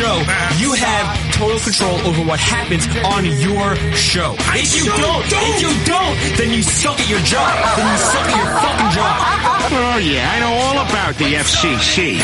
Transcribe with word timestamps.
show, 0.00 0.16
you 0.56 0.72
have 0.72 1.04
total 1.36 1.60
control 1.60 2.00
over 2.08 2.24
what 2.24 2.40
happens 2.40 2.88
on 3.04 3.28
your 3.36 3.76
show. 3.92 4.32
If 4.56 4.72
you 4.72 4.88
don't, 4.88 5.24
if 5.28 5.60
you 5.60 5.68
don't, 5.84 6.16
then 6.40 6.48
you 6.56 6.62
suck 6.64 6.96
at 6.96 7.08
your 7.12 7.20
job. 7.20 7.52
Then 7.76 7.84
you 7.84 7.98
suck 8.00 8.24
at 8.24 8.36
your 8.40 8.48
fucking 8.64 8.90
job. 8.96 9.12
Oh, 9.76 10.00
yeah, 10.00 10.24
I 10.24 10.40
know 10.40 10.56
all 10.56 10.80
about 10.88 11.20
the 11.20 11.36
FCC. 11.36 12.16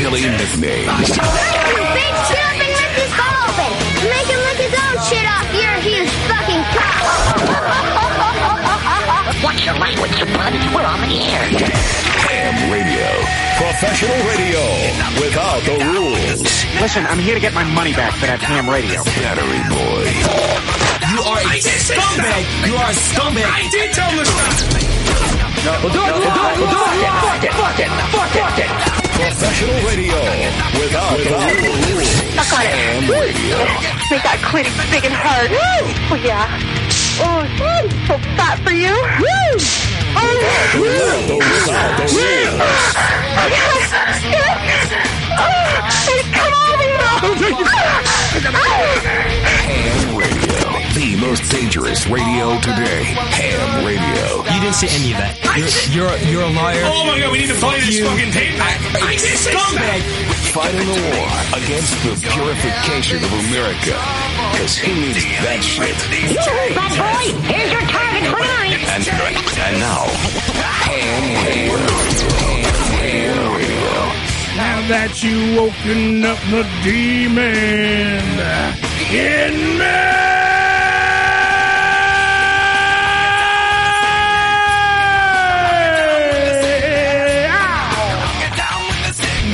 Billy 0.00 0.24
Nicknames. 0.32 1.12
Big 1.12 2.14
shit 2.24 2.40
up 2.40 2.56
and 2.56 2.72
his 2.96 3.12
ball 3.20 3.36
open. 3.36 3.68
Make 4.08 4.28
him 4.32 4.40
lick 4.48 4.56
his 4.64 4.72
own 4.72 4.96
shit 5.12 5.28
off 5.28 5.44
your 5.52 5.76
huge 5.84 6.08
fucking 6.24 6.64
cock. 6.72 7.04
Watch 9.44 9.60
your 9.60 9.76
language, 9.76 10.16
bud. 10.32 10.56
We're 10.72 10.88
on 10.88 11.04
the 11.04 11.20
air. 11.36 11.52
Ham 12.32 12.72
Radio. 12.72 13.47
Professional 13.58 14.14
radio 14.30 14.62
without 15.18 15.58
the 15.66 15.82
rules. 15.90 16.46
Listen, 16.78 17.04
I'm 17.06 17.18
here 17.18 17.34
to 17.34 17.40
get 17.40 17.52
my 17.54 17.64
money 17.74 17.90
back 17.92 18.14
for 18.14 18.30
that 18.30 18.38
ham 18.38 18.70
radio. 18.70 19.02
Battery 19.02 19.58
Boy. 19.66 20.06
You 21.10 21.18
are 21.26 21.42
a 21.42 21.58
scumbag. 21.58 22.46
You 22.70 22.78
are 22.78 22.86
a 22.86 22.94
scumbag. 22.94 23.50
I 23.50 23.66
did 23.74 23.90
tell 23.90 24.14
him 24.14 24.22
to 24.22 24.30
stop. 24.30 24.62
Professional 29.18 29.74
radio 29.90 30.22
without 30.78 31.18
the 31.18 31.34
rules. 31.34 32.06
Suck 32.38 32.54
on 32.54 32.62
it. 32.62 32.78
Ham 32.78 33.10
Radio. 33.10 33.58
Make 34.06 34.22
that 34.22 34.38
clit 34.38 34.70
big 34.94 35.02
and 35.02 35.18
hard. 35.18 35.50
Oh, 35.50 36.14
yeah. 36.22 36.46
Oh, 37.26 37.42
so 38.06 38.14
fat 38.38 38.62
for 38.62 38.70
you. 38.70 38.94
Woo! 39.18 39.87
Without 40.08 41.28
the 41.28 41.36
without 41.36 41.96
the 41.98 42.04
rules. 42.08 42.94
yes, 43.52 43.92
yes. 44.24 44.88
Come 46.38 46.52
on, 46.54 46.78
Ham 49.68 50.16
Radio. 50.16 50.58
The 50.94 51.16
most 51.20 51.50
dangerous 51.50 52.06
radio 52.06 52.58
today. 52.60 53.04
Ham 53.04 53.84
Radio. 53.84 54.44
You 54.54 54.60
didn't 54.60 54.74
say 54.74 54.88
any 54.88 55.12
of 55.12 55.18
that. 55.18 55.36
You're 55.58 55.68
you're, 55.92 56.16
you're 56.30 56.42
a 56.42 56.52
liar. 56.52 56.82
Oh 56.86 57.04
my 57.06 57.18
god, 57.20 57.32
we 57.32 57.38
need 57.38 57.48
to 57.48 57.54
play 57.60 57.80
this 57.80 58.00
fucking 58.00 58.32
tape 58.32 58.56
back. 58.58 58.80
I 59.02 59.12
did 59.12 59.36
say 59.36 59.50
Scumbag. 59.52 60.02
Fighting 60.54 60.86
the 60.86 61.00
war 61.12 61.28
against 61.60 61.92
the 62.04 62.14
purification 62.16 63.18
of 63.24 63.32
America. 63.50 64.27
Cause 64.58 64.76
who 64.76 64.90
needs 64.92 65.22
that 65.46 65.62
shit? 65.62 65.94
Bad 66.74 66.90
boy, 66.98 67.30
here's 67.46 67.70
your 67.70 67.86
target 67.86 68.26
for 68.26 68.42
tonight. 68.42 68.74
And, 68.90 69.06
and 69.06 69.78
now, 69.78 70.02
Ham 70.82 71.24
Radio. 71.46 71.78
Now 74.58 74.82
that 74.88 75.22
you 75.22 75.54
woken 75.54 76.24
up 76.24 76.38
the 76.50 76.66
demon 76.82 77.54
in 79.14 79.78
me. 79.78 80.18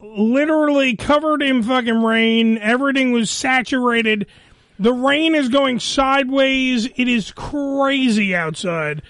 Literally 0.00 0.96
covered 0.96 1.42
in 1.42 1.62
fucking 1.62 2.02
rain. 2.02 2.58
Everything 2.58 3.12
was 3.12 3.30
saturated. 3.30 4.26
The 4.78 4.92
rain 4.92 5.34
is 5.34 5.48
going 5.48 5.80
sideways. 5.80 6.86
It 6.96 7.08
is 7.08 7.32
crazy 7.32 8.34
outside. 8.34 9.02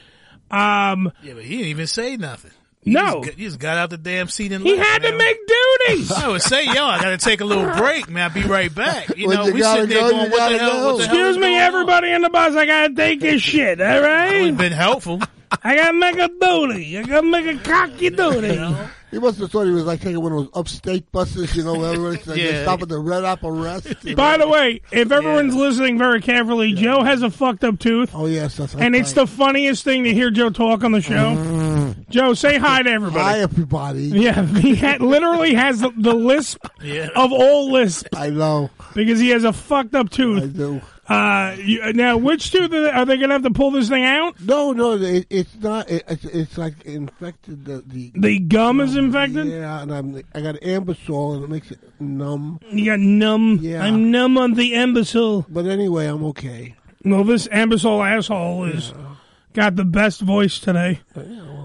Um, 0.50 1.12
Yeah, 1.22 1.34
but 1.34 1.44
he 1.44 1.56
didn't 1.58 1.68
even 1.68 1.86
say 1.86 2.16
nothing. 2.16 2.52
No, 2.92 3.20
He 3.20 3.26
just, 3.26 3.38
he 3.38 3.44
just 3.44 3.58
got 3.58 3.76
out 3.78 3.90
the 3.90 3.98
damn 3.98 4.28
seat 4.28 4.52
and 4.52 4.64
he 4.64 4.76
left, 4.76 4.88
had 4.88 5.02
to 5.02 5.16
make 5.16 5.36
duties. 5.46 6.12
I 6.12 6.28
would 6.28 6.42
say, 6.42 6.64
yo, 6.64 6.84
I 6.86 7.00
got 7.00 7.10
to 7.10 7.18
take 7.18 7.40
a 7.40 7.44
little 7.44 7.64
break, 7.76 8.08
man. 8.08 8.24
I'll 8.30 8.34
be 8.34 8.42
right 8.48 8.74
back. 8.74 9.16
You 9.16 9.28
When 9.28 9.36
know, 9.36 9.46
you 9.46 9.54
we 9.54 9.60
gotta 9.60 9.86
there 9.86 10.00
go, 10.00 10.10
going, 10.10 10.30
what 10.30 10.48
the 10.50 10.58
hell? 10.58 10.84
What 10.86 10.98
the 10.98 11.06
hell 11.06 11.14
Excuse 11.16 11.36
me, 11.36 11.42
going 11.42 11.54
on? 11.54 11.60
everybody 11.60 12.10
in 12.12 12.22
the 12.22 12.30
bus. 12.30 12.54
I 12.56 12.66
gotta 12.66 12.94
take 12.94 13.20
this 13.20 13.42
shit. 13.42 13.80
All 13.80 13.86
right, 13.86 14.00
would 14.00 14.04
right, 14.04 14.44
have 14.46 14.58
been 14.58 14.72
helpful. 14.72 15.20
I 15.62 15.76
gotta 15.76 15.92
make 15.94 16.18
a 16.18 16.28
duty. 16.28 16.98
I 16.98 17.02
gotta 17.04 17.26
make 17.26 17.46
a 17.46 17.58
cocky 17.62 18.10
duty. 18.10 18.60
He 19.10 19.18
must 19.18 19.38
have 19.38 19.50
thought 19.50 19.64
he 19.64 19.70
was 19.70 19.84
like 19.84 20.02
taking 20.02 20.20
one 20.20 20.32
of 20.32 20.38
those 20.38 20.50
upstate 20.52 21.10
buses, 21.10 21.56
you 21.56 21.64
know, 21.64 21.72
where 21.78 21.94
everybody's 21.94 22.26
like, 22.26 22.38
Yeah. 22.38 22.62
stop 22.64 22.82
at 22.82 22.90
the 22.90 22.98
Red 22.98 23.24
Apple 23.24 23.52
Rest. 23.52 23.86
By 24.14 24.36
know. 24.36 24.44
the 24.44 24.48
way, 24.52 24.82
if 24.92 25.10
everyone's 25.10 25.54
listening 25.54 25.96
very 25.96 26.20
carefully, 26.20 26.74
Joe 26.74 27.02
has 27.02 27.22
a 27.22 27.30
fucked 27.30 27.64
up 27.64 27.78
tooth, 27.78 28.10
oh 28.12 28.26
yes, 28.26 28.58
that's 28.58 28.74
and 28.74 28.94
it's 28.94 29.14
the 29.14 29.26
funniest 29.26 29.82
thing 29.82 30.04
to 30.04 30.12
hear 30.12 30.30
Joe 30.30 30.50
talk 30.50 30.84
on 30.84 30.92
the 30.92 31.00
show. 31.00 31.14
Mm. 31.34 31.67
Joe, 32.10 32.34
say 32.34 32.58
hi 32.58 32.82
to 32.82 32.90
everybody. 32.90 33.22
hi 33.24 33.40
everybody. 33.40 34.02
Yeah, 34.04 34.44
he 34.44 34.74
ha- 34.76 34.96
literally 35.00 35.54
has 35.54 35.80
the, 35.80 35.90
the 35.96 36.14
lisp 36.14 36.64
Yeah. 36.82 37.08
of 37.16 37.32
all 37.32 37.70
lisps 37.72 38.08
I 38.16 38.30
know, 38.30 38.70
because 38.94 39.20
he 39.20 39.30
has 39.30 39.44
a 39.44 39.52
fucked 39.52 39.94
up 39.94 40.10
tooth. 40.10 40.42
I 40.42 40.46
do. 40.46 40.80
Uh, 41.08 41.56
you, 41.58 41.90
now, 41.94 42.18
which 42.18 42.50
tooth 42.50 42.70
are 42.70 42.82
they, 42.82 42.90
are 42.90 43.06
they 43.06 43.16
going 43.16 43.30
to 43.30 43.34
have 43.36 43.42
to 43.42 43.50
pull 43.50 43.70
this 43.70 43.88
thing 43.88 44.04
out? 44.04 44.38
No, 44.42 44.72
no, 44.72 44.92
it, 44.92 45.26
it's 45.30 45.54
not. 45.56 45.88
It, 45.90 46.04
it's, 46.06 46.24
it's 46.26 46.58
like 46.58 46.82
infected. 46.84 47.64
The, 47.64 47.82
the 47.86 48.12
The 48.14 48.38
gum 48.40 48.78
is 48.82 48.94
infected. 48.94 49.46
Yeah, 49.46 49.80
and 49.80 49.90
I'm, 49.94 50.22
I 50.34 50.42
got 50.42 50.56
Anbesol, 50.56 51.36
and 51.36 51.44
it 51.44 51.48
makes 51.48 51.70
it 51.70 51.78
numb. 51.98 52.60
You 52.70 52.84
got 52.84 53.00
numb. 53.00 53.58
Yeah. 53.62 53.82
I'm 53.84 54.10
numb 54.10 54.36
on 54.36 54.52
the 54.52 54.74
imbecile. 54.74 55.46
But 55.48 55.64
anyway, 55.64 56.04
I'm 56.08 56.22
okay. 56.26 56.76
Well, 57.02 57.24
this 57.24 57.46
imbecile 57.50 58.02
asshole 58.02 58.64
is 58.64 58.92
got 59.54 59.76
the 59.76 59.86
best 59.86 60.20
voice 60.20 60.58
today. 60.58 61.00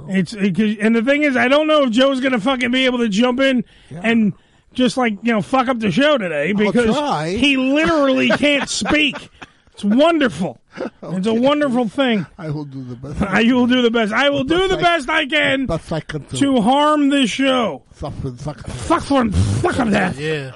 It's 0.09 0.33
it, 0.33 0.55
'cause- 0.55 0.75
and 0.79 0.95
the 0.95 1.01
thing 1.01 1.23
is, 1.23 1.35
I 1.37 1.47
don't 1.47 1.67
know 1.67 1.83
if 1.83 1.91
Joe's 1.91 2.19
gonna 2.21 2.39
fucking 2.39 2.71
be 2.71 2.85
able 2.85 2.99
to 2.99 3.09
jump 3.09 3.39
in 3.39 3.63
and 3.91 4.33
just 4.73 4.97
like 4.97 5.13
you 5.23 5.31
know 5.31 5.41
fuck 5.41 5.67
up 5.67 5.79
the 5.79 5.91
show 5.91 6.17
today 6.17 6.51
because 6.53 6.95
he 7.39 7.57
literally 7.57 8.29
can't 8.29 8.69
speak. 8.69 9.29
It's 9.73 9.83
wonderful. 9.83 10.59
It's 11.03 11.27
a 11.27 11.33
wonderful 11.33 11.87
thing. 11.87 12.25
I 12.37 12.49
will 12.49 12.65
do 12.65 12.83
the 12.83 12.95
best. 12.95 13.21
I 13.21 13.43
will 13.43 13.67
do 13.67 13.81
the 13.83 13.91
best. 13.91 14.11
I 14.11 14.29
will 14.29 14.43
do 14.43 14.67
the 14.67 14.77
best 14.77 15.07
I 15.09 15.25
can 15.27 15.67
Best 15.67 15.91
I 15.93 15.99
can 15.99 16.23
do. 16.23 16.37
to 16.37 16.61
harm 16.61 17.09
this 17.09 17.29
show. 17.29 17.83
Suffer, 17.93 18.33
suffer. 18.37 18.67
Fuck 18.71 19.03
for 19.03 19.29
fuck 19.31 19.77
of 19.79 19.91
that. 19.91 20.15
Yeah. 20.17 20.51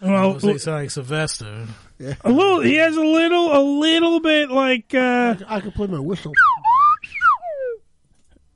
Well, 0.00 0.36
I 0.36 0.38
say 0.38 0.58
sound 0.58 0.78
like 0.82 0.90
Sylvester. 0.90 1.66
a 2.24 2.30
little. 2.30 2.60
He 2.60 2.76
has 2.76 2.96
a 2.96 3.00
little, 3.02 3.56
a 3.56 3.62
little 3.62 4.20
bit 4.20 4.50
like. 4.50 4.94
uh 4.94 5.34
I 5.48 5.60
can 5.60 5.72
play 5.72 5.86
my 5.88 5.98
whistle. 6.00 6.32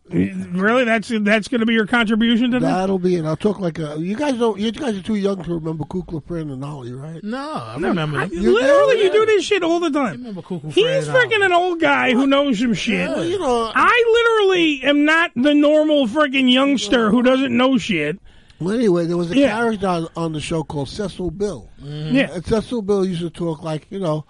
Really, 0.09 0.85
that's 0.85 1.09
that's 1.23 1.49
going 1.49 1.61
to 1.61 1.67
be 1.67 1.73
your 1.75 1.87
contribution 1.87 2.53
to 2.53 2.61
that. 2.61 2.67
That'll 2.67 2.99
be 3.01 3.17
it. 3.17 3.25
I'll 3.25 3.37
talk 3.37 3.59
like 3.59 3.81
a. 3.81 3.97
You 3.99 4.15
guys 4.15 4.35
don't. 4.39 4.59
You 4.61 4.71
guys 4.71 4.97
are 4.97 5.03
too 5.03 5.17
young 5.17 5.43
to 5.43 5.55
remember 5.55 5.83
Kukla, 5.85 6.25
Fran, 6.25 6.49
and 6.51 6.65
Ollie, 6.65 6.93
right? 6.93 7.23
No, 7.25 7.39
I 7.55 7.75
remember. 7.75 8.21
I- 8.21 8.27
him. 8.27 8.43
literally, 8.45 9.03
you 9.03 9.11
do 9.11 9.27
this 9.27 9.45
shit 9.45 9.65
all 9.65 9.81
the 9.81 9.91
time. 9.91 10.13
remember 10.19 10.43
Cuckoo 10.43 10.71
He's 10.71 11.09
Fred 11.09 11.29
freaking 11.31 11.45
an 11.45 11.53
old 11.53 11.81
guy 11.81 12.13
who 12.13 12.27
knows 12.29 12.61
some 12.61 12.75
shit. 12.75 13.09
Well, 13.09 13.25
you 13.25 13.39
know. 13.41 13.73
I 13.75 14.39
literally 14.39 14.85
am 14.85 15.05
not 15.05 15.33
the 15.35 15.55
normal 15.55 16.07
freaking 16.07 16.53
youngster 16.53 17.11
who 17.11 17.23
doesn't 17.25 17.57
know 17.57 17.77
shit. 17.77 18.21
Well, 18.61 18.75
anyway, 18.77 19.07
there 19.07 19.17
was 19.17 19.33
a 19.33 19.37
Yeah. 19.37 19.49
character 19.57 19.89
on, 19.89 20.09
on 20.17 20.33
the 20.33 20.41
show 20.41 20.63
called 20.63 20.89
Cecil 20.89 21.33
Bill. 21.33 21.69
Mm-hmm. 21.83 22.15
Yeah. 22.17 22.33
And 22.33 22.47
Cecil 22.47 22.83
Bill 22.83 23.05
used 23.05 23.23
to 23.23 23.31
talk 23.31 23.63
like, 23.65 23.87
you 23.91 23.99
know. 23.99 24.25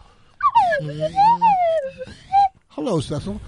Hello, 2.70 3.00
Cecil. 3.00 3.40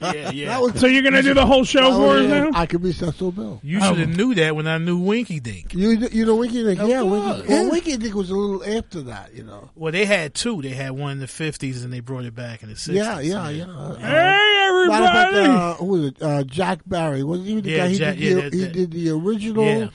Yeah, 0.00 0.30
yeah. 0.30 0.58
Was, 0.58 0.80
So 0.80 0.86
you're 0.86 1.02
gonna 1.02 1.22
do 1.22 1.34
the 1.34 1.44
whole 1.46 1.64
show 1.64 1.92
for 1.92 2.06
was- 2.06 2.24
us 2.24 2.28
now? 2.30 2.50
I 2.54 2.66
could 2.66 2.82
be 2.82 2.92
Cecil 2.92 3.32
Bill. 3.32 3.60
You 3.62 3.80
should 3.80 3.98
have 3.98 4.16
knew 4.16 4.34
that 4.36 4.56
when 4.56 4.66
I 4.66 4.78
knew 4.78 4.98
Winky 4.98 5.40
Dink. 5.40 5.74
You 5.74 5.90
you 6.10 6.24
know 6.24 6.36
Winky 6.36 6.62
Dink? 6.64 6.78
Yeah, 6.80 7.02
course. 7.02 7.36
Winky. 7.38 7.48
Well, 7.52 7.70
Winky 7.70 7.96
Dink 7.96 8.14
was 8.14 8.30
a 8.30 8.34
little 8.34 8.64
after 8.78 9.02
that, 9.02 9.34
you 9.34 9.44
know. 9.44 9.70
Well, 9.74 9.92
they 9.92 10.06
had 10.06 10.34
two. 10.34 10.62
They 10.62 10.70
had 10.70 10.92
one 10.92 11.12
in 11.12 11.18
the 11.20 11.26
fifties, 11.26 11.84
and 11.84 11.92
they 11.92 12.00
brought 12.00 12.24
it 12.24 12.34
back 12.34 12.62
in 12.62 12.68
the 12.70 12.76
sixties. 12.76 12.96
Yeah, 12.96 13.20
yeah, 13.20 13.48
yeah. 13.50 13.64
Uh, 13.64 13.94
Hey 13.96 14.86
matter 14.88 15.04
of 15.04 15.12
fact, 15.12 15.34
everybody! 15.34 15.48
uh, 15.60 15.74
who 15.74 15.84
was 15.86 16.04
it? 16.06 16.22
Uh, 16.22 16.42
Jack 16.44 16.80
Barry. 16.86 17.22
Wasn't 17.22 17.46
he 17.46 17.60
the 17.60 17.70
Yeah, 17.70 17.76
guy? 17.78 17.88
He, 17.88 17.98
Jack- 17.98 18.16
did, 18.16 18.22
yeah, 18.22 18.34
the, 18.34 18.40
that- 18.42 18.52
he 18.54 18.60
that- 18.60 18.72
did 18.72 18.90
the 18.92 19.10
original. 19.10 19.64
Yeah. 19.64 19.88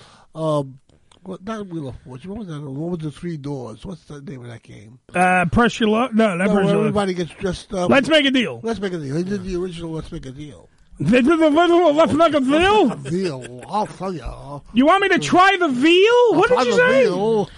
What, 1.26 1.44
not 1.44 1.68
Wheel 1.68 1.88
of 1.88 1.96
Fortune. 2.02 2.30
What 2.32 2.40
was 2.40 2.48
that? 2.50 2.62
What 2.62 2.92
was 2.92 3.00
the 3.00 3.12
Three 3.12 3.38
Doors? 3.38 3.86
What's 3.86 4.04
the 4.06 4.22
name 4.22 4.42
of 4.42 4.48
that 4.48 4.62
game? 4.62 5.00
Uh, 5.14 5.46
press 5.52 5.80
your 5.80 5.90
luck. 5.90 6.14
No, 6.14 6.36
not 6.36 6.46
No, 6.48 6.54
press 6.54 6.66
where 6.66 6.74
your 6.76 6.80
everybody 6.82 7.14
gets 7.16 7.32
dressed 7.32 7.74
up. 7.74 7.90
Let's 7.90 8.08
make 8.08 8.26
a 8.26 8.32
deal. 8.32 8.60
Let's 8.64 8.80
make 8.80 8.94
a 8.94 8.98
deal. 9.00 9.16
He 9.16 9.24
did 9.24 9.44
the 9.44 9.56
original. 9.56 9.92
Let's 9.92 10.12
make 10.12 10.26
a 10.26 10.32
deal. 10.32 10.70
This 11.00 11.26
is 11.26 11.28
a 11.28 11.36
little 11.50 11.94
let's 11.94 12.14
make 12.14 12.34
a 12.34 12.40
deal. 12.40 12.90
Deal. 12.90 13.64
I'll 13.68 13.88
tell 13.88 14.14
you. 14.14 14.62
You 14.74 14.86
want 14.86 15.02
me 15.02 15.10
to 15.10 15.20
try 15.20 15.58
the 15.60 15.68
veal? 15.68 16.36
What 16.36 16.48
did 16.50 16.54
Try 16.56 16.64
you 16.64 16.72
the 16.72 16.78
say? 16.78 17.04
deal. 17.04 17.50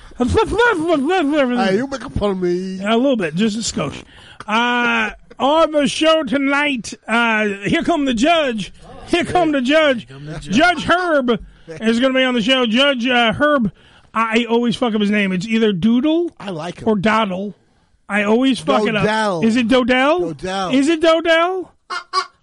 Hey, 1.67 1.75
you 1.75 1.87
make 1.87 2.01
fun 2.01 2.31
of 2.31 2.41
me. 2.41 2.79
A 2.83 2.95
little 2.97 3.15
bit, 3.17 3.35
just 3.35 3.57
a 3.57 3.59
skosh. 3.59 4.03
Uh, 4.47 5.11
on 5.37 5.71
the 5.71 5.87
show 5.87 6.23
tonight, 6.23 6.95
uh, 7.07 7.45
here 7.65 7.83
come 7.83 8.05
the 8.05 8.15
judge. 8.15 8.73
Here 9.07 9.23
come 9.25 9.51
the 9.51 9.61
judge. 9.61 10.07
Judge 10.41 10.83
Herb 10.86 11.45
is 11.67 12.00
going 12.00 12.13
to 12.13 12.17
be 12.19 12.24
on 12.24 12.33
the 12.33 12.41
show. 12.41 12.65
Judge 12.65 13.05
uh, 13.07 13.33
Herb, 13.33 13.71
I 14.13 14.45
always 14.50 14.75
fuck 14.75 14.93
up 14.95 15.01
his 15.01 15.12
name. 15.12 15.31
It's 15.31 15.45
either 15.47 15.74
Doodle 15.74 16.31
I 16.39 16.50
like 16.51 16.79
him. 16.81 16.88
or 16.89 16.95
Doddle. 16.95 17.53
I 18.09 18.24
always 18.24 18.59
fuck 18.59 18.83
it 18.88 18.93
Dodell. 18.95 19.39
up. 19.39 19.43
Is 19.43 19.55
it 19.57 19.67
Dodell? 19.67 20.33
Dodell. 20.33 20.74
Is 20.74 20.88
it 20.88 21.01
Dodell? 21.01 21.69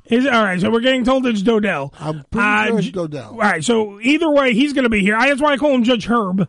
Is 0.06 0.26
it 0.26 0.32
all 0.34 0.44
right? 0.44 0.60
So 0.60 0.70
we're 0.70 0.80
getting 0.80 1.04
told 1.04 1.26
it's 1.26 1.42
Dodell. 1.42 1.90
I'm 1.98 2.22
pretty 2.30 2.46
Uh, 2.46 2.66
sure 2.66 2.78
it's 2.78 2.86
J- 2.88 2.92
Dodell. 2.92 3.30
All 3.30 3.38
right. 3.38 3.64
So 3.64 3.98
either 4.02 4.30
way, 4.30 4.52
he's 4.52 4.74
going 4.74 4.82
to 4.82 4.90
be 4.90 5.00
here. 5.00 5.16
I, 5.16 5.28
that's 5.28 5.40
why 5.40 5.52
I 5.52 5.56
call 5.56 5.74
him 5.74 5.82
Judge 5.82 6.04
Herb. 6.06 6.46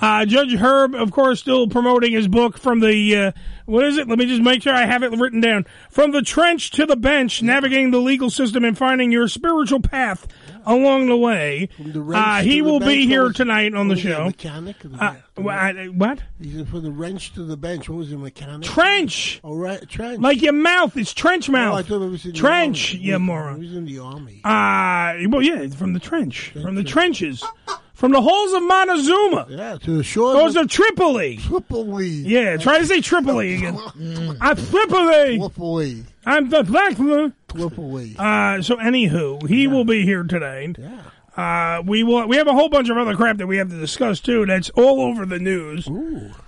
Uh, 0.00 0.24
Judge 0.24 0.54
Herb, 0.54 0.94
of 0.94 1.10
course, 1.10 1.40
still 1.40 1.68
promoting 1.68 2.12
his 2.12 2.26
book 2.28 2.56
from 2.58 2.80
the 2.80 3.16
uh, 3.16 3.32
what 3.66 3.84
is 3.84 3.96
it? 3.98 4.08
Let 4.08 4.18
me 4.18 4.26
just 4.26 4.42
make 4.42 4.62
sure 4.62 4.74
I 4.74 4.86
have 4.86 5.02
it 5.02 5.12
written 5.12 5.40
down. 5.40 5.66
From 5.90 6.10
the 6.12 6.22
trench 6.22 6.70
to 6.72 6.86
the 6.86 6.96
bench, 6.96 7.42
navigating 7.42 7.90
the 7.90 7.98
legal 7.98 8.30
system 8.30 8.64
and 8.64 8.76
finding 8.76 9.10
your 9.12 9.28
spiritual 9.28 9.80
path 9.80 10.26
along 10.66 11.06
the 11.06 11.16
way. 11.16 11.68
the 11.78 12.00
wrench 12.00 12.24
Uh, 12.26 12.42
he 12.42 12.56
the 12.56 12.60
will 12.62 12.80
be 12.80 13.06
here 13.06 13.30
tonight 13.30 13.74
on 13.74 13.88
the 13.88 13.94
what 13.94 13.96
was 13.96 14.02
he, 14.02 14.10
a 14.10 14.14
show. 14.14 14.24
Mechanic. 14.26 14.76
Uh, 14.98 15.14
wh- 15.42 15.48
I- 15.48 15.84
what? 15.86 16.20
He's 16.40 16.66
from 16.68 16.82
the 16.82 16.90
wrench 16.90 17.32
to 17.34 17.42
the 17.44 17.56
bench. 17.56 17.88
What 17.88 17.98
was 17.98 18.08
he, 18.10 18.16
mechanic? 18.16 18.62
Trench. 18.68 19.40
Oh, 19.44 19.54
right, 19.56 19.86
trench. 19.88 20.20
Like 20.20 20.40
your 20.42 20.52
mouth. 20.54 20.96
It's 20.96 21.12
trench 21.12 21.48
Oh, 21.50 21.54
I 21.54 21.56
mouth. 21.56 21.86
thought 21.88 22.02
it 22.02 22.08
was 22.10 22.24
in 22.24 22.32
the 22.32 22.38
trench, 22.38 22.80
He- 22.80 23.16
moron. 23.16 23.60
He 23.60 23.66
was 23.68 23.76
in 23.76 23.84
the 23.84 23.98
army. 23.98 24.40
Uh, 24.44 25.28
well, 25.28 25.42
yeah, 25.42 25.66
from 25.68 25.92
the 25.92 26.00
trench, 26.00 26.50
from 26.62 26.74
the 26.76 26.84
trenches, 26.84 27.44
from 27.94 28.12
the 28.12 28.20
halls 28.20 28.52
of 28.52 28.62
Montezuma. 28.64 29.46
Yeah, 29.48 29.78
to 29.78 29.96
the 29.98 30.02
shores 30.04 30.36
Those 30.36 30.56
of 30.56 30.64
are 30.64 30.68
Tripoli. 30.68 31.38
Tripoli. 31.38 32.06
Yeah, 32.08 32.56
try 32.58 32.78
to 32.78 32.86
say 32.86 33.00
Tripoli 33.00 33.54
again. 33.58 33.78
I'm 34.40 34.56
Tripoli. 34.56 35.38
Tripoli. 35.38 36.04
I'm 36.26 36.50
the 36.50 36.62
black. 36.64 36.96
Tripoli. 37.48 38.16
Uh, 38.18 38.60
so 38.62 38.76
anywho, 38.76 39.46
he 39.48 39.66
will 39.68 39.84
be 39.84 40.02
here 40.04 40.24
today. 40.24 40.74
Uh, 41.36 41.82
we 41.84 42.04
will. 42.04 42.28
We 42.28 42.36
have 42.36 42.46
a 42.46 42.52
whole 42.52 42.68
bunch 42.68 42.88
of 42.90 42.96
other 42.96 43.16
crap 43.16 43.38
that 43.38 43.48
we 43.48 43.56
have 43.56 43.68
to 43.68 43.76
discuss 43.78 44.20
too. 44.20 44.46
That's 44.46 44.70
all 44.70 45.00
over 45.00 45.26
the 45.26 45.40
news. 45.40 45.88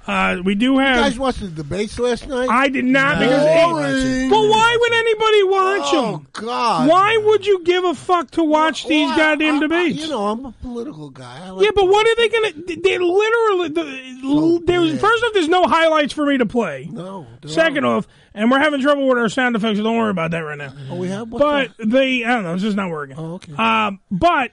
Uh, 0.07 0.37
we 0.45 0.55
do 0.55 0.75
You 0.75 0.78
have. 0.78 0.97
guys 0.99 1.19
watched 1.19 1.40
the 1.40 1.49
debates 1.49 1.99
last 1.99 2.28
night? 2.28 2.49
I 2.49 2.69
did 2.69 2.85
not 2.85 3.19
No. 3.19 3.26
because. 3.26 3.45
Boring. 3.45 4.31
Well, 4.31 4.49
why 4.49 4.76
would 4.81 4.93
anybody 4.93 5.43
watch 5.43 5.88
Oh, 5.93 6.12
them? 6.12 6.26
God. 6.35 6.88
Why 6.88 7.16
would 7.16 7.45
you 7.45 7.64
give 7.64 7.83
a 7.83 7.95
fuck 7.95 8.31
to 8.33 8.45
watch 8.45 8.87
these 8.87 9.09
Well, 9.09 9.16
goddamn 9.16 9.55
I- 9.55 9.57
I- 9.57 9.61
debates? 9.61 10.02
you 10.05 10.09
know, 10.09 10.28
I'm 10.28 10.45
a 10.45 10.52
political 10.62 11.11
guy. 11.11 11.40
I 11.47 11.50
like 11.50 11.64
Yeah, 11.64 11.71
but 11.75 11.88
what 11.88 12.07
are 12.07 12.14
they 12.14 12.28
gonna? 12.28 12.52
They 12.85 12.99
literally. 12.99 13.69
The, 13.71 14.62
there's 14.66 15.00
first 15.00 15.25
off, 15.25 15.33
there's 15.35 15.49
no 15.49 15.64
highlights 15.64 16.12
for 16.12 16.25
me 16.26 16.38
to 16.38 16.47
play. 16.47 16.88
No. 16.93 17.26
Second 17.45 17.85
off, 17.87 18.07
and 18.35 18.52
we're 18.52 18.61
having 18.61 18.81
trouble 18.81 19.09
with 19.09 19.19
our 19.19 19.28
sound 19.28 19.57
effects. 19.57 19.78
So 19.78 19.83
don't 19.83 19.97
worry 19.97 20.11
about 20.11 20.31
that 20.31 20.38
right 20.45 20.59
now. 20.59 20.73
Oh, 20.93 20.95
we 20.95 21.09
have. 21.09 21.28
What's 21.28 21.43
But 21.43 21.76
that? 21.78 21.90
they, 21.90 22.23
I 22.23 22.35
don't 22.35 22.45
know, 22.45 22.55
it's 22.55 22.62
just 22.62 22.76
not 22.76 22.88
working. 22.90 23.16
Oh, 23.19 23.35
okay. 23.35 23.52
Um, 23.55 23.99
but 24.12 24.52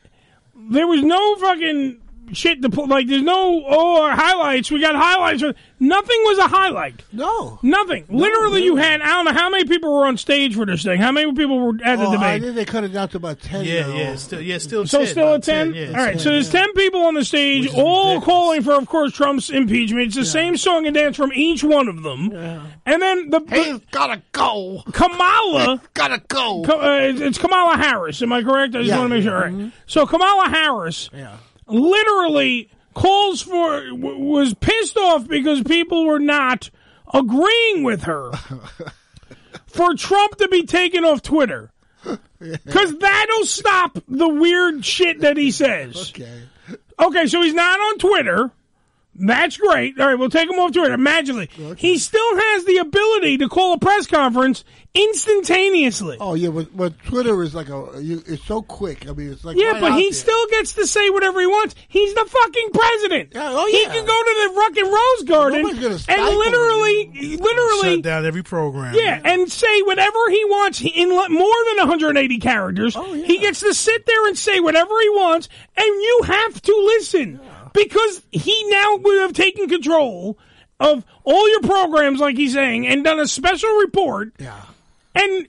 there 0.70 0.88
was 0.88 1.04
no 1.04 1.36
fucking 1.38 1.98
shit 2.32 2.62
to 2.62 2.70
put. 2.70 2.88
Like, 2.90 3.08
there's 3.08 3.22
no 3.22 3.64
oh 3.68 4.10
highlights. 4.12 4.72
We 4.72 4.80
got 4.80 4.96
highlights. 4.96 5.44
Nothing 5.80 6.18
was 6.24 6.38
a 6.38 6.48
highlight. 6.48 7.04
No, 7.12 7.60
nothing. 7.62 8.06
Literally, 8.10 8.64
you 8.64 8.78
had 8.78 9.02
I 9.02 9.08
don't 9.08 9.26
know 9.26 9.34
how 9.34 9.50
many 9.50 9.66
people 9.66 9.92
were 9.94 10.06
on 10.06 10.18
stage 10.18 10.56
for 10.56 10.66
this 10.66 10.84
thing. 10.84 11.00
How 11.02 11.12
many 11.12 11.32
people 11.34 11.60
were 11.60 11.74
at 11.84 11.98
the 11.98 12.06
Oh, 12.06 12.18
I 12.18 12.40
think 12.40 12.56
they 12.56 12.64
cut 12.66 12.84
it 12.86 12.90
down 12.94 13.10
to 13.10 13.18
about 13.18 13.40
ten. 13.42 13.66
Yeah, 13.66 13.88
now. 13.88 13.96
yeah, 13.96 14.16
still, 14.16 14.42
yeah, 14.42 14.58
still. 14.60 14.88
So 14.88 15.00
10, 15.00 15.08
still 15.08 15.24
about 15.24 15.36
at 15.36 15.44
ten. 15.44 15.74
10, 15.74 15.76
yeah, 15.76 15.88
All 15.90 16.06
right. 16.06 16.12
10, 16.14 16.20
So 16.20 16.30
there's 16.32 16.50
ten 16.50 16.72
people 16.74 17.02
on 17.02 17.16
the 17.16 17.26
stage, 17.26 17.70
all 17.74 18.22
calling 18.22 18.62
for, 18.64 18.74
of 18.74 18.88
course, 18.88 19.12
Trump's 19.14 19.50
impeachment. 19.50 20.08
It's 20.08 20.16
the 20.16 20.26
same 20.26 20.56
song 20.56 20.86
and 20.86 20.96
dance 20.96 21.18
from 21.18 21.32
each 21.34 21.64
one 21.64 21.88
of 21.90 22.02
them. 22.04 22.32
And 22.86 23.02
then 23.02 23.30
the 23.30 23.42
He's 23.50 23.80
gotta 23.92 24.22
go. 24.32 24.84
Kamala 24.94 25.82
gotta 25.94 26.22
go. 26.28 26.64
Ka- 26.64 26.74
uh, 26.80 27.00
it's- 27.00 27.22
it's 27.22 27.38
Kamala 27.38 27.78
Harris. 27.78 28.22
Am 28.22 28.32
I 28.32 28.42
correct? 28.44 28.76
I 28.76 28.80
just 28.80 28.90
Yeah. 28.90 29.00
want 29.00 29.10
to 29.12 29.16
make 29.16 29.24
sure. 29.24 29.36
All 29.46 29.52
right. 29.52 29.72
So 29.86 30.06
Kamala 30.06 30.50
Harris 30.50 31.10
literally 31.68 32.70
calls 32.94 33.42
for 33.42 33.82
w- 33.90 34.20
was 34.20 34.54
pissed 34.54 34.98
off 34.98 35.28
because 35.28 35.64
people 35.64 36.06
were 36.06 36.20
not 36.20 36.70
agreeing 37.14 37.84
with 37.84 38.04
her 38.04 38.32
for 39.68 39.94
Trump 39.96 40.36
to 40.38 40.48
be 40.48 40.66
taken 40.66 41.04
off 41.06 41.22
Twitter. 41.22 41.72
Because 42.40 42.98
that'll 42.98 43.46
stop 43.46 43.98
the 44.10 44.28
weird 44.28 44.84
shit 44.86 45.22
that 45.22 45.38
he 45.38 45.50
says. 45.50 46.10
Okay. 46.10 46.42
Okay, 47.00 47.28
so 47.28 47.42
he's 47.42 47.54
not 47.54 47.80
on 47.80 47.98
Twitter. 48.00 48.52
That's 49.16 49.56
great. 49.56 49.98
All 49.98 50.08
right, 50.08 50.20
we'll 50.20 50.30
take 50.30 50.50
him 50.50 50.60
off 50.60 50.74
Twitter. 50.74 50.98
Magically. 50.98 51.50
He 51.78 51.98
still 51.98 52.36
has 52.38 52.66
the 52.66 52.80
ability 52.80 53.38
to 53.38 53.48
call 53.48 53.76
a 53.76 53.80
press 53.80 54.08
conference 54.08 54.66
instantaneously. 54.96 56.18
Oh 56.20 56.34
yeah, 56.36 56.50
but, 56.50 56.76
but 56.76 56.98
Twitter 57.06 57.42
is 57.44 57.56
like 57.56 57.70
a. 57.70 57.92
You, 58.00 58.22
it's 58.28 58.44
so 58.46 58.62
quick. 58.62 59.08
I 59.10 59.14
mean, 59.14 59.32
it's 59.32 59.44
like 59.44 59.58
yeah, 59.58 59.72
right 59.72 59.82
but 59.82 59.92
out 59.94 59.98
he 59.98 60.06
there. 60.06 60.14
still 60.14 60.48
gets 60.48 60.74
to 60.74 60.86
say 60.88 61.10
whatever 61.10 61.40
he 61.40 61.48
wants. 61.48 61.76
He's 61.88 62.14
the 62.14 62.26
fucking 62.26 62.70
president. 62.74 63.32
oh, 63.36 63.68
yeah. 63.68 63.78
He 63.78 63.86
can 63.86 64.06
go 64.06 64.24
to 64.24 64.48
the 64.48 64.62
fucking 64.62 64.92
Rose 64.92 65.24
Garden 65.24 65.84
and 65.92 66.00
stifle 66.00 66.38
literally, 66.38 67.38
literally, 67.38 67.96
Shut 67.96 68.04
down 68.04 68.26
every 68.26 68.44
program. 68.44 68.94
yeah, 68.96 69.20
and 69.24 69.52
say 69.52 69.82
whatever 69.84 70.30
he 70.30 70.44
wants 70.46 70.78
he- 70.80 71.02
in 71.02 71.10
more 71.10 71.28
than 71.30 71.78
180 71.88 72.40
characters. 72.40 72.96
Oh, 72.96 73.14
yeah. 73.14 73.26
He 73.26 73.40
gets 73.40 73.62
to 73.62 73.74
sit 73.74 74.06
there 74.06 74.28
and 74.28 74.38
say 74.38 74.60
whatever 74.60 74.94
he 75.02 75.10
wants, 75.10 75.50
and 75.76 75.86
you 75.86 76.22
have 76.26 76.62
to 76.62 76.76
listen 76.98 77.40
because 77.74 78.22
he 78.32 78.70
now 78.70 78.98
would 78.98 79.22
have 79.22 79.34
taken 79.34 79.68
control 79.68 80.38
of 80.80 81.04
all 81.24 81.50
your 81.50 81.62
programs, 81.62 82.20
like 82.20 82.36
he's 82.36 82.54
saying, 82.54 82.86
and 82.88 83.04
done 83.04 83.20
a 83.20 83.28
special 83.28 83.70
report. 83.78 84.34
Yeah. 84.40 84.60
And 85.16 85.48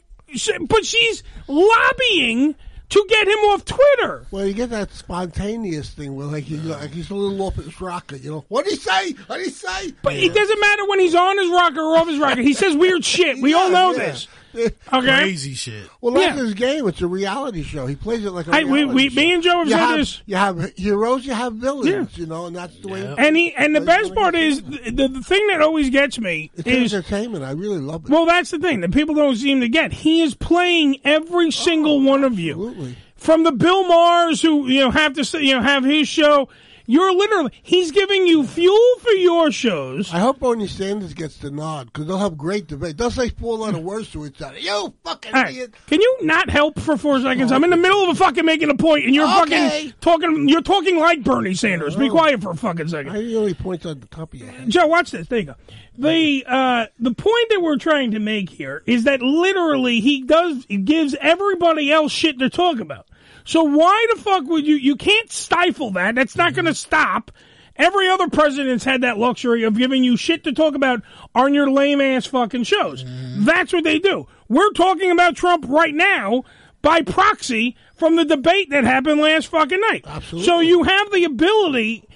but 0.68 0.84
she's 0.84 1.22
lobbying 1.48 2.54
to 2.90 3.06
get 3.08 3.26
him 3.26 3.38
off 3.50 3.64
Twitter. 3.64 4.26
Well, 4.30 4.46
you 4.46 4.52
get 4.52 4.70
that 4.70 4.90
spontaneous 4.92 5.90
thing 5.90 6.14
where, 6.14 6.26
like, 6.26 6.48
you 6.50 6.58
like 6.58 6.90
he's 6.90 7.10
a 7.10 7.14
little 7.14 7.46
off 7.46 7.56
his 7.56 7.80
rocker. 7.80 8.16
You 8.16 8.30
know, 8.30 8.44
what 8.48 8.66
he 8.66 8.76
say? 8.76 9.12
What 9.26 9.40
he 9.40 9.50
say? 9.50 9.92
But 10.02 10.14
it 10.14 10.34
doesn't 10.34 10.60
matter 10.60 10.88
when 10.88 11.00
he's 11.00 11.14
on 11.14 11.38
his 11.38 11.50
rocker 11.50 11.80
or 11.80 11.96
off 11.96 12.08
his 12.08 12.18
rocker. 12.18 12.42
He 12.42 12.52
says 12.52 12.76
weird 12.76 13.04
shit. 13.04 13.40
We 13.40 13.54
all 13.54 13.70
know 13.70 13.92
yeah. 13.92 13.98
this. 13.98 14.28
Yeah. 14.54 14.68
Okay. 14.92 15.06
Crazy 15.22 15.54
shit. 15.54 15.88
Well, 16.00 16.14
that's 16.14 16.36
Yeah. 16.36 16.42
his 16.44 16.54
game. 16.54 16.86
It's 16.86 17.00
a 17.00 17.06
reality 17.06 17.62
show. 17.62 17.86
He 17.86 17.96
plays 17.96 18.24
it 18.24 18.30
like 18.30 18.46
a 18.46 18.52
Hey, 18.52 18.64
we- 18.64 18.80
reality 18.84 18.94
we- 18.94 19.08
show. 19.10 19.20
me 19.20 19.32
and 19.34 19.42
Joe 19.42 19.58
have 19.58 19.66
you 19.66 19.72
said 19.72 19.78
have, 19.80 19.96
this. 19.98 20.22
You 20.26 20.36
have 20.36 20.72
heroes, 20.76 21.26
you 21.26 21.32
have 21.32 21.52
villains, 21.54 22.16
you 22.16 22.26
know, 22.26 22.46
and 22.46 22.54
that's 22.56 22.76
the 22.78 22.88
way. 22.88 23.14
And 23.18 23.36
he 23.36 23.52
and 23.54 23.74
the 23.74 23.80
best 23.80 24.14
part 24.14 24.34
is 24.34 24.62
the, 24.62 25.08
the, 25.08 25.20
thing 25.22 25.46
that 25.48 25.60
always 25.60 25.90
gets 25.90 26.18
me 26.20 26.50
It's 26.56 26.66
is 26.68 26.94
entertainment. 26.94 27.44
I 27.44 27.52
really 27.52 27.78
love 27.80 28.04
it. 28.04 28.10
well 28.10 28.26
that's 28.26 28.50
the 28.50 28.58
thing 28.58 28.80
that 28.82 28.92
people 28.92 29.14
don't 29.14 29.36
seem 29.36 29.60
to 29.60 29.68
get. 29.68 29.92
He 29.92 30.22
is 30.22 30.34
playing 30.34 30.98
every 31.04 31.50
single 31.50 31.94
oh, 31.94 32.04
one 32.04 32.22
of 32.24 32.38
you. 32.38 32.52
Oh, 32.54 32.68
Absolutely. 32.68 32.96
From 33.16 33.42
the 33.44 33.52
Bill 33.52 33.84
Mahers 33.84 34.42
who 34.42 34.68
you 34.68 34.80
know 34.80 34.90
have 34.90 35.14
to 35.14 35.44
you 35.44 35.54
know 35.54 35.62
have 35.62 35.82
his 35.84 36.06
show. 36.08 36.48
You're 36.86 37.14
literally 37.14 37.52
he's 37.62 37.90
giving 37.92 38.26
you 38.26 38.44
fuel 38.46 38.98
for 39.00 39.10
your 39.12 39.50
shows. 39.50 40.12
I 40.12 40.18
hope 40.18 40.40
Bernie 40.40 40.66
Sanders 40.66 41.14
gets 41.14 41.38
the 41.38 41.50
nod 41.50 41.86
because 41.86 42.06
they'll 42.06 42.18
have 42.18 42.36
great 42.36 42.66
debate. 42.66 42.98
They'll 42.98 43.10
say 43.10 43.30
four 43.30 43.56
letter 43.56 43.78
words 43.80 44.10
to 44.12 44.26
each 44.26 44.42
other. 44.42 44.58
You 44.58 44.92
fucking 45.04 45.32
right. 45.32 45.50
idiot. 45.50 45.74
Can 45.86 46.00
you 46.00 46.18
not 46.22 46.50
help 46.50 46.78
for 46.78 46.96
four 46.96 47.20
seconds? 47.20 47.52
I'm 47.52 47.64
in 47.64 47.70
the 47.70 47.76
middle 47.76 48.02
of 48.02 48.10
a 48.10 48.14
fucking 48.14 48.44
making 48.44 48.70
a 48.70 48.74
point, 48.76 49.04
and 49.06 49.14
you're 49.14 49.24
Okay. 49.42 49.88
fucking 49.88 49.92
talking. 50.00 50.48
You're 50.48 50.62
talking 50.62 50.98
like 50.98 51.22
Bernie 51.24 51.54
Sanders. 51.54 51.96
Be 51.96 52.08
quiet 52.10 52.42
for 52.42 52.50
a 52.50 52.56
fucking 52.56 52.88
second. 52.88 53.12
I 53.12 53.34
only 53.34 53.54
points 53.54 53.86
on 53.86 54.00
the 54.00 54.06
top 54.06 54.34
of 54.34 54.38
your 54.40 54.50
head. 54.50 54.68
Joe, 54.68 54.86
watch 54.86 55.10
this. 55.10 55.26
There 55.28 55.38
you 55.38 55.44
go. 55.46 55.54
The 55.96 56.44
uh, 56.46 56.86
the 56.98 57.14
point 57.14 57.48
that 57.50 57.60
we're 57.62 57.76
trying 57.78 58.10
to 58.12 58.18
make 58.18 58.50
here 58.50 58.82
is 58.86 59.04
that 59.04 59.22
literally 59.22 60.00
he 60.00 60.22
does 60.24 60.66
he 60.68 60.76
gives 60.78 61.14
everybody 61.20 61.90
else 61.92 62.12
shit 62.12 62.38
to 62.40 62.50
talk 62.50 62.80
about. 62.80 63.06
So 63.44 63.62
why 63.62 64.06
the 64.14 64.20
fuck 64.20 64.44
would 64.44 64.66
you? 64.66 64.76
You 64.76 64.96
can't 64.96 65.30
stifle 65.30 65.90
that. 65.92 66.14
That's 66.14 66.36
not 66.36 66.54
going 66.54 66.64
to 66.64 66.74
stop. 66.74 67.30
Every 67.76 68.08
other 68.08 68.28
president's 68.28 68.84
had 68.84 69.02
that 69.02 69.18
luxury 69.18 69.64
of 69.64 69.76
giving 69.76 70.04
you 70.04 70.16
shit 70.16 70.44
to 70.44 70.52
talk 70.52 70.74
about 70.74 71.02
on 71.34 71.54
your 71.54 71.70
lame 71.70 72.00
ass 72.00 72.24
fucking 72.26 72.64
shows. 72.64 73.02
Mm-hmm. 73.04 73.44
That's 73.44 73.72
what 73.72 73.84
they 73.84 73.98
do. 73.98 74.28
We're 74.48 74.70
talking 74.72 75.10
about 75.10 75.36
Trump 75.36 75.66
right 75.68 75.94
now 75.94 76.44
by 76.82 77.02
proxy 77.02 77.76
from 77.96 78.16
the 78.16 78.24
debate 78.24 78.70
that 78.70 78.84
happened 78.84 79.20
last 79.20 79.48
fucking 79.48 79.80
night. 79.90 80.04
Absolutely. 80.06 80.46
So 80.46 80.60
you 80.60 80.84
have 80.84 81.10
the 81.10 81.24
ability 81.24 82.06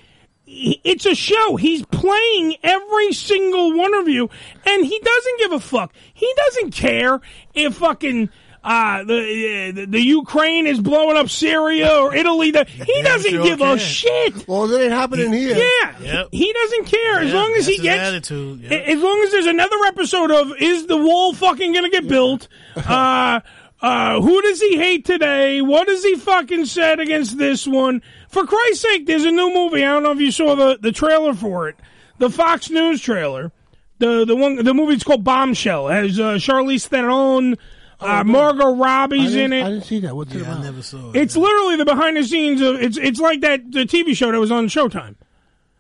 it's 0.51 1.05
a 1.05 1.15
show. 1.15 1.57
He's 1.57 1.85
playing 1.87 2.57
every 2.63 3.13
single 3.13 3.77
one 3.77 3.93
of 3.95 4.09
you, 4.09 4.31
and 4.65 4.87
he 4.87 4.99
doesn't 4.99 5.39
give 5.39 5.53
a 5.53 5.61
fuck. 5.61 5.93
He 6.15 6.33
doesn't 6.37 6.71
care 6.71 7.21
if 7.55 7.75
fucking 7.77 8.31
uh, 8.65 9.05
the, 9.05 9.73
the 9.75 9.85
the 9.87 10.01
Ukraine 10.01 10.67
is 10.67 10.81
blowing 10.81 11.17
up 11.17 11.29
Syria 11.31 11.89
or 12.01 12.15
Italy. 12.15 12.51
The, 12.51 12.65
he 12.65 13.03
doesn't 13.03 13.31
sure 13.31 13.45
give 13.45 13.61
a 13.61 13.65
can. 13.65 13.79
shit. 13.79 14.49
Well, 14.49 14.67
that 14.67 14.81
ain't 14.83 14.93
happening 14.93 15.33
here. 15.33 15.57
Yeah, 15.57 15.99
Yep. 16.01 16.29
he 16.33 16.53
doesn't 16.53 16.85
care 16.87 17.21
as 17.21 17.33
long 17.33 17.53
as 17.57 17.67
he 17.67 17.79
gets. 17.79 18.01
attitude, 18.03 18.61
yeah. 18.63 18.77
As 18.77 19.01
long 19.01 19.23
as 19.23 19.31
there's 19.31 19.47
another 19.47 19.77
episode 19.87 20.31
of 20.31 20.53
is 20.59 20.87
the 20.87 20.97
wall 20.97 21.33
fucking 21.35 21.73
gonna 21.73 21.91
get 21.91 22.09
built? 22.09 22.49
Uh, 22.77 23.41
uh, 23.81 24.21
who 24.21 24.43
does 24.43 24.61
he 24.61 24.77
hate 24.77 25.05
today? 25.05 25.63
What 25.63 25.87
does 25.87 26.03
he 26.03 26.17
fucking 26.17 26.67
said 26.67 26.99
against 27.01 27.39
this 27.39 27.67
one? 27.67 28.03
For 28.29 28.45
Christ's 28.45 28.81
sake, 28.83 29.07
there's 29.07 29.25
a 29.25 29.31
new 29.31 29.55
movie. 29.55 29.85
I 29.85 29.89
don't 29.89 30.03
know 30.03 30.11
if 30.13 30.19
you 30.21 30.33
saw 30.33 30.57
the, 30.57 30.79
the 30.81 30.91
trailer 30.93 31.33
for 31.33 31.69
it, 31.69 31.77
the 32.19 32.29
Fox 32.29 32.71
News 32.71 33.01
trailer. 33.01 33.53
The 34.01 34.25
the 34.25 34.37
one 34.37 34.57
the 34.65 34.75
movie's 34.75 35.03
called 35.05 35.25
Bombshell. 35.25 35.89
It 35.89 35.95
has 35.95 36.21
uh, 36.21 36.35
Charlize 36.35 36.87
Theron, 36.87 37.57
uh, 38.01 38.25
Margot 38.25 38.65
Oh, 38.67 38.77
Robbie's 38.77 39.35
in 39.35 39.53
it. 39.53 39.65
I 39.65 39.71
didn't 39.71 39.85
see 39.85 40.01
that. 40.01 40.15
What's 40.15 40.35
it 40.35 40.43
Yeah, 40.43 40.55
I 40.57 40.63
never 40.63 40.83
saw 40.83 41.11
it. 41.11 41.17
It's 41.17 41.37
literally 41.37 41.77
the 41.77 41.85
behind 41.85 42.17
the 42.17 42.25
scenes 42.25 42.61
of 42.61 42.77
it's 42.81 42.97
it's 42.97 43.19
like 43.21 43.41
that 43.41 43.71
the 43.73 43.85
TV 43.85 44.17
show 44.17 44.31
that 44.33 44.39
was 44.39 44.51
on 44.53 44.69
Showtime. 44.69 45.17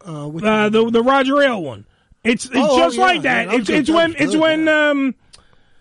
Uh, 0.07 0.29
Uh, 0.29 0.69
the 0.69 0.91
the 0.91 1.03
Roger 1.03 1.41
Ailes 1.43 1.65
one. 1.65 1.85
It's 2.25 2.47
it's 2.47 2.55
Oh, 2.57 2.79
just 2.79 2.97
yeah, 2.97 3.03
like 3.05 3.23
that. 3.23 3.47
yeah, 3.49 3.55
it's 3.59 3.69
it's 3.71 3.91
when 3.91 4.13
it's 4.19 4.33
good, 4.33 4.41
when 4.41 4.69
um 4.69 5.15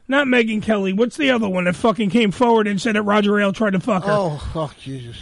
not 0.07 0.27
Megyn 0.27 0.61
Kelly. 0.61 0.93
What's 0.93 1.17
the 1.17 1.31
other 1.31 1.49
one 1.49 1.65
that 1.65 1.75
fucking 1.75 2.09
came 2.11 2.31
forward 2.31 2.67
and 2.67 2.79
said 2.81 2.95
that 2.95 3.01
Roger 3.03 3.37
Ailes 3.39 3.57
tried 3.57 3.71
to 3.73 3.79
fuck 3.79 4.03
her? 4.05 4.11
oh, 4.11 4.51
oh, 4.55 4.71
Jesus. 4.79 5.17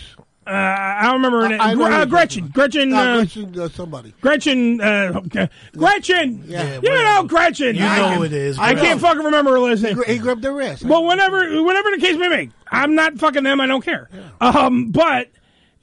Uh, 0.47 0.51
I 0.51 1.03
don't 1.05 1.13
remember 1.15 1.41
her 1.41 1.49
name. 1.49 1.61
I 1.61 1.73
know 1.73 1.85
Gre- 1.87 1.93
uh, 1.93 2.05
Gretchen. 2.05 2.47
Gretchen. 2.49 2.93
Uh, 2.93 2.97
Uh, 2.97 3.15
Gretchen, 3.17 3.59
uh, 3.59 3.69
somebody. 3.69 4.13
Gretchen. 4.21 4.79
Uh, 4.79 5.21
okay. 5.25 5.49
Gretchen. 5.75 6.43
Yeah. 6.45 6.79
You 6.83 6.89
know 6.89 7.23
Gretchen. 7.23 7.75
You 7.75 7.83
I 7.83 7.97
know 7.97 8.03
can- 8.09 8.17
who 8.17 8.23
it 8.25 8.33
is. 8.33 8.59
I 8.59 8.75
can't 8.75 9.01
fucking 9.01 9.23
remember 9.23 9.51
her 9.53 9.59
last 9.59 9.79
He, 9.79 9.93
name. 9.93 10.03
he 10.05 10.17
grabbed 10.19 10.43
their 10.43 10.61
ass. 10.61 10.83
Well, 10.83 11.03
whenever, 11.05 11.39
whenever 11.63 11.89
the 11.91 11.97
case 11.99 12.15
may 12.17 12.45
be, 12.45 12.51
I'm 12.69 12.93
not 12.93 13.17
fucking 13.17 13.43
them. 13.43 13.59
I 13.59 13.65
don't 13.65 13.83
care. 13.83 14.07
Um, 14.39 14.91
but 14.91 15.29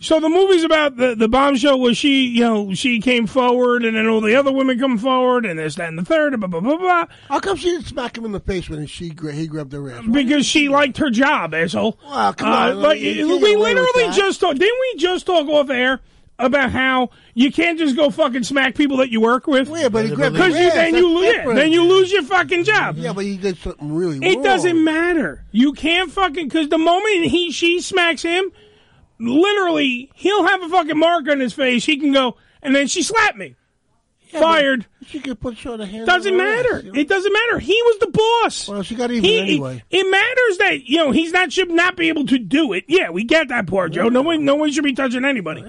so 0.02 0.21
the 0.21 0.28
movie's 0.28 0.64
about 0.64 0.97
the 0.97 1.14
the 1.14 1.28
bombshell 1.28 1.80
was 1.80 1.97
she, 1.97 2.26
you 2.26 2.40
know, 2.40 2.75
she 2.75 3.00
came 3.00 3.26
forward, 3.26 3.85
and 3.85 3.97
then 3.97 4.06
all 4.06 4.21
the 4.21 4.35
other 4.35 4.52
women 4.52 4.78
come 4.78 4.99
forward, 4.99 5.47
and 5.47 5.59
this, 5.59 5.76
that, 5.76 5.88
and 5.88 5.99
the 5.99 6.04
third, 6.04 6.38
blah 6.38 6.49
blah 6.49 6.61
blah 6.61 6.76
blah. 6.76 7.06
How 7.28 7.40
come 7.40 7.56
she 7.56 7.71
didn't 7.71 7.87
smack 7.87 8.18
him 8.18 8.25
in 8.25 8.32
the 8.32 8.40
face 8.40 8.68
when 8.68 8.85
she 8.87 9.14
he 9.32 9.47
grabbed 9.47 9.71
their 9.71 9.90
ass? 9.90 10.04
Because 10.11 10.44
she 10.44 10.68
liked 10.68 10.99
her 10.99 11.09
job, 11.09 11.54
asshole. 11.54 11.99
Well, 12.06 12.35
come 12.35 12.49
Uh, 12.52 12.71
on, 12.71 12.82
like, 12.82 13.00
you 13.00 13.26
we 13.28 13.38
get 13.38 13.40
away 13.40 13.54
with 13.56 13.59
literally 13.61 14.06
that. 14.06 14.14
just 14.16 14.40
talked. 14.40 14.59
Didn't 14.59 14.78
we 14.80 14.99
just 15.00 15.25
talk 15.25 15.47
off 15.49 15.71
air 15.71 16.00
about 16.38 16.71
how 16.73 17.11
you 17.35 17.52
can't 17.52 17.78
just 17.78 17.94
go 17.94 18.11
fucking 18.11 18.42
smack 18.42 18.75
people 18.75 18.97
that 18.97 19.11
you 19.11 19.21
work 19.21 19.47
with? 19.47 19.68
Yeah, 19.68 19.88
but 19.88 20.06
he 20.06 20.11
grabbed 20.14 20.35
Because 20.35 20.52
their 20.54 20.64
you 20.64 20.71
then 20.73 20.94
you 20.97 21.18
yeah, 21.23 21.54
then 21.54 21.71
you 21.71 21.85
lose 21.85 22.11
your 22.11 22.25
fucking 22.25 22.64
job. 22.64 22.97
Yeah, 22.99 23.12
but 23.12 23.25
he 23.25 23.37
did 23.37 23.56
something 23.59 23.94
really 23.94 24.18
It 24.26 24.35
wrong. 24.37 24.42
doesn't 24.44 24.82
matter. 24.82 25.44
You 25.52 25.73
can't 25.73 26.11
fucking 26.11 26.49
because 26.49 26.68
the 26.68 26.78
moment 26.78 27.26
he 27.26 27.52
she 27.52 27.80
smacks 27.80 28.23
him, 28.23 28.50
literally 29.23 30.11
he'll 30.14 30.45
have 30.45 30.62
a 30.62 30.69
fucking 30.69 30.99
mark 30.99 31.29
on 31.29 31.41
his 31.41 31.52
face. 31.52 31.85
He 31.85 31.97
can 31.99 32.12
go 32.12 32.37
and 32.62 32.75
then 32.75 32.87
she 32.88 33.02
slapped 33.02 33.37
me, 33.37 33.55
Yeah, 34.33 34.41
fired. 34.41 34.87
She 35.07 35.21
could 35.21 35.41
put 35.41 35.62
you 35.64 35.73
on 35.73 35.81
her 35.81 35.87
hand. 35.87 36.07
Doesn't 36.07 36.33
her 36.33 36.41
ass, 36.41 36.64
matter. 36.64 36.81
you 36.87 36.93
know? 36.93 36.99
It 37.00 37.09
doesn't 37.09 37.33
matter. 37.33 37.59
He 37.59 37.81
was 37.83 37.99
the 37.99 38.07
boss. 38.09 38.69
Well, 38.69 38.83
she 38.83 38.95
got 38.95 39.11
even 39.11 39.25
He- 39.25 39.38
anyway. 39.41 39.83
It 39.91 40.11
matters 40.11 40.59
that 40.59 40.88
you 40.88 40.97
know 40.99 41.11
he's 41.11 41.33
not 41.33 41.52
should 41.52 41.71
not 41.71 41.97
be 41.97 42.09
able 42.09 42.26
to 42.26 42.38
do 42.38 42.73
it. 42.73 42.85
Yeah, 42.88 43.11
we 43.11 43.25
get 43.25 43.49
that 43.49 43.67
part, 43.67 43.93
Joe. 43.93 44.09
No 44.09 44.23
one, 44.23 44.45
no 44.45 44.55
one 44.57 44.71
should 44.73 44.85
be 44.85 44.93
touching 44.95 45.25
anybody. 45.25 45.64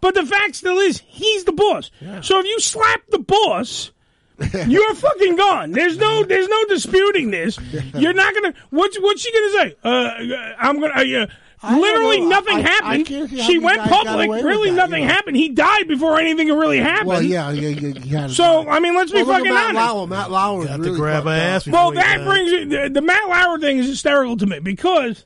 But 0.00 0.14
the 0.14 0.24
fact 0.24 0.56
still 0.56 0.78
is, 0.78 1.02
he's 1.06 1.44
the 1.44 1.52
boss. 1.52 1.90
So 2.22 2.38
if 2.38 2.46
you 2.46 2.60
slap 2.60 3.02
the 3.10 3.18
boss, 3.18 3.90
You're 4.68 4.94
fucking 4.94 5.34
gone. 5.34 5.72
There's 5.72 5.98
no, 5.98 6.22
there's 6.22 6.46
no 6.46 6.64
disputing 6.66 7.32
this. 7.32 7.58
You're 7.94 8.12
not 8.12 8.32
gonna. 8.34 8.54
What's, 8.70 8.96
what's 9.00 9.20
she 9.20 9.32
gonna 9.32 9.50
say? 9.50 9.76
Uh, 9.82 10.54
I'm 10.60 10.78
gonna. 10.78 10.94
Uh, 11.22 11.26
literally, 11.62 12.20
nothing 12.20 12.56
I- 12.56 12.60
I 12.60 12.62
happened. 12.62 13.06
can't 13.06 13.30
see 13.30 13.38
how 13.40 13.46
she 13.46 13.58
went 13.58 13.82
public. 13.82 14.28
Really, 14.30 14.70
that, 14.70 14.76
nothing 14.76 15.02
you 15.02 15.08
know. 15.08 15.14
happened. 15.14 15.36
He 15.36 15.48
died 15.48 15.88
before 15.88 16.18
anything 16.20 16.48
really 16.48 16.78
happened. 16.78 17.08
Well, 17.08 17.22
yeah, 17.22 17.50
yeah, 17.50 17.68
yeah. 17.68 18.00
He 18.00 18.08
had 18.10 18.30
So 18.30 18.68
I 18.68 18.80
mean, 18.80 18.94
let's 18.96 19.10
be 19.10 19.22
Well, 19.22 19.26
look 19.26 19.46
at 19.46 19.52
fucking 19.52 19.54
Matt 19.54 19.76
honest. 19.76 19.94
Lauer. 19.94 20.06
Matt 20.06 20.30
Lauer 20.30 20.62
is 20.62 20.68
Got 20.68 20.82
to 20.82 20.94
grab 20.96 21.24
her 21.24 21.30
ass 21.30 21.66
Well, 21.66 21.90
before 21.90 22.02
that 22.04 22.16
died. 22.18 22.26
brings 22.26 22.52
it, 22.52 22.70
the, 22.70 22.88
the 23.00 23.02
Matt 23.02 23.28
Lauer 23.28 23.58
thing 23.58 23.78
is 23.78 23.86
hysterical 23.86 24.36
to 24.36 24.46
me 24.46 24.58
because, 24.60 25.24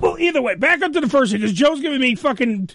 well, 0.00 0.18
either 0.18 0.42
way, 0.42 0.54
back 0.54 0.82
up 0.82 0.92
to 0.92 1.00
the 1.00 1.08
first 1.08 1.32
thing 1.32 1.40
because 1.40 1.54
Joe's 1.56 1.80
giving 1.80 2.00
me 2.00 2.14
fucking. 2.14 2.70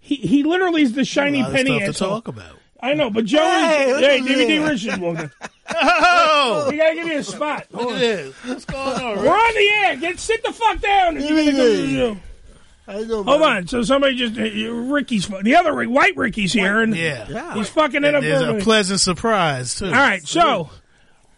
He 0.00 0.16
he 0.16 0.42
literally 0.42 0.82
is 0.82 0.92
the 0.92 1.04
shiny 1.04 1.40
A 1.40 1.42
lot 1.44 1.50
of 1.50 1.56
penny 1.56 1.80
stuff 1.80 1.94
to 1.96 1.98
talk 1.98 2.28
about. 2.28 2.56
I 2.80 2.92
know, 2.92 3.08
but 3.08 3.24
Joe. 3.24 3.38
Hey, 3.38 3.90
is, 3.90 3.92
look 3.94 4.04
hey, 4.04 4.18
at 4.18 4.24
DVD 4.24 4.68
this. 4.68 4.84
Richards 4.84 5.34
walked 6.50 6.66
in. 6.66 6.72
We 6.72 6.78
gotta 6.78 6.94
give 6.94 7.06
you 7.08 7.18
a 7.18 7.24
spot. 7.24 7.66
look 7.72 7.82
Hold 7.82 7.92
at 7.94 7.96
on. 7.96 8.00
this. 8.00 8.34
What's 8.44 8.64
going 8.64 9.00
on? 9.00 9.18
We're 9.24 9.28
on 9.36 9.54
the 9.54 9.70
air. 9.86 9.96
Get 9.96 10.18
sit 10.18 10.42
the 10.44 10.52
fuck 10.52 10.80
down. 10.80 11.18
give 11.18 11.30
me 11.30 11.50
the- 11.50 12.16
How 12.86 12.98
you 12.98 13.06
doing, 13.06 13.24
Hold 13.24 13.40
buddy? 13.40 13.56
on. 13.58 13.66
So 13.68 13.82
somebody 13.82 14.16
just 14.16 14.38
uh, 14.38 14.42
Ricky's 14.72 15.26
the 15.42 15.56
other 15.56 15.72
Rick- 15.74 15.88
white 15.90 16.16
Ricky's 16.16 16.52
here, 16.52 16.80
and 16.82 16.94
Yeah. 16.94 17.54
he's 17.54 17.68
fucking 17.70 18.04
it 18.04 18.14
up. 18.14 18.22
There's 18.22 18.42
for 18.42 18.50
a 18.50 18.54
me. 18.54 18.60
pleasant 18.62 19.00
surprise 19.00 19.76
too. 19.76 19.86
All 19.86 19.92
right, 19.92 20.26
so, 20.26 20.68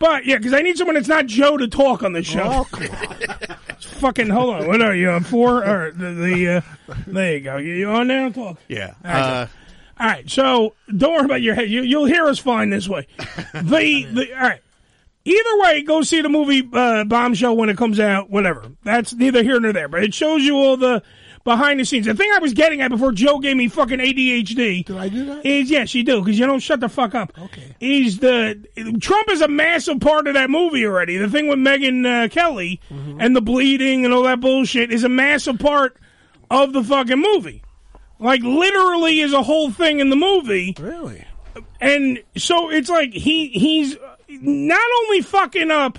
but 0.01 0.27
yeah, 0.27 0.39
because 0.39 0.53
I 0.55 0.63
need 0.63 0.77
someone 0.77 0.95
that's 0.97 1.07
not 1.09 1.27
Joe 1.27 1.57
to 1.57 1.69
talk 1.69 2.03
on 2.03 2.13
the 2.15 2.23
show. 2.25 2.43
Oh, 2.43 2.65
come 2.65 2.89
on. 3.31 3.57
Fucking 3.81 4.29
hold 4.29 4.55
on. 4.57 4.67
What 4.67 4.83
are 4.83 4.95
you 4.95 5.11
on 5.11 5.23
four? 5.23 5.65
Or 5.65 5.91
the, 5.93 6.13
the 6.13 6.49
uh, 6.89 6.95
there 7.07 7.35
you 7.35 7.41
go. 7.41 7.57
You, 7.59 7.75
you 7.75 7.89
on 7.91 8.09
now? 8.09 8.29
Talk. 8.31 8.59
Yeah. 8.69 8.95
All 9.05 9.11
right, 9.11 9.21
Uh, 9.23 9.47
All 10.01 10.07
right. 10.07 10.31
So 10.31 10.75
don't 10.95 11.13
worry 11.15 11.25
about 11.25 11.43
your 11.43 11.55
head. 11.55 11.71
You, 11.71 11.83
you'll 11.83 12.05
hear 12.07 12.25
us 12.27 12.39
fine 12.39 12.71
this 12.71 12.89
way. 12.89 13.07
The 13.55 14.05
the 14.13 14.35
all 14.35 14.43
right. 14.49 14.61
Either 15.29 15.59
way, 15.59 15.83
go 15.83 16.03
see 16.03 16.21
the 16.23 16.29
movie 16.29 16.69
uh, 16.73 17.03
Bombshell 17.05 17.57
when 17.57 17.69
it 17.69 17.77
comes 17.77 17.99
out. 17.99 18.31
Whatever. 18.31 18.71
That's 18.85 19.13
neither 19.13 19.43
here 19.43 19.59
nor 19.59 19.73
there. 19.73 19.89
But 19.89 20.05
it 20.05 20.15
shows 20.15 20.43
you 20.45 20.55
all 20.57 20.77
the 20.77 21.03
behind 21.43 21.79
the 21.81 21.85
scenes. 21.85 22.07
The 22.07 22.15
thing 22.15 22.31
I 22.35 22.39
was 22.39 22.55
getting 22.55 22.81
at 22.81 22.89
before 22.91 23.11
Joe 23.13 23.39
gave 23.41 23.57
me 23.57 23.67
fucking 23.69 23.99
ADHD. 23.99 24.85
Did 24.85 24.97
I 24.97 25.09
do 25.09 25.25
that? 25.27 25.45
Is 25.45 25.69
yes, 25.71 25.95
you 25.95 26.05
do 26.05 26.21
because 26.21 26.39
you 26.39 26.47
don't 26.47 26.61
shut 26.61 26.79
the 26.81 26.89
fuck 26.89 27.15
up. 27.17 27.33
Okay. 27.37 27.75
Is 27.81 28.19
the 28.21 28.65
Trump 29.01 29.29
is 29.31 29.41
a 29.41 29.49
massive 29.49 29.99
part 30.01 30.29
of 30.29 30.35
that 30.35 30.49
movie 30.49 30.87
already. 30.87 31.17
The 31.19 31.29
thing 31.29 31.49
with 31.49 31.59
Megyn 31.59 32.07
uh, 32.07 32.29
Kelly 32.29 32.81
Mm-hmm. 32.91 33.21
and 33.21 33.35
the 33.35 33.41
bleeding 33.43 34.05
and 34.05 34.15
all 34.15 34.23
that 34.25 34.41
bullshit 34.41 34.93
is 34.93 35.03
a 35.03 35.09
massive 35.09 35.59
part 35.59 35.97
of 36.51 36.73
the 36.73 36.85
fucking 36.85 37.21
movie. 37.21 37.63
Like 38.21 38.43
literally 38.43 39.21
is 39.21 39.33
a 39.33 39.43
whole 39.43 39.71
thing 39.73 39.99
in 40.01 40.09
the 40.11 40.17
movie. 40.17 40.75
Really? 40.79 41.25
And 41.81 42.23
so 42.37 42.71
it's 42.71 42.89
like 42.89 43.13
he 43.13 43.49
he's 43.49 43.97
not 44.43 44.89
only 45.05 45.23
fucking 45.23 45.71
up 45.71 45.99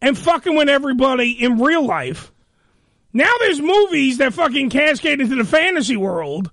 and 0.00 0.16
fucking 0.16 0.56
with 0.56 0.68
everybody 0.68 1.30
in 1.32 1.58
real 1.58 1.84
life. 1.84 2.32
Now 3.12 3.30
there's 3.40 3.60
movies 3.60 4.18
that 4.18 4.34
fucking 4.34 4.70
cascade 4.70 5.20
into 5.20 5.36
the 5.36 5.44
fantasy 5.44 5.96
world. 5.96 6.50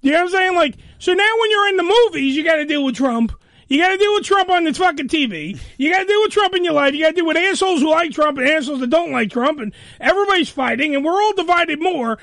You 0.00 0.12
know 0.12 0.18
what 0.18 0.24
I'm 0.24 0.30
saying? 0.30 0.54
Like, 0.54 0.76
so 0.98 1.12
now 1.12 1.30
when 1.40 1.50
you're 1.50 1.68
in 1.68 1.76
the 1.76 1.82
movies, 1.82 2.36
you 2.36 2.44
got 2.44 2.56
to 2.56 2.64
deal 2.64 2.84
with 2.84 2.94
Trump. 2.94 3.32
You 3.68 3.78
got 3.78 3.90
to 3.90 3.98
deal 3.98 4.14
with 4.14 4.24
Trump 4.24 4.48
on 4.50 4.64
the 4.64 4.74
fucking 4.74 5.08
TV. 5.08 5.58
You 5.78 5.92
got 5.92 6.00
to 6.00 6.06
deal 6.06 6.20
with 6.22 6.32
Trump 6.32 6.56
in 6.56 6.64
your 6.64 6.72
life. 6.72 6.94
You 6.94 7.04
got 7.04 7.10
to 7.10 7.16
deal 7.16 7.26
with 7.26 7.36
assholes 7.36 7.80
who 7.80 7.90
like 7.90 8.10
Trump 8.10 8.38
and 8.38 8.48
assholes 8.48 8.80
that 8.80 8.90
don't 8.90 9.12
like 9.12 9.30
Trump, 9.30 9.60
and 9.60 9.72
everybody's 10.00 10.48
fighting, 10.48 10.96
and 10.96 11.04
we're 11.04 11.12
all 11.12 11.34
divided 11.34 11.80
more. 11.80 12.18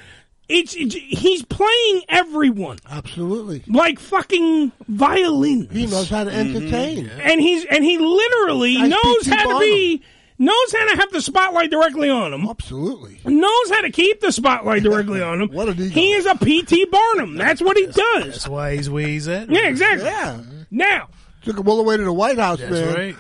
It's, 0.49 0.75
it's 0.75 0.95
he's 0.95 1.43
playing 1.43 2.03
everyone 2.07 2.77
Absolutely. 2.89 3.63
like 3.67 3.99
fucking 3.99 4.71
violin. 4.87 5.67
He 5.69 5.85
knows 5.87 6.09
how 6.09 6.23
to 6.23 6.31
mm-hmm. 6.31 6.55
entertain. 6.55 7.09
and 7.09 7.41
he's 7.41 7.65
and 7.65 7.83
he 7.83 7.97
literally 7.97 8.77
Nice 8.77 8.91
knows 8.91 9.27
how 9.27 9.53
to 9.53 9.59
be 9.59 10.01
knows 10.39 10.71
how 10.71 10.89
to 10.91 10.97
have 10.97 11.11
the 11.11 11.21
spotlight 11.21 11.69
directly 11.69 12.09
on 12.09 12.33
him. 12.33 12.47
Absolutely. 12.47 13.19
Knows 13.25 13.69
how 13.69 13.81
to 13.81 13.91
keep 13.91 14.21
the 14.21 14.31
spotlight 14.31 14.83
directly 14.83 15.21
on 15.21 15.41
him. 15.41 15.49
What 15.53 15.69
an 15.69 15.81
ego. 15.81 15.89
he 15.89 16.13
is 16.13 16.25
a 16.25 16.35
P.T. 16.35 16.85
Barnum. 16.85 17.35
That's 17.35 17.61
what 17.61 17.75
he 17.75 17.85
does. 17.87 17.95
That's 18.25 18.47
why 18.47 18.75
he's 18.75 18.89
where 18.89 19.07
he's 19.07 19.27
at. 19.27 19.49
Yeah, 19.49 19.67
exactly. 19.67 20.05
Yeah. 20.05 20.41
Now, 20.69 21.09
Took 21.43 21.59
him 21.59 21.67
all 21.67 21.77
the 21.77 21.83
way 21.83 21.97
to 21.97 22.03
the 22.03 22.13
White 22.13 22.37
House, 22.37 22.59
That's 22.59 22.71
man. 22.71 22.93
right. 22.93 23.15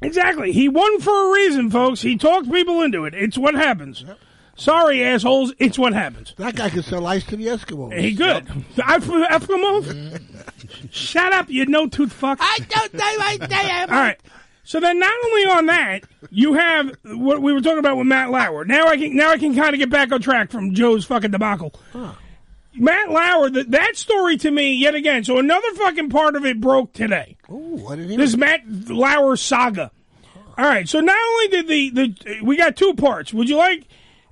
exactly. 0.00 0.52
He 0.52 0.68
won 0.68 1.00
for 1.00 1.28
a 1.28 1.34
reason, 1.34 1.70
folks. 1.70 2.00
He 2.00 2.16
talked 2.16 2.50
people 2.50 2.82
into 2.82 3.04
it. 3.04 3.14
It's 3.14 3.36
what 3.36 3.54
happens. 3.54 4.04
Sorry, 4.56 5.02
assholes. 5.04 5.52
It's 5.58 5.78
what 5.78 5.92
happens. 5.92 6.34
That 6.36 6.54
guy 6.54 6.70
could 6.70 6.84
sell 6.84 7.06
ice 7.06 7.24
to 7.26 7.36
the 7.36 7.46
Eskimos. 7.46 7.98
He 7.98 8.12
good. 8.12 8.46
I 8.82 8.98
Eskimos. 8.98 10.20
Shut 10.90 11.32
up, 11.32 11.50
you 11.50 11.66
no 11.66 11.88
tooth 11.88 12.12
fuck. 12.12 12.38
I 12.40 12.58
don't 12.68 12.94
know 12.94 13.00
I 13.02 13.36
damn. 13.38 13.90
All 13.90 13.96
right. 13.96 14.20
So 14.66 14.80
then, 14.80 14.98
not 14.98 15.12
only 15.26 15.42
on 15.42 15.66
that, 15.66 16.04
you 16.30 16.54
have 16.54 16.96
what 17.04 17.42
we 17.42 17.52
were 17.52 17.60
talking 17.60 17.78
about 17.78 17.98
with 17.98 18.06
Matt 18.06 18.30
Lauer. 18.30 18.64
Now 18.64 18.86
I 18.86 18.96
can 18.96 19.14
now 19.14 19.30
I 19.30 19.38
can 19.38 19.54
kind 19.54 19.74
of 19.74 19.78
get 19.78 19.90
back 19.90 20.10
on 20.10 20.22
track 20.22 20.50
from 20.50 20.74
Joe's 20.74 21.04
fucking 21.04 21.32
debacle. 21.32 21.74
Matt 22.76 23.10
Lauer, 23.10 23.50
that 23.50 23.70
that 23.72 23.96
story 23.96 24.36
to 24.38 24.50
me 24.50 24.74
yet 24.74 24.94
again. 24.94 25.22
So 25.24 25.38
another 25.38 25.72
fucking 25.74 26.08
part 26.08 26.34
of 26.34 26.46
it 26.46 26.60
broke 26.60 26.92
today. 26.94 27.36
Ooh, 27.50 27.76
what 27.76 27.96
did 27.96 28.08
he 28.08 28.16
This 28.16 28.36
Matt 28.36 28.62
Lauer 28.66 29.36
saga. 29.36 29.90
All 30.56 30.64
right. 30.64 30.88
So 30.88 31.00
not 31.00 31.16
only 31.16 31.48
did 31.48 31.68
the 31.68 31.90
the 31.90 32.40
we 32.42 32.56
got 32.56 32.74
two 32.76 32.94
parts. 32.94 33.34
Would 33.34 33.48
you 33.48 33.56
like? 33.56 33.86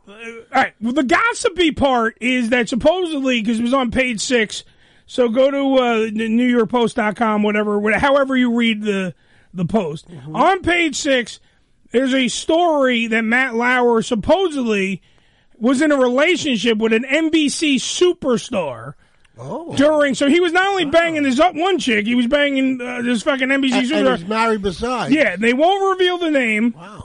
All 0.09 0.15
right. 0.53 0.75
Well, 0.81 0.93
the 0.93 1.05
gossipy 1.05 1.71
part 1.71 2.19
is 2.21 2.51
that 2.51 2.69
supposedly 2.69 3.41
because 3.41 3.61
it 3.61 3.63
was 3.63 3.75
on 3.75 3.91
page 3.91 4.21
six. 4.21 4.65
So 5.07 5.29
go 5.29 5.51
to 5.51 5.83
uh, 5.83 6.11
NewYorkPost.com, 6.11 7.43
whatever, 7.43 7.79
whatever, 7.79 8.01
however 8.01 8.37
you 8.37 8.55
read 8.55 8.83
the 8.83 9.15
the 9.55 9.65
post. 9.65 10.07
On 10.33 10.63
page 10.63 10.97
six, 10.97 11.39
there's 11.91 12.15
a 12.15 12.29
story 12.29 13.07
that 13.09 13.23
Matt 13.23 13.55
Lauer 13.55 14.03
supposedly 14.03 15.03
was 15.59 15.83
in 15.83 15.93
a 15.93 15.97
relationship 15.97 16.79
with 16.79 16.93
an 16.93 17.05
NBC 17.05 17.77
superstar. 17.77 18.95
Oh. 19.39 19.75
During, 19.77 20.15
so 20.15 20.29
he 20.29 20.41
was 20.41 20.53
not 20.53 20.69
only 20.69 20.85
banging 20.85 21.23
this 21.23 21.41
up 21.41 21.55
one 21.55 21.79
chick, 21.79 22.07
he 22.07 22.15
was 22.15 22.27
banging 22.27 22.81
uh, 22.81 23.01
this 23.03 23.23
fucking 23.23 23.49
NBC 23.49 23.91
And, 23.93 24.09
and 24.09 24.19
he's 24.19 24.29
married 24.29 24.61
besides. 24.61 25.13
Yeah, 25.13 25.37
they 25.37 25.55
won't 25.55 25.99
reveal 25.99 26.19
the 26.19 26.31
name. 26.31 26.75
Wow. 26.77 27.02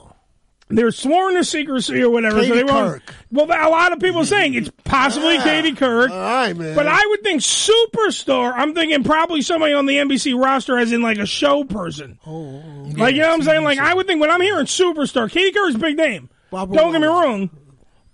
They're 0.69 0.91
sworn 0.91 1.35
to 1.35 1.45
secrecy 1.45 2.01
or 2.01 2.09
whatever. 2.09 2.43
so 2.43 2.53
they 2.53 2.63
won't. 2.63 3.01
Kirk. 3.05 3.15
Well, 3.31 3.45
a 3.45 3.69
lot 3.69 3.93
of 3.93 3.99
people 3.99 4.21
are 4.21 4.25
saying 4.25 4.53
it's 4.53 4.69
possibly 4.83 5.35
Yeah. 5.35 5.43
Katie 5.43 5.71
Kirk. 5.73 6.11
All 6.11 6.17
right, 6.17 6.55
man. 6.55 6.75
But 6.75 6.87
I 6.87 7.05
would 7.07 7.23
think 7.23 7.41
superstar. 7.41 8.51
I'm 8.53 8.73
thinking 8.73 9.03
probably 9.03 9.41
somebody 9.41 9.73
on 9.73 9.85
the 9.85 9.95
NBC 9.97 10.37
roster, 10.37 10.77
as 10.77 10.91
in 10.91 11.01
like 11.01 11.19
a 11.19 11.25
show 11.25 11.63
person. 11.63 12.19
Oh. 12.25 12.31
oh, 12.31 12.63
oh. 12.65 12.91
Like 12.97 13.15
you 13.15 13.21
know 13.21 13.29
what 13.29 13.35
I'm 13.35 13.43
saying? 13.43 13.63
Like 13.63 13.79
I 13.79 13.93
would 13.93 14.07
think 14.07 14.19
when 14.19 14.29
I'm 14.29 14.41
hearing 14.41 14.65
superstar, 14.65 15.31
Katie 15.31 15.51
Kirk's 15.51 15.75
a 15.75 15.79
big 15.79 15.95
name. 15.95 16.29
Barbara 16.51 16.77
don't 16.77 16.91
get 16.91 17.01
me 17.01 17.07
wrong. 17.07 17.49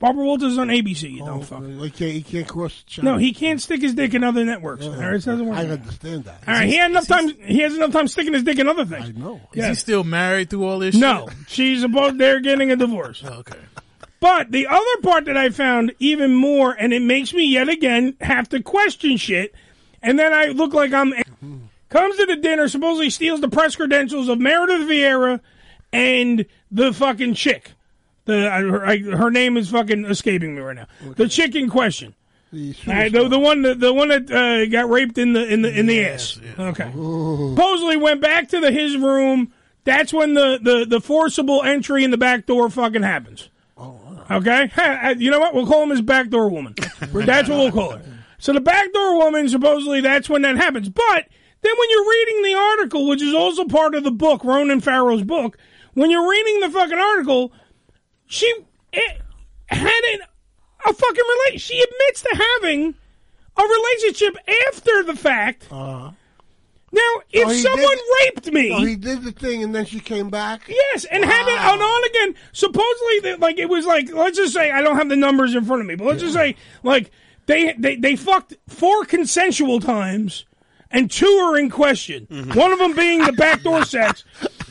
Barbara 0.04 0.26
Walters 0.26 0.52
is 0.52 0.58
on 0.58 0.68
ABC. 0.68 1.10
You 1.14 1.24
Oh, 1.24 1.28
don't 1.28 1.46
fuck. 1.46 1.64
he 1.64 1.90
can't, 1.90 2.12
he 2.12 2.22
can't 2.24 2.46
cross 2.46 2.84
the 2.84 2.90
channel. 2.90 3.14
No, 3.14 3.18
he 3.18 3.32
can't 3.34 3.62
stick 3.62 3.82
his 3.82 3.94
dick 3.94 4.14
in 4.14 4.22
other 4.22 4.44
networks. 4.44 4.86
All 4.86 4.92
right, 4.92 5.14
it 5.14 5.24
doesn't 5.24 5.46
work. 5.46 5.58
I 5.58 5.66
understand 5.66 6.26
that. 6.26 6.44
All 6.46 6.56
right, 6.56 6.68
he 6.68 6.76
had 6.76 6.92
enough 6.92 7.08
time. 7.08 7.30
He 7.30 7.60
has 7.60 7.74
enough 7.74 7.94
time 7.94 8.10
sticking 8.10 8.34
his 8.34 8.44
dick 8.44 8.60
in 8.60 8.68
other 8.68 8.84
things. 8.84 9.06
I 9.06 9.12
know. 9.18 9.40
Is 9.54 9.60
Yeah. 9.60 9.70
he 9.70 9.76
still 9.76 10.04
married 10.04 10.50
through 10.50 10.66
all 10.66 10.80
this? 10.80 10.94
No, 10.94 11.30
she's 11.48 11.84
about 11.84 12.18
they're 12.18 12.42
getting 12.42 12.70
a 12.70 12.76
divorce. 12.76 13.24
Oh, 13.26 13.36
okay. 13.36 13.56
But 14.20 14.52
the 14.52 14.68
other 14.68 15.02
part 15.04 15.24
that 15.28 15.38
I 15.38 15.52
found 15.52 15.94
even 16.00 16.36
more, 16.36 16.74
and 16.74 16.92
it 16.92 17.02
makes 17.02 17.34
me 17.34 17.46
yet 17.48 17.70
again 17.70 18.18
have 18.20 18.50
to 18.50 18.62
question 18.62 19.16
shit, 19.16 19.56
and 20.02 20.20
then 20.20 20.34
I 20.34 20.48
look 20.48 20.74
like 20.74 20.92
I'm 20.92 21.14
mm-hmm. 21.14 21.58
comes 21.88 22.18
to 22.18 22.26
the 22.26 22.36
dinner, 22.36 22.68
supposedly 22.68 23.10
steals 23.10 23.40
the 23.40 23.48
press 23.48 23.78
credentials 23.78 24.28
of 24.28 24.38
Meredith 24.38 24.86
Vieira 24.86 25.40
and 25.94 26.46
the 26.70 26.92
fucking 26.92 27.36
chick. 27.36 27.72
The 28.26 28.50
I, 28.50 28.62
her, 28.62 28.86
I, 28.86 28.98
her 29.00 29.30
name 29.30 29.58
is 29.58 29.70
fucking 29.70 30.06
escaping 30.06 30.56
me 30.56 30.62
right 30.62 30.76
now. 30.76 30.88
The 31.16 31.28
chick 31.28 31.56
in 31.56 31.70
question. 31.70 32.16
The 32.52 32.76
right, 32.86 33.12
the, 33.12 33.28
the 33.28 33.40
one 33.40 33.64
that 33.64 33.80
the 33.80 33.92
one 33.92 34.10
that 34.10 34.32
uh, 34.32 34.68
got 34.68 34.90
raped 34.90 35.18
in 35.18 35.34
the 35.34 35.46
in 35.46 35.64
the 35.64 35.78
in 35.78 35.88
the 35.88 36.06
ass. 36.06 36.40
Okay. 36.58 36.86
Supposedly 36.92 37.98
went 37.98 38.22
back 38.22 38.50
to 38.50 38.60
the 38.60 38.72
his 38.72 38.96
room. 38.96 39.52
That's 39.86 40.14
when 40.14 40.34
the, 40.34 40.60
the, 40.62 40.86
the 40.88 41.02
forcible 41.02 41.62
entry 41.62 42.06
in 42.06 42.12
the 42.12 42.18
back 42.18 42.46
door 42.46 42.70
fucking 42.70 43.04
happens. 43.04 43.50
Okay, 44.32 44.68
Ha, 44.76 45.00
uh, 45.04 45.16
you 45.18 45.30
know 45.30 45.40
what? 45.40 45.54
We'll 45.54 45.68
call 45.68 45.84
him 45.84 45.90
his 45.90 46.02
backdoor 46.02 46.50
woman. 46.50 46.76
That's 47.12 47.50
what 47.50 47.58
we'll 47.58 47.72
call 47.72 47.92
her. 47.92 48.02
So 48.38 48.54
the 48.54 48.62
backdoor 48.62 49.18
woman, 49.18 49.50
supposedly, 49.50 50.02
that's 50.02 50.30
when 50.30 50.42
that 50.44 50.56
happens. 50.56 50.90
But 50.90 51.28
then 51.62 51.74
when 51.78 51.90
you're 51.90 52.10
reading 52.10 52.44
the 52.44 52.54
article, 52.56 53.08
which 53.08 53.22
is 53.22 53.34
also 53.34 53.66
part 53.66 53.96
of 53.96 54.04
the 54.04 54.12
book, 54.12 54.44
Ronan 54.44 54.82
Farrow's 54.82 55.24
book, 55.24 55.58
when 55.94 56.10
you're 56.10 56.30
reading 56.30 56.62
the 56.62 56.70
fucking 56.70 56.98
article, 56.98 57.52
she 58.34 58.52
eh, 58.94 59.00
had 59.68 60.02
an, 60.14 60.20
a 60.86 60.94
fucking 60.94 61.24
relate. 61.48 61.62
She 61.62 61.80
admits 61.80 62.22
to 62.24 62.44
having 62.62 62.96
a 63.58 63.62
relationship 63.64 64.36
after 64.68 65.04
the 65.04 65.16
fact. 65.16 65.68
Uh-huh. 65.72 66.12
Now, 66.92 67.22
if 67.32 67.48
Oh, 67.48 67.54
someone 67.54 67.80
did- 67.98 68.00
raped 68.26 68.52
me, 68.54 68.72
Oh, 68.72 68.84
he 68.86 68.96
did 68.96 69.24
the 69.24 69.32
thing, 69.32 69.64
and 69.64 69.74
then 69.74 69.86
she 69.86 70.00
came 70.00 70.30
back. 70.30 70.62
Yes, 70.68 71.06
and 71.06 71.24
had 71.26 71.48
it 71.48 71.60
on 71.60 71.80
on 71.82 72.04
again. 72.10 72.36
Supposedly, 72.52 73.20
that 73.22 73.40
like 73.40 73.58
it 73.60 73.70
was 73.70 73.86
like 73.86 74.12
let's 74.14 74.38
just 74.38 74.54
say 74.54 74.70
I 74.72 74.82
don't 74.82 74.96
have 74.98 75.10
the 75.10 75.16
numbers 75.16 75.56
in 75.56 75.66
front 75.66 75.82
of 75.82 75.88
me, 75.88 75.96
but 75.96 76.06
let's 76.06 76.22
just 76.22 76.34
say 76.36 76.56
like 76.84 77.10
they 77.48 77.74
they 77.80 77.96
they 77.96 78.16
fucked 78.16 78.54
four 78.68 79.06
consensual 79.06 79.80
times, 79.80 80.46
and 80.92 81.10
two 81.10 81.26
are 81.26 81.58
in 81.58 81.72
question. 81.72 82.28
One 82.54 82.72
of 82.72 82.78
them 82.78 82.96
being 82.96 83.24
the 83.24 83.34
backdoor 83.34 83.86
sex, 83.96 84.24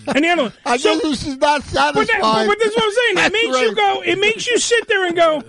and 0.09 0.25
the 0.25 0.29
other 0.29 0.43
one. 0.45 0.53
I 0.65 0.77
So- 0.77 0.99
guess 1.01 1.23
she's 1.23 1.37
not 1.37 1.63
but, 1.63 1.73
that, 1.73 1.95
satisfied. 2.07 2.47
but 2.47 2.59
that's 2.59 2.75
what 2.77 2.85
I'm 2.85 2.91
saying. 2.93 3.13
It 3.13 3.15
That's 3.17 3.33
makes 3.33 3.61
you 3.61 3.75
go. 3.75 4.03
It 4.05 4.19
makes 4.19 4.47
you 4.47 4.59
sit 4.59 4.89
there 4.89 5.07
and 5.07 5.17
go. 5.17 5.43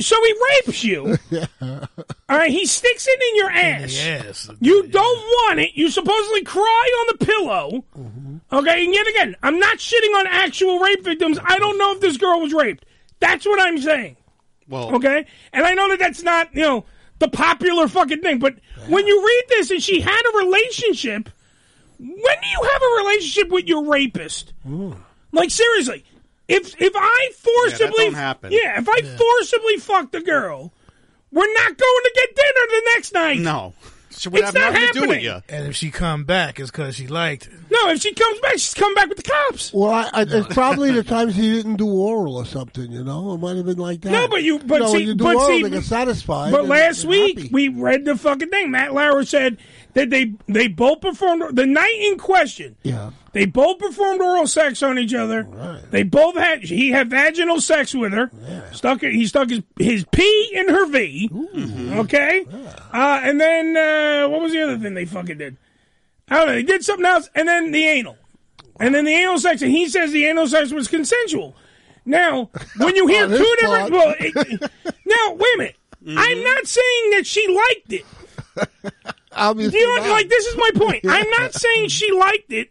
So 0.00 0.14
he 0.24 0.34
rapes 0.64 0.84
you. 0.84 1.18
All 1.60 2.36
right, 2.38 2.50
he 2.52 2.66
sticks 2.66 3.08
it 3.08 3.20
in 3.30 3.36
your 3.36 3.50
ass. 3.50 3.92
Yes. 3.94 4.48
You 4.60 4.86
don't 4.86 5.18
want 5.18 5.58
it. 5.58 5.70
You 5.74 5.90
supposedly 5.90 6.44
cry 6.44 6.60
on 7.10 7.16
the 7.18 7.24
pillow. 7.26 7.84
Okay, 8.52 8.84
and 8.84 8.94
yet 8.94 9.08
again, 9.08 9.34
I'm 9.42 9.58
not 9.58 9.78
shitting 9.78 10.14
on 10.16 10.26
actual 10.28 10.78
rape 10.78 11.02
victims. 11.02 11.38
I 11.44 11.58
don't 11.58 11.78
know 11.78 11.92
if 11.94 12.00
this 12.00 12.16
girl 12.16 12.40
was 12.40 12.52
raped. 12.52 12.84
That's 13.18 13.44
what 13.44 13.60
I'm 13.60 13.78
saying. 13.78 14.16
Well, 14.68 14.94
Okay, 14.96 15.26
and 15.52 15.64
I 15.66 15.74
know 15.74 15.88
that 15.88 15.98
that's 15.98 16.22
not 16.22 16.54
you 16.54 16.62
know 16.62 16.84
the 17.18 17.28
popular 17.28 17.88
fucking 17.88 18.20
thing, 18.22 18.38
but 18.38 18.54
when 18.86 19.04
you 19.06 19.20
read 19.20 19.44
this 19.48 19.70
and 19.72 19.82
she 19.82 20.00
had 20.00 20.22
a 20.32 20.38
relationship, 20.38 21.28
when 21.98 22.10
do 22.40 22.48
you 22.48 22.68
have 22.72 22.82
a 22.82 23.04
relationship 23.04 23.48
with 23.50 23.66
your 23.66 23.84
rapist? 23.86 24.52
Like 25.32 25.50
seriously, 25.50 26.04
if 26.46 26.80
if 26.80 26.92
I 26.96 27.30
forcibly 27.36 28.04
don't 28.06 28.14
happen. 28.14 28.52
yeah, 28.52 28.78
if 28.80 28.88
I 28.88 29.00
forcibly 29.02 29.76
fuck 29.78 30.10
the 30.12 30.20
girl, 30.22 30.72
we're 31.30 31.52
not 31.52 31.66
going 31.66 31.76
to 32.04 32.12
get 32.14 32.34
dinner 32.36 32.66
the 32.68 32.82
next 32.94 33.12
night. 33.14 33.38
No. 33.40 33.74
She 34.10 34.28
would 34.30 34.38
It's 34.40 34.46
have 34.46 34.54
not 34.54 34.72
nothing 34.72 34.88
to 34.88 34.92
do 34.94 35.00
with 35.02 35.08
happening. 35.22 35.24
you. 35.24 35.42
And 35.56 35.66
if 35.68 35.76
she 35.76 35.92
come 35.92 36.24
back, 36.24 36.58
it's 36.58 36.72
because 36.72 36.96
she 36.96 37.06
liked 37.06 37.46
it. 37.46 37.52
No, 37.70 37.90
if 37.90 38.00
she 38.00 38.12
comes 38.14 38.40
back, 38.40 38.52
she's 38.54 38.74
coming 38.74 38.94
back 38.96 39.08
with 39.08 39.18
the 39.18 39.22
cops. 39.22 39.72
Well, 39.72 39.92
I, 39.92 40.10
I, 40.12 40.22
it's 40.22 40.52
probably 40.54 40.90
the 40.90 41.04
times 41.04 41.36
he 41.36 41.52
didn't 41.52 41.76
do 41.76 41.86
oral 41.88 42.36
or 42.36 42.44
something. 42.44 42.90
You 42.90 43.04
know, 43.04 43.34
it 43.34 43.38
might 43.38 43.56
have 43.56 43.66
been 43.66 43.78
like 43.78 44.00
that. 44.00 44.10
No, 44.10 44.26
but 44.26 44.42
you, 44.42 44.58
but 44.58 44.80
know, 44.80 44.86
see, 44.88 44.92
when 44.94 45.06
you 45.06 45.14
do 45.14 45.22
but 45.22 45.36
oral, 45.36 45.46
see, 45.48 45.62
they 45.62 45.70
get 45.70 45.84
satisfied. 45.84 46.50
But 46.50 46.60
and- 46.60 46.68
last 46.68 47.02
and 47.02 47.10
week 47.10 47.38
happy. 47.38 47.50
we 47.52 47.68
read 47.68 48.04
the 48.06 48.16
fucking 48.16 48.48
thing. 48.48 48.72
Matt 48.72 48.92
Lauer 48.92 49.22
said 49.24 49.58
that 49.94 50.10
they 50.10 50.32
they 50.46 50.68
both 50.68 51.00
performed 51.00 51.56
the 51.56 51.66
night 51.66 51.98
in 52.00 52.18
question. 52.18 52.76
Yeah. 52.82 53.10
They 53.32 53.46
both 53.46 53.78
performed 53.78 54.20
oral 54.20 54.46
sex 54.46 54.82
on 54.82 54.98
each 54.98 55.14
other. 55.14 55.42
Right. 55.42 55.90
They 55.90 56.02
both 56.02 56.36
had 56.36 56.62
he 56.62 56.90
had 56.90 57.10
vaginal 57.10 57.60
sex 57.60 57.94
with 57.94 58.12
her. 58.12 58.30
Yeah. 58.42 58.70
Stuck 58.72 59.02
it. 59.02 59.12
He 59.12 59.26
stuck 59.26 59.50
his 59.50 59.62
his 59.78 60.04
pee 60.10 60.50
in 60.54 60.68
her 60.68 60.86
V. 60.86 61.30
Okay. 61.98 62.44
Uh, 62.92 63.20
and 63.22 63.40
then 63.40 63.76
uh, 63.76 64.28
what 64.28 64.40
was 64.40 64.52
the 64.52 64.62
other 64.62 64.78
thing 64.78 64.94
they 64.94 65.04
fucking 65.04 65.38
did? 65.38 65.56
I 66.30 66.36
don't 66.36 66.46
know. 66.48 66.54
They 66.54 66.62
did 66.62 66.84
something 66.84 67.06
else, 67.06 67.30
and 67.34 67.48
then 67.48 67.70
the 67.72 67.84
anal, 67.84 68.18
and 68.78 68.94
then 68.94 69.04
the 69.04 69.12
anal 69.12 69.38
sex. 69.38 69.62
And 69.62 69.70
he 69.70 69.88
says 69.88 70.12
the 70.12 70.26
anal 70.26 70.46
sex 70.46 70.72
was 70.72 70.86
consensual. 70.88 71.54
Now, 72.04 72.50
when 72.78 72.96
you 72.96 73.06
hear 73.06 73.26
two 73.28 73.56
different, 73.60 73.90
well, 73.92 74.14
it, 74.18 74.60
now 75.06 75.34
wait 75.34 75.54
a 75.54 75.58
minute. 75.58 75.76
I'm 76.06 76.42
not 76.42 76.66
saying 76.66 77.10
that 77.10 77.26
she 77.26 77.46
liked 77.48 77.92
it. 77.92 78.04
Obviously 79.38 79.78
Do 79.78 79.84
you 79.84 79.96
know, 79.96 80.02
not. 80.06 80.10
like 80.12 80.28
this 80.28 80.46
is 80.46 80.56
my 80.56 80.70
point. 80.74 81.04
I'm 81.08 81.28
not 81.30 81.54
saying 81.54 81.88
she 81.88 82.12
liked 82.12 82.52
it. 82.52 82.70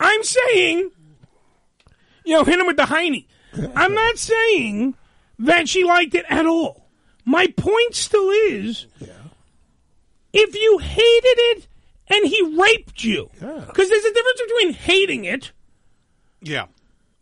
I'm 0.00 0.22
saying, 0.22 0.90
you 2.24 2.34
know, 2.34 2.44
hit 2.44 2.58
him 2.60 2.66
with 2.66 2.76
the 2.76 2.84
hiney. 2.84 3.26
I'm 3.74 3.94
not 3.94 4.18
saying 4.18 4.94
that 5.40 5.68
she 5.68 5.84
liked 5.84 6.14
it 6.14 6.24
at 6.28 6.46
all. 6.46 6.88
My 7.24 7.46
point 7.56 7.94
still 7.94 8.30
is, 8.30 8.86
yeah. 9.00 9.08
if 10.32 10.54
you 10.54 10.78
hated 10.78 10.98
it 11.24 11.68
and 12.08 12.26
he 12.26 12.56
raped 12.58 13.04
you, 13.04 13.28
because 13.34 13.88
there's 13.88 14.04
a 14.04 14.14
difference 14.14 14.40
between 14.46 14.72
hating 14.74 15.24
it, 15.24 15.52
Yeah. 16.40 16.66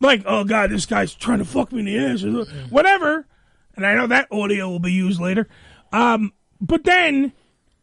like, 0.01 0.22
oh 0.27 0.44
god, 0.44 0.70
this 0.70 0.87
guy's 0.87 1.14
trying 1.14 1.38
to 1.38 1.44
fuck 1.44 1.72
me 1.72 1.81
in 1.81 1.85
the 1.87 1.99
ass, 1.99 2.22
or 2.25 2.44
whatever. 2.70 3.27
And 3.75 3.87
I 3.87 3.94
know 3.94 4.07
that 4.09 4.29
audio 4.31 4.68
will 4.68 4.79
be 4.81 4.92
used 4.92 5.20
later. 5.20 5.49
Um, 5.92 6.33
but 6.61 6.85
then 6.85 7.33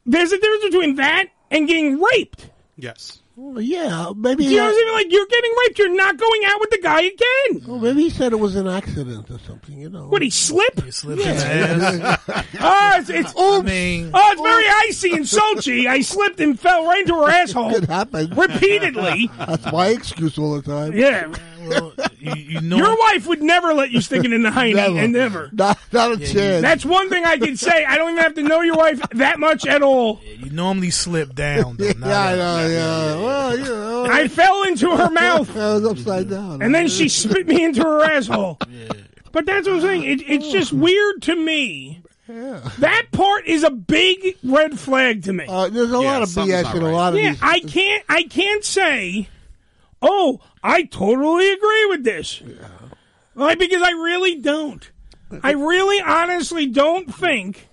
there's 0.05 0.31
a 0.31 0.37
difference 0.39 0.63
between 0.65 0.95
that 0.95 1.25
and 1.51 1.67
getting 1.67 1.99
raped. 2.01 2.49
Yes. 2.75 3.19
Well, 3.35 3.61
yeah, 3.61 4.11
maybe. 4.15 4.43
Do 4.43 4.49
you 4.51 4.57
know 4.57 4.65
what 4.65 4.73
I 4.73 4.75
mean? 4.85 4.93
Like 4.93 5.11
you're 5.11 5.25
getting 5.25 5.51
raped, 5.61 5.79
you're 5.79 5.95
not 5.95 6.17
going 6.17 6.41
out 6.45 6.59
with 6.59 6.69
the 6.69 6.79
guy 6.83 7.01
again. 7.01 7.63
well, 7.67 7.79
maybe 7.79 8.03
he 8.03 8.09
said 8.11 8.31
it 8.31 8.39
was 8.39 8.55
an 8.55 8.67
accident 8.67 9.31
or 9.31 9.39
something. 9.39 9.79
You 9.79 9.89
know. 9.89 10.07
Would 10.09 10.21
he 10.21 10.29
slip? 10.29 10.83
He 10.83 10.91
slipped 10.91 11.23
in 11.23 11.35
the 11.35 12.19
ass. 12.27 12.45
Oh, 12.65 12.91
it's, 12.99 13.09
it's 13.09 13.33
I 13.35 13.61
mean, 13.63 14.11
oh, 14.13 14.31
it's 14.31 14.41
very 14.41 14.65
icy 14.87 15.11
and 15.13 15.25
Sochi. 15.25 15.87
I 15.87 16.01
slipped 16.01 16.39
and 16.41 16.59
fell 16.59 16.85
right 16.85 17.01
into 17.01 17.15
her 17.15 17.29
asshole 17.29 17.73
It 17.73 17.85
happened 17.85 18.37
repeatedly. 18.37 19.31
That's 19.39 19.71
my 19.71 19.87
excuse 19.87 20.37
all 20.37 20.53
the 20.55 20.61
time. 20.61 20.93
Yeah, 20.93 21.33
well, 21.67 21.93
you, 22.19 22.34
you 22.36 22.62
know, 22.62 22.78
your 22.78 22.97
wife 22.97 23.28
would 23.28 23.41
never 23.41 23.73
let 23.73 23.91
you 23.91 24.02
stick 24.02 24.23
it 24.23 24.32
in 24.34 24.43
the 24.43 24.49
hiney, 24.52 24.76
Never. 24.76 24.99
and 24.99 25.13
never. 25.13 25.49
Not, 25.52 25.80
not 25.91 26.12
a 26.13 26.17
chance. 26.17 26.62
That's 26.62 26.86
one 26.86 27.10
thing 27.10 27.26
I 27.26 27.38
can 27.38 27.58
say. 27.58 27.84
I 27.86 27.97
don't 27.97 28.12
even 28.12 28.23
have 28.23 28.36
to 28.36 28.43
know 28.43 28.62
your 28.62 28.76
wife 28.78 29.02
that 29.12 29.39
much 29.39 29.65
at 29.65 29.82
all. 29.82 30.21
you 30.39 30.49
normally 30.52 30.91
slip 30.91 31.34
down. 31.36 31.78
Though, 31.78 31.86
yeah, 31.86 32.19
I 32.21 32.36
know, 32.36 32.67
yeah. 32.67 33.15
Well, 33.23 33.58
you 33.58 33.63
know. 33.65 34.06
I 34.10 34.28
fell 34.28 34.63
into 34.63 34.95
her 34.95 35.10
mouth. 35.12 35.49
I 35.58 35.73
was 35.76 35.86
upside 35.86 36.30
down. 36.30 36.62
and 36.62 36.73
then 36.73 36.88
she 36.88 37.10
spit 37.10 37.47
me 37.47 37.63
into 37.63 37.82
her 37.84 38.04
asshole. 38.04 38.60
But 39.32 39.47
that's 39.47 39.67
what 39.67 39.78
I'm 39.78 39.82
saying. 39.82 40.04
It, 40.04 40.21
it's 40.30 40.52
just 40.52 40.71
weird 40.71 41.23
to 41.23 41.36
me. 41.36 42.04
That 42.28 43.08
part 43.12 43.47
is 43.47 43.63
a 43.63 43.71
big 43.71 44.38
red 44.43 44.78
flag 44.80 45.23
to 45.23 45.34
me. 45.34 45.45
Uh, 45.49 45.69
there's 45.69 45.89
a 45.91 45.93
Yeah, 45.93 45.97
lot 45.97 46.21
of 46.21 46.30
BS 46.30 46.63
not 46.63 46.76
in 46.76 46.84
a 46.84 46.91
lot 46.91 47.13
of 47.13 47.19
yeah, 47.19 47.32
these. 47.32 47.39
I 47.41 47.60
can't. 47.62 48.04
I 48.08 48.23
can't 48.23 48.63
say. 48.63 49.28
Oh, 50.03 50.41
I 50.61 50.83
totally 50.83 51.51
agree 51.51 51.85
with 51.87 52.03
this. 52.03 52.43
Like 53.35 53.57
because 53.57 53.81
I 53.81 53.91
really 53.91 54.35
don't. 54.35 54.91
I 55.41 55.53
really, 55.53 55.99
honestly 55.99 56.67
don't 56.67 57.11
think 57.13 57.67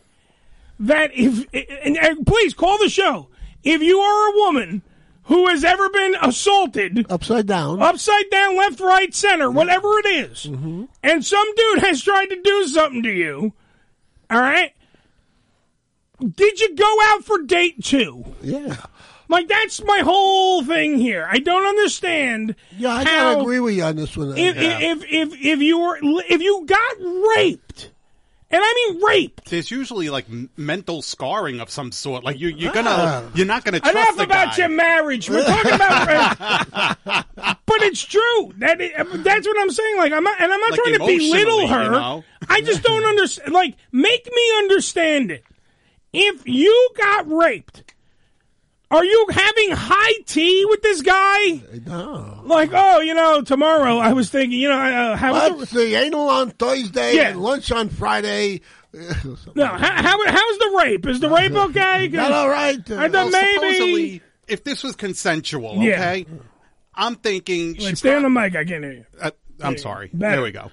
that 0.78 1.10
if 1.12 1.46
and, 1.52 1.98
and 1.98 2.26
please 2.26 2.54
call 2.54 2.78
the 2.78 2.88
show 2.88 3.28
if 3.62 3.82
you 3.82 3.98
are 3.98 4.30
a 4.30 4.36
woman 4.36 4.82
who 5.24 5.48
has 5.48 5.62
ever 5.62 5.90
been 5.90 6.16
assaulted 6.22 7.06
upside 7.10 7.46
down. 7.46 7.82
upside 7.82 8.30
down, 8.30 8.56
left, 8.56 8.80
right, 8.80 9.14
center, 9.14 9.50
whatever 9.50 9.98
it 9.98 10.06
is, 10.06 10.46
mm-hmm. 10.46 10.84
and 11.02 11.24
some 11.24 11.54
dude 11.54 11.80
has 11.80 12.02
tried 12.02 12.26
to 12.26 12.40
do 12.40 12.66
something 12.68 13.02
to 13.02 13.10
you, 13.10 13.52
all 14.30 14.40
right? 14.40 14.72
Did 16.20 16.60
you 16.60 16.74
go 16.74 16.96
out 17.08 17.24
for 17.24 17.42
date 17.42 17.84
two? 17.84 18.24
Yeah. 18.42 18.76
Like 19.30 19.46
that's 19.48 19.82
my 19.84 20.00
whole 20.00 20.64
thing 20.64 20.98
here. 20.98 21.26
I 21.30 21.38
don't 21.38 21.64
understand. 21.64 22.56
Yeah, 22.76 22.90
I 22.90 23.04
how 23.04 23.04
gotta 23.34 23.40
agree 23.42 23.60
with 23.60 23.74
you 23.74 23.84
on 23.84 23.96
this 23.96 24.16
one. 24.16 24.36
if, 24.36 24.56
if 24.56 25.04
if 25.04 25.32
if 25.40 25.60
you 25.60 25.78
were 25.78 25.98
if 26.02 26.40
you 26.42 26.66
got 26.66 26.96
raped, 27.36 27.90
and 28.50 28.60
I 28.60 28.74
mean 28.90 29.02
raped. 29.04 29.48
There's 29.48 29.70
usually 29.70 30.10
like 30.10 30.26
mental 30.56 31.00
scarring 31.02 31.60
of 31.60 31.70
some 31.70 31.92
sort. 31.92 32.24
Like 32.24 32.40
you, 32.40 32.48
you're 32.48 32.72
gonna, 32.72 32.90
Ah. 32.90 33.22
you're 33.34 33.46
not 33.46 33.64
gonna 33.64 33.78
trust 33.78 33.94
Enough 33.96 34.16
the 34.16 34.22
about 34.24 34.50
guy. 34.50 34.56
your 34.56 34.68
marriage. 34.70 35.30
We're 35.30 35.44
talking 35.44 35.74
about, 35.74 36.96
but 37.66 37.82
it's 37.82 38.04
true. 38.04 38.52
That 38.58 38.80
i- 38.80 39.02
that's 39.18 39.46
what 39.46 39.60
I'm 39.60 39.70
saying. 39.70 39.96
Like 39.96 40.12
I'm 40.12 40.24
not, 40.24 40.40
and 40.40 40.52
I'm 40.52 40.60
not 40.60 40.70
Like 40.72 40.80
trying 40.80 40.94
to 40.94 41.06
belittle 41.06 41.68
her. 41.68 41.84
you 41.84 41.90
know? 41.92 42.24
I 42.48 42.62
just 42.62 42.82
don't 42.82 43.04
understand. 43.04 43.52
Like, 43.52 43.76
make 43.92 44.26
me 44.26 44.52
understand 44.58 45.30
it. 45.30 45.44
If 46.12 46.48
you 46.48 46.90
got 46.98 47.30
raped, 47.30 47.84
are 48.90 49.04
you 49.04 49.26
having 49.30 49.70
high 49.70 50.14
tea 50.26 50.64
with 50.68 50.82
this 50.82 51.00
guy? 51.02 51.62
no. 51.86 52.40
Like, 52.44 52.70
oh, 52.72 53.00
you 53.00 53.14
know, 53.14 53.40
tomorrow 53.42 53.98
I 53.98 54.12
was 54.12 54.30
thinking, 54.30 54.58
you 54.58 54.68
know, 54.68 54.74
uh, 54.78 55.16
how 55.16 55.32
was 55.32 55.58
Let's 55.58 55.70
the, 55.72 55.78
see, 55.80 55.94
anal 55.94 56.28
on 56.28 56.50
Thursday 56.50 57.16
Yeah. 57.16 57.28
and 57.30 57.40
lunch 57.40 57.70
on 57.70 57.88
Friday. 57.88 58.60
no, 58.92 59.66
how, 59.66 59.76
how 59.78 60.26
how's 60.26 60.58
the 60.58 60.74
rape? 60.82 61.06
Is 61.06 61.20
the 61.20 61.30
rape 61.30 61.52
okay? 61.56 62.08
Not 62.08 62.32
all 62.32 62.48
right. 62.48 62.78
I 62.90 63.08
thought 63.08 63.12
Well, 63.12 63.30
maybe. 63.30 64.20
if 64.48 64.64
this 64.64 64.82
was 64.82 64.96
consensual, 64.96 65.76
Yeah. 65.76 65.92
okay, 65.94 66.26
I'm 66.94 67.14
thinking. 67.14 67.76
she 67.76 67.84
Wait, 67.86 67.98
stay 67.98 68.14
on 68.14 68.22
the 68.24 68.30
mic. 68.30 68.56
I 68.56 68.64
can't 68.64 68.82
hear 68.82 68.92
you. 68.92 69.04
Uh, 69.20 69.30
I'm 69.62 69.78
sorry. 69.78 70.10
Better. 70.12 70.36
There 70.36 70.42
we 70.42 70.50
go. 70.50 70.70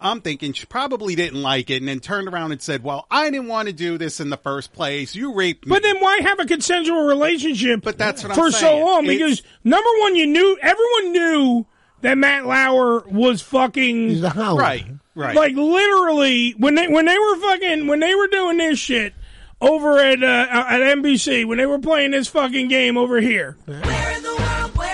I'm 0.00 0.20
thinking 0.20 0.52
she 0.54 0.66
probably 0.66 1.14
didn't 1.14 1.42
like 1.42 1.68
it 1.70 1.76
and 1.76 1.88
then 1.88 2.00
turned 2.00 2.28
around 2.28 2.52
and 2.52 2.62
said, 2.62 2.82
Well, 2.82 3.06
I 3.10 3.30
didn't 3.30 3.48
want 3.48 3.68
to 3.68 3.74
do 3.74 3.98
this 3.98 4.18
in 4.20 4.30
the 4.30 4.36
first 4.36 4.72
place. 4.72 5.14
You 5.14 5.34
raped 5.34 5.66
me. 5.66 5.70
But 5.70 5.82
then 5.82 6.00
why 6.00 6.20
have 6.22 6.40
a 6.40 6.46
consensual 6.46 7.04
relationship? 7.06 7.82
But 7.82 7.98
that's 7.98 8.22
what 8.22 8.32
I'm 8.32 8.36
for 8.38 8.50
saying. 8.50 8.80
so 8.82 8.84
long 8.86 9.04
It's- 9.04 9.16
because 9.18 9.42
number 9.64 9.90
one, 10.00 10.16
you 10.16 10.26
knew 10.26 10.56
everyone 10.62 11.12
knew 11.12 11.66
that 12.02 12.16
Matt 12.16 12.46
Lauer 12.46 13.04
was 13.08 13.42
fucking 13.42 14.08
He's 14.08 14.22
a 14.22 14.30
hound. 14.30 14.58
right, 14.58 14.86
right. 15.14 15.36
like 15.36 15.54
literally 15.54 16.52
when 16.52 16.74
they 16.74 16.88
when 16.88 17.04
they 17.04 17.18
were 17.18 17.36
fucking 17.36 17.86
when 17.86 18.00
they 18.00 18.14
were 18.14 18.28
doing 18.28 18.56
this 18.56 18.78
shit 18.78 19.12
over 19.60 19.98
at 19.98 20.22
uh, 20.22 20.46
at 20.50 20.80
NBC 20.80 21.44
when 21.46 21.58
they 21.58 21.66
were 21.66 21.78
playing 21.78 22.12
this 22.12 22.26
fucking 22.28 22.68
game 22.68 22.96
over 22.96 23.20
here. 23.20 23.58
Where 23.66 23.76
in 24.16 24.22
the 24.22 24.28
world, 24.30 24.76
where 24.78 24.90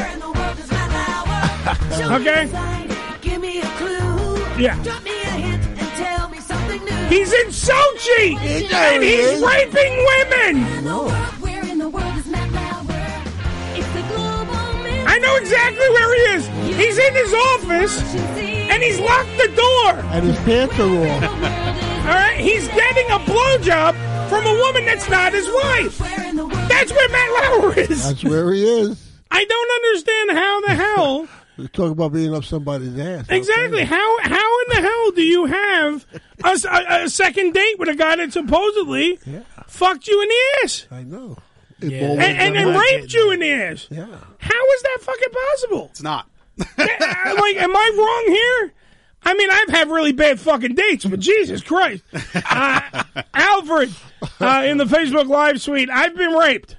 new. 4.56 4.68
He's 7.08 7.32
in 7.32 7.46
Sochi 7.48 8.68
there 8.68 8.94
and 8.94 9.02
he 9.02 9.16
he's 9.16 9.26
is. 9.26 9.42
raping 9.42 9.94
women. 9.96 10.84
No. 10.84 11.08
Where 11.40 11.64
in 11.66 11.78
the 11.78 11.88
world 11.88 12.16
is 12.16 12.26
Matt 12.26 12.50
Lauer? 12.52 13.22
It's 13.78 13.86
the 13.92 14.02
global 14.14 14.82
mystery. 14.82 15.04
I 15.06 15.18
know 15.18 15.36
exactly 15.36 15.88
where 15.90 16.14
he 16.14 16.20
is. 16.36 16.46
He's 16.76 16.98
in 16.98 17.14
his 17.14 17.32
office 17.54 18.14
and 18.36 18.82
he's 18.82 18.98
locked 19.00 19.36
the 19.38 19.52
door. 19.56 20.04
And 20.12 20.24
his 20.26 20.36
pants 20.40 20.78
are 20.78 21.06
off. 21.06 21.22
All 22.06 22.12
right, 22.12 22.38
he's 22.38 22.66
getting 22.68 23.06
a 23.10 23.18
blowjob 23.20 23.94
from 24.28 24.46
a 24.46 24.54
woman 24.54 24.84
that's 24.84 25.08
not 25.08 25.32
his 25.32 25.46
wife. 25.48 26.00
Where 26.00 26.28
in 26.28 26.36
the 26.36 26.46
world? 26.46 26.68
That's 26.68 26.92
where 26.92 27.08
Matt 27.08 27.30
Lauer 27.52 27.74
is. 27.78 28.04
That's 28.04 28.24
where 28.24 28.52
he 28.52 28.64
is. 28.64 29.02
I 29.30 29.44
don't 29.44 29.84
understand 29.84 30.30
how 30.32 30.60
the 30.62 30.74
hell. 30.84 31.28
We 31.56 31.68
talk 31.68 31.90
about 31.90 32.12
being 32.12 32.34
up 32.34 32.44
somebody's 32.44 32.98
ass. 32.98 33.26
Exactly. 33.28 33.84
How 33.84 34.18
how 34.20 34.60
in 34.60 34.68
the 34.68 34.88
hell 34.88 35.10
do 35.12 35.22
you 35.22 35.46
have 35.46 36.06
a 36.44 37.08
second 37.08 37.54
date 37.54 37.78
with 37.78 37.88
a 37.88 37.94
guy 37.94 38.16
that 38.16 38.32
supposedly 38.32 39.18
fucked 39.66 40.06
you 40.06 40.22
in 40.22 40.28
the 40.28 40.64
ass 40.64 40.86
I 40.90 41.02
know. 41.02 41.38
and, 41.80 41.92
and, 41.92 42.56
and 42.56 42.78
raped 42.78 43.12
you 43.14 43.30
in 43.30 43.40
the 43.40 43.50
ass? 43.50 43.88
Yeah. 43.90 44.06
How 44.38 44.64
is 44.74 44.82
that 44.82 44.98
fucking 45.00 45.32
possible? 45.48 45.86
It's 45.90 46.02
not. 46.02 46.28
I'm 46.78 47.36
like, 47.36 47.56
am 47.56 47.74
I 47.76 47.90
wrong 47.96 48.34
here? 48.34 48.72
I 49.22 49.34
mean, 49.34 49.48
I've 49.50 49.68
had 49.70 49.90
really 49.90 50.12
bad 50.12 50.38
fucking 50.38 50.74
dates, 50.74 51.04
but 51.04 51.18
Jesus 51.18 51.60
Christ, 51.62 52.04
uh, 52.34 53.02
Alfred, 53.34 53.92
uh, 54.40 54.62
in 54.64 54.76
the 54.78 54.84
Facebook 54.84 55.26
Live 55.26 55.60
suite, 55.60 55.90
I've 55.90 56.14
been 56.14 56.32
raped. 56.32 56.76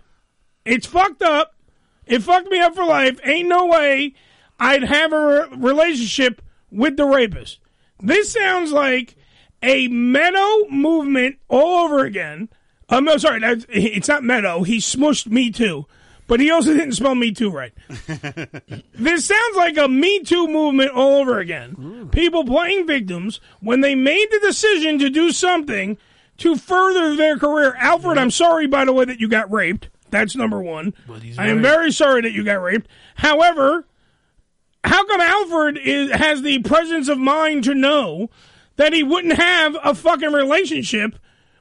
It's 0.63 0.87
fucked 0.87 1.21
up. 1.21 1.55
It 2.05 2.23
fucked 2.23 2.49
me 2.49 2.59
up 2.61 2.73
for 2.73 2.85
life. 2.85 3.19
Ain't 3.25 3.49
no 3.49 3.65
way 3.65 4.15
I'd 4.59 4.83
have 4.83 5.13
a 5.13 5.47
re- 5.51 5.57
relationship 5.57 6.41
with 6.71 6.97
the 6.97 7.05
rapist. 7.05 7.59
This 7.99 8.31
sounds 8.31 8.71
like 8.71 9.15
a 9.63 9.87
Meadow 9.87 10.67
movement 10.69 11.37
all 11.47 11.85
over 11.85 12.05
again. 12.05 12.49
Um, 12.89 13.05
no, 13.05 13.17
sorry, 13.17 13.39
that's, 13.39 13.65
it's 13.69 14.07
not 14.07 14.23
Meadow. 14.23 14.63
He 14.63 14.77
smushed 14.77 15.27
me 15.27 15.51
too, 15.51 15.85
but 16.27 16.39
he 16.39 16.49
also 16.51 16.73
didn't 16.73 16.93
spell 16.93 17.15
me 17.15 17.31
too 17.31 17.49
right. 17.49 17.73
This 18.93 19.25
sounds 19.25 19.55
like 19.55 19.77
a 19.77 19.87
Me 19.87 20.21
Too 20.23 20.47
movement 20.47 20.91
all 20.91 21.21
over 21.21 21.39
again. 21.39 22.09
People 22.11 22.43
playing 22.43 22.87
victims 22.87 23.39
when 23.61 23.81
they 23.81 23.93
made 23.95 24.27
the 24.31 24.39
decision 24.39 24.97
to 24.99 25.09
do 25.09 25.31
something 25.31 25.97
to 26.39 26.55
further 26.55 27.15
their 27.15 27.37
career. 27.37 27.75
Alfred, 27.77 28.17
I'm 28.17 28.31
sorry, 28.31 28.67
by 28.67 28.85
the 28.85 28.93
way, 28.93 29.05
that 29.05 29.19
you 29.19 29.27
got 29.29 29.51
raped. 29.51 29.89
That's 30.09 30.35
number 30.35 30.61
one. 30.61 30.93
I 31.37 31.47
am 31.49 31.61
very 31.61 31.91
sorry 31.91 32.21
that 32.21 32.31
you 32.33 32.43
got 32.43 32.61
raped. 32.61 32.87
However, 33.15 33.85
how 34.83 35.05
come 35.05 35.21
Alfred 35.21 35.77
is, 35.77 36.11
has 36.11 36.41
the 36.41 36.59
presence 36.59 37.07
of 37.07 37.17
mind 37.17 37.63
to 37.65 37.73
know 37.73 38.29
that 38.75 38.93
he 38.93 39.03
wouldn't 39.03 39.33
have 39.33 39.75
a 39.83 39.95
fucking 39.95 40.31
relationship 40.31 41.17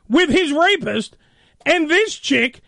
with 0.08 0.30
his 0.30 0.52
rapist? 0.52 1.16
And 1.64 1.90
this 1.90 2.14
chick 2.14 2.62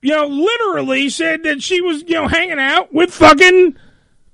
you 0.00 0.14
know, 0.14 0.26
literally 0.26 1.08
said 1.08 1.42
that 1.42 1.62
she 1.62 1.80
was, 1.80 2.02
you 2.02 2.14
know, 2.14 2.28
hanging 2.28 2.58
out 2.58 2.92
with 2.92 3.12
fucking 3.12 3.76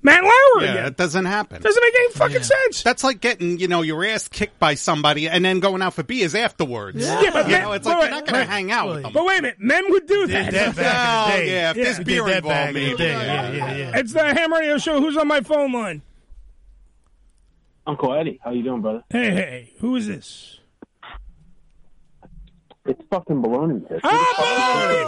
Matt 0.04 0.22
Lauer 0.22 0.30
Yeah, 0.64 0.70
again. 0.72 0.84
it 0.86 0.96
doesn't 0.98 1.24
happen. 1.24 1.62
Doesn't 1.62 1.82
make 1.82 1.94
any 1.94 2.12
fucking 2.12 2.42
sense. 2.42 2.82
That's 2.82 3.02
like 3.02 3.20
getting, 3.20 3.58
you 3.58 3.66
know, 3.68 3.80
your 3.82 4.04
ass 4.04 4.28
kicked 4.28 4.58
by 4.60 4.74
somebody 4.74 5.28
and 5.28 5.42
then 5.44 5.60
going 5.60 5.80
out 5.80 5.94
for 5.94 6.02
beers 6.02 6.34
afterwards. 6.34 6.98
Yeah, 7.04 7.30
but 7.32 7.46
you 7.46 7.52
men- 7.52 7.62
know, 7.62 7.72
it's 7.72 7.86
like 7.86 7.96
wait, 7.98 8.02
you're 8.04 8.10
not 8.20 8.26
going 8.26 8.44
to 8.44 8.50
hang 8.52 8.70
out 8.70 8.88
with 8.90 9.02
them. 9.02 9.12
But 9.14 9.24
wait 9.24 9.38
a 9.38 9.42
minute, 9.42 9.56
men 9.60 9.84
would 9.88 10.06
do 10.06 10.26
that. 10.26 10.52
that 10.52 10.76
back 10.76 10.78
in 10.78 10.82
the 10.84 11.34
Oh, 11.34 11.36
day. 11.38 11.50
yeah, 11.52 11.70
if 11.70 11.76
there's 11.76 11.98
We 11.98 12.04
beer 12.04 12.22
did 12.24 12.30
that 12.32 12.36
involved, 12.36 12.54
back 12.54 12.68
in 12.68 12.74
maybe. 12.74 12.96
day. 12.98 13.10
Yeah, 13.12 13.50
yeah, 13.52 13.76
yeah. 13.76 13.98
It's 13.98 14.12
the 14.12 14.22
Ham 14.34 14.52
Radio 14.52 14.76
Show. 14.78 15.00
Who's 15.00 15.16
on 15.16 15.26
my 15.26 15.40
phone 15.40 15.72
line? 15.72 16.02
Uncle 17.86 18.14
Eddie, 18.14 18.38
how 18.44 18.50
you 18.50 18.62
doing, 18.62 18.82
brother? 18.82 19.04
Hey, 19.10 19.30
hey, 19.30 19.72
who 19.80 19.96
is 19.96 20.06
this? 20.06 20.60
It's 22.86 23.00
fucking 23.08 23.40
baloney. 23.42 23.88
Tits. 23.88 24.00
Oh, 24.04 24.34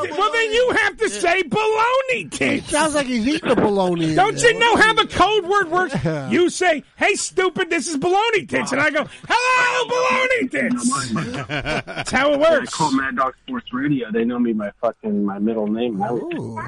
baloney! 0.09 0.17
Well, 0.17 0.33
then 0.33 0.51
you 0.51 0.71
have 0.83 0.97
to 0.97 1.11
say 1.11 1.43
baloney 1.43 2.31
tits. 2.31 2.71
Sounds 2.71 2.95
like 2.95 3.07
he's 3.07 3.27
eating 3.29 3.51
the 3.51 3.55
baloney. 3.55 4.15
Don't 4.17 4.43
you 4.43 4.59
know 4.59 4.77
how 4.77 4.95
the 4.95 5.07
code 5.11 5.45
word 5.47 5.71
works? 5.71 5.95
You 6.33 6.49
say, 6.49 6.83
"Hey, 6.97 7.15
stupid, 7.17 7.69
this 7.69 7.87
is 7.87 7.99
baloney 7.99 8.49
tits," 8.49 8.73
and 8.73 8.81
I 8.81 8.89
go, 8.91 9.05
"Hello, 9.29 9.91
baloney 9.91 10.51
tits." 10.51 11.85
That's 11.85 12.11
how 12.11 12.33
it 12.33 12.41
I 12.41 12.51
works. 12.51 12.73
call 12.75 12.93
Mad 12.93 13.17
Dog 13.17 13.35
Sports 13.47 13.71
Radio. 13.75 14.11
They 14.11 14.25
know 14.25 14.39
me 14.39 14.55
by 14.55 14.71
fucking 14.81 15.23
my 15.25 15.39
middle 15.39 15.67
name. 15.67 16.01
and 16.01 16.19
everything. 16.23 16.59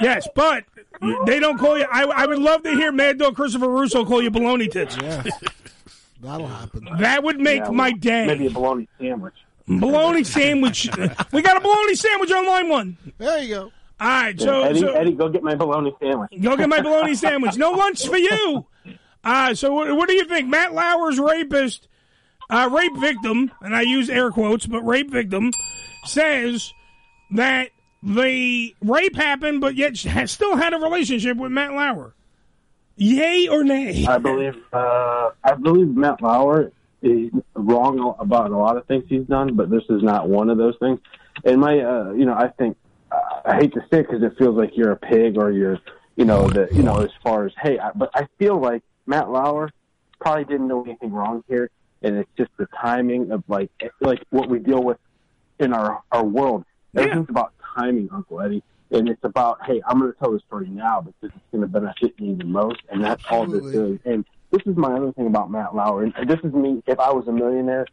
Yes, 0.00 0.26
but 0.34 0.64
they 1.26 1.40
don't 1.40 1.58
call 1.58 1.76
you. 1.78 1.84
I, 1.92 2.04
I 2.04 2.26
would 2.26 2.38
love 2.38 2.62
to 2.62 2.70
hear 2.70 2.90
Mad 2.90 3.18
Dog 3.18 3.36
Christopher 3.36 3.68
Russo 3.68 4.04
call 4.06 4.22
you 4.22 4.30
baloney 4.30 4.70
tits. 4.72 4.96
That'll 6.22 6.46
happen. 6.46 6.88
That 7.00 7.22
would 7.22 7.38
make 7.38 7.64
Yeah, 7.64 7.70
my 7.70 7.92
day. 7.92 8.26
Maybe 8.26 8.46
a 8.46 8.50
baloney 8.50 8.88
sandwich. 8.98 9.34
Bologna 9.66 10.24
sandwich. 10.24 10.88
we 11.32 11.42
got 11.42 11.56
a 11.56 11.60
bologna 11.60 11.94
sandwich 11.94 12.30
on 12.32 12.46
line 12.46 12.68
one. 12.68 12.96
There 13.18 13.38
you 13.42 13.54
go. 13.54 13.62
All 14.00 14.08
right, 14.08 14.38
Yeah, 14.38 14.44
so, 14.44 14.62
Eddie, 14.62 14.80
so 14.80 14.92
Eddie, 14.92 15.12
go 15.12 15.28
get 15.28 15.42
my 15.42 15.54
bologna 15.54 15.94
sandwich. 16.00 16.30
go 16.42 16.56
get 16.56 16.68
my 16.68 16.80
bologna 16.80 17.14
sandwich. 17.14 17.56
No 17.56 17.70
lunch 17.72 18.06
for 18.06 18.16
you. 18.18 18.66
Uh, 19.22 19.54
so 19.54 19.72
what, 19.72 19.96
what 19.96 20.08
do 20.08 20.14
you 20.14 20.24
think? 20.26 20.48
Matt 20.48 20.74
Lauer's 20.74 21.18
rapist, 21.18 21.88
uh, 22.50 22.68
rape 22.70 22.96
victim, 22.98 23.50
and 23.62 23.74
I 23.74 23.82
use 23.82 24.10
air 24.10 24.30
quotes, 24.30 24.66
but 24.66 24.82
rape 24.82 25.10
victim, 25.10 25.52
says 26.04 26.72
that 27.30 27.70
the 28.02 28.74
rape 28.82 29.16
happened, 29.16 29.62
but 29.62 29.76
yet 29.76 29.96
has 30.02 30.30
still 30.30 30.56
had 30.56 30.74
a 30.74 30.78
relationship 30.78 31.38
with 31.38 31.52
Matt 31.52 31.72
Lauer. 31.72 32.14
Yay 32.96 33.48
or 33.48 33.64
nay? 33.64 34.04
I 34.06 34.18
believe 34.18 34.56
uh, 34.72 35.30
I 35.42 35.54
believe 35.54 35.88
Matt 35.96 36.20
Lauer 36.20 36.70
is 37.04 37.30
wrong 37.54 38.16
about 38.18 38.50
a 38.50 38.56
lot 38.56 38.76
of 38.76 38.86
things 38.86 39.04
he's 39.08 39.26
done, 39.26 39.54
but 39.54 39.70
this 39.70 39.82
is 39.90 40.02
not 40.02 40.28
one 40.28 40.48
of 40.48 40.58
those 40.58 40.74
things. 40.80 40.98
And 41.44 41.60
my, 41.60 41.78
uh, 41.78 42.12
you 42.12 42.24
know, 42.24 42.34
I 42.34 42.48
think 42.48 42.76
I 43.44 43.56
hate 43.56 43.74
to 43.74 43.80
say 43.90 44.00
it 44.00 44.08
because 44.08 44.22
it 44.22 44.36
feels 44.38 44.56
like 44.56 44.76
you're 44.76 44.92
a 44.92 44.96
pig 44.96 45.36
or 45.36 45.50
you're, 45.50 45.78
you 46.16 46.24
know, 46.24 46.48
the, 46.48 46.68
you 46.72 46.82
know, 46.82 46.96
as 46.96 47.10
far 47.22 47.44
as 47.44 47.52
hey, 47.60 47.78
I, 47.78 47.90
but 47.94 48.10
I 48.14 48.26
feel 48.38 48.58
like 48.58 48.82
Matt 49.06 49.30
Lauer 49.30 49.70
probably 50.20 50.44
didn't 50.44 50.68
do 50.68 50.82
anything 50.84 51.12
wrong 51.12 51.44
here, 51.46 51.70
and 52.02 52.16
it's 52.16 52.30
just 52.36 52.50
the 52.56 52.66
timing 52.80 53.30
of 53.30 53.44
like 53.48 53.70
like 54.00 54.24
what 54.30 54.48
we 54.48 54.58
deal 54.58 54.82
with 54.82 54.98
in 55.58 55.72
our 55.72 56.02
our 56.10 56.24
world. 56.24 56.64
Everything's 56.96 57.28
about 57.28 57.52
timing, 57.76 58.08
Uncle 58.12 58.40
Eddie. 58.40 58.62
And 58.90 59.08
it's 59.08 59.24
about, 59.24 59.58
hey, 59.66 59.82
I'm 59.88 59.98
going 59.98 60.12
to 60.12 60.18
tell 60.18 60.30
the 60.30 60.38
story 60.40 60.68
now 60.68 61.00
because 61.00 61.34
it's 61.34 61.44
going 61.50 61.62
to 61.62 61.66
benefit 61.66 62.20
me 62.20 62.34
the 62.34 62.44
most, 62.44 62.80
and 62.90 63.02
that's 63.02 63.24
all 63.28 63.44
this 63.44 63.64
is. 63.64 63.98
And 64.04 64.24
this 64.54 64.62
is 64.66 64.76
my 64.76 64.92
other 64.92 65.12
thing 65.12 65.26
about 65.26 65.50
Matt 65.50 65.74
Lauer. 65.74 66.04
And 66.04 66.28
this 66.28 66.38
is 66.44 66.52
me. 66.52 66.82
If 66.86 67.00
I 67.00 67.10
was 67.12 67.26
a 67.26 67.32
millionaire, 67.32 67.86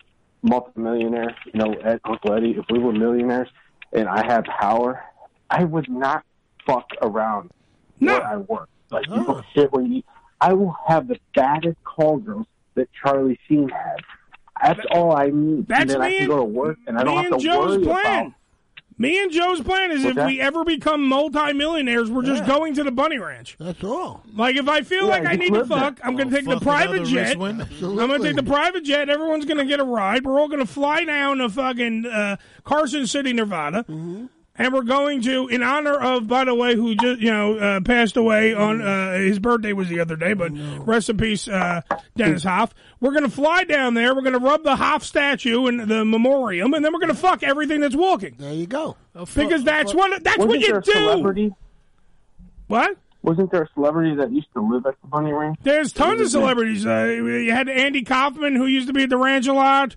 multimillionaire, 0.43 1.35
you 1.45 1.59
know, 1.59 1.73
Ed, 1.73 1.99
Uncle 2.05 2.33
Eddie, 2.33 2.51
if 2.51 2.65
we 2.69 2.79
were 2.79 2.91
millionaires 2.91 3.49
and 3.93 4.07
I 4.07 4.23
had 4.25 4.45
power, 4.45 5.03
I 5.49 5.63
would 5.63 5.89
not 5.89 6.23
fuck 6.65 6.87
around 7.01 7.51
where 7.99 8.23
I 8.23 8.37
work. 8.37 8.69
Like 8.91 9.05
people 9.05 9.43
shit 9.53 9.71
when 9.71 9.91
you. 9.91 10.03
I 10.39 10.53
will 10.53 10.75
have 10.87 11.07
the 11.07 11.19
baddest 11.35 11.77
call 11.83 12.17
girls 12.17 12.47
that 12.75 12.89
Charlie 13.01 13.39
Sheen 13.47 13.69
had. 13.69 13.97
That's 14.61 14.85
all 14.91 15.15
I 15.15 15.27
need. 15.27 15.67
That's 15.67 15.81
and 15.81 15.89
then 15.89 16.01
I 16.01 16.17
can 16.17 16.27
go 16.27 16.37
to 16.37 16.43
work 16.43 16.77
and 16.87 16.97
I 16.97 17.03
don't 17.03 17.23
have 17.23 17.39
to 17.39 17.43
Joe's 17.43 17.77
worry 17.77 17.83
plan. 17.83 18.25
about. 18.27 18.33
Me 19.01 19.21
and 19.23 19.31
Joe's 19.31 19.61
plan 19.61 19.91
is 19.91 20.03
What's 20.03 20.11
if 20.11 20.15
that? 20.17 20.27
we 20.27 20.39
ever 20.39 20.63
become 20.63 21.03
multimillionaires, 21.07 22.11
we're 22.11 22.21
just 22.23 22.43
Yeah. 22.43 22.47
going 22.55 22.73
to 22.75 22.83
the 22.83 22.91
bunny 22.91 23.17
ranch. 23.17 23.55
That's 23.59 23.83
all. 23.83 24.23
Like 24.35 24.55
if 24.55 24.67
I 24.69 24.81
feel 24.81 25.05
Yeah, 25.05 25.07
like 25.07 25.25
I 25.25 25.29
just 25.35 25.39
need 25.39 25.47
to 25.53 25.53
live 25.59 25.69
there. 25.69 25.77
fuck, 25.79 25.99
I'm 26.03 26.15
going 26.15 26.29
to 26.29 26.35
take 26.35 26.45
the 26.45 26.51
fuck 26.53 26.61
private 26.63 27.01
other 27.01 27.05
jet. 27.05 27.29
rich 27.29 27.37
women. 27.37 27.67
I'm 27.81 27.95
going 27.95 28.21
to 28.21 28.27
take 28.27 28.35
the 28.35 28.43
private 28.43 28.83
jet. 28.83 29.09
Everyone's 29.09 29.45
going 29.45 29.57
to 29.57 29.65
get 29.65 29.79
a 29.79 29.83
ride. 29.83 30.23
We're 30.23 30.39
all 30.39 30.47
going 30.47 30.59
to 30.59 30.71
fly 30.71 31.03
down 31.03 31.37
to 31.39 31.49
fucking 31.49 32.05
uh, 32.05 32.35
Carson 32.63 33.07
City, 33.07 33.33
Nevada. 33.33 33.85
And 34.55 34.73
we're 34.73 34.83
going 34.83 35.21
to, 35.21 35.47
in 35.47 35.63
honor 35.63 35.95
of, 35.95 36.27
by 36.27 36.43
the 36.43 36.53
way, 36.53 36.75
who 36.75 36.93
just 36.95 37.21
you 37.21 37.31
know 37.31 37.57
uh, 37.57 37.81
passed 37.81 38.17
away 38.17 38.53
on 38.53 38.81
uh, 38.81 39.13
his 39.13 39.39
birthday 39.39 39.71
was 39.71 39.87
the 39.87 40.01
other 40.01 40.17
day, 40.17 40.33
but 40.33 40.51
rest 40.85 41.09
in 41.09 41.17
peace, 41.17 41.47
uh, 41.47 41.81
Dennis 42.17 42.43
Hof. 42.43 42.73
We're 42.99 43.11
going 43.11 43.23
to 43.23 43.29
fly 43.29 43.63
down 43.63 43.93
there. 43.93 44.13
We're 44.13 44.21
going 44.21 44.33
to 44.33 44.39
rub 44.39 44.63
the 44.63 44.75
Hof 44.75 45.03
statue 45.03 45.67
and 45.67 45.79
the 45.89 46.03
memoriam, 46.03 46.73
and 46.73 46.83
then 46.83 46.91
we're 46.91 46.99
going 46.99 47.13
to 47.13 47.19
fuck 47.19 47.43
everything 47.43 47.79
that's 47.79 47.95
walking. 47.95 48.35
There 48.37 48.53
you 48.53 48.67
go. 48.67 48.97
Because 49.13 49.63
that's 49.63 49.93
what 49.93 50.21
that's 50.23 50.37
Wasn't 50.37 50.49
what 50.49 50.59
you 50.67 50.75
a 50.75 50.81
do. 50.81 50.91
Celebrity? 50.91 51.53
What? 52.67 52.97
Wasn't 53.23 53.51
there 53.51 53.63
a 53.63 53.69
celebrity 53.73 54.15
that 54.15 54.31
used 54.31 54.51
to 54.53 54.61
live 54.61 54.85
at 54.85 54.99
the 55.01 55.07
bunny 55.07 55.31
ranch? 55.31 55.59
There's 55.63 55.93
tons 55.93 56.21
of 56.21 56.29
celebrities. 56.29 56.85
Uh, 56.85 57.05
you 57.05 57.51
had 57.51 57.69
Andy 57.69 58.03
Kaufman, 58.03 58.55
who 58.55 58.65
used 58.65 58.87
to 58.87 58.93
be 58.93 59.03
at 59.03 59.09
the 59.09 59.17
ranch 59.17 59.47
a 59.47 59.53
lot. 59.53 59.95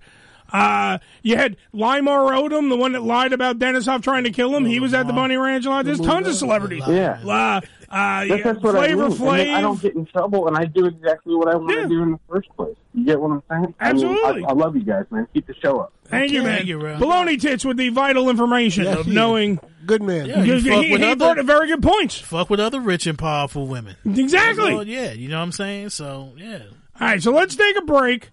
Uh, 0.53 0.99
you 1.23 1.37
had 1.37 1.57
Lamar 1.73 2.31
Odom, 2.33 2.69
the 2.69 2.77
one 2.77 2.93
that 2.93 3.03
lied 3.03 3.33
about 3.33 3.59
Dennis 3.59 3.87
Hof 3.87 4.03
trying 4.03 4.25
to 4.25 4.31
kill 4.31 4.55
him. 4.55 4.65
He 4.65 4.79
was 4.79 4.95
at 4.95 5.07
the 5.07 5.13
Bunny 5.13 5.37
Ranch 5.37 5.67
a 5.67 5.71
lot. 5.71 5.85
There's 5.85 6.01
tons 6.01 6.29
of 6.29 6.35
celebrities. 6.35 6.85
Yeah. 6.87 7.19
Uh, 7.27 7.61
uh, 7.91 8.25
That's, 8.27 8.43
that's 8.45 8.61
what 8.61 8.75
I 8.77 8.87
Flavor 8.95 9.09
mean. 9.09 9.41
And 9.41 9.51
I 9.57 9.61
don't 9.61 9.81
get 9.81 9.95
in 9.95 10.05
trouble, 10.07 10.47
and 10.49 10.57
I 10.57 10.65
do 10.65 10.87
exactly 10.87 11.35
what 11.35 11.49
I 11.49 11.57
want 11.57 11.71
to 11.71 11.89
do 11.89 12.03
in 12.03 12.13
the 12.13 12.21
first 12.29 12.49
place. 12.57 12.77
You 12.93 13.05
get 13.05 13.21
what 13.21 13.31
I'm 13.31 13.43
saying? 13.51 13.75
Absolutely. 13.81 14.25
I, 14.25 14.33
mean, 14.35 14.45
I, 14.47 14.49
I 14.51 14.53
love 14.53 14.77
you 14.77 14.83
guys, 14.83 15.05
man. 15.11 15.27
Keep 15.35 15.47
the 15.47 15.55
show 15.55 15.81
up. 15.81 15.93
Thank 16.07 16.33
you, 16.33 16.43
man. 16.43 16.57
Thank 16.59 16.69
you, 16.69 16.79
bro. 16.79 16.97
Baloney 16.99 17.41
tits 17.41 17.65
with 17.65 17.77
the 17.77 17.89
vital 17.91 18.29
information 18.31 18.85
Yes, 18.85 18.99
of 18.99 19.05
he 19.07 19.11
is. 19.11 19.15
knowing. 19.15 19.61
Good 19.87 20.03
man. 20.03 20.27
Yeah, 20.27 20.43
you 20.43 20.55
he 20.55 20.71
fuck 20.71 20.85
he, 20.85 20.93
with 20.93 21.01
he 21.03 21.07
other- 21.07 21.17
brought 21.17 21.39
a 21.39 21.43
very 21.43 21.69
good 21.69 21.83
points. 21.83 22.19
Fuck 22.19 22.49
with 22.51 22.59
other 22.61 22.81
rich 22.81 23.07
and 23.07 23.19
powerful 23.19 23.67
women. 23.67 23.97
Exactly. 24.05 24.71
So, 24.73 24.81
yeah, 24.83 25.13
you 25.13 25.29
know 25.29 25.37
what 25.39 25.45
I'm 25.45 25.53
saying? 25.53 25.91
So, 25.91 26.33
yeah. 26.37 26.63
All 27.01 27.09
right, 27.09 27.23
so 27.23 27.33
let's 27.33 27.55
take 27.57 27.77
a 27.77 27.83
break. 27.83 28.31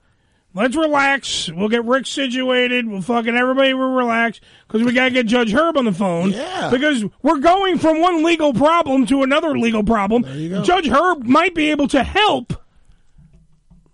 Let's 0.54 0.76
relax. 0.76 1.50
We'll 1.50 1.70
get 1.70 1.86
Rick 1.86 2.06
situated. 2.08 2.88
We'll 2.88 3.02
fucking 3.02 3.36
everybody 3.36 3.74
will 3.74 3.94
relax 3.94 4.42
because 4.68 4.84
we 4.84 4.92
gotta 4.94 5.12
get 5.12 5.26
Judge 5.26 5.54
Herb 5.54 5.78
on 5.78 5.86
the 5.86 5.94
phone. 5.94 6.32
Yeah. 6.32 6.70
Because 6.70 7.06
we're 7.22 7.40
going 7.40 7.78
from 7.80 8.02
one 8.02 8.24
legal 8.24 8.54
problem 8.54 9.06
to 9.08 9.24
another 9.24 9.58
legal 9.58 9.84
problem. 9.84 10.24
go. 10.24 10.62
Judge 10.62 10.88
Herb 10.88 11.24
might 11.24 11.56
be 11.56 11.72
able 11.72 11.88
to 11.90 12.04
help 12.04 12.54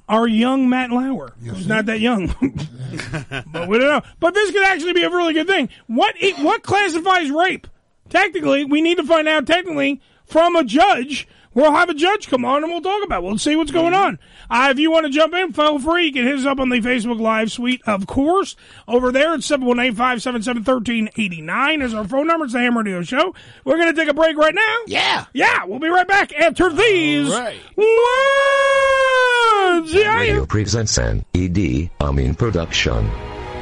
our 0.10 0.28
young 0.28 0.70
Matt 0.70 0.90
Lauer, 0.90 1.34
who's 1.44 1.68
not 1.68 1.86
that 1.88 2.00
young, 2.00 2.28
but 3.52 3.68
we 3.68 3.78
don't 3.78 3.90
know. 3.90 4.02
But 4.20 4.34
this 4.34 4.52
could 4.52 4.66
actually 4.66 4.94
be 4.94 5.04
a 5.04 5.10
really 5.10 5.34
good 5.34 5.48
thing. 5.48 5.70
What 5.88 6.16
what 6.40 6.64
classifies 6.64 7.30
rape? 7.30 7.68
technically, 8.10 8.66
we 8.66 8.82
need 8.82 8.98
to 8.98 9.04
find 9.04 9.28
out 9.28 9.46
technically 9.46 10.02
from 10.26 10.56
a 10.56 10.64
judge. 10.64 11.28
We'll 11.58 11.72
have 11.72 11.90
a 11.90 11.96
judge 11.96 12.28
come 12.28 12.46
on 12.46 12.64
and 12.64 12.72
we'll 12.72 12.82
talk 12.82 13.04
about 13.04 13.24
it. 13.24 13.26
We'll 13.26 13.40
see 13.40 13.56
what's 13.56 13.72
going 13.72 13.96
on. 13.96 14.20
Uh, 14.48 14.68
if 14.70 14.78
you 14.78 14.92
want 14.92 15.08
to 15.08 15.12
jump 15.12 15.34
in, 15.34 15.54
feel 15.54 15.80
free. 15.80 16.06
You 16.06 16.14
can 16.14 16.28
hit 16.28 16.38
us 16.38 16.46
up 16.46 16.60
on 16.60 16.70
the 16.70 16.80
Facebook 16.82 17.20
Live 17.20 17.52
suite, 17.52 17.82
of 17.88 18.06
course. 18.06 18.56
Over 18.88 19.12
there, 19.12 19.34
it's 19.34 19.50
718-577-1389 19.50 21.82
is 21.84 21.96
our 21.96 22.08
phone 22.08 22.28
number. 22.28 22.46
It's 22.46 22.54
the 22.54 22.60
Ham 22.60 22.78
Radio 22.78 23.02
Show. 23.02 23.34
We're 23.66 23.78
going 23.78 23.92
to 23.92 24.00
take 24.00 24.08
a 24.08 24.14
break 24.14 24.38
right 24.38 24.54
now. 24.54 24.78
Yeah. 24.86 25.26
Yeah, 25.34 25.66
we'll 25.66 25.80
be 25.80 25.90
right 25.90 26.08
back 26.08 26.32
after 26.34 26.72
these. 26.72 27.28
right. 27.30 27.58
Words. 27.76 27.88
Yeah, 29.94 30.16
Radio 30.16 30.46
presents 30.46 30.96
an 31.00 31.26
ED 31.34 31.90
Amin 32.02 32.36
production. 32.36 33.10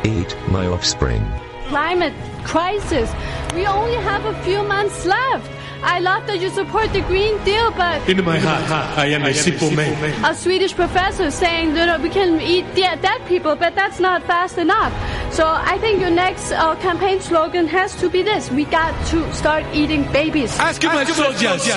Eat 0.03 0.35
my 0.49 0.67
offspring. 0.67 1.25
climate 1.69 2.13
crisis. 2.43 3.09
We 3.53 3.65
only 3.65 3.95
have 3.95 4.25
a 4.25 4.33
few 4.43 4.61
months 4.63 5.05
left. 5.05 5.49
I 5.85 5.99
love 5.99 6.25
that 6.27 6.41
you 6.41 6.49
support 6.49 6.91
the 6.93 7.01
Green 7.01 7.37
Deal, 7.43 7.69
but 7.71 8.09
In 8.09 8.23
my 8.25 8.39
heart, 8.39 8.97
I 8.97 9.05
am 9.07 9.23
a 9.23 9.33
simple 9.33 9.69
man. 9.71 9.93
a 10.25 10.33
Swedish 10.33 10.73
professor 10.73 11.29
saying 11.29 11.75
that 11.75 12.01
we 12.01 12.09
can 12.09 12.41
eat 12.41 12.65
dead 12.75 13.01
people, 13.27 13.55
but 13.55 13.75
that's 13.75 13.99
not 13.99 14.23
fast 14.23 14.57
enough. 14.57 14.91
So 15.35 15.45
I 15.45 15.77
think 15.79 15.99
your 15.99 16.11
next 16.11 16.53
uh, 16.53 16.77
campaign 16.77 17.19
slogan 17.19 17.67
has 17.67 17.93
to 17.95 18.09
be 18.09 18.23
this: 18.23 18.49
We 18.49 18.63
got 18.63 18.93
to 19.07 19.33
start 19.33 19.65
eating 19.73 20.09
babies. 20.13 20.57
Ask 20.57 20.81
my 20.81 21.03
soldiers. 21.03 21.67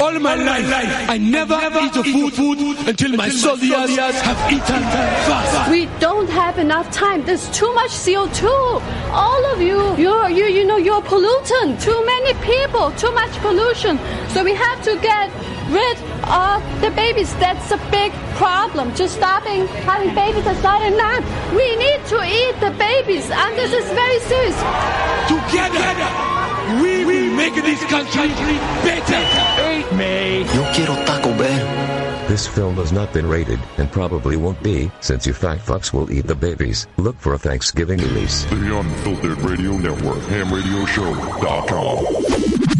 All 0.00 0.18
my 0.18 0.34
life, 0.34 1.10
I 1.10 1.18
never 1.18 1.52
ever 1.52 1.78
eat 1.80 1.94
a 1.94 2.02
food, 2.02 2.32
food 2.32 2.58
until 2.88 3.16
my 3.16 3.28
soldiers 3.28 3.98
have 3.98 4.40
eaten 4.50 4.82
fast. 5.28 5.70
We 5.70 5.84
don't 6.00 6.30
have 6.30 6.58
enough 6.58 6.90
time. 6.90 7.26
There's 7.26 7.50
too 7.50 7.70
much 7.74 7.90
CO2. 7.90 8.48
All 9.12 9.44
of 9.52 9.60
you, 9.60 9.94
you're, 9.98 10.30
you, 10.30 10.46
you 10.46 10.64
know, 10.64 10.78
you're 10.78 11.02
pollutant. 11.02 11.82
Too 11.82 12.06
many 12.06 12.32
people, 12.40 12.92
too 12.92 13.12
much 13.12 13.32
pollution. 13.40 13.98
So 14.30 14.42
we 14.42 14.54
have 14.54 14.82
to 14.84 14.98
get 15.00 15.28
rid 15.70 15.96
of 16.26 16.62
the 16.80 16.90
babies. 16.90 17.32
That's 17.36 17.70
a 17.70 17.78
big 17.90 18.12
problem. 18.36 18.92
Just 18.94 19.16
stopping 19.16 19.66
having 19.88 20.14
babies 20.14 20.46
is 20.46 20.62
not 20.62 20.82
enough. 20.82 21.24
We 21.54 21.76
need 21.76 22.04
to 22.06 22.22
eat 22.22 22.58
the 22.60 22.70
babies, 22.76 23.30
and 23.30 23.56
this 23.56 23.72
is 23.72 23.88
very 23.90 24.18
serious. 24.20 24.56
Together, 25.30 25.88
we 26.82 27.04
will 27.04 27.30
make 27.36 27.54
this 27.54 27.82
country 27.84 28.28
better. 28.84 29.22
Eat 29.72 29.90
me. 29.96 30.42
Yo 30.54 30.62
quiero 30.74 30.94
Taco 31.06 31.32
Bell. 31.38 31.66
This 32.28 32.46
film 32.46 32.76
has 32.76 32.92
not 32.92 33.12
been 33.12 33.28
rated 33.28 33.58
and 33.78 33.90
probably 33.90 34.36
won't 34.36 34.62
be 34.62 34.88
since 35.00 35.26
you 35.26 35.32
fat 35.32 35.58
fucks 35.58 35.92
will 35.92 36.12
eat 36.12 36.26
the 36.28 36.34
babies. 36.36 36.86
Look 36.96 37.18
for 37.18 37.34
a 37.34 37.38
Thanksgiving 37.38 37.98
release. 37.98 38.44
The 38.44 38.78
Unfiltered 38.78 39.38
Radio 39.38 39.76
Network, 39.76 40.18
hamradioshow.com. 40.30 42.79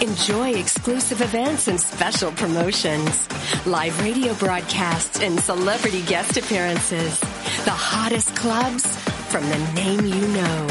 Enjoy 0.00 0.52
exclusive 0.54 1.20
events 1.20 1.68
and 1.68 1.80
special 1.80 2.32
promotions, 2.32 3.28
live 3.66 3.98
radio 4.02 4.34
broadcasts 4.34 5.20
and 5.20 5.38
celebrity 5.40 6.02
guest 6.02 6.36
appearances. 6.36 7.18
The 7.64 7.70
hottest 7.70 8.34
clubs 8.36 8.84
from 9.30 9.48
the 9.48 9.58
name 9.74 10.04
you 10.04 10.28
know. 10.28 10.66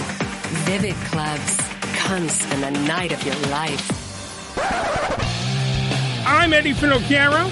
Vivid 0.66 0.96
Clubs. 1.06 1.58
Come 1.98 2.30
spend 2.30 2.64
the 2.64 2.72
night 2.86 3.12
of 3.12 3.24
your 3.24 3.36
life. 3.50 4.02
I'm 6.28 6.54
Eddie 6.54 6.74
Finocchiaro, 6.74 7.50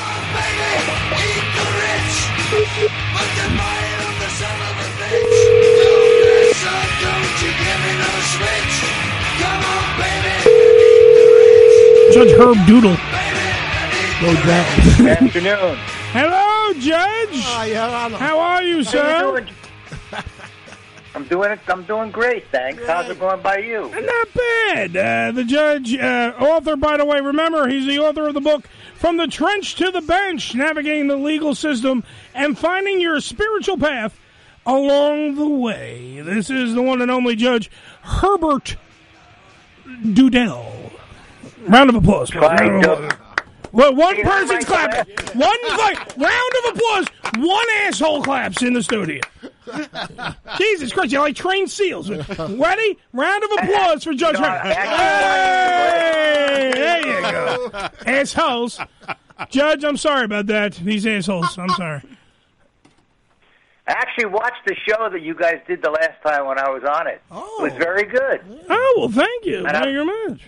Judge 12.14 12.34
Herb 12.38 12.58
Dodell. 12.68 12.96
Go 14.22 14.34
Good 14.98 15.08
afternoon. 15.10 15.78
Hello, 16.14 16.74
Judge. 16.80 17.42
How 18.20 18.38
are 18.38 18.62
you, 18.62 18.84
sir? 18.84 19.44
I'm 21.16 21.26
doing 21.26 21.52
it. 21.52 21.60
I'm 21.68 21.84
doing 21.84 22.10
great, 22.12 22.48
thanks. 22.48 22.84
How's 22.86 23.10
it 23.10 23.20
going 23.20 23.42
by 23.42 23.58
you? 23.58 23.90
Not 23.90 24.28
bad. 24.34 24.98
Uh, 24.98 25.32
the 25.32 25.44
judge, 25.44 25.96
uh, 25.96 26.34
author, 26.40 26.76
by 26.76 26.98
the 26.98 27.06
way, 27.06 27.20
remember, 27.22 27.68
he's 27.68 27.86
the 27.86 28.00
author 28.00 28.28
of 28.28 28.34
the 28.34 28.42
book 28.42 28.68
From 28.96 29.18
the 29.18 29.28
Trench 29.28 29.76
to 29.76 29.92
the 29.92 30.02
Bench 30.02 30.56
Navigating 30.56 31.08
the 31.08 31.16
Legal 31.16 31.54
System 31.54 32.04
and 32.34 32.58
Finding 32.58 33.00
Your 33.00 33.20
Spiritual 33.22 33.78
Path 33.78 34.20
Along 34.66 35.36
the 35.36 35.48
Way. 35.48 36.22
This 36.22 36.50
is 36.50 36.74
the 36.74 36.82
one 36.82 37.02
and 37.02 37.12
only 37.12 37.36
Judge 37.36 37.70
Herbert 38.02 38.76
Dodell. 39.86 40.92
Round 41.68 41.90
of 41.90 41.96
applause. 41.96 42.32
please. 42.32 42.42
Round 42.42 42.86
of 42.86 43.04
applause. 43.04 43.20
Well, 43.72 43.96
one 43.96 44.22
person's 44.22 44.66
clapping. 44.66 45.16
One 45.34 45.58
like, 45.78 46.18
round 46.18 46.52
of 46.64 46.76
applause. 46.76 47.08
One 47.38 47.66
asshole 47.82 48.24
claps 48.24 48.62
in 48.62 48.74
the 48.74 48.84
studio. 48.84 49.20
Jesus 50.58 50.92
Christ, 50.94 51.12
you're 51.12 51.22
like 51.22 51.36
trained 51.36 51.70
seals. 51.72 52.10
Ready? 52.10 52.98
Round 53.14 53.44
of 53.44 53.50
applause 53.60 54.04
for 54.04 54.14
Judge 54.14 54.38
Herbert. 54.38 54.76
Hey, 56.54 56.72
there 56.74 57.00
you 57.00 57.22
go. 57.22 57.90
Assholes. 58.06 58.80
Judge, 59.50 59.84
I'm 59.84 59.98
sorry 59.98 60.26
about 60.26 60.46
that. 60.48 60.74
These 60.74 61.06
assholes. 61.08 61.58
I'm 61.58 61.70
sorry. 61.70 62.02
I 63.88 63.92
actually 63.94 64.28
watched 64.28 64.66
the 64.66 64.76
show 64.88 65.10
that 65.10 65.22
you 65.22 65.34
guys 65.36 65.60
did 65.68 65.82
the 65.82 65.90
last 65.92 66.22
time 66.26 66.46
when 66.48 66.58
I 66.58 66.70
was 66.70 66.84
on 66.84 67.08
it. 67.08 67.22
Oh. 67.32 67.66
It 67.66 67.74
was 67.74 67.74
very 67.84 68.04
good. 68.06 68.42
Oh, 68.70 68.96
well, 68.98 69.10
thank 69.10 69.46
you. 69.46 69.58
And 69.58 69.66
Thank 69.68 69.78
I'm- 69.78 69.88
you 69.90 69.94
very 70.06 70.30
much. 70.30 70.42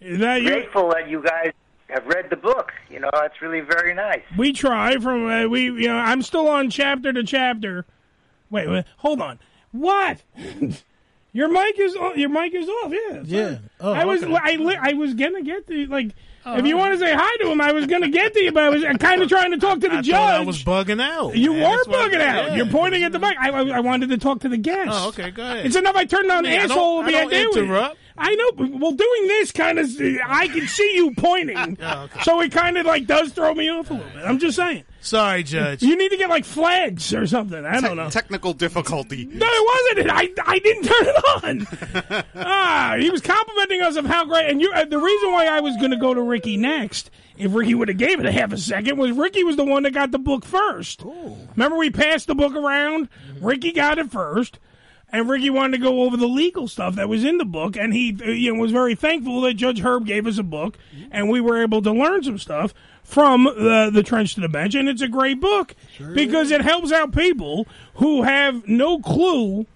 Is 0.00 0.18
that 0.18 0.42
you? 0.42 0.50
Grateful 0.50 0.88
that 0.90 1.08
you 1.08 1.22
guys 1.22 1.52
have 1.88 2.04
read 2.06 2.28
the 2.30 2.36
book. 2.36 2.72
You 2.90 3.00
know, 3.00 3.10
it's 3.14 3.40
really 3.40 3.60
very 3.60 3.94
nice. 3.94 4.22
We 4.36 4.52
try 4.52 4.96
from 4.98 5.26
uh, 5.26 5.46
we 5.46 5.64
you 5.64 5.88
know 5.88 5.96
I'm 5.96 6.20
still 6.22 6.48
on 6.48 6.68
chapter 6.70 7.12
to 7.12 7.22
chapter. 7.24 7.86
Wait, 8.50 8.68
wait 8.68 8.84
hold 8.98 9.20
on. 9.20 9.38
What? 9.72 10.22
your 11.32 11.48
mic 11.48 11.78
is 11.78 11.94
on, 11.96 12.18
your 12.18 12.28
mic 12.30 12.54
is 12.54 12.68
off. 12.68 12.92
Yeah. 12.92 13.16
it's 13.18 13.28
Yeah. 13.28 13.58
Oh, 13.80 13.92
I 13.92 14.04
was 14.04 14.22
okay. 14.22 14.36
I 14.40 14.56
li- 14.56 14.78
I 14.80 14.92
was 14.94 15.14
gonna 15.14 15.42
get 15.42 15.66
to 15.68 15.86
like 15.86 16.12
Oh, 16.48 16.56
if 16.58 16.64
you 16.64 16.76
want 16.76 16.92
to 16.92 16.98
say 17.04 17.12
hi 17.12 17.36
to 17.42 17.50
him, 17.50 17.60
I 17.60 17.72
was 17.72 17.86
gonna 17.86 18.08
get 18.08 18.32
to 18.34 18.40
you, 18.40 18.52
but 18.52 18.62
I 18.62 18.68
was 18.68 18.84
kind 19.00 19.20
of 19.20 19.28
trying 19.36 19.50
to 19.50 19.58
talk 19.58 19.80
to 19.80 19.88
the 19.88 19.96
I 19.96 20.00
judge. 20.00 20.14
thought 20.14 20.34
I 20.34 20.44
was 20.44 20.62
bugging 20.62 21.02
out. 21.02 21.36
You 21.36 21.52
man. 21.54 21.70
were 21.72 21.84
bugging 21.92 22.20
out. 22.20 22.50
yeah. 22.50 22.54
You're 22.54 22.66
pointing 22.66 23.02
at 23.02 23.10
the 23.10 23.18
mic. 23.18 23.36
I, 23.36 23.50
I, 23.50 23.62
I 23.78 23.80
wanted 23.80 24.10
to 24.10 24.18
talk 24.18 24.40
to 24.42 24.48
the 24.48 24.56
guest. 24.56 24.90
Oh, 24.92 25.08
okay, 25.08 25.32
go 25.32 25.42
ahead. 25.42 25.66
It's 25.66 25.74
enough 25.74 25.96
I 25.96 26.04
turned 26.04 26.30
on 26.30 26.46
I 26.46 26.48
mean, 26.50 26.52
I 26.60 26.62
don't- 26.68 26.70
asshole. 26.70 27.00
I 27.02 27.10
don't 27.10 27.32
interrupt. 27.32 27.96
I 28.18 28.34
know. 28.34 28.78
Well, 28.78 28.92
doing 28.92 29.28
this 29.28 29.52
kind 29.52 29.78
of, 29.78 29.90
I 30.26 30.48
can 30.48 30.66
see 30.66 30.92
you 30.94 31.12
pointing, 31.12 31.78
so 32.22 32.40
it 32.40 32.52
kind 32.52 32.78
of 32.78 32.86
like 32.86 33.06
does 33.06 33.32
throw 33.32 33.54
me 33.54 33.68
off 33.68 33.90
a 33.90 33.94
little 33.94 34.10
bit. 34.10 34.24
I'm 34.24 34.38
just 34.38 34.56
saying. 34.56 34.84
Sorry, 35.00 35.44
Judge. 35.44 35.82
You 35.82 35.96
need 35.96 36.08
to 36.08 36.16
get 36.16 36.28
like 36.28 36.44
flags 36.44 37.14
or 37.14 37.26
something. 37.26 37.64
I 37.64 37.80
don't 37.80 37.96
know. 37.96 38.10
Technical 38.10 38.52
difficulty. 38.52 39.24
No, 39.26 39.46
it 39.48 39.96
wasn't. 39.96 40.10
I 40.10 40.28
I 40.44 40.58
didn't 40.58 40.82
turn 40.82 41.06
it 41.06 41.24
on. 42.14 42.24
ah, 42.34 42.96
he 42.98 43.10
was 43.10 43.20
complimenting 43.20 43.82
us 43.82 43.96
of 43.96 44.06
how 44.06 44.24
great. 44.24 44.50
And 44.50 44.60
you, 44.60 44.72
uh, 44.72 44.84
the 44.84 44.98
reason 44.98 45.30
why 45.32 45.46
I 45.46 45.60
was 45.60 45.76
going 45.76 45.92
to 45.92 45.96
go 45.96 46.12
to 46.12 46.22
Ricky 46.22 46.56
next, 46.56 47.10
if 47.36 47.54
Ricky 47.54 47.74
would 47.74 47.88
have 47.88 47.98
gave 47.98 48.18
it 48.18 48.26
a 48.26 48.32
half 48.32 48.52
a 48.52 48.58
second, 48.58 48.98
was 48.98 49.12
Ricky 49.12 49.44
was 49.44 49.56
the 49.56 49.64
one 49.64 49.84
that 49.84 49.92
got 49.92 50.10
the 50.10 50.18
book 50.18 50.44
first. 50.44 51.02
Remember, 51.04 51.76
we 51.76 51.90
passed 51.90 52.26
the 52.26 52.34
book 52.34 52.54
around. 52.54 53.08
Ricky 53.40 53.70
got 53.70 53.98
it 53.98 54.10
first. 54.10 54.58
And 55.12 55.28
Ricky 55.28 55.50
wanted 55.50 55.76
to 55.78 55.82
go 55.82 56.02
over 56.02 56.16
the 56.16 56.26
legal 56.26 56.66
stuff 56.68 56.96
that 56.96 57.08
was 57.08 57.24
in 57.24 57.38
the 57.38 57.44
book, 57.44 57.76
and 57.76 57.94
he 57.94 58.16
uh, 58.20 58.28
you 58.30 58.52
know, 58.52 58.60
was 58.60 58.72
very 58.72 58.94
thankful 58.96 59.40
that 59.42 59.54
Judge 59.54 59.80
Herb 59.80 60.04
gave 60.04 60.26
us 60.26 60.36
a 60.38 60.42
book, 60.42 60.76
and 61.12 61.30
we 61.30 61.40
were 61.40 61.62
able 61.62 61.80
to 61.82 61.92
learn 61.92 62.22
some 62.24 62.38
stuff 62.38 62.74
from 63.04 63.44
the 63.44 63.88
the 63.92 64.02
trench 64.02 64.34
to 64.34 64.40
the 64.40 64.48
bench. 64.48 64.74
And 64.74 64.88
it's 64.88 65.02
a 65.02 65.08
great 65.08 65.40
book 65.40 65.76
because 66.14 66.50
it 66.50 66.60
helps 66.60 66.90
out 66.92 67.14
people 67.14 67.66
who 67.94 68.24
have 68.24 68.66
no 68.66 68.98
clue 68.98 69.66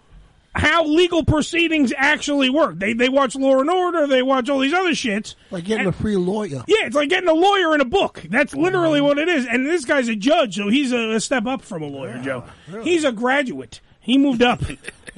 how 0.53 0.85
legal 0.85 1.25
proceedings 1.25 1.93
actually 1.97 2.51
work. 2.51 2.81
They 2.81 2.93
they 2.93 3.09
watch 3.09 3.37
Law 3.37 3.61
and 3.61 3.71
Order, 3.71 4.09
they 4.09 4.23
watch 4.23 4.51
all 4.51 4.59
these 4.59 4.75
other 4.75 4.91
shits. 4.91 5.37
Like 5.53 5.63
getting 5.65 5.87
And- 5.87 5.95
a 5.95 5.97
free 5.97 6.17
lawyer. 6.17 6.65
yeah, 6.67 6.87
it's 6.87 6.97
like 6.97 7.09
getting 7.09 7.29
a 7.29 7.33
lawyer 7.35 7.73
in 7.73 7.81
a 7.81 7.85
book. 7.85 8.21
That's 8.29 8.53
literally 8.53 9.01
what 9.01 9.17
it 9.17 9.29
is. 9.29 9.47
And 9.47 9.65
this 9.65 9.85
guy's 9.85 10.09
a 10.09 10.17
judge, 10.17 10.57
so 10.57 10.69
he's 10.69 10.91
a, 10.91 11.13
a 11.13 11.21
step 11.21 11.47
up 11.47 11.63
from 11.63 11.83
a 11.85 11.87
lawyer, 11.87 12.19
Joe. 12.21 12.45
He's 12.83 13.05
a 13.05 13.13
graduate. 13.13 13.81
He 14.11 14.19
moved 14.19 14.43
up 14.43 14.61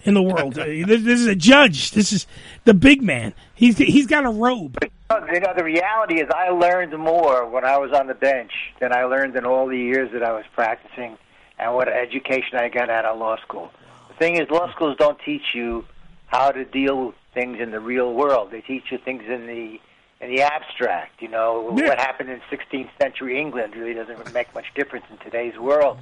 in 0.04 0.12
the 0.12 0.20
world. 0.22 0.58
Uh, 0.58 0.64
This, 0.66 1.02
this 1.02 1.18
is 1.20 1.26
a 1.26 1.34
judge. 1.34 1.92
This 1.92 2.12
is 2.12 2.26
the 2.64 2.74
big 2.74 3.00
man. 3.02 3.32
He's 3.54 3.78
he's 3.78 4.06
got 4.06 4.26
a 4.26 4.28
robe. 4.30 4.76
You 5.10 5.40
know, 5.40 5.54
the 5.56 5.64
reality 5.64 6.20
is 6.20 6.28
I 6.34 6.50
learned 6.50 6.92
more 6.98 7.48
when 7.48 7.64
I 7.64 7.78
was 7.78 7.90
on 7.92 8.06
the 8.06 8.14
bench 8.14 8.52
than 8.80 8.92
I 8.92 9.04
learned 9.04 9.34
in 9.36 9.46
all 9.46 9.66
the 9.66 9.78
years 9.78 10.10
that 10.12 10.22
I 10.22 10.32
was 10.32 10.44
practicing 10.54 11.16
and 11.58 11.74
what 11.74 11.88
education 11.88 12.58
I 12.58 12.68
got 12.68 12.90
out 12.90 13.06
of 13.06 13.18
law 13.18 13.36
school. 13.38 13.70
The 14.08 14.14
thing 14.14 14.36
is, 14.36 14.50
law 14.50 14.70
schools 14.72 14.96
don't 14.98 15.18
teach 15.24 15.54
you 15.54 15.86
how 16.26 16.50
to 16.50 16.64
deal 16.66 17.06
with 17.06 17.14
things 17.32 17.60
in 17.60 17.70
the 17.70 17.80
real 17.80 18.12
world. 18.12 18.50
They 18.50 18.60
teach 18.60 18.84
you 18.90 18.98
things 18.98 19.22
in 19.26 19.46
the 19.46 19.80
in 20.20 20.34
the 20.36 20.42
abstract. 20.42 21.22
You 21.22 21.28
know, 21.28 21.74
Yeah. 21.78 21.88
what 21.88 21.98
happened 21.98 22.28
in 22.28 22.40
16th 22.50 22.90
century 23.00 23.40
England 23.40 23.74
really 23.74 23.94
doesn't 23.94 24.34
make 24.34 24.54
much 24.54 24.66
difference 24.74 25.06
in 25.10 25.16
today's 25.16 25.56
world. 25.58 25.96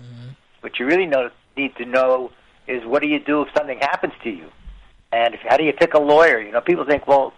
What 0.61 0.81
you 0.81 0.87
really 0.87 1.07
know, 1.07 1.31
need 1.57 1.77
to 1.77 1.85
know 1.85 2.33
is 2.67 2.85
what 2.85 3.03
do 3.03 3.09
you 3.09 3.19
do 3.19 3.43
if 3.43 3.49
something 3.57 3.79
happens 3.79 4.13
to 4.25 4.31
you, 4.31 4.51
and 5.13 5.35
if, 5.35 5.41
how 5.41 5.57
do 5.57 5.65
you 5.65 5.73
pick 5.73 5.95
a 5.95 6.01
lawyer? 6.01 6.41
You 6.41 6.53
know, 6.53 6.61
people 6.61 6.85
think, 6.85 7.07
well, 7.07 7.33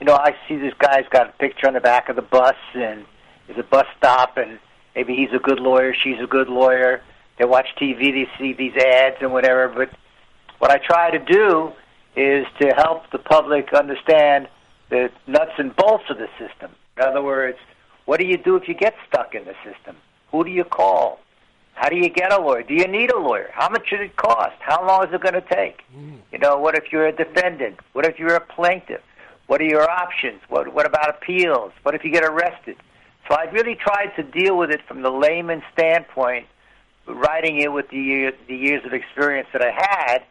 you 0.00 0.06
know, 0.06 0.14
I 0.14 0.36
see 0.46 0.56
this 0.56 0.74
guy's 0.78 1.08
got 1.10 1.30
a 1.30 1.32
picture 1.32 1.66
on 1.66 1.74
the 1.74 1.80
back 1.80 2.08
of 2.08 2.16
the 2.16 2.22
bus, 2.22 2.56
and 2.74 3.04
there's 3.46 3.58
a 3.58 3.64
bus 3.64 3.86
stop, 3.96 4.36
and 4.36 4.58
maybe 4.94 5.16
he's 5.16 5.32
a 5.32 5.38
good 5.38 5.60
lawyer, 5.60 5.92
she's 5.94 6.20
a 6.22 6.26
good 6.26 6.48
lawyer. 6.48 7.02
They 7.38 7.44
watch 7.44 7.68
TV, 7.80 8.12
they 8.12 8.28
see 8.38 8.52
these 8.52 8.76
ads 8.76 9.16
and 9.20 9.32
whatever. 9.32 9.68
But 9.68 9.90
what 10.58 10.70
I 10.70 10.78
try 10.78 11.10
to 11.10 11.18
do 11.18 11.72
is 12.16 12.46
to 12.60 12.74
help 12.74 13.10
the 13.10 13.18
public 13.18 13.72
understand 13.72 14.48
the 14.90 15.10
nuts 15.26 15.52
and 15.58 15.74
bolts 15.76 16.04
of 16.10 16.18
the 16.18 16.28
system. 16.38 16.72
In 16.96 17.04
other 17.04 17.22
words, 17.22 17.58
what 18.06 18.18
do 18.18 18.26
you 18.26 18.36
do 18.36 18.56
if 18.56 18.68
you 18.68 18.74
get 18.74 18.94
stuck 19.08 19.34
in 19.34 19.44
the 19.44 19.54
system? 19.64 19.96
Who 20.32 20.44
do 20.44 20.50
you 20.50 20.64
call? 20.64 21.20
How 21.78 21.88
do 21.88 21.96
you 21.96 22.08
get 22.08 22.32
a 22.32 22.40
lawyer? 22.40 22.64
Do 22.64 22.74
you 22.74 22.88
need 22.88 23.12
a 23.12 23.18
lawyer? 23.18 23.50
How 23.52 23.68
much 23.68 23.86
should 23.88 24.00
it 24.00 24.16
cost? 24.16 24.56
How 24.58 24.84
long 24.84 25.06
is 25.06 25.14
it 25.14 25.20
going 25.20 25.34
to 25.34 25.40
take? 25.40 25.84
Mm. 25.96 26.18
You 26.32 26.38
know, 26.40 26.58
what 26.58 26.74
if 26.74 26.90
you're 26.90 27.06
a 27.06 27.12
defendant? 27.12 27.78
What 27.92 28.04
if 28.04 28.18
you're 28.18 28.34
a 28.34 28.40
plaintiff? 28.40 29.00
What 29.46 29.60
are 29.60 29.64
your 29.64 29.88
options? 29.88 30.40
What 30.48 30.74
what 30.74 30.86
about 30.86 31.08
appeals? 31.08 31.72
What 31.84 31.94
if 31.94 32.04
you 32.04 32.10
get 32.10 32.24
arrested? 32.24 32.76
So 33.28 33.36
I 33.36 33.44
really 33.44 33.76
tried 33.76 34.08
to 34.16 34.24
deal 34.24 34.58
with 34.58 34.70
it 34.70 34.80
from 34.88 35.02
the 35.02 35.10
layman 35.10 35.62
standpoint, 35.72 36.46
writing 37.06 37.60
it 37.60 37.72
with 37.72 37.88
the 37.90 37.96
year, 37.96 38.32
the 38.48 38.56
years 38.56 38.84
of 38.84 38.92
experience 38.92 39.48
that 39.52 39.62
I 39.62 39.70
had, 39.70 40.24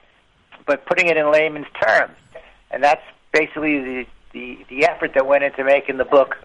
but 0.66 0.86
putting 0.86 1.08
it 1.08 1.16
in 1.16 1.32
layman's 1.32 1.68
terms, 1.82 2.18
and 2.72 2.84
that's 2.84 3.04
basically 3.32 3.80
the 3.80 4.06
the, 4.34 4.66
the 4.70 4.86
effort 4.86 5.14
that 5.14 5.26
went 5.26 5.46
into 5.46 5.64
making 5.64 5.96
the 5.96 6.06
book. 6.06 6.36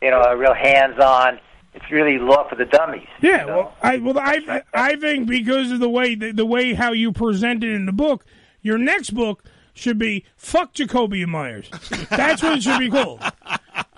You 0.00 0.10
know, 0.10 0.22
a 0.22 0.36
real 0.36 0.54
hands-on. 0.54 1.40
It's 1.74 1.90
really 1.90 2.18
law 2.18 2.48
for 2.48 2.56
the 2.56 2.66
dummies. 2.66 3.08
Yeah, 3.22 3.46
well, 3.46 3.74
I 3.82 3.96
well, 3.96 4.18
I 4.18 4.62
I 4.74 4.96
think 4.96 5.26
because 5.26 5.70
of 5.70 5.80
the 5.80 5.88
way 5.88 6.14
the, 6.14 6.32
the 6.32 6.46
way 6.46 6.74
how 6.74 6.92
you 6.92 7.12
present 7.12 7.64
it 7.64 7.70
in 7.70 7.86
the 7.86 7.92
book, 7.92 8.26
your 8.60 8.76
next 8.76 9.10
book 9.10 9.42
should 9.72 9.98
be 9.98 10.24
"Fuck 10.36 10.74
Jacoby 10.74 11.22
and 11.22 11.32
Myers." 11.32 11.70
That's 12.10 12.42
what 12.42 12.58
it 12.58 12.62
should 12.62 12.78
be 12.78 12.90
called. 12.90 13.22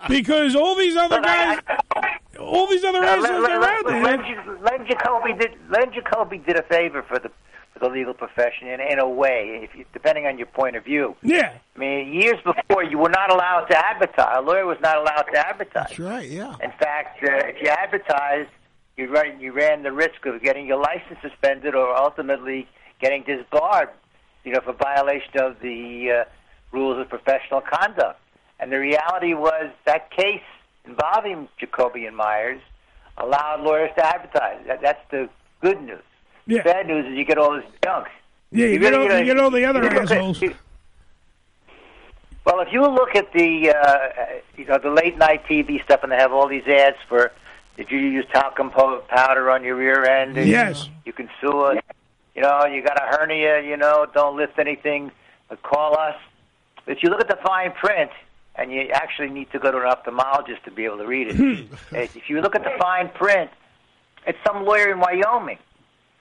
Because 0.09 0.55
all 0.55 0.77
these 0.77 0.97
other 0.97 1.21
guys, 1.21 1.59
all 2.39 2.67
these 2.69 2.85
other 2.85 3.03
assholes 3.03 3.49
are 3.49 3.63
out 3.63 3.85
Len, 3.87 4.03
there. 4.03 4.19
Len, 4.19 4.63
Len 4.63 4.87
Jacoby 4.87 5.33
did 5.33 5.57
Len 5.71 5.93
Jacoby 5.93 6.39
did 6.39 6.57
a 6.57 6.63
favor 6.63 7.03
for 7.03 7.19
the 7.19 7.31
the 7.81 7.89
legal 7.89 8.15
profession 8.15 8.69
in 8.69 8.81
in 8.81 8.99
a 8.99 9.09
way, 9.09 9.61
if 9.63 9.75
you, 9.77 9.85
depending 9.93 10.27
on 10.27 10.39
your 10.39 10.47
point 10.47 10.77
of 10.77 10.85
view. 10.85 11.17
Yeah. 11.23 11.53
I 11.75 11.79
mean, 11.79 12.13
years 12.13 12.39
before, 12.45 12.85
you 12.85 12.99
were 12.99 13.09
not 13.11 13.31
allowed 13.33 13.67
to 13.67 13.77
advertise. 13.77 14.37
A 14.39 14.43
lawyer 14.43 14.67
was 14.67 14.79
not 14.81 14.99
allowed 14.99 15.27
to 15.33 15.39
advertise. 15.39 15.89
That's 15.89 15.99
right, 15.99 16.29
yeah. 16.29 16.55
In 16.63 16.73
fact, 16.79 17.23
uh, 17.23 17.49
if 17.49 17.63
you 17.63 17.69
advertised, 17.69 18.51
you 18.97 19.11
ran 19.11 19.41
you 19.41 19.53
ran 19.53 19.83
the 19.83 19.93
risk 19.93 20.25
of 20.27 20.41
getting 20.43 20.67
your 20.67 20.81
license 20.81 21.19
suspended 21.21 21.75
or 21.75 21.97
ultimately 21.97 22.69
getting 23.01 23.25
disbarred. 23.25 23.89
You 24.45 24.53
know, 24.53 24.61
for 24.61 24.75
violation 24.75 25.41
of 25.41 25.59
the 25.61 26.21
uh, 26.21 26.25
rules 26.71 27.01
of 27.01 27.09
professional 27.09 27.63
conduct. 27.63 28.21
And 28.61 28.71
the 28.71 28.79
reality 28.79 29.35
was 29.35 29.71
that 29.87 30.11
case 30.11 30.43
involving 30.85 31.49
Jacoby 31.59 32.07
and 32.07 32.17
Myers, 32.17 32.61
allowed 33.19 33.63
lawyers 33.63 33.91
to 33.97 34.05
advertise. 34.05 34.59
That, 34.67 34.81
that's 34.83 35.01
the 35.11 35.29
good 35.61 35.81
news. 35.81 36.03
Yeah. 36.47 36.63
Bad 36.63 36.87
news 36.87 37.07
is 37.07 37.17
you 37.17 37.25
get 37.25 37.39
all 37.39 37.53
this 37.57 37.65
junk. 37.83 38.09
Yeah, 38.53 38.67
you, 38.67 38.79
get, 38.79 38.93
really, 38.93 39.03
all, 39.03 39.09
know, 39.09 39.19
you 39.19 39.25
get 39.25 39.41
all 39.41 39.51
the 39.51 39.65
other 39.65 39.81
you 39.83 39.89
at- 39.89 40.11
assholes. 40.11 40.41
well, 42.45 42.61
if 42.61 42.73
you 42.73 42.83
look 42.83 43.17
at 43.17 43.33
the 43.33 43.71
uh, 43.71 44.09
you 44.57 44.65
know 44.67 44.79
the 44.79 44.91
late 44.91 45.17
night 45.17 45.45
TV 45.47 45.83
stuff, 45.85 46.03
and 46.03 46.13
they 46.13 46.17
have 46.17 46.33
all 46.33 46.47
these 46.47 46.67
ads 46.67 46.99
for 47.09 47.33
did 47.77 47.91
you 47.91 47.99
use 47.99 48.27
talcum 48.33 48.71
po- 48.71 49.03
powder 49.09 49.51
on 49.51 49.65
your 49.65 49.77
rear 49.77 50.05
end? 50.05 50.37
And 50.37 50.49
Yes. 50.49 50.89
You 51.05 51.13
can 51.13 51.29
sue 51.41 51.61
us. 51.63 51.79
You 52.35 52.43
know, 52.43 52.65
you 52.67 52.83
got 52.83 52.97
a 52.97 53.17
hernia. 53.17 53.63
You 53.63 53.77
know, 53.77 54.07
don't 54.15 54.37
lift 54.37 54.59
anything. 54.59 55.11
But 55.49 55.63
call 55.63 55.99
us. 55.99 56.17
If 56.87 57.03
you 57.03 57.09
look 57.09 57.21
at 57.21 57.29
the 57.29 57.39
fine 57.45 57.73
print, 57.73 58.11
and 58.57 58.71
you 58.71 58.89
actually 58.93 59.31
need 59.31 59.51
to 59.53 59.59
go 59.59 59.71
to 59.73 59.79
an 59.79 59.85
ophthalmologist 59.85 60.63
to 60.65 60.71
be 60.71 60.85
able 60.85 60.99
to 60.99 61.07
read 61.07 61.29
it. 61.31 61.69
if 61.93 62.29
you 62.31 62.41
look 62.41 62.55
at 62.55 62.63
the 62.63 62.73
fine 62.79 63.09
print, 63.09 63.51
it's 64.27 64.39
some 64.47 64.65
lawyer 64.65 64.93
in 64.93 65.01
Wyoming. 65.01 65.59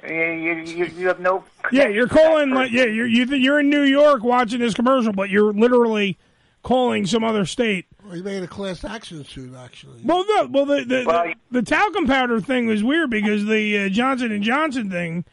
You, 0.08 0.16
you, 0.16 0.54
you, 0.54 0.86
you 0.86 1.08
have 1.08 1.20
no. 1.20 1.44
Yeah, 1.72 1.88
you're 1.88 2.08
calling 2.08 2.50
like 2.50 2.72
yeah, 2.72 2.86
you're 2.86 3.08
you, 3.08 3.26
you're 3.26 3.60
in 3.60 3.70
New 3.70 3.84
York 3.84 4.24
watching 4.24 4.60
this 4.60 4.74
commercial, 4.74 5.14
but 5.14 5.30
you're 5.30 5.54
literally 5.54 6.18
calling 6.62 7.06
some 7.06 7.24
other 7.24 7.46
state. 7.46 7.86
Well, 8.04 8.14
he 8.14 8.22
made 8.22 8.44
a 8.44 8.48
class 8.48 8.84
action 8.84 9.24
suit, 9.24 9.54
actually. 9.56 10.02
Well, 10.04 10.26
no, 10.28 10.48
well 10.48 10.66
the 10.66 10.84
the, 10.84 11.04
the, 11.04 11.36
the 11.52 11.62
talcum 11.62 12.06
powder 12.06 12.42
thing 12.42 12.66
was 12.66 12.84
weird 12.84 13.12
because 13.12 13.46
the 13.46 13.86
uh, 13.86 13.90
Johnson 13.90 14.32
and 14.32 14.44
Johnson 14.44 14.90
thing. 14.90 15.26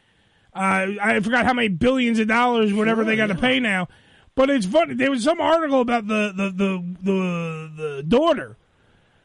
Uh, 0.53 0.87
I 1.01 1.19
forgot 1.21 1.45
how 1.45 1.53
many 1.53 1.69
billions 1.69 2.19
of 2.19 2.27
dollars, 2.27 2.73
whatever 2.73 3.05
they 3.05 3.15
got 3.15 3.27
to 3.27 3.35
pay 3.35 3.59
now. 3.59 3.87
But 4.35 4.49
it's 4.49 4.65
funny. 4.65 4.95
There 4.95 5.11
was 5.11 5.23
some 5.23 5.41
article 5.41 5.81
about 5.81 6.07
the 6.07 6.33
the 6.35 6.49
the 6.49 6.95
the, 7.01 7.71
the 7.75 8.03
daughter 8.03 8.57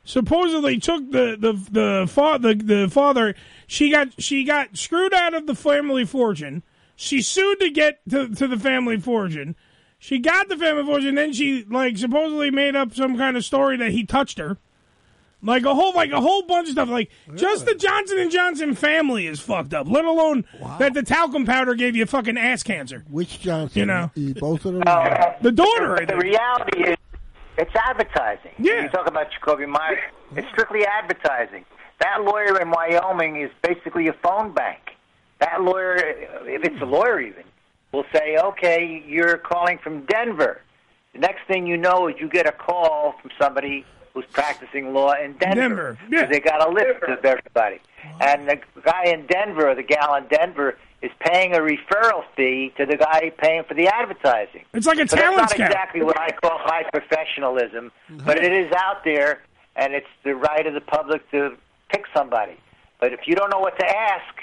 supposedly 0.07 0.79
took 0.79 1.11
the 1.11 1.37
the 1.39 1.53
the, 1.71 2.07
fa- 2.09 2.39
the 2.41 2.55
the 2.55 2.89
father. 2.91 3.35
She 3.67 3.91
got 3.91 4.21
she 4.23 4.45
got 4.45 4.79
screwed 4.79 5.13
out 5.13 5.35
of 5.35 5.47
the 5.47 5.55
family 5.55 6.07
fortune. 6.07 6.63
She 6.95 7.21
sued 7.21 7.61
to 7.61 7.69
get 7.69 8.01
to 8.09 8.29
to 8.31 8.49
the 8.49 8.59
family 8.59 8.99
fortune. 8.99 9.55
She 9.99 10.19
got 10.19 10.49
the 10.49 10.57
family 10.57 10.85
fortune. 10.85 11.15
Then 11.17 11.33
she 11.35 11.65
like 11.65 11.99
supposedly 11.99 12.51
made 12.51 12.75
up 12.75 12.95
some 12.95 13.19
kind 13.19 13.37
of 13.37 13.45
story 13.45 13.77
that 13.77 13.91
he 13.91 14.05
touched 14.07 14.39
her. 14.39 14.57
Like 15.43 15.65
a 15.65 15.75
whole, 15.75 15.93
like 15.95 16.13
a 16.13 16.21
whole 16.21 16.43
bunch 16.43 16.69
of 16.69 16.73
stuff. 16.73 16.89
Like 16.89 17.11
just 17.35 17.67
the 17.67 17.75
Johnson 17.75 18.19
and 18.19 18.31
Johnson 18.31 18.75
family 18.75 19.27
is 19.27 19.39
fucked 19.39 19.75
up. 19.75 19.87
Let 19.89 20.05
alone 20.05 20.45
that 20.79 20.95
the 20.95 21.03
talcum 21.03 21.45
powder 21.45 21.75
gave 21.75 21.95
you 21.95 22.07
fucking 22.07 22.39
ass 22.39 22.63
cancer. 22.63 23.05
Which 23.11 23.41
Johnson? 23.41 23.79
You 23.79 23.87
know, 23.87 24.11
both 24.41 24.65
of 24.65 24.73
them. 24.75 24.83
Oh, 24.87 25.35
the 25.43 25.53
daughter. 25.53 26.01
I 26.01 26.05
The 26.07 26.17
reality 26.17 26.91
is, 26.91 26.97
it's 27.59 27.75
advertising. 27.75 28.53
Yeah. 28.59 28.83
You 28.83 28.89
talk 28.89 29.07
about 29.07 29.31
Jacoby 29.31 29.67
Myers. 29.67 29.99
It's 30.35 30.49
strictly 30.49 30.85
advertising. 30.85 31.65
That 32.01 32.23
lawyer 32.23 32.61
in 32.61 32.71
Wyoming 32.71 33.41
is 33.41 33.51
basically 33.63 34.09
a 34.09 34.13
phone 34.13 34.53
bank. 34.53 34.81
That 35.39 35.63
lawyer, 35.63 35.97
if 35.97 36.65
it's 36.65 36.81
a 36.81 36.85
lawyer 36.85 37.21
even, 37.21 37.45
will 37.93 38.05
say, 38.15 38.37
"Okay, 38.37 39.03
you're 39.07 39.39
calling 39.39 39.79
from 39.79 40.05
Denver." 40.07 40.61
The 41.13 41.21
next 41.21 41.47
thing 41.47 41.67
you 41.67 41.77
know 41.77 42.09
is 42.09 42.17
you 42.21 42.29
get 42.29 42.47
a 42.47 42.53
call 42.53 43.15
from 43.21 43.31
somebody 43.41 43.85
who's 44.13 44.27
practicing 44.33 44.93
law 44.95 45.13
in 45.13 45.35
Denver. 45.35 45.99
Denver, 46.11 46.27
They 46.31 46.41
got 46.41 46.67
a 46.67 46.71
list 46.71 47.03
of 47.03 47.25
everybody, 47.25 47.81
and 48.21 48.49
the 48.49 48.61
guy 48.83 49.05
in 49.07 49.27
Denver, 49.27 49.75
the 49.75 49.83
gal 49.83 50.15
in 50.15 50.27
Denver, 50.29 50.77
is 51.03 51.11
paying 51.21 51.55
a 51.55 51.59
referral 51.59 52.25
fee 52.37 52.73
to 52.77 52.87
the 52.87 52.97
guy 52.97 53.31
paying 53.39 53.65
for 53.65 53.75
the 53.75 53.87
advertising. 53.89 54.65
It's 54.73 54.87
like 54.87 54.99
a 54.99 55.07
So 55.09 55.17
talent 55.17 55.39
that's 55.39 55.59
not 55.59 55.69
exactly 55.69 56.03
what 56.03 56.19
I 56.19 56.31
call 56.31 56.59
high 56.59 56.85
professionalism, 56.91 57.93
mm-hmm. 58.11 58.27
but 58.27 58.39
it 58.39 58.53
is 58.53 58.73
out 58.73 59.05
there, 59.05 59.43
and 59.77 59.95
it's 59.95 60.07
the 60.25 60.35
right 60.35 60.67
of 60.67 60.75
the 60.75 60.81
public 60.81 61.31
to 61.33 61.57
pick 61.91 62.05
somebody. 62.15 62.57
But 63.01 63.13
if 63.13 63.21
you 63.27 63.35
don't 63.37 63.51
know 63.51 63.61
what 63.61 63.79
to 63.79 63.87
ask, 63.87 64.35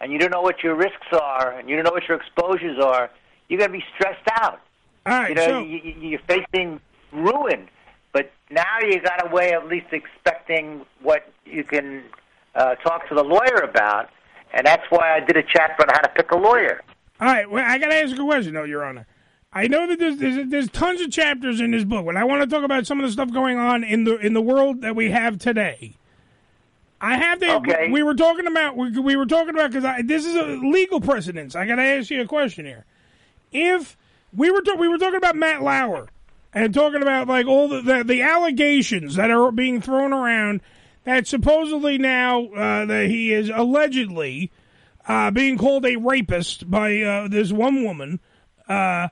and 0.00 0.12
you 0.12 0.18
don't 0.18 0.32
know 0.32 0.42
what 0.42 0.62
your 0.64 0.74
risks 0.74 1.06
are, 1.12 1.52
and 1.52 1.68
you 1.68 1.76
don't 1.76 1.84
know 1.84 1.92
what 1.92 2.08
your 2.08 2.16
exposures 2.16 2.78
are, 2.82 3.10
you're 3.48 3.58
going 3.58 3.70
to 3.70 3.78
be 3.78 3.84
stressed 3.94 4.28
out. 4.40 4.60
All 5.06 5.12
right, 5.12 5.28
you 5.30 5.34
know, 5.36 5.44
so- 5.44 5.60
you- 5.60 5.94
you're 6.00 6.20
facing 6.26 6.80
ruin. 7.12 7.68
But 8.12 8.30
now 8.50 8.80
you 8.82 9.00
got 9.00 9.26
a 9.26 9.34
way 9.34 9.52
of 9.52 9.62
at 9.62 9.68
least 9.68 9.86
expecting 9.92 10.84
what 11.00 11.30
you 11.46 11.64
can 11.64 12.02
uh, 12.54 12.74
talk 12.76 13.08
to 13.08 13.14
the 13.14 13.24
lawyer 13.24 13.62
about, 13.62 14.10
and 14.52 14.66
that's 14.66 14.84
why 14.90 15.16
I 15.16 15.20
did 15.20 15.36
a 15.36 15.42
chapter 15.42 15.82
on 15.82 15.88
how 15.88 16.00
to 16.00 16.08
pick 16.08 16.30
a 16.32 16.36
lawyer. 16.36 16.82
All 17.20 17.28
right, 17.28 17.48
well, 17.50 17.64
I 17.66 17.78
got 17.78 17.88
to 17.88 17.94
ask 17.94 18.16
a 18.16 18.22
question, 18.22 18.54
though, 18.54 18.64
Your 18.64 18.84
Honor. 18.84 19.06
I 19.52 19.68
know 19.68 19.86
that 19.86 19.98
there's, 19.98 20.16
there's 20.16 20.48
there's 20.48 20.70
tons 20.70 21.00
of 21.02 21.10
chapters 21.10 21.60
in 21.60 21.72
this 21.72 21.84
book, 21.84 22.06
but 22.06 22.16
I 22.16 22.24
want 22.24 22.42
to 22.42 22.48
talk 22.48 22.64
about 22.64 22.86
some 22.86 23.00
of 23.00 23.06
the 23.06 23.12
stuff 23.12 23.30
going 23.30 23.58
on 23.58 23.84
in 23.84 24.04
the 24.04 24.16
in 24.16 24.32
the 24.32 24.40
world 24.40 24.80
that 24.80 24.96
we 24.96 25.10
have 25.10 25.38
today. 25.38 25.94
I 27.02 27.16
have 27.16 27.40
to. 27.40 27.56
Okay. 27.56 27.90
We 27.90 28.02
were 28.02 28.14
talking 28.14 28.46
about 28.46 28.76
we, 28.76 28.98
we 28.98 29.16
were 29.16 29.26
talking 29.26 29.50
about 29.50 29.72
because 29.72 30.06
this 30.06 30.24
is 30.24 30.36
a 30.36 30.44
legal 30.44 31.00
precedence. 31.00 31.54
I 31.54 31.66
got 31.66 31.76
to 31.76 31.82
ask 31.82 32.10
you 32.10 32.22
a 32.22 32.26
question 32.26 32.64
here. 32.64 32.86
If 33.50 33.96
we 34.34 34.50
were 34.50 34.62
ta- 34.62 34.76
we 34.76 34.88
were 34.88 34.98
talking 34.98 35.16
about 35.16 35.36
Matt 35.36 35.62
Lauer 35.62 36.08
and 36.54 36.72
talking 36.72 37.02
about 37.02 37.28
like 37.28 37.46
all 37.46 37.68
the 37.68 37.82
the, 37.82 38.04
the 38.04 38.22
allegations 38.22 39.16
that 39.16 39.30
are 39.30 39.52
being 39.52 39.82
thrown 39.82 40.14
around 40.14 40.62
that 41.04 41.26
supposedly 41.26 41.98
now 41.98 42.46
uh, 42.46 42.86
that 42.86 43.06
he 43.08 43.32
is 43.32 43.50
allegedly 43.50 44.50
uh, 45.06 45.30
being 45.30 45.58
called 45.58 45.84
a 45.84 45.96
rapist 45.96 46.70
by 46.70 47.00
uh, 47.00 47.28
this 47.28 47.52
one 47.52 47.84
woman. 47.84 48.20
Uh, 48.68 49.08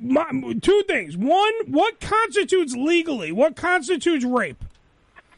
my, 0.00 0.26
two 0.62 0.82
things. 0.86 1.16
One, 1.16 1.52
what 1.66 2.00
constitutes 2.00 2.74
legally? 2.76 3.32
What 3.32 3.56
constitutes 3.56 4.24
rape? 4.24 4.64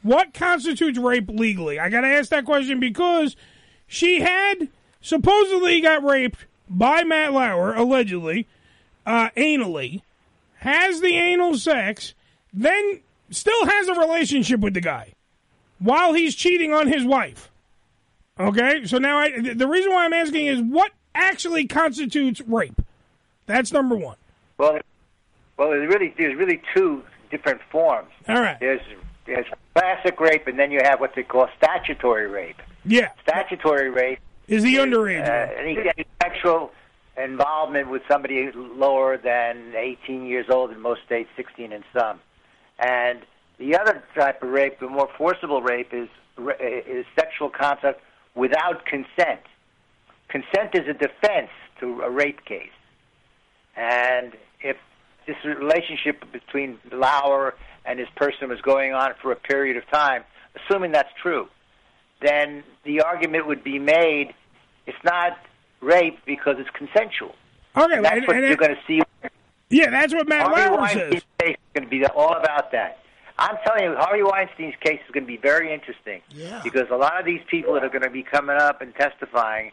What 0.02 0.34
constitutes 0.34 0.98
rape 0.98 1.28
legally? 1.28 1.78
I 1.78 1.88
got 1.88 2.02
to 2.02 2.08
ask 2.08 2.30
that 2.30 2.44
question 2.44 2.80
because 2.80 3.36
she 3.86 4.20
had 4.20 4.68
supposedly 5.00 5.80
got 5.80 6.02
raped 6.02 6.46
by 6.68 7.02
Matt 7.02 7.32
Lauer, 7.32 7.74
allegedly, 7.74 8.46
uh, 9.06 9.30
anally, 9.36 10.02
has 10.58 11.00
the 11.00 11.14
anal 11.16 11.56
sex, 11.56 12.14
then 12.52 13.00
still 13.30 13.66
has 13.66 13.88
a 13.88 13.94
relationship 13.94 14.60
with 14.60 14.74
the 14.74 14.80
guy 14.80 15.14
while 15.80 16.12
he's 16.12 16.34
cheating 16.34 16.72
on 16.72 16.86
his 16.86 17.04
wife. 17.04 17.50
Okay, 18.38 18.86
so 18.86 18.98
now 18.98 19.18
I, 19.18 19.30
the 19.54 19.66
reason 19.66 19.92
why 19.92 20.04
I'm 20.04 20.12
asking 20.12 20.46
is 20.46 20.60
what 20.62 20.92
actually 21.14 21.66
constitutes 21.66 22.40
rape. 22.42 22.80
That's 23.46 23.72
number 23.72 23.96
one. 23.96 24.16
Well, 24.56 24.78
well, 25.56 25.70
there's 25.70 25.88
really 25.92 26.14
there's 26.16 26.36
really 26.38 26.62
two 26.74 27.02
different 27.30 27.60
forms. 27.70 28.08
All 28.28 28.40
right. 28.40 28.58
There's 28.60 28.80
there's 29.26 29.46
classic 29.74 30.18
rape, 30.20 30.46
and 30.46 30.58
then 30.58 30.70
you 30.70 30.80
have 30.82 31.00
what 31.00 31.14
they 31.14 31.22
call 31.22 31.48
statutory 31.58 32.26
rape. 32.28 32.60
Yeah. 32.84 33.10
Statutory 33.22 33.90
rape 33.90 34.20
Is 34.48 34.62
the 34.62 34.76
underage? 34.76 35.22
uh, 35.22 35.52
any, 35.58 35.76
any 35.78 36.06
sexual 36.22 36.70
involvement 37.22 37.90
with 37.90 38.02
somebody 38.10 38.50
lower 38.54 39.18
than 39.18 39.74
18 39.76 40.24
years 40.24 40.46
old 40.48 40.70
in 40.70 40.80
most 40.80 41.02
states, 41.04 41.28
16 41.36 41.72
in 41.72 41.84
some. 41.92 42.20
And 42.78 43.20
the 43.60 43.76
other 43.76 44.02
type 44.16 44.42
of 44.42 44.48
rape, 44.48 44.80
the 44.80 44.88
more 44.88 45.08
forcible 45.16 45.62
rape, 45.62 45.92
is 45.92 46.08
uh, 46.38 46.50
is 46.60 47.04
sexual 47.14 47.50
contact 47.50 48.00
without 48.34 48.84
consent. 48.86 49.40
Consent 50.28 50.74
is 50.74 50.88
a 50.88 50.94
defense 50.94 51.50
to 51.80 52.00
a 52.00 52.10
rape 52.10 52.44
case. 52.44 52.70
And 53.76 54.32
if 54.62 54.76
this 55.26 55.36
relationship 55.44 56.24
between 56.32 56.78
Lauer 56.90 57.54
and 57.84 57.98
his 57.98 58.08
person 58.16 58.48
was 58.48 58.60
going 58.62 58.94
on 58.94 59.12
for 59.20 59.30
a 59.32 59.36
period 59.36 59.76
of 59.76 59.88
time, 59.90 60.24
assuming 60.56 60.92
that's 60.92 61.12
true, 61.22 61.46
then 62.22 62.64
the 62.84 63.02
argument 63.02 63.46
would 63.46 63.62
be 63.62 63.78
made 63.78 64.34
it's 64.86 65.04
not 65.04 65.38
rape 65.80 66.18
because 66.26 66.56
it's 66.58 66.70
consensual. 66.70 67.34
Okay, 67.76 67.94
And 67.96 68.04
that's 68.04 68.16
and- 68.16 68.26
what 68.26 68.36
and 68.36 68.46
you're 68.46 68.56
going 68.56 68.74
to 68.74 68.80
see. 68.86 69.02
Yeah, 69.68 69.90
that's 69.90 70.12
what 70.12 70.26
Matt 70.28 70.50
Lauer 70.50 70.88
says. 70.88 71.22
going 71.38 71.56
to 71.84 71.86
be 71.86 72.04
all 72.06 72.34
about 72.34 72.72
that. 72.72 72.98
I'm 73.40 73.56
telling 73.64 73.84
you, 73.84 73.96
Harvey 73.96 74.22
Weinstein's 74.22 74.74
case 74.84 75.00
is 75.06 75.10
going 75.12 75.24
to 75.24 75.26
be 75.26 75.38
very 75.38 75.72
interesting 75.72 76.20
because 76.62 76.88
a 76.90 76.96
lot 76.96 77.18
of 77.18 77.24
these 77.24 77.40
people 77.50 77.72
that 77.74 77.82
are 77.82 77.88
going 77.88 78.02
to 78.02 78.10
be 78.10 78.22
coming 78.22 78.56
up 78.56 78.82
and 78.82 78.94
testifying, 78.94 79.72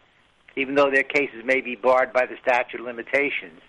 even 0.56 0.74
though 0.76 0.90
their 0.90 1.04
cases 1.04 1.44
may 1.44 1.60
be 1.60 1.76
barred 1.76 2.14
by 2.14 2.26
the 2.26 2.36
statute 2.42 2.80
of 2.80 2.86
limitations, 2.86 3.60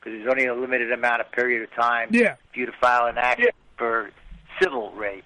because 0.00 0.18
there's 0.18 0.28
only 0.30 0.46
a 0.46 0.54
limited 0.54 0.90
amount 0.90 1.20
of 1.20 1.30
period 1.32 1.62
of 1.62 1.70
time 1.74 2.08
Yeah. 2.12 2.36
for 2.52 2.58
you 2.60 2.66
to 2.66 2.72
file 2.80 3.06
an 3.06 3.18
action 3.18 3.50
for 3.76 4.10
civil 4.60 4.90
rape. 4.92 5.24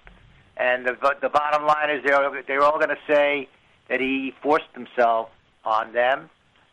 And 0.57 0.85
the 0.85 0.97
the 1.21 1.29
bottom 1.29 1.65
line 1.65 1.89
is 1.89 2.03
they're 2.03 2.43
they're 2.47 2.63
all 2.63 2.77
going 2.79 2.89
to 2.89 2.97
say 3.07 3.47
that 3.89 4.01
he 4.01 4.33
forced 4.41 4.65
himself 4.73 5.29
on 5.63 5.93
them, 5.93 6.29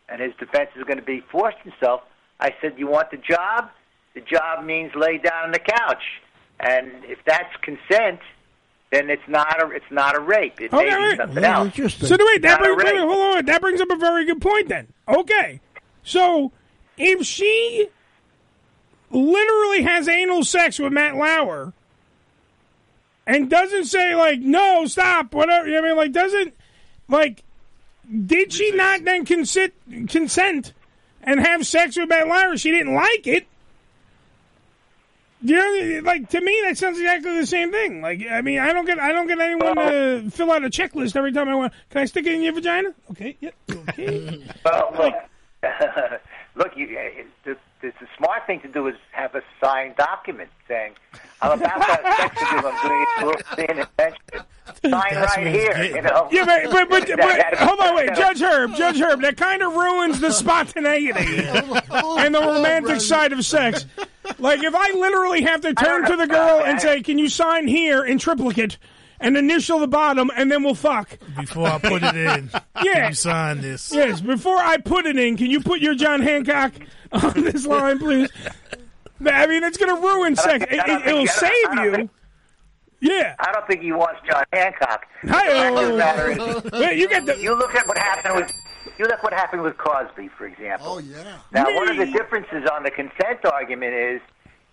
and 0.09 0.21
his 0.21 0.33
defense 0.41 0.71
is 0.75 0.83
going 0.85 0.97
to 0.99 1.05
be 1.05 1.21
forced 1.31 1.59
himself. 1.59 2.01
I 2.41 2.53
said, 2.61 2.75
"You 2.79 2.87
want 2.89 3.11
the 3.11 3.19
job? 3.19 3.71
The 4.15 4.23
job 4.23 4.65
means 4.65 4.93
lay 4.97 5.19
down 5.19 5.45
on 5.45 5.53
the 5.53 5.59
couch." 5.61 6.03
And 6.61 6.91
if 7.05 7.19
that's 7.25 7.55
consent, 7.63 8.21
then 8.91 9.11
it's 9.11 9.27
not 9.29 9.61
a 9.63 9.71
it's 9.71 9.91
not 9.91 10.15
a 10.17 10.21
rape. 10.21 10.61
It 10.61 10.73
Okay, 10.73 10.85
may 10.85 10.97
be 10.97 11.03
right. 11.03 11.17
something 11.17 11.45
else. 11.45 11.75
So 11.95 12.17
wait, 12.19 12.43
that 12.43 12.61
brings, 12.61 12.77
wait, 12.83 12.93
rape. 12.95 13.01
hold 13.01 13.37
on. 13.37 13.45
That 13.47 13.61
brings 13.61 13.81
up 13.81 13.91
a 13.91 13.97
very 13.97 14.25
good 14.25 14.41
point. 14.41 14.69
Then, 14.69 14.87
okay, 15.09 15.61
so 16.03 16.53
if 16.97 17.27
she 17.27 17.89
literally 19.11 19.83
has 19.83 20.09
anal 20.09 20.45
sex 20.45 20.79
with 20.79 20.93
Matt 20.93 21.17
Lauer, 21.17 21.73
and 23.27 23.51
doesn't 23.51 23.85
say 23.87 24.15
like 24.15 24.41
no, 24.41 24.87
stop, 24.87 25.35
whatever. 25.35 25.67
you 25.69 25.75
know 25.75 25.85
I 25.85 25.89
mean, 25.89 25.97
like 25.97 26.13
doesn't 26.13 26.55
like 27.09 27.43
did 28.27 28.53
she 28.53 28.71
not 28.73 29.03
then 29.05 29.25
consent 29.25 29.73
consent 30.09 30.73
and 31.23 31.41
have 31.41 31.67
sex 31.67 31.97
with 31.97 32.09
Matt 32.09 32.29
Lauer? 32.29 32.57
She 32.57 32.71
didn't 32.71 32.95
like 32.95 33.27
it. 33.27 33.47
You 35.47 35.57
know, 35.57 36.01
like 36.05 36.31
to 36.31 36.41
me, 36.41 36.59
that 36.67 36.79
sounds 36.79 36.99
exactly 36.99 37.37
the 37.39 37.47
same 37.47 37.71
thing. 37.71 38.01
Like, 38.01 38.23
I 38.31 38.41
mean, 38.41 38.61
I 38.61 38.73
don't 38.73 38.87
get, 38.87 38.99
I 38.99 39.13
don't 39.13 39.27
get 39.27 39.39
anyone 39.39 39.77
to 39.77 40.31
fill 40.31 40.51
out 40.51 40.65
a 40.65 40.71
checklist 40.71 41.17
every 41.17 41.33
time 41.33 41.51
I 41.51 41.55
want. 41.55 41.75
Can 41.91 42.01
I 42.01 42.07
stick 42.07 42.25
it 42.27 42.33
in 42.33 42.41
your 42.43 42.55
vagina? 42.55 42.95
Okay, 43.11 43.37
yep, 43.41 43.55
okay. 43.71 44.43
Well, 44.65 44.91
look, 44.97 45.15
look, 46.55 46.73
you, 46.77 46.99
uh, 46.99 47.23
the, 47.45 47.57
the, 47.83 47.93
the 48.01 48.07
smart 48.17 48.47
thing 48.47 48.61
to 48.61 48.69
do 48.69 48.87
is 48.89 48.95
have 49.13 49.35
a 49.35 49.43
signed 49.63 49.97
document 49.97 50.49
saying, 50.67 50.95
"I'm 51.43 51.61
about 51.61 51.77
to 51.77 51.85
have 51.85 52.17
sex 52.17 52.41
with 52.41 52.51
you. 52.51 52.69
I'm 52.71 52.89
doing 52.89 53.03
it 53.03 53.21
to 53.21 53.27
look 53.27 53.47
sin 53.55 53.79
intention." 53.79 54.47
Sign 54.83 54.91
That's 55.13 55.37
right 55.37 55.47
here, 55.47 55.75
getting. 55.75 55.97
you 55.97 56.03
know. 56.03 56.29
Yeah, 56.33 56.47
but 56.47 56.71
but, 56.71 56.89
but, 56.89 57.09
but 57.09 57.17
that- 57.19 57.55
hold 57.59 57.81
on, 57.81 57.97
wait. 57.97 58.15
Judge 58.15 58.41
Herb, 58.41 58.75
Judge 58.77 58.99
Herb. 58.99 59.21
That 59.21 59.37
kind 59.37 59.63
of 59.63 59.75
ruins 59.75 60.21
the 60.21 60.33
spontaneity 60.33 61.45
and 61.47 62.35
the 62.35 62.41
romantic 62.41 63.03
side 63.03 63.35
of 63.35 63.45
sex. 63.45 63.85
Like 64.45 64.63
if 64.63 64.75
I 64.75 64.91
literally 64.93 65.43
have 65.43 65.63
to 65.63 65.73
turn 65.73 66.05
to 66.05 66.17
the 66.17 66.27
girl 66.27 66.63
and 66.65 66.79
say, 66.81 67.01
"Can 67.03 67.19
you 67.19 67.31
sign 67.31 67.67
here 67.67 68.05
in 68.05 68.19
triplicate?" 68.19 68.77
and 69.21 69.37
initial 69.39 69.79
the 69.79 69.87
bottom, 69.87 70.31
and 70.37 70.51
then 70.53 70.63
we'll 70.65 70.75
fuck. 70.75 71.19
Before 71.41 71.67
I 71.69 71.79
put 71.79 72.03
it 72.03 72.15
in, 72.15 72.51
Yeah. 72.83 73.09
you 73.09 73.15
sign 73.15 73.63
this. 73.63 73.91
Yes, 73.91 74.21
before 74.21 74.59
I 74.59 74.77
put 74.77 75.07
it 75.07 75.17
in, 75.17 75.39
can 75.39 75.47
you 75.51 75.61
put 75.61 75.81
your 75.81 75.95
John 75.95 76.21
Hancock 76.21 76.73
on 77.13 77.33
this 77.43 77.65
line, 77.65 77.99
please? 78.01 78.29
I 79.25 79.47
mean, 79.47 79.65
it's 79.65 79.79
going 79.79 79.95
to 79.97 80.03
ruin 80.03 80.37
sex. 80.37 80.67
It, 80.69 81.07
it, 81.07 81.15
will 81.15 81.27
save 81.27 81.51
you. 81.85 82.11
Yeah. 83.01 83.35
I 83.39 83.53
don't 83.53 83.67
think 83.67 83.81
he 83.83 83.93
wants 83.93 84.21
John 84.29 84.45
Hancock. 84.53 85.07
Hi-oh. 85.23 85.55
The 85.55 85.55
fact 85.55 85.77
of 85.79 85.89
the 85.89 85.97
matter 85.97 86.31
is- 86.31 86.73
Wait, 86.73 86.99
you 86.99 87.09
get 87.09 87.25
the- 87.25 87.39
You 87.41 87.55
look 87.57 87.75
at 87.75 87.87
what 87.89 87.97
happened 87.97 88.35
with. 88.37 88.53
You 88.99 89.07
look 89.07 89.23
what 89.23 89.33
happened 89.33 89.63
with 89.63 89.79
Cosby, 89.79 90.29
for 90.37 90.47
example. 90.47 90.87
Oh 90.89 90.99
yeah. 90.99 91.39
Now, 91.53 91.65
one 91.75 91.89
of 91.89 91.97
the 91.97 92.07
differences 92.07 92.69
on 92.71 92.83
the 92.83 92.91
consent 92.91 93.45
argument 93.45 93.95
is, 93.95 94.21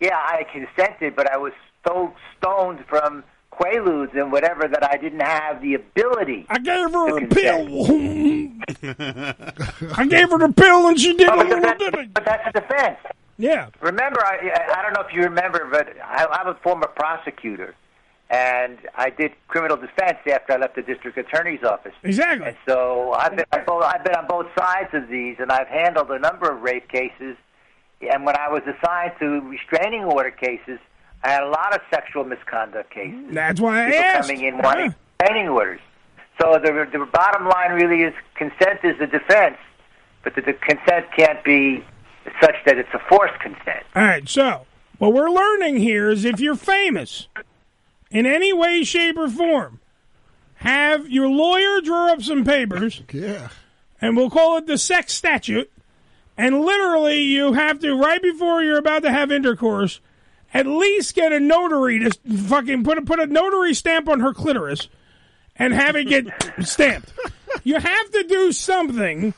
yeah, 0.01 0.17
I 0.17 0.43
consented, 0.51 1.15
but 1.15 1.31
I 1.31 1.37
was 1.37 1.53
so 1.87 2.13
stoned 2.37 2.83
from 2.89 3.23
Quaaludes 3.53 4.15
and 4.17 4.31
whatever 4.31 4.67
that 4.67 4.83
I 4.83 4.97
didn't 4.97 5.21
have 5.21 5.61
the 5.61 5.75
ability. 5.75 6.45
I 6.49 6.57
gave 6.59 6.91
her 6.91 7.17
a 7.17 7.27
pill. 7.27 7.85
I 9.95 10.05
gave 10.07 10.29
her 10.31 10.37
the 10.37 10.53
pill, 10.55 10.87
and 10.87 10.99
she 10.99 11.15
did 11.15 11.27
a 11.29 11.33
Oh, 11.33 11.37
but, 11.47 11.61
that- 11.61 11.79
bit. 11.79 12.13
but 12.13 12.25
that's 12.25 12.47
a 12.47 12.51
defense. 12.59 12.97
Yeah. 13.37 13.69
Remember, 13.81 14.19
I, 14.23 14.51
I- 14.77 14.81
don't 14.83 14.93
know 14.93 15.01
if 15.07 15.13
you 15.13 15.21
remember, 15.23 15.67
but 15.71 15.89
I, 16.03 16.25
I'm 16.31 16.47
a 16.47 16.55
former 16.55 16.87
prosecutor, 16.87 17.75
and 18.29 18.77
I 18.95 19.09
did 19.09 19.31
criminal 19.47 19.77
defense 19.77 20.17
after 20.31 20.53
I 20.53 20.57
left 20.57 20.75
the 20.75 20.81
district 20.81 21.17
attorney's 21.17 21.63
office. 21.63 21.93
Exactly. 22.03 22.47
And 22.47 22.57
so 22.67 23.13
I've 23.13 23.35
been, 23.35 23.45
I've 23.51 24.03
been 24.03 24.15
on 24.15 24.27
both 24.27 24.47
sides 24.57 24.89
of 24.93 25.07
these, 25.09 25.37
and 25.39 25.51
I've 25.51 25.67
handled 25.67 26.09
a 26.11 26.19
number 26.19 26.49
of 26.51 26.61
rape 26.61 26.87
cases. 26.89 27.35
And 28.01 28.25
when 28.25 28.35
I 28.35 28.49
was 28.49 28.63
assigned 28.63 29.13
to 29.19 29.41
restraining 29.41 30.03
order 30.03 30.31
cases, 30.31 30.79
I 31.23 31.29
had 31.29 31.43
a 31.43 31.49
lot 31.49 31.73
of 31.75 31.81
sexual 31.89 32.23
misconduct 32.23 32.91
cases. 32.91 33.13
Mm-hmm. 33.13 33.33
That's 33.33 33.59
why 33.61 33.83
I 33.83 33.85
People 33.91 34.03
asked. 34.03 34.29
coming 34.29 34.43
in 34.45 34.57
wanting 34.57 34.95
restraining 35.19 35.49
orders. 35.49 35.79
So 36.41 36.53
the 36.53 36.87
the 36.91 37.05
bottom 37.13 37.47
line 37.47 37.71
really 37.73 38.01
is 38.03 38.13
consent 38.35 38.79
is 38.83 38.97
the 38.97 39.05
defense, 39.07 39.57
but 40.23 40.33
the, 40.35 40.41
the 40.41 40.53
consent 40.53 41.05
can't 41.15 41.43
be 41.43 41.83
such 42.41 42.55
that 42.65 42.77
it's 42.77 42.89
a 42.93 42.99
forced 43.09 43.39
consent. 43.39 43.83
All 43.95 44.01
right, 44.03 44.27
so 44.27 44.65
what 44.97 45.13
we're 45.13 45.29
learning 45.29 45.77
here 45.77 46.09
is 46.09 46.25
if 46.25 46.39
you're 46.39 46.55
famous 46.55 47.27
in 48.09 48.25
any 48.25 48.53
way, 48.53 48.83
shape, 48.83 49.17
or 49.17 49.29
form, 49.29 49.79
have 50.55 51.09
your 51.09 51.27
lawyer 51.27 51.81
draw 51.81 52.11
up 52.13 52.21
some 52.21 52.43
papers. 52.43 53.01
Yeah. 53.11 53.49
And 53.99 54.17
we'll 54.17 54.29
call 54.31 54.57
it 54.57 54.65
the 54.67 54.77
sex 54.77 55.13
statute. 55.13 55.71
And 56.37 56.61
literally, 56.61 57.21
you 57.21 57.53
have 57.53 57.79
to, 57.79 57.93
right 57.93 58.21
before 58.21 58.63
you're 58.63 58.77
about 58.77 59.03
to 59.03 59.11
have 59.11 59.31
intercourse, 59.31 59.99
at 60.53 60.65
least 60.65 61.15
get 61.15 61.31
a 61.31 61.39
notary 61.39 61.99
to 61.99 62.11
fucking 62.47 62.83
put 62.83 62.97
a, 62.97 63.01
put 63.01 63.19
a 63.19 63.25
notary 63.27 63.73
stamp 63.73 64.09
on 64.09 64.19
her 64.19 64.33
clitoris 64.33 64.89
and 65.55 65.73
have 65.73 65.95
it 65.95 66.07
get 66.07 66.25
stamped. 66.65 67.13
You 67.63 67.75
have 67.79 68.11
to 68.11 68.23
do 68.23 68.51
something 68.51 69.33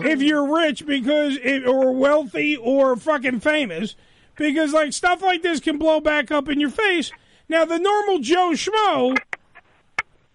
if 0.00 0.22
you're 0.22 0.54
rich 0.54 0.86
because 0.86 1.36
it, 1.42 1.66
or 1.66 1.92
wealthy 1.92 2.56
or 2.56 2.96
fucking 2.96 3.40
famous 3.40 3.96
because 4.36 4.72
like 4.72 4.92
stuff 4.92 5.22
like 5.22 5.42
this 5.42 5.60
can 5.60 5.78
blow 5.78 6.00
back 6.00 6.30
up 6.30 6.48
in 6.48 6.60
your 6.60 6.70
face. 6.70 7.10
Now 7.48 7.64
the 7.64 7.78
normal 7.78 8.18
Joe 8.20 8.52
schmo, 8.52 9.16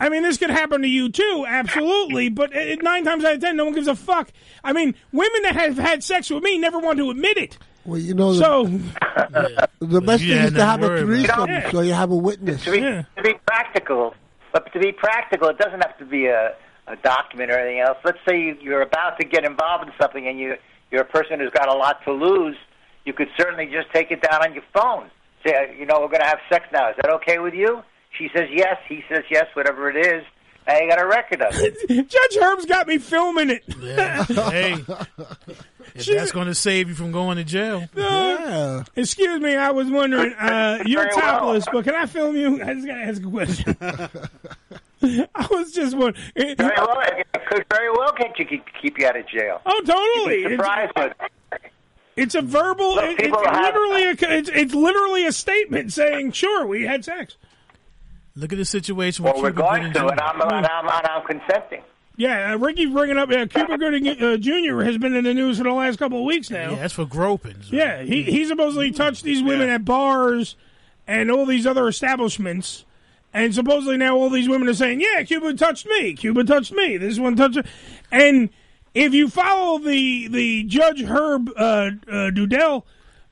I 0.02 0.10
mean, 0.10 0.24
this 0.24 0.38
could 0.38 0.49
happen 0.49 0.82
to 0.82 0.88
you 0.88 1.10
too, 1.10 1.45
absolutely. 1.47 2.30
But 2.30 2.56
uh, 2.56 2.76
nine 2.82 3.04
times 3.06 3.24
out 3.24 3.36
of 3.36 3.39
ten, 3.39 3.56
no 3.56 3.66
one 3.66 3.76
gives 3.76 3.88
a 3.88 3.95
fuck. 3.95 4.32
I 4.64 4.74
mean, 4.74 4.95
women 5.12 5.43
that 5.43 5.56
have 5.56 5.78
had 5.78 6.04
sex 6.04 6.30
with 6.32 6.41
me 6.43 6.58
never 6.58 6.80
want 6.80 6.97
to 6.97 7.12
admit 7.12 7.38
it. 7.38 7.58
Well, 7.86 7.99
you 7.99 8.14
know, 8.16 8.34
the, 8.34 8.39
So 8.39 8.64
the 9.80 10.02
best 10.02 10.24
You 10.24 10.36
thing 10.36 10.43
is 10.45 10.54
to 10.54 10.66
have 10.66 10.80
to 10.82 10.86
a 10.88 10.89
worry 10.89 11.02
threesome, 11.02 11.43
about. 11.43 11.72
so 11.72 11.82
you 11.82 11.93
have 11.93 12.12
a 12.12 12.16
witness. 12.16 12.64
To 12.66 12.72
be, 12.72 12.80
to 12.80 13.06
be 13.24 13.34
practical, 13.45 14.16
but 14.52 14.72
to 14.74 14.80
be 14.80 14.91
practical, 14.91 15.49
it 15.49 15.58
doesn't 15.60 15.82
have 15.82 15.97
to 15.99 16.06
be 16.06 16.26
a, 16.26 16.56
a 16.88 16.95
document 16.97 17.52
or 17.52 17.60
anything 17.60 17.80
else. 17.82 17.97
Let's 18.04 18.20
say 18.28 18.39
you, 18.39 18.58
you're 18.62 18.82
about 18.82 19.20
to 19.20 19.26
get 19.26 19.45
involved 19.45 19.86
in 19.88 19.93
something 20.02 20.28
and 20.28 20.39
you, 20.39 20.56
you're 20.91 21.02
a 21.02 21.06
person 21.06 21.39
who's 21.39 21.52
got 21.52 21.70
a 21.70 21.74
lot 21.74 22.04
to 22.06 22.12
lose. 22.12 22.56
You 23.06 23.14
could 23.14 23.30
certainly 23.38 23.68
just 23.68 23.91
take 23.93 24.12
it 24.12 24.22
down 24.22 24.43
on 24.43 24.54
your 24.54 24.64
phone. 24.76 25.10
Say, 25.45 25.56
uh, 25.56 25.72
you 25.74 25.86
know, 25.86 25.99
we're 26.02 26.08
going 26.08 26.22
to 26.22 26.28
have 26.28 26.39
sex 26.52 26.66
now. 26.72 26.89
Is 26.89 26.95
that 27.02 27.12
okay 27.16 27.38
with 27.39 27.54
you? 27.56 27.82
She 28.18 28.30
says 28.36 28.49
yes. 28.51 28.78
He 28.88 29.03
says 29.09 29.24
yes. 29.30 29.45
Whatever 29.53 29.89
it 29.89 30.05
is. 30.05 30.24
I 30.68 30.82
you 30.82 30.89
got 30.89 31.01
a 31.01 31.07
record 31.07 31.41
of 31.41 31.53
it. 31.55 31.89
Judge 32.07 32.38
Herb's 32.39 32.66
got 32.68 32.88
me 32.88 32.99
filming 32.99 33.49
it. 33.49 33.64
hey, 33.80 34.76
if 35.95 36.05
that's 36.05 36.32
going 36.32 36.45
to 36.45 36.53
save 36.53 36.88
you 36.89 36.93
from 36.93 37.12
going 37.12 37.38
to 37.38 37.43
jail. 37.43 37.89
Uh, 37.97 38.84
Excuse 38.95 39.41
me, 39.41 39.55
I 39.55 39.72
was 39.72 39.89
wondering. 39.89 40.34
Uh, 40.34 40.84
you're 40.86 41.01
Very 41.03 41.16
well. 41.16 41.39
topless, 41.39 41.66
but 41.72 41.84
can 41.84 41.95
I 41.95 42.05
film 42.05 42.36
you? 42.36 42.62
I 42.64 42.76
just 42.76 42.86
got 42.86 42.93
to 42.93 43.01
ask 43.01 43.24
a 43.24 43.30
question. 43.30 43.78
I 45.34 45.47
was 45.49 45.72
just 45.72 45.97
wondering. 45.97 46.24
Very 46.36 46.55
well. 46.78 47.01
It 47.07 47.28
could 47.49 47.66
very 47.72 47.91
well 47.91 48.14
get 48.16 48.38
you 48.38 48.62
keep 48.82 48.99
you 48.99 49.07
out 49.07 49.18
of 49.18 49.28
jail. 49.28 49.62
Oh, 49.66 49.82
totally. 49.84 50.41
You'd 50.43 50.59
but 50.95 51.18
It's 52.16 52.36
a 52.36 52.41
verbal. 52.43 52.95
Look, 52.95 53.05
it- 53.05 53.18
people 53.18 53.39
it's 53.41 53.49
have- 53.49 53.74
literally 53.74 54.03
a. 54.09 54.38
It's, 54.38 54.49
it's 54.53 54.74
literally 54.76 55.26
a 55.26 55.32
statement 55.32 55.91
saying, 55.91 56.34
"Sure, 56.34 56.68
we 56.68 56.84
had 56.86 57.03
sex." 57.03 57.36
Look 58.42 58.52
at 58.52 58.58
the 58.58 58.66
situation 58.66 59.24
with 59.24 59.36
well, 59.36 59.44
we're 59.44 59.52
Cuba 59.52 59.62
going 59.62 59.84
Gooding 59.84 59.94
to, 59.94 60.00
Jr. 60.00 60.12
and 60.14 60.20
I'm, 60.20 60.42
and 60.42 60.66
I'm, 60.66 60.88
and 60.88 61.08
I'm 61.08 61.26
consenting. 61.28 61.84
Yeah, 62.18 62.54
uh, 62.54 62.58
Ricky's 62.58 62.89
bringing 62.89 63.18
up. 63.18 63.30
Uh, 63.30 63.46
Cuba 63.46 63.78
Gooding 63.78 64.08
uh, 64.08 64.38
Jr. 64.38 64.82
has 64.82 64.98
been 64.98 65.16
in 65.16 65.26
the 65.26 65.34
news 65.36 65.60
for 65.60 65.64
the 65.64 65.72
last 65.72 66.00
couple 66.00 66.18
of 66.18 66.26
weeks 66.26 66.50
now. 66.50 66.72
Yeah, 66.72 66.78
that's 66.78 66.96
for 66.96 67.06
groping. 67.06 67.58
Yeah, 67.70 68.02
he 68.02 68.24
he 68.24 68.46
supposedly 68.46 68.89
touched 68.92 69.24
these 69.24 69.44
women 69.44 69.70
at 69.70 69.86
bars 69.86 70.56
and 71.06 71.30
all 71.30 71.46
these 71.46 71.68
other 71.68 71.88
establishments, 71.88 72.84
and 73.32 73.54
supposedly 73.54 73.98
now 73.98 74.16
all 74.16 74.32
these 74.32 74.50
women 74.50 74.68
are 74.68 74.74
saying, 74.74 75.02
"Yeah, 75.02 75.22
Cuba 75.22 75.54
touched 75.54 75.86
me. 75.86 76.16
Cuba 76.16 76.44
touched 76.44 76.72
me. 76.72 76.98
This 76.98 77.20
one 77.20 77.36
touched." 77.36 77.58
me." 77.58 77.64
And 78.12 78.50
if 78.96 79.14
you 79.14 79.30
follow 79.30 79.78
the 79.78 80.28
the 80.30 80.64
Judge 80.64 81.04
Herb 81.04 81.52
uh, 81.56 81.62
uh, 81.62 81.89
Dodell 82.32 82.84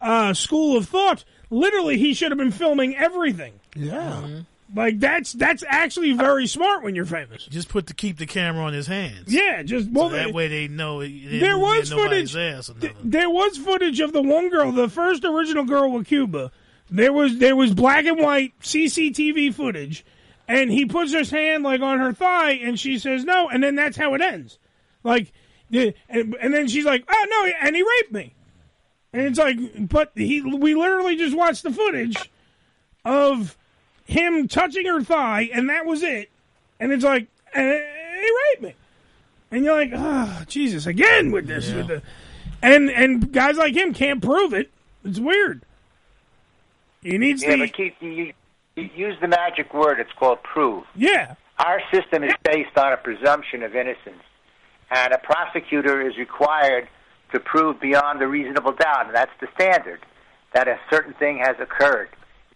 uh, 0.02 0.36
school 0.36 0.78
of 0.78 0.88
thought, 0.88 1.24
literally 1.50 1.98
he 1.98 2.14
should 2.14 2.32
have 2.32 2.38
been 2.38 2.52
filming 2.52 2.96
everything. 2.96 3.60
Yeah. 3.76 4.42
Like 4.74 5.00
that's 5.00 5.34
that's 5.34 5.64
actually 5.68 6.14
very 6.14 6.46
smart 6.46 6.84
when 6.84 6.94
you're 6.94 7.06
famous. 7.06 7.46
Just 7.46 7.70
put 7.70 7.88
to 7.88 7.94
keep 7.94 8.18
the 8.18 8.28
camera 8.28 8.64
on 8.64 8.74
his 8.74 8.86
hands. 8.86 9.34
Yeah, 9.34 9.64
just 9.64 9.88
So 9.88 9.92
well, 9.94 10.10
that 10.10 10.34
way 10.34 10.48
they 10.48 10.68
know. 10.68 11.00
It 11.00 11.40
there 11.40 11.58
was 11.58 11.92
footage. 11.92 12.36
Ass 12.36 12.72
th- 12.80 12.94
there 13.04 13.30
was 13.30 13.58
footage 13.58 14.00
of 14.00 14.14
the 14.14 14.22
one 14.22 14.50
girl, 14.50 14.72
the 14.72 14.88
first 14.88 15.26
original 15.26 15.64
girl 15.64 15.92
with 15.92 16.06
Cuba. 16.06 16.52
There 16.92 17.12
was 17.12 17.40
there 17.40 17.56
was 17.56 17.74
black 17.74 18.06
and 18.06 18.20
white 18.20 18.54
CCTV 18.62 19.54
footage, 19.54 20.06
and 20.48 20.72
he 20.72 20.86
puts 20.86 21.12
his 21.14 21.32
hand 21.32 21.64
like 21.64 21.82
on 21.82 22.00
her 22.00 22.14
thigh, 22.14 22.52
and 22.52 22.80
she 22.80 23.00
says 23.00 23.24
no, 23.24 23.50
and 23.50 23.64
then 23.64 23.74
that's 23.76 23.98
how 23.98 24.14
it 24.14 24.22
ends. 24.22 24.60
Like, 25.04 25.32
and, 25.72 25.94
and 26.10 26.54
then 26.54 26.68
she's 26.68 26.86
like, 26.86 27.06
oh 27.10 27.26
no, 27.30 27.52
and 27.62 27.76
he 27.76 27.82
raped 27.82 28.12
me, 28.12 28.36
and 29.14 29.24
it's 29.24 29.40
like, 29.40 29.58
but 29.90 30.12
he 30.14 30.42
we 30.42 30.76
literally 30.76 31.16
just 31.16 31.36
watched 31.36 31.64
the 31.64 31.72
footage 31.72 32.30
of 33.06 33.56
him 34.10 34.48
touching 34.48 34.86
her 34.86 35.02
thigh, 35.02 35.50
and 35.54 35.70
that 35.70 35.86
was 35.86 36.04
it. 36.04 36.30
And 36.80 36.92
it's 36.92 37.04
like, 37.04 37.28
and 37.54 37.66
he 37.68 38.30
raped 38.52 38.62
me. 38.62 38.76
And 39.52 39.66
you're 39.66 39.76
like, 39.76 39.92
oh, 39.94 40.44
Jesus, 40.48 40.86
again 40.86 41.32
with 41.32 41.48
this. 41.48 41.72
With 41.72 41.88
the, 41.88 42.02
and 42.62 42.90
and 42.90 43.32
guys 43.32 43.58
like 43.58 43.76
him 43.76 43.94
can't 43.94 44.22
prove 44.22 44.54
it. 44.54 44.70
It's 45.04 45.20
weird. 45.20 45.64
He 47.02 47.18
needs 47.18 47.42
Yeah, 47.42 47.52
the 47.52 47.58
but 47.68 47.74
Keith, 47.74 47.94
you, 48.02 48.10
you, 48.10 48.34
you 48.76 48.90
use 48.96 49.16
the 49.22 49.28
magic 49.28 49.74
word. 49.74 50.00
It's 50.00 50.12
called 50.14 50.44
prove. 50.44 50.84
yeah. 50.96 51.36
Our 51.58 51.82
system 51.92 52.24
is 52.24 52.34
based 52.44 52.78
on 52.78 52.94
a 52.94 52.98
presumption 52.98 53.64
of 53.64 53.76
innocence, 53.76 54.24
and 54.92 55.12
a 55.14 55.18
prosecutor 55.18 56.08
is 56.08 56.18
required 56.18 56.88
to 57.34 57.40
prove 57.42 57.82
beyond 57.82 58.22
a 58.22 58.28
reasonable 58.28 58.72
doubt, 58.72 59.08
and 59.08 59.16
that's 59.16 59.32
the 59.42 59.48
standard 59.56 60.00
that 60.54 60.70
a 60.70 60.80
certain 60.90 61.14
thing 61.16 61.38
has 61.40 61.58
occurred. 61.60 62.10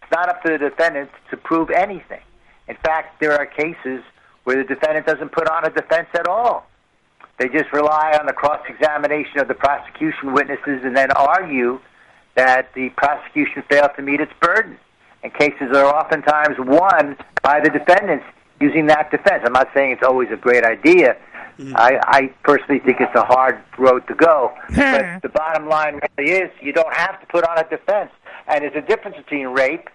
It's 0.04 0.12
not 0.12 0.28
up 0.28 0.42
to 0.42 0.50
the 0.50 0.58
defendant 0.58 1.10
to 1.30 1.36
prove 1.36 1.70
anything. 1.70 2.20
In 2.68 2.76
fact, 2.76 3.20
there 3.20 3.32
are 3.32 3.46
cases 3.46 4.02
where 4.44 4.56
the 4.56 4.64
defendant 4.64 5.06
doesn't 5.06 5.32
put 5.32 5.48
on 5.48 5.64
a 5.64 5.70
defense 5.70 6.08
at 6.14 6.28
all. 6.28 6.66
They 7.38 7.48
just 7.48 7.72
rely 7.72 8.16
on 8.20 8.26
the 8.26 8.32
cross 8.32 8.60
examination 8.68 9.40
of 9.40 9.48
the 9.48 9.54
prosecution 9.54 10.34
witnesses 10.34 10.82
and 10.84 10.94
then 10.94 11.10
argue 11.12 11.80
that 12.36 12.72
the 12.74 12.90
prosecution 12.90 13.62
failed 13.70 13.90
to 13.96 14.02
meet 14.02 14.20
its 14.20 14.32
burden. 14.40 14.78
And 15.22 15.32
cases 15.32 15.74
are 15.74 15.86
oftentimes 15.86 16.56
won 16.58 17.16
by 17.42 17.60
the 17.60 17.70
defendants 17.70 18.26
using 18.60 18.86
that 18.86 19.10
defense. 19.10 19.42
I'm 19.46 19.54
not 19.54 19.68
saying 19.74 19.92
it's 19.92 20.02
always 20.02 20.30
a 20.30 20.36
great 20.36 20.64
idea. 20.64 21.16
Mm-hmm. 21.58 21.76
I, 21.76 21.98
I 22.02 22.20
personally 22.42 22.80
think 22.80 22.98
it's 23.00 23.14
a 23.14 23.24
hard 23.24 23.58
road 23.78 24.06
to 24.08 24.14
go. 24.14 24.52
but 24.76 25.22
the 25.22 25.30
bottom 25.30 25.68
line 25.68 26.00
really 26.18 26.32
is 26.32 26.50
you 26.60 26.72
don't 26.72 26.94
have 26.94 27.20
to 27.20 27.26
put 27.26 27.44
on 27.44 27.58
a 27.58 27.68
defense. 27.68 28.10
And 28.46 28.62
there's 28.62 28.76
a 28.76 28.86
difference 28.86 29.16
between 29.16 29.48
rape 29.48 29.88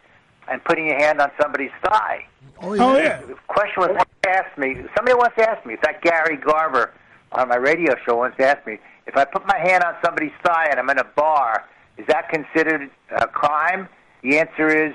and 0.49 0.63
putting 0.63 0.87
your 0.87 0.97
hand 0.97 1.21
on 1.21 1.31
somebody's 1.39 1.71
thigh. 1.83 2.25
Oh, 2.61 2.73
yeah. 2.73 2.83
Oh, 2.83 2.97
yeah. 2.97 3.21
The 3.21 3.35
question 3.47 3.81
was 3.81 4.03
asked 4.27 4.57
me, 4.57 4.75
somebody 4.95 5.15
once 5.15 5.33
asked 5.37 5.65
me, 5.65 5.73
in 5.73 5.79
fact, 5.79 6.03
Gary 6.03 6.37
Garver 6.37 6.91
on 7.31 7.49
my 7.49 7.55
radio 7.55 7.95
show 8.05 8.17
once 8.17 8.35
asked 8.39 8.65
me, 8.65 8.79
if 9.05 9.15
I 9.15 9.25
put 9.25 9.45
my 9.47 9.57
hand 9.57 9.83
on 9.83 9.95
somebody's 10.03 10.31
thigh 10.43 10.67
and 10.69 10.79
I'm 10.79 10.89
in 10.89 10.99
a 10.99 11.03
bar, 11.03 11.65
is 11.97 12.05
that 12.07 12.29
considered 12.29 12.89
a 13.15 13.27
crime? 13.27 13.87
The 14.23 14.39
answer 14.39 14.87
is, 14.87 14.93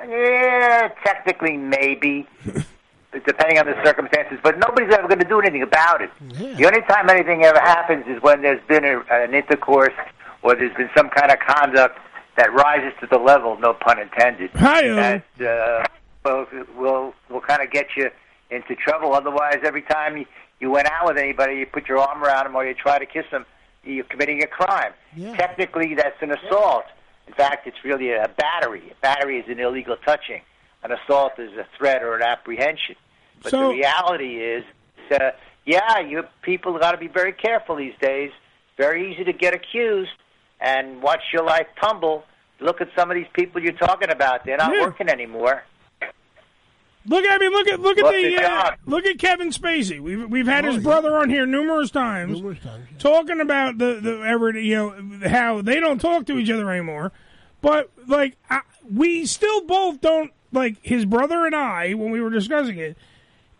yeah, 0.00 0.88
technically 1.04 1.56
maybe, 1.56 2.26
depending 3.26 3.58
on 3.58 3.66
the 3.66 3.76
circumstances, 3.84 4.38
but 4.42 4.58
nobody's 4.58 4.92
ever 4.92 5.08
going 5.08 5.20
to 5.20 5.28
do 5.28 5.40
anything 5.40 5.62
about 5.62 6.02
it. 6.02 6.10
The 6.20 6.66
only 6.66 6.82
time 6.82 7.08
anything 7.08 7.44
ever 7.44 7.60
happens 7.60 8.04
is 8.06 8.20
when 8.22 8.42
there's 8.42 8.64
been 8.66 8.84
a, 8.84 9.00
an 9.10 9.34
intercourse 9.34 9.94
or 10.42 10.54
there's 10.54 10.74
been 10.76 10.90
some 10.96 11.08
kind 11.10 11.30
of 11.30 11.38
conduct 11.38 11.98
that 12.36 12.52
rises 12.52 12.92
to 13.00 13.06
the 13.06 13.18
level, 13.18 13.58
no 13.58 13.74
pun 13.74 14.00
intended, 14.00 14.50
Hi-yo. 14.54 14.96
that 14.96 15.24
uh, 15.40 15.84
will, 16.24 16.46
will, 16.76 17.14
will 17.30 17.40
kind 17.40 17.62
of 17.62 17.70
get 17.70 17.86
you 17.96 18.10
into 18.50 18.74
trouble. 18.74 19.14
Otherwise, 19.14 19.58
every 19.64 19.82
time 19.82 20.16
you, 20.16 20.26
you 20.60 20.70
went 20.70 20.88
out 20.90 21.06
with 21.06 21.18
anybody, 21.18 21.56
you 21.56 21.66
put 21.66 21.88
your 21.88 21.98
arm 21.98 22.22
around 22.22 22.44
them 22.46 22.56
or 22.56 22.66
you 22.66 22.74
try 22.74 22.98
to 22.98 23.06
kiss 23.06 23.24
them, 23.30 23.46
you're 23.84 24.04
committing 24.04 24.42
a 24.42 24.46
crime. 24.46 24.92
Technically, 25.36 25.94
that's 25.94 26.20
an 26.22 26.32
assault. 26.32 26.84
In 27.26 27.34
fact, 27.34 27.66
it's 27.66 27.84
really 27.84 28.10
a 28.12 28.28
battery. 28.36 28.82
A 28.90 28.94
battery 29.00 29.38
is 29.38 29.48
an 29.48 29.60
illegal 29.60 29.96
touching. 30.04 30.40
An 30.82 30.92
assault 30.92 31.38
is 31.38 31.52
a 31.52 31.66
threat 31.78 32.02
or 32.02 32.16
an 32.16 32.22
apprehension. 32.22 32.96
But 33.42 33.50
So- 33.50 33.68
the 33.68 33.74
reality 33.74 34.36
is, 34.42 34.64
uh, 35.10 35.30
yeah, 35.64 36.00
you 36.00 36.24
people 36.42 36.78
got 36.78 36.92
to 36.92 36.98
be 36.98 37.08
very 37.08 37.32
careful 37.32 37.76
these 37.76 37.94
days. 38.00 38.30
Very 38.76 39.12
easy 39.12 39.24
to 39.24 39.32
get 39.32 39.54
accused 39.54 40.10
and 40.60 41.02
watch 41.02 41.22
your 41.32 41.44
life 41.44 41.66
tumble. 41.80 42.24
Look 42.60 42.80
at 42.80 42.88
some 42.96 43.10
of 43.10 43.14
these 43.16 43.26
people 43.34 43.62
you're 43.62 43.72
talking 43.72 44.10
about; 44.10 44.44
they're 44.44 44.56
not 44.56 44.74
Yeah. 44.74 44.82
working 44.82 45.08
anymore. 45.08 45.64
Look, 47.06 47.24
I 47.28 47.36
mean, 47.36 47.50
look 47.50 47.68
at 47.68 47.80
look 47.80 47.98
at 47.98 48.04
Look 48.04 48.14
the 48.14 48.36
at 48.36 48.44
uh, 48.44 48.76
look 48.86 49.04
at 49.04 49.18
Kevin 49.18 49.50
Spacey. 49.50 50.00
We've 50.00 50.28
we've 50.30 50.46
had 50.46 50.64
his 50.64 50.82
brother 50.82 51.18
on 51.18 51.28
here 51.28 51.44
numerous 51.44 51.90
times, 51.90 52.40
talking 52.98 53.40
about 53.40 53.76
the 53.76 54.00
the 54.00 54.22
ever 54.22 54.58
you 54.58 54.74
know 54.74 55.28
how 55.28 55.60
they 55.60 55.80
don't 55.80 56.00
talk 56.00 56.24
to 56.26 56.38
each 56.38 56.48
other 56.48 56.70
anymore. 56.70 57.12
But 57.60 57.90
like 58.06 58.36
I, 58.48 58.60
we 58.90 59.26
still 59.26 59.66
both 59.66 60.00
don't 60.00 60.32
like 60.50 60.76
his 60.80 61.04
brother 61.04 61.44
and 61.44 61.54
I 61.54 61.92
when 61.92 62.10
we 62.10 62.20
were 62.22 62.30
discussing 62.30 62.78
it. 62.78 62.96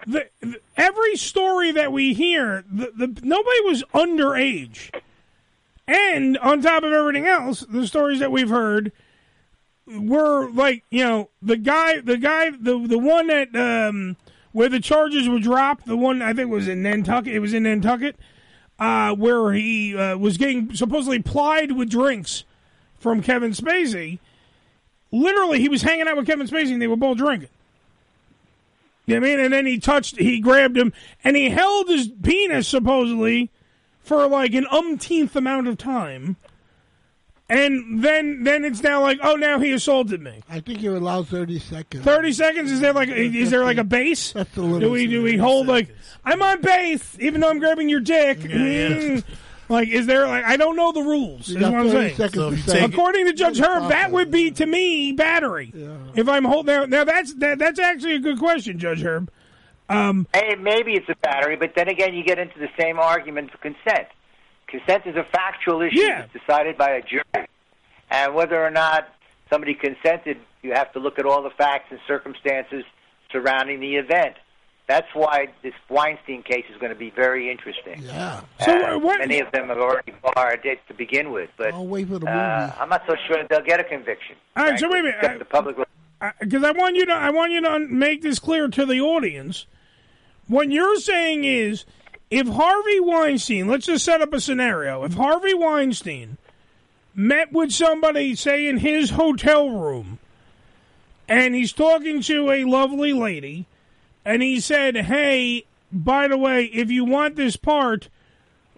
The, 0.06 0.28
the, 0.40 0.60
every 0.76 1.16
story 1.16 1.72
that 1.72 1.92
we 1.92 2.12
hear, 2.14 2.64
the, 2.70 2.92
the 2.96 3.06
nobody 3.22 3.60
was 3.62 3.82
underage, 3.94 4.90
and 5.86 6.38
on 6.38 6.62
top 6.62 6.82
of 6.82 6.92
everything 6.92 7.26
else, 7.26 7.60
the 7.68 7.86
stories 7.86 8.20
that 8.20 8.32
we've 8.32 8.48
heard 8.48 8.92
were 9.86 10.48
like 10.50 10.82
you 10.90 11.04
know 11.04 11.28
the 11.42 11.56
guy 11.56 12.00
the 12.00 12.16
guy 12.16 12.50
the 12.50 12.86
the 12.86 12.98
one 12.98 13.26
that 13.26 13.54
um 13.54 14.16
where 14.52 14.68
the 14.68 14.80
charges 14.80 15.28
were 15.28 15.38
dropped 15.38 15.84
the 15.86 15.96
one 15.96 16.22
i 16.22 16.32
think 16.32 16.50
was 16.50 16.68
in 16.68 16.82
nantucket 16.82 17.34
it 17.34 17.38
was 17.38 17.52
in 17.52 17.64
nantucket 17.64 18.16
uh 18.78 19.14
where 19.14 19.52
he 19.52 19.94
uh, 19.96 20.16
was 20.16 20.38
getting 20.38 20.74
supposedly 20.74 21.20
plied 21.20 21.72
with 21.72 21.90
drinks 21.90 22.44
from 22.98 23.22
kevin 23.22 23.50
spacey. 23.50 24.18
Literally 25.12 25.60
he 25.60 25.68
was 25.68 25.82
hanging 25.82 26.08
out 26.08 26.16
with 26.16 26.26
kevin 26.26 26.46
spacey 26.46 26.72
and 26.72 26.80
they 26.80 26.86
were 26.86 26.96
both 26.96 27.18
drinking. 27.18 27.50
You 29.06 29.20
know 29.20 29.26
i 29.26 29.30
mean? 29.30 29.40
And 29.40 29.52
then 29.52 29.66
he 29.66 29.78
touched 29.78 30.16
he 30.16 30.40
grabbed 30.40 30.78
him 30.78 30.94
and 31.22 31.36
he 31.36 31.50
held 31.50 31.88
his 31.88 32.08
penis 32.08 32.66
supposedly 32.66 33.50
for 34.04 34.26
like 34.28 34.54
an 34.54 34.66
umpteenth 34.70 35.34
amount 35.34 35.66
of 35.66 35.76
time 35.78 36.36
and 37.48 38.02
then 38.02 38.42
then 38.44 38.64
it's 38.64 38.82
now 38.82 39.02
like, 39.02 39.18
oh, 39.22 39.36
now 39.36 39.58
he 39.58 39.70
assaulted 39.72 40.22
me. 40.22 40.40
I 40.48 40.60
think 40.60 40.80
you're 40.80 40.96
allowed 40.96 41.28
30 41.28 41.58
seconds. 41.58 42.02
Thirty 42.02 42.32
seconds? 42.32 42.70
Is 42.72 42.80
there 42.80 42.94
like 42.94 43.10
is 43.10 43.50
there 43.50 43.64
like 43.64 43.76
a 43.76 43.84
base? 43.84 44.32
That's 44.32 44.50
the 44.54 44.62
limit. 44.62 44.80
Do 44.80 44.90
we 44.90 45.06
do 45.06 45.22
we 45.22 45.36
hold 45.36 45.66
like 45.66 45.88
I'm 46.24 46.40
on 46.40 46.62
base 46.62 47.16
even 47.20 47.40
though 47.42 47.50
I'm 47.50 47.58
grabbing 47.58 47.88
your 47.90 48.00
dick? 48.00 48.38
Mm. 48.38 49.22
Like 49.68 49.88
is 49.88 50.06
there 50.06 50.26
like 50.26 50.44
I 50.44 50.56
don't 50.56 50.74
know 50.76 50.92
the 50.92 51.02
rules. 51.02 51.48
You 51.48 51.56
Is 51.56 51.60
got 51.60 51.72
what 51.72 51.80
I'm 51.80 51.86
30 51.90 51.96
saying. 51.98 52.16
seconds 52.16 52.34
So 52.34 52.40
to 52.40 52.48
if 52.52 52.56
you 52.56 52.62
say- 52.64 52.72
take 52.80 52.82
it- 52.88 52.94
According 52.94 53.26
to 53.26 53.32
Judge 53.34 53.56
Take 53.58 53.64
it 53.66 53.70
Herb, 53.70 53.88
that 53.90 54.10
would 54.10 54.30
be 54.30 54.50
to 54.52 54.64
me 54.66 55.12
battery. 55.12 55.72
If 56.14 56.28
I'm 56.28 56.44
holding 56.44 56.74
now, 56.74 56.84
now 56.86 57.04
that's 57.04 57.34
that, 57.34 57.58
that's 57.58 57.78
actually 57.78 58.14
a 58.16 58.20
good 58.20 58.38
question, 58.38 58.78
Judge 58.78 59.02
Herb. 59.02 59.30
Um, 59.88 60.26
Hey, 60.32 60.54
maybe 60.56 60.92
it's 60.94 61.08
a 61.08 61.16
battery, 61.16 61.56
but 61.56 61.72
then 61.76 61.88
again, 61.88 62.14
you 62.14 62.24
get 62.24 62.38
into 62.38 62.58
the 62.58 62.68
same 62.78 62.98
argument 62.98 63.50
for 63.50 63.58
consent. 63.58 64.08
Consent 64.66 65.06
is 65.06 65.16
a 65.16 65.24
factual 65.24 65.82
issue 65.82 66.00
that's 66.06 66.32
decided 66.32 66.76
by 66.78 66.90
a 66.92 67.02
jury, 67.02 67.46
and 68.10 68.34
whether 68.34 68.62
or 68.64 68.70
not 68.70 69.08
somebody 69.50 69.74
consented, 69.74 70.38
you 70.62 70.72
have 70.72 70.92
to 70.94 70.98
look 70.98 71.18
at 71.18 71.26
all 71.26 71.42
the 71.42 71.50
facts 71.50 71.86
and 71.90 72.00
circumstances 72.08 72.84
surrounding 73.30 73.80
the 73.80 73.96
event. 73.96 74.36
That's 74.86 75.06
why 75.14 75.48
this 75.62 75.72
Weinstein 75.88 76.42
case 76.42 76.64
is 76.70 76.76
going 76.78 76.92
to 76.92 76.98
be 76.98 77.10
very 77.10 77.50
interesting. 77.50 78.02
Yeah. 78.02 78.42
Uh, 78.60 78.98
many 78.98 79.40
of 79.40 79.50
them 79.52 79.68
have 79.68 79.78
already 79.78 80.12
barred 80.34 80.64
it 80.64 80.80
to 80.88 80.94
begin 80.94 81.30
with, 81.32 81.48
but 81.56 81.72
I'll 81.72 81.86
wait 81.86 82.08
for 82.08 82.18
the 82.18 82.28
uh, 82.28 82.74
I'm 82.78 82.88
not 82.90 83.02
so 83.06 83.14
sure 83.26 83.42
they'll 83.48 83.62
get 83.62 83.80
a 83.80 83.84
conviction. 83.84 84.36
All 84.56 84.64
right, 84.64 84.78
so 84.78 84.88
frankly, 84.88 84.90
wait 84.90 85.00
a 85.00 85.02
minute. 85.04 85.16
except 85.22 85.38
the 85.38 85.44
public 85.46 85.76
because 86.40 86.64
I 86.64 86.70
want 86.72 86.96
you 86.96 87.06
to 87.06 87.12
I 87.12 87.30
want 87.30 87.52
you 87.52 87.60
to 87.62 87.78
make 87.80 88.22
this 88.22 88.38
clear 88.38 88.68
to 88.68 88.86
the 88.86 89.00
audience. 89.00 89.66
What 90.46 90.70
you're 90.70 90.96
saying 90.96 91.44
is, 91.44 91.84
if 92.30 92.46
Harvey 92.46 93.00
Weinstein, 93.00 93.68
let's 93.68 93.86
just 93.86 94.04
set 94.04 94.20
up 94.20 94.32
a 94.32 94.40
scenario. 94.40 95.04
If 95.04 95.14
Harvey 95.14 95.54
Weinstein 95.54 96.36
met 97.14 97.52
with 97.52 97.72
somebody, 97.72 98.34
say 98.34 98.66
in 98.66 98.78
his 98.78 99.10
hotel 99.10 99.70
room, 99.70 100.18
and 101.28 101.54
he's 101.54 101.72
talking 101.72 102.20
to 102.22 102.50
a 102.50 102.64
lovely 102.64 103.12
lady, 103.12 103.66
and 104.24 104.42
he 104.42 104.60
said, 104.60 104.96
"Hey, 104.96 105.64
by 105.92 106.28
the 106.28 106.36
way, 106.36 106.64
if 106.64 106.90
you 106.90 107.04
want 107.04 107.36
this 107.36 107.56
part, 107.56 108.08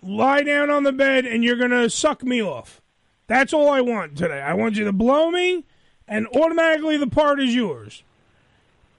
lie 0.02 0.42
down 0.42 0.70
on 0.70 0.82
the 0.84 0.92
bed 0.92 1.24
and 1.24 1.42
you're 1.42 1.56
gonna 1.56 1.90
suck 1.90 2.22
me 2.22 2.42
off." 2.42 2.80
That's 3.26 3.52
all 3.52 3.68
I 3.68 3.80
want 3.80 4.16
today. 4.16 4.40
I 4.40 4.54
want 4.54 4.76
you 4.76 4.84
to 4.84 4.92
blow 4.92 5.30
me, 5.30 5.64
and 6.06 6.28
automatically 6.28 6.96
the 6.96 7.08
part 7.08 7.40
is 7.40 7.54
yours. 7.54 8.04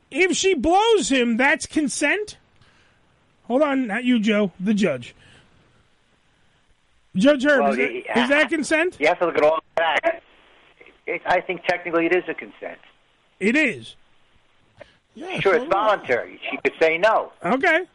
If 0.09 0.35
she 0.35 0.53
blows 0.53 1.09
him, 1.09 1.37
that's 1.37 1.65
consent? 1.65 2.36
Hold 3.47 3.61
on, 3.61 3.87
not 3.87 4.03
you, 4.03 4.19
Joe, 4.19 4.51
the 4.59 4.73
judge. 4.73 5.15
Judge 7.15 7.45
Herb, 7.45 7.61
Well, 7.61 7.71
is, 7.71 7.77
that, 7.77 7.93
yeah. 7.93 8.23
is 8.23 8.29
that 8.29 8.49
consent? 8.49 8.97
You 8.99 9.07
have 9.07 9.19
to 9.19 9.25
look 9.25 9.37
at 9.37 9.43
all 9.43 9.59
the 9.75 9.81
facts. 9.81 10.23
It, 11.07 11.21
I 11.25 11.41
think 11.41 11.63
technically 11.65 12.05
it 12.05 12.15
is 12.15 12.23
a 12.27 12.33
consent. 12.33 12.77
It 13.39 13.55
is. 13.55 13.95
sure, 15.39 15.55
it's 15.55 15.71
voluntary. 15.71 16.39
She 16.51 16.57
could 16.57 16.73
say 16.79 16.97
no. 16.97 17.31
Okay. 17.43 17.85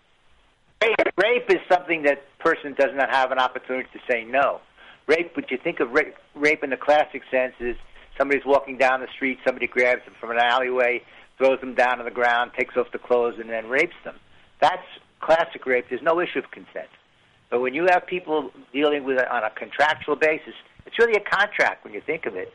Rape, 0.83 0.97
rape 1.17 1.51
is 1.51 1.61
something 1.71 2.03
that 2.05 2.25
person 2.39 2.75
does 2.75 2.91
not 2.95 3.11
have 3.11 3.31
an 3.31 3.39
opportunity 3.39 3.89
to 3.93 4.01
say 4.11 4.25
no. 4.25 4.61
Rape, 5.07 5.37
what 5.37 5.51
you 5.51 5.59
think 5.59 5.81
of 5.81 5.93
rape, 5.93 6.15
rape 6.35 6.65
in 6.65 6.71
the 6.71 6.77
classic 6.77 7.23
sense 7.31 7.55
is 7.61 7.77
somebody's 8.19 8.45
walking 8.45 8.79
down 8.79 9.01
the 9.01 9.09
street, 9.15 9.39
somebody 9.45 9.67
grabs 9.67 10.05
them 10.05 10.15
from 10.19 10.31
an 10.31 10.39
alleyway, 10.39 11.03
throws 11.39 11.61
them 11.61 11.75
down 11.75 11.99
on 11.99 12.05
the 12.05 12.11
ground, 12.11 12.53
takes 12.59 12.77
off 12.77 12.91
the 12.93 12.99
clothes, 12.99 13.35
and 13.39 13.51
then 13.51 13.69
rapes 13.69 13.95
them. 14.05 14.17
That's 14.61 14.83
classic 15.23 15.65
rape. 15.67 15.87
There's 15.89 16.03
no 16.03 16.21
issue 16.21 16.39
of 16.41 16.51
consent. 16.51 16.89
But 17.51 17.61
when 17.61 17.73
you 17.75 17.87
have 17.91 18.07
people 18.07 18.51
dealing 18.73 19.05
with 19.05 19.19
it 19.19 19.29
on 19.31 19.43
a 19.45 19.51
contractual 19.51 20.17
basis, 20.17 20.55
it's 20.87 20.99
really 20.99 21.15
a 21.15 21.21
contract 21.21 21.85
when 21.85 21.95
you 21.95 22.01
think 22.01 22.27
of 22.27 22.35
it. 22.37 22.53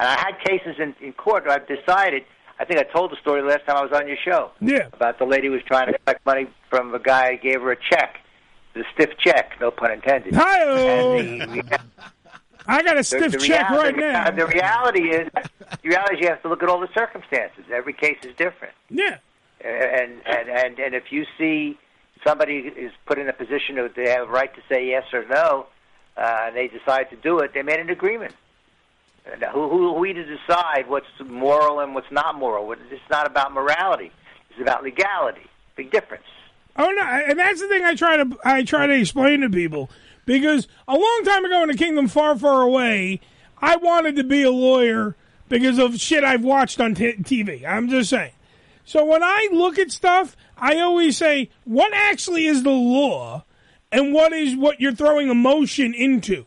And 0.00 0.08
I 0.08 0.14
had 0.14 0.38
cases 0.44 0.76
in, 0.78 0.94
in 1.00 1.12
court 1.12 1.44
where 1.44 1.54
I've 1.54 1.66
decided, 1.68 2.22
I 2.60 2.64
think 2.64 2.78
I 2.80 2.84
told 2.84 3.10
the 3.10 3.16
story 3.16 3.42
last 3.42 3.66
time 3.66 3.76
I 3.76 3.82
was 3.82 3.92
on 3.92 4.06
your 4.08 4.16
show. 4.24 4.50
Yeah. 4.60 4.88
About 4.92 5.18
the 5.18 5.24
lady 5.24 5.48
who 5.48 5.54
was 5.54 5.62
trying 5.66 5.92
to 5.92 5.98
collect 5.98 6.24
money 6.24 6.46
from 6.70 6.94
a 6.94 6.98
guy 7.00 7.32
who 7.36 7.38
gave 7.42 7.60
her 7.62 7.72
a 7.72 7.76
check. 7.76 8.18
The 8.74 8.84
stiff 8.94 9.10
check, 9.18 9.52
no 9.60 9.70
pun 9.72 9.90
intended. 9.92 10.34
The- 10.34 11.80
I 12.70 12.82
got 12.82 12.94
a 12.94 12.98
the- 12.98 13.04
stiff 13.04 13.32
the 13.32 13.38
check 13.38 13.70
right 13.70 13.96
reality- 13.96 14.00
now. 14.00 14.30
The 14.30 14.46
reality 14.46 15.08
is, 15.10 15.30
the 15.82 15.88
reality 15.88 16.14
is 16.16 16.20
you 16.20 16.28
have 16.28 16.42
to 16.42 16.48
look 16.48 16.62
at 16.62 16.68
all 16.68 16.80
the 16.80 16.88
circumstances. 16.94 17.64
Every 17.72 17.92
case 17.94 18.18
is 18.24 18.34
different. 18.36 18.74
Yeah. 18.90 19.18
And 19.64 20.20
and 20.26 20.48
and 20.48 20.78
and 20.78 20.94
if 20.94 21.10
you 21.10 21.24
see 21.36 21.78
somebody 22.24 22.58
is 22.58 22.92
put 23.06 23.18
in 23.18 23.28
a 23.28 23.32
position 23.32 23.76
that 23.76 23.94
they 23.94 24.10
have 24.10 24.28
a 24.28 24.30
right 24.30 24.54
to 24.54 24.60
say 24.68 24.88
yes 24.88 25.04
or 25.12 25.24
no, 25.26 25.66
uh, 26.16 26.44
and 26.46 26.56
they 26.56 26.68
decide 26.68 27.10
to 27.10 27.16
do 27.16 27.38
it, 27.40 27.54
they 27.54 27.62
made 27.62 27.80
an 27.80 27.90
agreement. 27.90 28.34
Now, 29.40 29.50
who, 29.50 29.68
who, 29.68 29.94
are 29.94 29.98
we 29.98 30.12
to 30.14 30.24
decide 30.24 30.88
what's 30.88 31.06
moral 31.26 31.80
and 31.80 31.94
what's 31.94 32.10
not 32.10 32.34
moral? 32.34 32.72
It's 32.72 33.10
not 33.10 33.26
about 33.26 33.52
morality. 33.52 34.10
It's 34.50 34.60
about 34.60 34.82
legality. 34.82 35.46
Big 35.76 35.90
difference. 35.90 36.24
Oh 36.76 36.90
no, 36.90 37.02
and 37.02 37.38
that's 37.38 37.60
the 37.60 37.68
thing 37.68 37.84
I 37.84 37.94
try 37.94 38.16
to 38.16 38.38
I 38.44 38.62
try 38.62 38.86
to 38.86 38.94
explain 38.94 39.40
to 39.40 39.50
people 39.50 39.90
because 40.24 40.68
a 40.86 40.94
long 40.94 41.22
time 41.24 41.44
ago 41.44 41.62
in 41.64 41.70
a 41.70 41.74
kingdom 41.74 42.06
far, 42.06 42.38
far 42.38 42.62
away, 42.62 43.20
I 43.60 43.76
wanted 43.76 44.16
to 44.16 44.24
be 44.24 44.42
a 44.44 44.50
lawyer 44.50 45.16
because 45.48 45.78
of 45.78 45.98
shit 45.98 46.22
I've 46.22 46.44
watched 46.44 46.80
on 46.80 46.94
t- 46.94 47.14
TV. 47.14 47.66
I'm 47.66 47.88
just 47.88 48.10
saying. 48.10 48.32
So 48.84 49.04
when 49.04 49.22
I 49.22 49.48
look 49.52 49.78
at 49.78 49.90
stuff, 49.90 50.36
I 50.58 50.80
always 50.80 51.16
say, 51.16 51.50
what 51.64 51.92
actually 51.94 52.46
is 52.46 52.62
the 52.62 52.70
law, 52.70 53.44
and 53.92 54.12
what 54.12 54.32
is 54.32 54.56
what 54.56 54.80
you're 54.80 54.92
throwing 54.94 55.28
emotion 55.28 55.94
into? 55.94 56.46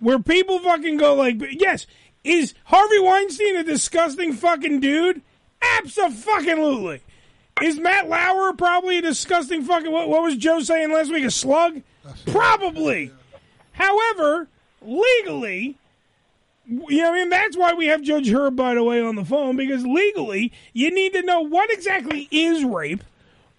Where 0.00 0.18
people 0.18 0.60
fucking 0.60 0.98
go 0.98 1.14
like, 1.14 1.36
yes, 1.50 1.86
is 2.24 2.54
Harvey 2.64 3.00
Weinstein 3.00 3.56
a 3.56 3.64
disgusting 3.64 4.32
fucking 4.32 4.80
dude? 4.80 5.22
Absolutely. 5.78 7.02
Is 7.62 7.78
Matt 7.80 8.08
Lauer 8.08 8.52
probably 8.52 8.98
a 8.98 9.02
disgusting 9.02 9.64
fucking? 9.64 9.90
What, 9.90 10.08
what 10.08 10.22
was 10.22 10.36
Joe 10.36 10.60
saying 10.60 10.92
last 10.92 11.10
week? 11.10 11.24
A 11.24 11.30
slug? 11.30 11.82
Probably. 12.26 13.10
However, 13.72 14.48
legally, 14.82 15.76
you 16.66 17.02
know, 17.02 17.12
I 17.12 17.14
mean, 17.14 17.30
that's 17.30 17.56
why 17.56 17.72
we 17.72 17.86
have 17.86 18.02
Judge 18.02 18.28
Herb, 18.30 18.56
by 18.56 18.74
the 18.74 18.84
way, 18.84 19.00
on 19.00 19.16
the 19.16 19.24
phone 19.24 19.56
because 19.56 19.86
legally, 19.86 20.52
you 20.72 20.90
need 20.90 21.14
to 21.14 21.22
know 21.22 21.40
what 21.40 21.70
exactly 21.72 22.28
is 22.30 22.64
rape, 22.64 23.02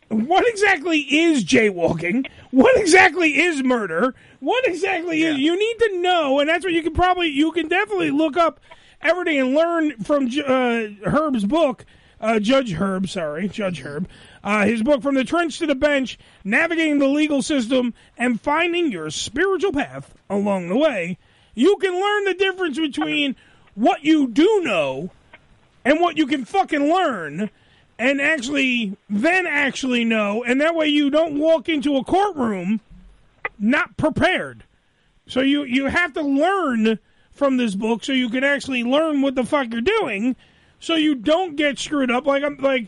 what 0.10 0.48
exactly 0.48 1.00
is 1.00 1.44
jaywalking, 1.46 2.28
what 2.52 2.76
exactly 2.78 3.40
is 3.40 3.64
murder, 3.64 4.16
what 4.40 4.68
exactly 4.68 5.22
is. 5.22 5.38
You 5.38 5.58
need 5.58 5.80
to 5.80 6.02
know, 6.02 6.40
and 6.40 6.50
that's 6.50 6.66
what 6.66 6.74
you 6.74 6.82
can 6.82 6.94
probably, 6.94 7.28
you 7.28 7.52
can 7.52 7.68
definitely 7.68 8.12
look 8.12 8.36
up 8.36 8.60
everything 9.02 9.40
and 9.40 9.54
learn 9.54 9.98
from 10.04 10.26
uh, 10.26 11.10
Herb's 11.10 11.46
book, 11.46 11.86
uh, 12.20 12.40
Judge 12.40 12.74
Herb, 12.74 13.08
sorry, 13.08 13.48
Judge 13.48 13.82
Herb. 13.82 14.10
Uh, 14.44 14.66
his 14.66 14.82
book, 14.82 15.02
From 15.02 15.16
the 15.16 15.24
Trench 15.24 15.60
to 15.60 15.68
the 15.68 15.76
Bench 15.76 16.18
Navigating 16.44 17.00
the 17.00 17.08
Legal 17.08 17.42
System 17.42 17.94
and 18.18 18.40
Finding 18.40 18.92
Your 18.92 19.10
Spiritual 19.10 19.74
Path 19.74 20.16
Along 20.30 20.70
the 20.70 20.78
Way. 20.78 21.18
You 21.56 21.76
can 21.78 21.94
learn 21.94 22.26
the 22.26 22.34
difference 22.36 22.80
between 22.80 23.36
what 23.76 24.04
you 24.04 24.28
do 24.28 24.62
know 24.64 25.12
and 25.84 26.00
what 26.00 26.18
you 26.18 26.26
can 26.26 26.46
fucking 26.46 26.90
learn 26.90 27.50
and 28.00 28.22
actually 28.22 28.98
then 29.10 29.46
actually 29.46 30.06
know. 30.06 30.44
And 30.44 30.62
that 30.62 30.74
way 30.74 30.88
you 30.88 31.10
don't 31.10 31.38
walk 31.38 31.68
into 31.68 31.98
a 31.98 32.04
courtroom 32.04 32.80
not 33.60 33.98
prepared. 33.98 34.64
So 35.28 35.42
you, 35.42 35.64
you 35.64 35.88
have 35.88 36.14
to 36.14 36.22
learn 36.22 36.98
from 37.34 37.58
this 37.58 37.76
book 37.76 38.04
so 38.04 38.14
you 38.14 38.30
can 38.30 38.44
actually 38.44 38.84
learn 38.84 39.22
what 39.22 39.36
the 39.36 39.44
fuck 39.44 39.72
you're 39.72 39.82
doing 39.82 40.36
so 40.80 40.96
you 40.96 41.14
don't 41.14 41.56
get 41.56 41.78
screwed 41.78 42.10
up 42.10 42.26
like 42.26 42.44
I'm 42.44 42.58
like 42.58 42.88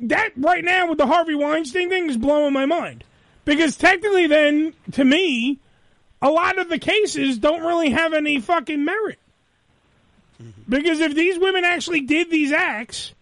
that 0.00 0.30
right 0.36 0.64
now 0.64 0.88
with 0.88 0.98
the 0.98 1.06
Harvey 1.06 1.34
Weinstein 1.34 1.88
thing 1.88 2.08
is 2.08 2.16
blowing 2.16 2.52
my 2.52 2.66
mind. 2.66 3.04
Because 3.44 3.76
technically 3.76 4.26
then 4.26 4.74
to 4.92 5.04
me 5.04 5.58
a 6.22 6.30
lot 6.30 6.58
of 6.58 6.68
the 6.68 6.78
cases 6.78 7.38
don't 7.38 7.60
really 7.60 7.90
have 7.90 8.12
any 8.12 8.40
fucking 8.40 8.84
merit. 8.84 9.18
Mm-hmm. 10.42 10.62
Because 10.68 11.00
if 11.00 11.14
these 11.14 11.38
women 11.38 11.64
actually 11.64 12.00
did 12.00 12.30
these 12.30 12.50
acts 12.50 13.12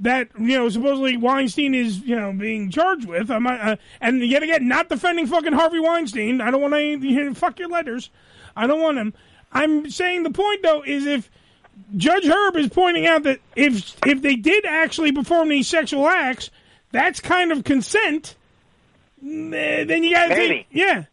that 0.00 0.28
you 0.38 0.56
know 0.58 0.68
supposedly 0.68 1.16
Weinstein 1.16 1.74
is 1.74 1.98
you 2.00 2.16
know 2.16 2.32
being 2.32 2.70
charged 2.70 3.06
with, 3.06 3.30
I'm 3.30 3.46
uh, 3.46 3.76
and 4.00 4.20
yet 4.24 4.42
again 4.42 4.68
not 4.68 4.88
defending 4.88 5.26
fucking 5.26 5.52
Harvey 5.52 5.80
Weinstein. 5.80 6.40
I 6.40 6.50
don't 6.50 6.60
want 6.60 6.74
to 6.74 6.80
you 6.82 7.24
know, 7.24 7.34
fuck 7.34 7.58
your 7.58 7.68
letters. 7.68 8.10
I 8.56 8.66
don't 8.66 8.80
want 8.82 8.98
him. 8.98 9.14
I'm 9.52 9.88
saying 9.90 10.22
the 10.24 10.30
point 10.30 10.62
though 10.62 10.82
is 10.82 11.06
if 11.06 11.30
Judge 11.96 12.26
Herb 12.26 12.56
is 12.56 12.68
pointing 12.68 13.06
out 13.06 13.22
that 13.24 13.40
if 13.54 13.96
if 14.06 14.22
they 14.22 14.36
did 14.36 14.64
actually 14.66 15.12
perform 15.12 15.48
these 15.48 15.68
sexual 15.68 16.06
acts, 16.08 16.50
that's 16.92 17.20
kind 17.20 17.52
of 17.52 17.64
consent. 17.64 18.34
eh, 19.22 19.84
Then 19.84 20.02
you 20.02 20.14
got 20.14 20.24
to 20.28 20.34
Maybe. 20.34 20.54
take 20.54 20.66
yeah. 20.70 21.04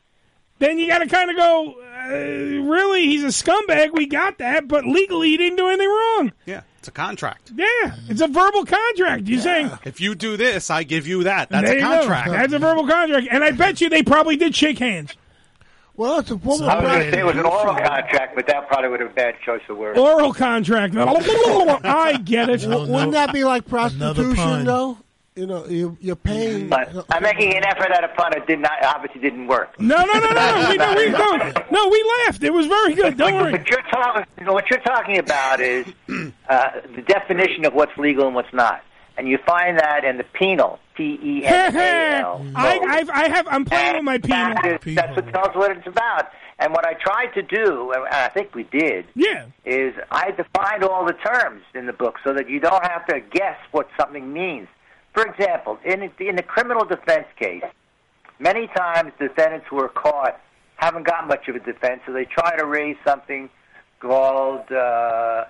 Then 0.59 0.77
you 0.77 0.87
got 0.87 0.99
to 0.99 1.07
kind 1.07 1.29
of 1.29 1.35
go. 1.35 1.73
Uh, 2.05 2.63
really, 2.69 3.05
he's 3.05 3.23
a 3.23 3.27
scumbag. 3.27 3.91
We 3.91 4.05
got 4.05 4.37
that, 4.37 4.67
but 4.67 4.85
legally, 4.85 5.29
he 5.29 5.37
didn't 5.37 5.57
do 5.57 5.67
anything 5.67 5.89
wrong. 5.89 6.31
Yeah, 6.45 6.61
it's 6.83 6.89
a 6.89 6.91
contract. 6.91 7.53
Yeah, 7.55 7.95
it's 8.09 8.19
a 8.19 8.27
verbal 8.27 8.65
contract. 8.65 9.25
You're 9.29 9.39
saying 9.39 9.71
If 9.85 10.01
you 10.01 10.15
do 10.15 10.35
this, 10.35 10.69
I 10.69 10.83
give 10.83 11.07
you 11.07 11.23
that. 11.23 11.49
That's 11.49 11.65
There 11.65 11.77
a 11.77 11.79
you 11.79 11.87
go. 11.87 11.99
contract. 11.99 12.31
That's 12.31 12.51
a 12.51 12.59
verbal 12.59 12.85
contract, 12.85 13.27
and 13.31 13.41
I 13.41 13.51
bet 13.51 13.79
you 13.79 13.87
they 13.87 14.03
probably 14.03 14.35
did 14.35 14.53
shake 14.53 14.79
hands. 14.79 15.15
Well, 15.95 16.19
it's 16.19 16.29
a 16.29 16.37
form 16.37 16.61
I 16.63 16.75
was 16.75 16.83
going 16.91 17.05
to 17.05 17.11
say 17.13 17.19
it 17.21 17.25
was 17.25 17.37
an 17.37 17.45
oral 17.45 17.73
contract, 17.75 18.35
but 18.35 18.47
that 18.47 18.67
probably 18.67 18.89
would 18.89 18.99
have 18.99 19.15
been 19.15 19.29
a 19.29 19.31
bad 19.31 19.41
choice 19.45 19.61
of 19.69 19.77
words. 19.77 19.97
Oral 19.97 20.33
contract. 20.33 20.93
Oh, 20.97 21.79
I 21.85 22.17
get 22.17 22.49
it. 22.49 22.65
Wouldn't 22.67 23.13
that 23.13 23.31
be 23.31 23.45
like 23.45 23.65
prostitution, 23.65 24.65
though? 24.65 24.97
You 25.35 25.47
know, 25.47 25.65
you, 25.65 25.97
you're 25.99 26.15
paying. 26.15 26.69
But 26.69 26.93
I'm 27.09 27.23
making 27.23 27.55
an 27.55 27.63
effort 27.65 27.89
at 27.91 28.03
a 28.03 28.09
pun. 28.09 28.33
It 28.37 28.45
did 28.45 28.59
not 28.59 28.83
obviously 28.83 29.19
didn't 29.19 29.47
work. 29.47 29.79
No, 29.79 29.97
no, 29.97 30.03
no, 30.19 30.29
no. 30.29 30.67
We, 30.69 30.77
no, 30.77 30.93
we, 30.95 31.09
no, 31.09 31.51
no, 31.71 31.87
we 31.89 32.13
laughed. 32.25 32.43
It 32.43 32.53
was 32.53 32.67
very 32.67 32.93
good. 32.93 33.17
Don't 33.17 33.33
worry. 33.33 33.51
What 33.53 33.67
you're 33.67 33.81
talking, 33.81 34.45
what 34.45 34.69
you're 34.69 34.81
talking 34.81 35.17
about 35.17 35.59
is 35.59 35.87
uh, 36.07 36.69
the 36.95 37.01
definition 37.01 37.65
of 37.65 37.73
what's 37.73 37.97
legal 37.97 38.27
and 38.27 38.35
what's 38.35 38.53
not, 38.53 38.81
and 39.17 39.27
you 39.27 39.39
find 39.43 39.79
that 39.79 40.03
in 40.05 40.17
the 40.17 40.23
penal, 40.23 40.77
P 40.95 41.17
E 41.23 41.45
N 41.45 41.75
A 41.75 42.19
L. 42.19 42.45
I, 42.55 42.77
I've, 42.79 43.09
I 43.09 43.27
have. 43.29 43.47
I'm 43.49 43.65
playing 43.65 43.95
with 43.95 44.03
my 44.03 44.17
penal. 44.19 44.53
That 44.61 44.81
is- 44.87 44.95
That's 44.95 45.15
what 45.15 45.33
tells 45.33 45.55
what 45.55 45.75
it's 45.75 45.87
about. 45.87 46.27
And 46.59 46.71
what 46.71 46.85
I 46.85 46.93
tried 46.93 47.33
to 47.33 47.41
do, 47.41 47.91
and 47.91 48.05
I 48.07 48.29
think 48.29 48.53
we 48.53 48.63
did, 48.63 49.05
yeah. 49.15 49.47
is 49.65 49.95
I 50.11 50.29
defined 50.31 50.83
all 50.83 51.03
the 51.05 51.13
terms 51.13 51.63
in 51.73 51.87
the 51.87 51.93
book 51.93 52.17
so 52.23 52.33
that 52.35 52.47
you 52.47 52.59
don't 52.59 52.85
have 52.85 53.07
to 53.07 53.19
guess 53.19 53.57
what 53.71 53.89
something 53.99 54.31
means. 54.31 54.67
For 55.13 55.23
example, 55.25 55.77
in 55.85 56.11
in 56.19 56.35
the 56.35 56.43
criminal 56.43 56.85
defense 56.85 57.27
case, 57.39 57.63
many 58.39 58.67
times 58.67 59.11
defendants 59.19 59.67
who 59.69 59.79
are 59.79 59.89
caught 59.89 60.39
haven't 60.75 61.05
got 61.05 61.27
much 61.27 61.47
of 61.47 61.55
a 61.55 61.59
defense, 61.59 62.01
so 62.05 62.13
they 62.13 62.25
try 62.25 62.57
to 62.57 62.65
raise 62.65 62.97
something 63.05 63.49
called 63.99 64.71
uh, 64.71 65.45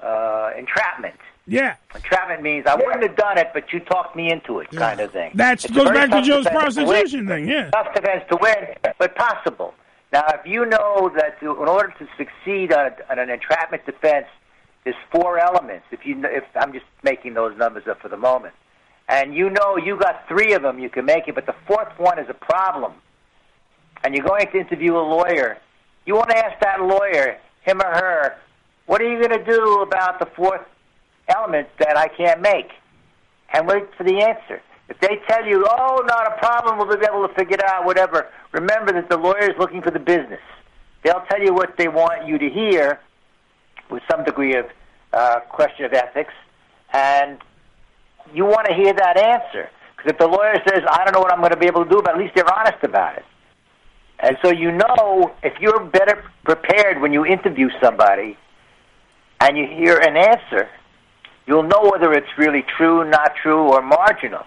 uh, 0.00 0.50
entrapment. 0.58 1.18
Yeah. 1.46 1.76
Entrapment 1.94 2.42
means 2.42 2.66
I 2.66 2.74
wouldn't 2.74 3.02
have 3.02 3.16
done 3.16 3.38
it, 3.38 3.50
but 3.52 3.72
you 3.72 3.80
talked 3.80 4.16
me 4.16 4.32
into 4.32 4.60
it, 4.60 4.70
kind 4.70 5.00
of 5.00 5.12
thing. 5.12 5.32
That 5.34 5.64
goes 5.72 5.90
back 5.90 6.10
to 6.10 6.22
Joe's 6.22 6.44
defense 6.44 6.74
to 6.74 6.80
win. 6.80 6.88
prostitution 6.88 7.28
thing. 7.28 7.48
Yeah. 7.48 7.70
Tough 7.70 7.94
defense 7.94 8.24
to 8.30 8.38
win, 8.40 8.94
but 8.98 9.14
possible. 9.14 9.74
Now, 10.12 10.24
if 10.28 10.46
you 10.46 10.64
know 10.64 11.10
that 11.16 11.38
to, 11.40 11.50
in 11.62 11.68
order 11.68 11.92
to 11.98 12.08
succeed 12.16 12.72
on, 12.72 12.92
on 13.10 13.18
an 13.18 13.30
entrapment 13.30 13.84
defense, 13.84 14.26
there's 14.84 14.96
four 15.10 15.38
elements. 15.38 15.86
If 15.90 16.06
you, 16.06 16.20
if 16.24 16.44
I'm 16.54 16.72
just 16.72 16.86
making 17.02 17.34
those 17.34 17.56
numbers 17.58 17.84
up 17.88 18.00
for 18.00 18.08
the 18.08 18.16
moment, 18.16 18.54
and 19.08 19.34
you 19.34 19.50
know 19.50 19.76
you 19.76 19.98
got 19.98 20.26
three 20.28 20.52
of 20.52 20.62
them, 20.62 20.78
you 20.78 20.88
can 20.88 21.04
make 21.04 21.28
it. 21.28 21.34
But 21.34 21.46
the 21.46 21.54
fourth 21.66 21.98
one 21.98 22.18
is 22.18 22.28
a 22.28 22.34
problem, 22.34 22.92
and 24.02 24.14
you're 24.14 24.26
going 24.26 24.46
to 24.50 24.58
interview 24.58 24.96
a 24.96 24.98
lawyer. 24.98 25.58
You 26.06 26.14
want 26.14 26.30
to 26.30 26.36
ask 26.36 26.60
that 26.60 26.80
lawyer, 26.80 27.38
him 27.62 27.80
or 27.80 27.90
her, 27.90 28.36
what 28.86 29.00
are 29.00 29.10
you 29.10 29.18
going 29.18 29.38
to 29.38 29.44
do 29.44 29.80
about 29.80 30.18
the 30.18 30.26
fourth 30.26 30.60
element 31.28 31.68
that 31.78 31.96
I 31.96 32.08
can't 32.08 32.40
make? 32.40 32.70
And 33.52 33.66
wait 33.66 33.84
for 33.96 34.04
the 34.04 34.20
answer. 34.20 34.60
If 34.88 35.00
they 35.00 35.20
tell 35.26 35.46
you, 35.46 35.66
oh, 35.68 36.02
not 36.06 36.26
a 36.26 36.38
problem, 36.38 36.76
we'll 36.76 36.98
be 36.98 37.06
able 37.06 37.26
to 37.26 37.34
figure 37.34 37.54
it 37.54 37.64
out, 37.64 37.86
whatever, 37.86 38.28
remember 38.52 38.92
that 38.92 39.08
the 39.08 39.16
lawyer 39.16 39.50
is 39.50 39.56
looking 39.58 39.80
for 39.80 39.90
the 39.90 39.98
business. 39.98 40.40
They'll 41.02 41.24
tell 41.30 41.40
you 41.40 41.54
what 41.54 41.76
they 41.78 41.88
want 41.88 42.26
you 42.26 42.38
to 42.38 42.50
hear 42.50 43.00
with 43.90 44.02
some 44.10 44.24
degree 44.24 44.56
of 44.56 44.66
uh, 45.12 45.40
question 45.48 45.84
of 45.84 45.92
ethics, 45.92 46.34
and 46.92 47.38
you 48.34 48.44
want 48.44 48.66
to 48.66 48.74
hear 48.74 48.92
that 48.92 49.16
answer. 49.16 49.70
Because 49.96 50.12
if 50.12 50.18
the 50.18 50.26
lawyer 50.26 50.56
says, 50.68 50.82
I 50.90 51.04
don't 51.04 51.14
know 51.14 51.20
what 51.20 51.32
I'm 51.32 51.40
going 51.40 51.52
to 51.52 51.56
be 51.56 51.66
able 51.66 51.84
to 51.84 51.90
do, 51.90 52.02
but 52.02 52.14
at 52.14 52.18
least 52.18 52.34
they're 52.34 52.52
honest 52.52 52.82
about 52.82 53.16
it. 53.16 53.24
And 54.20 54.36
so 54.42 54.50
you 54.50 54.72
know 54.72 55.32
if 55.42 55.54
you're 55.60 55.84
better 55.84 56.24
prepared 56.44 57.00
when 57.00 57.12
you 57.12 57.24
interview 57.26 57.68
somebody 57.82 58.36
and 59.40 59.56
you 59.56 59.66
hear 59.66 59.98
an 59.98 60.16
answer, 60.16 60.68
you'll 61.46 61.64
know 61.64 61.90
whether 61.90 62.12
it's 62.12 62.28
really 62.38 62.64
true, 62.76 63.08
not 63.08 63.32
true, 63.42 63.72
or 63.72 63.82
marginal. 63.82 64.44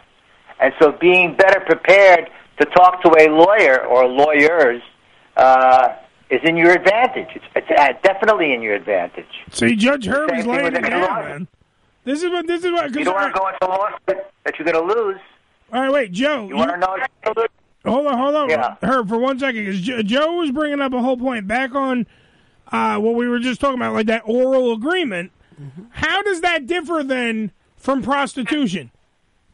And 0.59 0.73
so 0.81 0.91
being 0.91 1.35
better 1.35 1.59
prepared 1.59 2.29
to 2.59 2.65
talk 2.65 3.03
to 3.03 3.09
a 3.19 3.29
lawyer 3.29 3.85
or 3.85 4.07
lawyers 4.07 4.81
uh, 5.35 5.89
is 6.31 6.41
in 6.43 6.57
your 6.57 6.71
advantage. 6.71 7.27
It's, 7.35 7.45
it's 7.55 7.67
uh, 7.77 7.93
definitely 8.01 8.53
in 8.53 8.61
your 8.61 8.73
advantage. 8.73 9.25
See, 9.51 9.75
Judge 9.75 10.05
Same 10.05 10.47
laying 10.47 10.75
it 10.75 10.81
down, 10.81 11.23
man. 11.23 11.47
This 12.08 12.24
is 12.24 12.30
what. 12.30 12.47
This 12.47 12.64
is 12.64 12.72
what. 12.72 12.95
You 12.95 13.03
don't 13.03 13.14
want 13.16 13.34
to 13.36 13.39
go 13.39 13.47
into 13.49 13.66
a 13.66 13.68
lawsuit 13.68 14.26
that 14.45 14.58
you're 14.58 14.66
going 14.72 14.88
to 14.88 14.93
lose. 14.95 15.20
All 15.74 15.82
right, 15.82 15.91
wait, 15.91 16.12
Joe. 16.14 16.47
You 16.47 16.55
want 16.55 16.72
to 16.72 16.78
know 16.78 16.95
if 16.95 16.99
you're 17.26 17.34
gonna 17.34 17.39
lose. 17.41 17.49
Hold 17.86 18.08
on, 18.08 18.18
hold 18.18 18.36
on, 18.36 18.49
Yeah. 18.49 18.76
Herb, 18.82 19.10
for 19.10 19.18
one 19.18 19.38
second, 19.39 19.66
because 19.66 19.82
jo- 19.82 20.01
Joe 20.03 20.34
was 20.38 20.51
bringing 20.51 20.80
up 20.80 20.93
a 20.93 21.01
whole 21.01 21.18
point 21.18 21.47
back 21.47 21.76
on 21.76 22.08
uh, 22.72 22.97
what 22.99 23.16
we 23.16 23.28
were 23.28 23.39
just 23.39 23.60
talking 23.60 23.78
about, 23.80 23.93
like 23.93 24.05
that 24.08 24.24
oral 24.26 24.72
agreement. 24.72 25.32
How 25.89 26.22
does 26.22 26.39
that 26.41 26.66
differ 26.68 27.03
then 27.03 27.51
from 27.76 28.01
prostitution? 28.01 28.91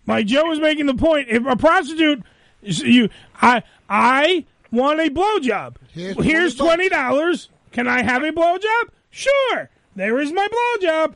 Like 0.06 0.26
Joe 0.28 0.46
was 0.46 0.60
making 0.60 0.86
the 0.86 0.94
point, 0.96 1.30
if 1.30 1.44
a 1.48 1.56
prostitute, 1.56 2.22
you, 2.62 3.10
I, 3.42 3.64
I 3.90 4.46
want 4.72 5.00
a 5.00 5.10
blowjob. 5.10 5.78
Here's, 5.92 6.56
twenty 6.56 6.90
dollars. 6.90 7.50
Can 7.72 7.88
I 7.88 8.04
have 8.04 8.22
a 8.24 8.32
blowjob? 8.32 8.90
Sure, 9.12 9.70
there 9.96 10.20
is 10.20 10.32
my 10.32 10.48
blowjob. 10.48 11.16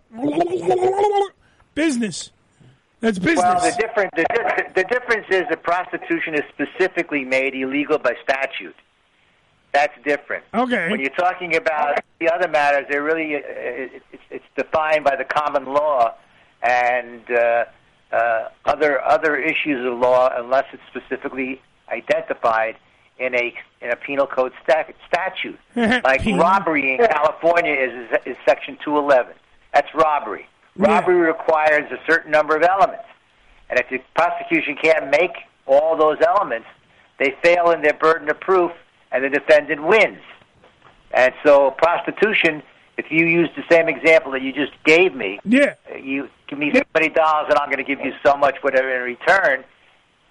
Business. 1.75 2.31
That's 2.99 3.19
business. 3.19 3.43
Well, 3.43 3.59
the 3.59 3.77
difference 3.79 4.11
the, 4.15 4.23
di- 4.23 4.71
the 4.75 4.83
difference 4.85 5.27
is 5.29 5.43
that 5.49 5.61
prostitution 5.63 6.33
is 6.33 6.41
specifically 6.49 7.23
made 7.23 7.53
illegal 7.53 7.99
by 7.99 8.15
statute. 8.23 8.75
That's 9.71 9.93
different. 10.03 10.43
Okay. 10.53 10.89
When 10.89 10.99
you're 10.99 11.09
talking 11.11 11.55
about 11.55 11.99
the 12.19 12.29
other 12.29 12.47
matters, 12.47 12.85
they're 12.89 13.03
really 13.03 13.35
uh, 13.35 13.39
it, 13.45 14.01
it's, 14.11 14.23
it's 14.31 14.45
defined 14.55 15.03
by 15.03 15.15
the 15.15 15.25
common 15.25 15.65
law 15.65 16.15
and 16.63 17.21
uh, 17.29 17.65
uh, 18.11 18.49
other 18.65 18.99
other 19.01 19.37
issues 19.37 19.85
of 19.85 19.99
law, 19.99 20.31
unless 20.35 20.65
it's 20.73 20.81
specifically 20.89 21.61
identified 21.89 22.77
in 23.19 23.35
a 23.35 23.53
in 23.81 23.91
a 23.91 23.95
penal 23.95 24.27
code 24.27 24.53
sta- 24.63 24.93
statute. 25.07 25.59
like 25.75 26.25
robbery 26.25 26.93
in 26.93 26.97
California 26.97 27.73
is, 27.73 28.11
is 28.11 28.33
is 28.33 28.37
section 28.45 28.77
211. 28.83 29.33
That's 29.73 29.93
robbery. 29.93 30.47
Robbery 30.75 31.15
requires 31.15 31.91
a 31.91 31.97
certain 32.09 32.31
number 32.31 32.55
of 32.55 32.63
elements, 32.63 33.05
and 33.69 33.79
if 33.79 33.89
the 33.89 33.99
prosecution 34.15 34.75
can't 34.75 35.09
make 35.09 35.31
all 35.65 35.97
those 35.97 36.17
elements, 36.21 36.67
they 37.19 37.35
fail 37.43 37.71
in 37.71 37.81
their 37.81 37.93
burden 37.93 38.29
of 38.29 38.39
proof, 38.39 38.71
and 39.11 39.23
the 39.23 39.29
defendant 39.29 39.83
wins. 39.83 40.21
And 41.11 41.33
so, 41.43 41.71
prostitution. 41.71 42.63
If 42.97 43.11
you 43.11 43.27
use 43.27 43.49
the 43.55 43.63
same 43.69 43.87
example 43.87 44.31
that 44.31 44.41
you 44.41 44.51
just 44.51 44.71
gave 44.83 45.13
me, 45.13 45.39
yeah, 45.45 45.75
you 46.01 46.29
give 46.47 46.57
me 46.57 46.71
so 46.73 46.81
many 46.95 47.09
dollars, 47.09 47.45
and 47.47 47.59
I'm 47.59 47.69
going 47.69 47.77
to 47.77 47.83
give 47.83 48.03
you 48.03 48.11
so 48.25 48.35
much 48.35 48.55
whatever 48.61 48.89
in 48.89 49.03
return. 49.03 49.63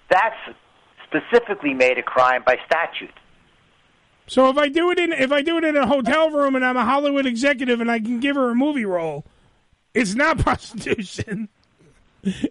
That's 0.09 0.35
specifically 1.07 1.73
made 1.73 1.97
a 1.97 2.03
crime 2.03 2.43
by 2.45 2.59
statute. 2.65 3.13
So 4.27 4.49
if 4.49 4.57
I 4.57 4.67
do 4.67 4.91
it 4.91 4.99
in 4.99 5.13
if 5.13 5.31
I 5.31 5.41
do 5.41 5.57
it 5.57 5.63
in 5.63 5.77
a 5.77 5.87
hotel 5.87 6.29
room 6.29 6.55
and 6.55 6.65
I'm 6.65 6.75
a 6.75 6.83
Hollywood 6.83 7.25
executive 7.25 7.79
and 7.79 7.89
I 7.89 7.99
can 7.99 8.19
give 8.19 8.35
her 8.35 8.49
a 8.51 8.55
movie 8.55 8.85
role, 8.85 9.25
it's 9.93 10.15
not 10.15 10.37
prostitution. 10.43 11.49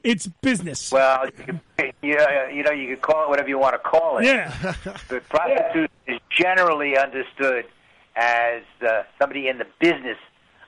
It's 0.02 0.26
business. 0.40 0.90
Well, 0.90 1.26
you, 1.26 1.32
can, 1.32 1.60
you, 2.00 2.18
you 2.50 2.62
know, 2.62 2.70
you 2.70 2.94
could 2.94 3.02
call 3.02 3.24
it 3.24 3.28
whatever 3.28 3.48
you 3.48 3.58
want 3.58 3.74
to 3.74 3.78
call 3.78 4.18
it. 4.18 4.24
Yeah. 4.24 4.74
But 5.08 5.28
prostitution 5.28 5.88
is 6.06 6.18
generally 6.30 6.96
understood 6.96 7.66
as 8.14 8.62
uh, 8.80 9.02
somebody 9.18 9.48
in 9.48 9.58
the 9.58 9.66
business 9.78 10.16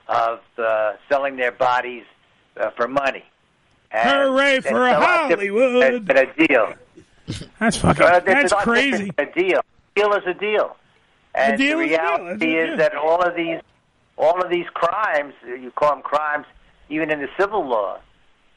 of 0.07 0.41
uh, 0.59 0.93
selling 1.09 1.37
their 1.37 1.51
bodies 1.51 2.03
uh, 2.55 2.69
for 2.71 2.87
money. 2.87 3.23
And 3.91 4.09
Hooray 4.09 4.59
for 4.59 4.87
Hollywood. 4.87 6.07
a 6.11 6.47
deal. 6.47 6.73
That's 7.59 7.77
fucking. 7.77 8.03
Uh, 8.03 8.19
that's 8.19 8.51
a 8.51 8.55
crazy. 8.57 9.11
A 9.17 9.25
deal. 9.25 9.59
A 9.59 9.99
deal 9.99 10.13
is 10.13 10.23
a 10.27 10.33
deal. 10.33 10.75
And 11.35 11.57
deal 11.57 11.77
the 11.77 11.85
is 11.85 11.91
a 11.91 11.97
deal. 11.97 12.05
reality 12.05 12.55
That's 12.55 12.69
it, 12.69 12.69
is 12.73 12.77
that 12.79 12.95
all 12.95 13.21
of 13.21 13.35
these, 13.35 13.61
all 14.17 14.41
of 14.41 14.49
these 14.49 14.65
crimes, 14.73 15.33
you 15.45 15.71
call 15.71 15.91
them 15.91 16.01
crimes, 16.01 16.45
even 16.89 17.11
in 17.11 17.19
the 17.19 17.29
civil 17.39 17.67
law, 17.67 17.99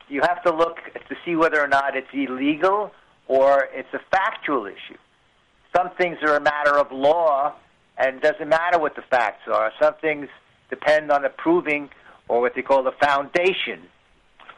you 0.09 0.20
have 0.23 0.43
to 0.45 0.55
look 0.55 0.79
to 1.09 1.16
see 1.25 1.37
whether 1.37 1.61
or 1.62 1.68
not 1.68 1.97
it's 1.97 2.09
illegal 2.12 2.93
or 3.29 3.68
it's 3.73 3.93
a 3.95 4.01
factual 4.11 4.66
issue. 4.66 4.99
Some 5.77 5.91
things 5.97 6.18
are 6.23 6.37
a 6.37 6.41
matter 6.41 6.77
of 6.77 6.93
law, 6.93 7.55
and 7.97 8.16
it 8.16 8.23
doesn't 8.23 8.49
matter 8.49 8.79
what 8.79 8.95
the 8.95 9.03
facts 9.03 9.49
are. 9.51 9.73
Some 9.81 9.95
things 10.01 10.29
depend 10.68 11.11
on 11.11 11.23
the 11.23 11.31
proving 11.31 11.89
or 12.29 12.41
what 12.41 12.55
they 12.55 12.62
call 12.62 12.83
the 12.83 12.93
foundation 13.01 13.81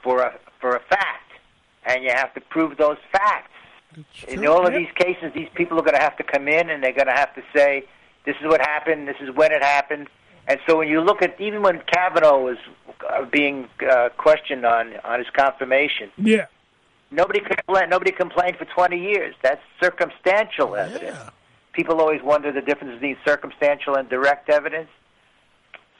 for 0.02 0.22
a 0.22 0.38
for 0.60 0.76
a 0.76 0.80
fact, 0.80 1.30
and 1.84 2.02
you 2.02 2.10
have 2.10 2.32
to 2.34 2.40
prove 2.40 2.76
those 2.76 2.96
facts. 3.12 3.50
In 4.28 4.46
all 4.46 4.66
of 4.66 4.72
these 4.72 4.88
cases, 4.96 5.32
these 5.34 5.48
people 5.54 5.78
are 5.78 5.82
going 5.82 5.94
to 5.96 6.02
have 6.02 6.16
to 6.16 6.22
come 6.24 6.48
in 6.48 6.70
and 6.70 6.82
they're 6.82 6.92
going 6.92 7.06
to 7.06 7.12
have 7.12 7.34
to 7.34 7.42
say, 7.54 7.84
"This 8.24 8.36
is 8.40 8.46
what 8.46 8.60
happened. 8.60 9.06
This 9.08 9.16
is 9.20 9.34
when 9.34 9.52
it 9.52 9.62
happened." 9.62 10.08
And 10.46 10.60
so, 10.66 10.76
when 10.78 10.88
you 10.88 11.00
look 11.00 11.22
at 11.22 11.40
even 11.40 11.62
when 11.62 11.80
Kavanaugh 11.92 12.38
was 12.38 12.58
uh, 13.08 13.24
being 13.24 13.68
uh, 13.88 14.10
questioned 14.16 14.64
on 14.66 14.94
on 15.04 15.18
his 15.18 15.28
confirmation, 15.30 16.10
Yeah. 16.18 16.46
nobody 17.10 17.40
complained. 17.40 17.90
Nobody 17.90 18.12
complained 18.12 18.56
for 18.56 18.64
twenty 18.66 18.98
years. 19.00 19.34
That's 19.42 19.62
circumstantial 19.82 20.76
evidence. 20.76 21.18
People 21.72 22.00
always 22.00 22.22
wonder 22.22 22.52
the 22.52 22.60
difference 22.60 22.94
between 22.94 23.16
circumstantial 23.24 23.96
and 23.96 24.08
direct 24.08 24.48
evidence. 24.48 24.88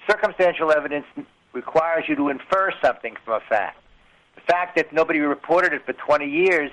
Circumstantial 0.09 0.71
evidence 0.71 1.07
requires 1.53 2.05
you 2.09 2.15
to 2.17 2.29
infer 2.29 2.71
something 2.83 3.17
from 3.25 3.35
a 3.35 3.41
fact. 3.49 3.79
The 4.35 4.41
fact 4.43 4.77
that 4.77 4.93
nobody 4.93 5.21
reported 5.21 5.73
it 5.73 5.85
for 5.87 5.93
20 5.95 6.29
years 6.29 6.71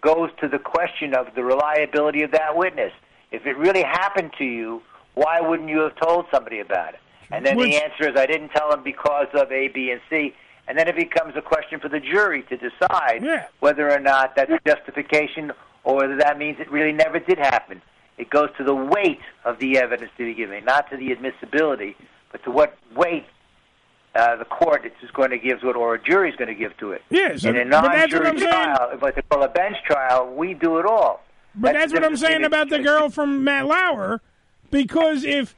goes 0.00 0.30
to 0.40 0.48
the 0.48 0.58
question 0.58 1.14
of 1.14 1.34
the 1.34 1.44
reliability 1.44 2.22
of 2.22 2.30
that 2.32 2.56
witness. 2.56 2.92
If 3.30 3.46
it 3.46 3.56
really 3.56 3.82
happened 3.82 4.32
to 4.38 4.44
you, 4.44 4.82
why 5.14 5.40
wouldn't 5.40 5.68
you 5.68 5.80
have 5.80 5.96
told 5.96 6.26
somebody 6.32 6.60
about 6.60 6.94
it? 6.94 7.00
And 7.30 7.44
then 7.44 7.56
Which- 7.56 7.72
the 7.72 7.82
answer 7.82 8.08
is, 8.08 8.16
I 8.16 8.26
didn't 8.26 8.50
tell 8.50 8.72
him 8.72 8.82
because 8.82 9.28
of 9.34 9.50
A, 9.52 9.68
B, 9.68 9.90
and 9.90 10.00
C. 10.08 10.34
And 10.66 10.78
then 10.78 10.86
it 10.86 10.96
becomes 10.96 11.34
a 11.36 11.42
question 11.42 11.80
for 11.80 11.88
the 11.88 12.00
jury 12.00 12.42
to 12.44 12.56
decide 12.56 13.48
whether 13.60 13.90
or 13.90 13.98
not 13.98 14.36
that's 14.36 14.52
justification 14.66 15.52
or 15.82 15.96
whether 15.96 16.16
that 16.16 16.38
means 16.38 16.60
it 16.60 16.70
really 16.70 16.92
never 16.92 17.18
did 17.18 17.38
happen. 17.38 17.80
It 18.18 18.30
goes 18.30 18.50
to 18.58 18.64
the 18.64 18.74
weight 18.74 19.20
of 19.44 19.58
the 19.60 19.78
evidence 19.78 20.10
to 20.18 20.24
be 20.24 20.34
given, 20.34 20.64
not 20.64 20.90
to 20.90 20.96
the 20.96 21.10
admissibility, 21.10 21.96
but 22.30 22.42
to 22.44 22.50
what 22.50 22.76
weight 22.94 23.24
uh, 24.18 24.36
the 24.36 24.44
court 24.44 24.84
is 24.84 25.10
going 25.12 25.30
to 25.30 25.38
give 25.38 25.60
to 25.60 25.70
it 25.70 25.76
or 25.76 25.94
a 25.94 26.02
jury 26.02 26.30
is 26.30 26.36
going 26.36 26.48
to 26.48 26.54
give 26.54 26.76
to 26.78 26.92
it. 26.92 27.02
Yes, 27.08 27.44
In 27.44 27.56
a 27.56 27.64
but 27.64 27.82
that's 27.92 28.12
what 28.12 28.24
non-jury 28.24 28.50
trial, 28.50 28.96
what 28.98 29.14
they 29.14 29.22
call 29.22 29.42
a 29.42 29.48
bench 29.48 29.76
trial, 29.86 30.34
we 30.34 30.54
do 30.54 30.78
it 30.78 30.86
all. 30.86 31.22
But 31.54 31.74
that's, 31.74 31.92
what 31.92 32.04
I'm 32.04 32.16
saying 32.16 32.44
about 32.44 32.68
the 32.68 32.80
girl 32.80 33.08
from 33.10 33.44
Matt 33.44 33.66
Lauer, 33.66 34.20
because 34.70 35.24
if, 35.24 35.56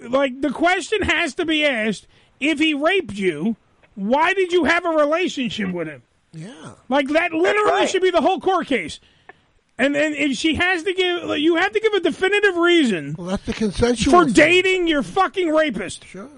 like, 0.00 0.40
the 0.40 0.50
question 0.50 1.02
has 1.02 1.34
to 1.34 1.44
be 1.44 1.64
asked: 1.64 2.06
if 2.40 2.58
he 2.58 2.74
raped 2.74 3.12
you, 3.12 3.56
why 3.94 4.34
did 4.34 4.52
you 4.52 4.64
have 4.64 4.84
a 4.84 4.90
relationship 4.90 5.72
with 5.72 5.88
him? 5.88 6.02
Yeah, 6.32 6.72
like 6.88 7.08
that 7.10 7.32
literally 7.32 7.70
right. 7.70 7.88
should 7.88 8.02
be 8.02 8.10
the 8.10 8.20
whole 8.20 8.40
court 8.40 8.66
case. 8.66 8.98
And 9.76 9.96
and 9.96 10.14
if 10.14 10.36
she 10.36 10.54
has 10.54 10.84
to 10.84 10.94
give, 10.94 11.38
you 11.38 11.56
have 11.56 11.72
to 11.72 11.80
give 11.80 11.92
a 11.92 12.00
definitive 12.00 12.56
reason. 12.56 13.14
Well, 13.18 13.28
that's 13.28 13.46
the 13.46 13.52
consensual 13.52 14.12
for 14.12 14.24
thing. 14.24 14.32
dating 14.32 14.86
your 14.88 15.02
fucking 15.02 15.50
rapist. 15.50 16.04
Sure, 16.04 16.28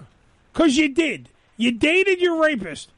because 0.56 0.76
you 0.76 0.88
did. 0.88 1.28
You 1.58 1.72
dated 1.72 2.20
your 2.20 2.40
rapist. 2.40 2.90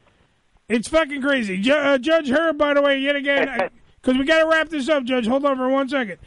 It's 0.69 0.87
fucking 0.87 1.21
crazy. 1.21 1.59
Ju- 1.59 1.73
uh, 1.73 1.97
Judge 1.97 2.29
Herb, 2.29 2.57
by 2.57 2.73
the 2.73 2.81
way, 2.81 2.99
yet 2.99 3.15
again, 3.15 3.69
because 4.01 4.17
we 4.19 4.23
got 4.23 4.39
to 4.39 4.47
wrap 4.47 4.69
this 4.69 4.87
up, 4.87 5.03
Judge. 5.03 5.27
Hold 5.27 5.45
on 5.45 5.57
for 5.57 5.67
one 5.67 5.89
second. 5.89 6.19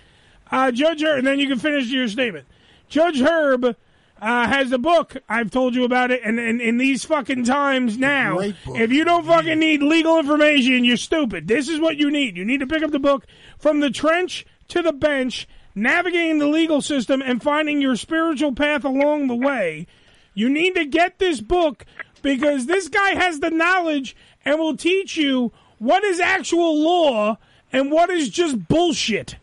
Uh, 0.50 0.70
Judge 0.70 1.02
Herb, 1.02 1.18
and 1.18 1.26
then 1.26 1.38
you 1.38 1.48
can 1.48 1.58
finish 1.58 1.86
your 1.86 2.08
statement. 2.08 2.46
Judge 2.88 3.20
Herb 3.20 3.64
uh, 3.64 3.74
has 4.20 4.72
a 4.72 4.78
book. 4.78 5.16
I've 5.28 5.50
told 5.50 5.74
you 5.74 5.84
about 5.84 6.10
it, 6.10 6.20
and 6.22 6.38
in 6.38 6.60
in 6.60 6.76
these 6.76 7.04
fucking 7.04 7.44
times 7.44 7.96
now, 7.96 8.38
if 8.40 8.92
you 8.92 9.04
don't 9.04 9.24
fucking 9.24 9.58
need 9.58 9.82
legal 9.82 10.18
information, 10.18 10.84
you're 10.84 10.98
stupid. 10.98 11.48
This 11.48 11.68
is 11.68 11.80
what 11.80 11.96
you 11.96 12.10
need. 12.10 12.36
You 12.36 12.44
need 12.44 12.60
to 12.60 12.66
pick 12.66 12.82
up 12.82 12.90
the 12.90 12.98
book 12.98 13.26
from 13.58 13.80
the 13.80 13.90
trench 13.90 14.44
to 14.68 14.82
the 14.82 14.92
bench, 14.92 15.48
navigating 15.74 16.38
the 16.38 16.48
legal 16.48 16.82
system 16.82 17.22
and 17.22 17.42
finding 17.42 17.80
your 17.80 17.96
spiritual 17.96 18.52
path 18.52 18.84
along 18.84 19.28
the 19.28 19.36
way. 19.36 19.86
You 20.34 20.48
need 20.48 20.74
to 20.76 20.84
get 20.84 21.18
this 21.18 21.40
book 21.40 21.84
because 22.22 22.66
this 22.66 22.88
guy 22.88 23.10
has 23.14 23.40
the 23.40 23.50
knowledge 23.50 24.16
and 24.44 24.58
will 24.58 24.76
teach 24.76 25.16
you 25.16 25.52
what 25.78 26.04
is 26.04 26.20
actual 26.20 26.78
law 26.80 27.38
and 27.72 27.90
what 27.90 28.10
is 28.10 28.28
just 28.28 28.68
bullshit. 28.68 29.36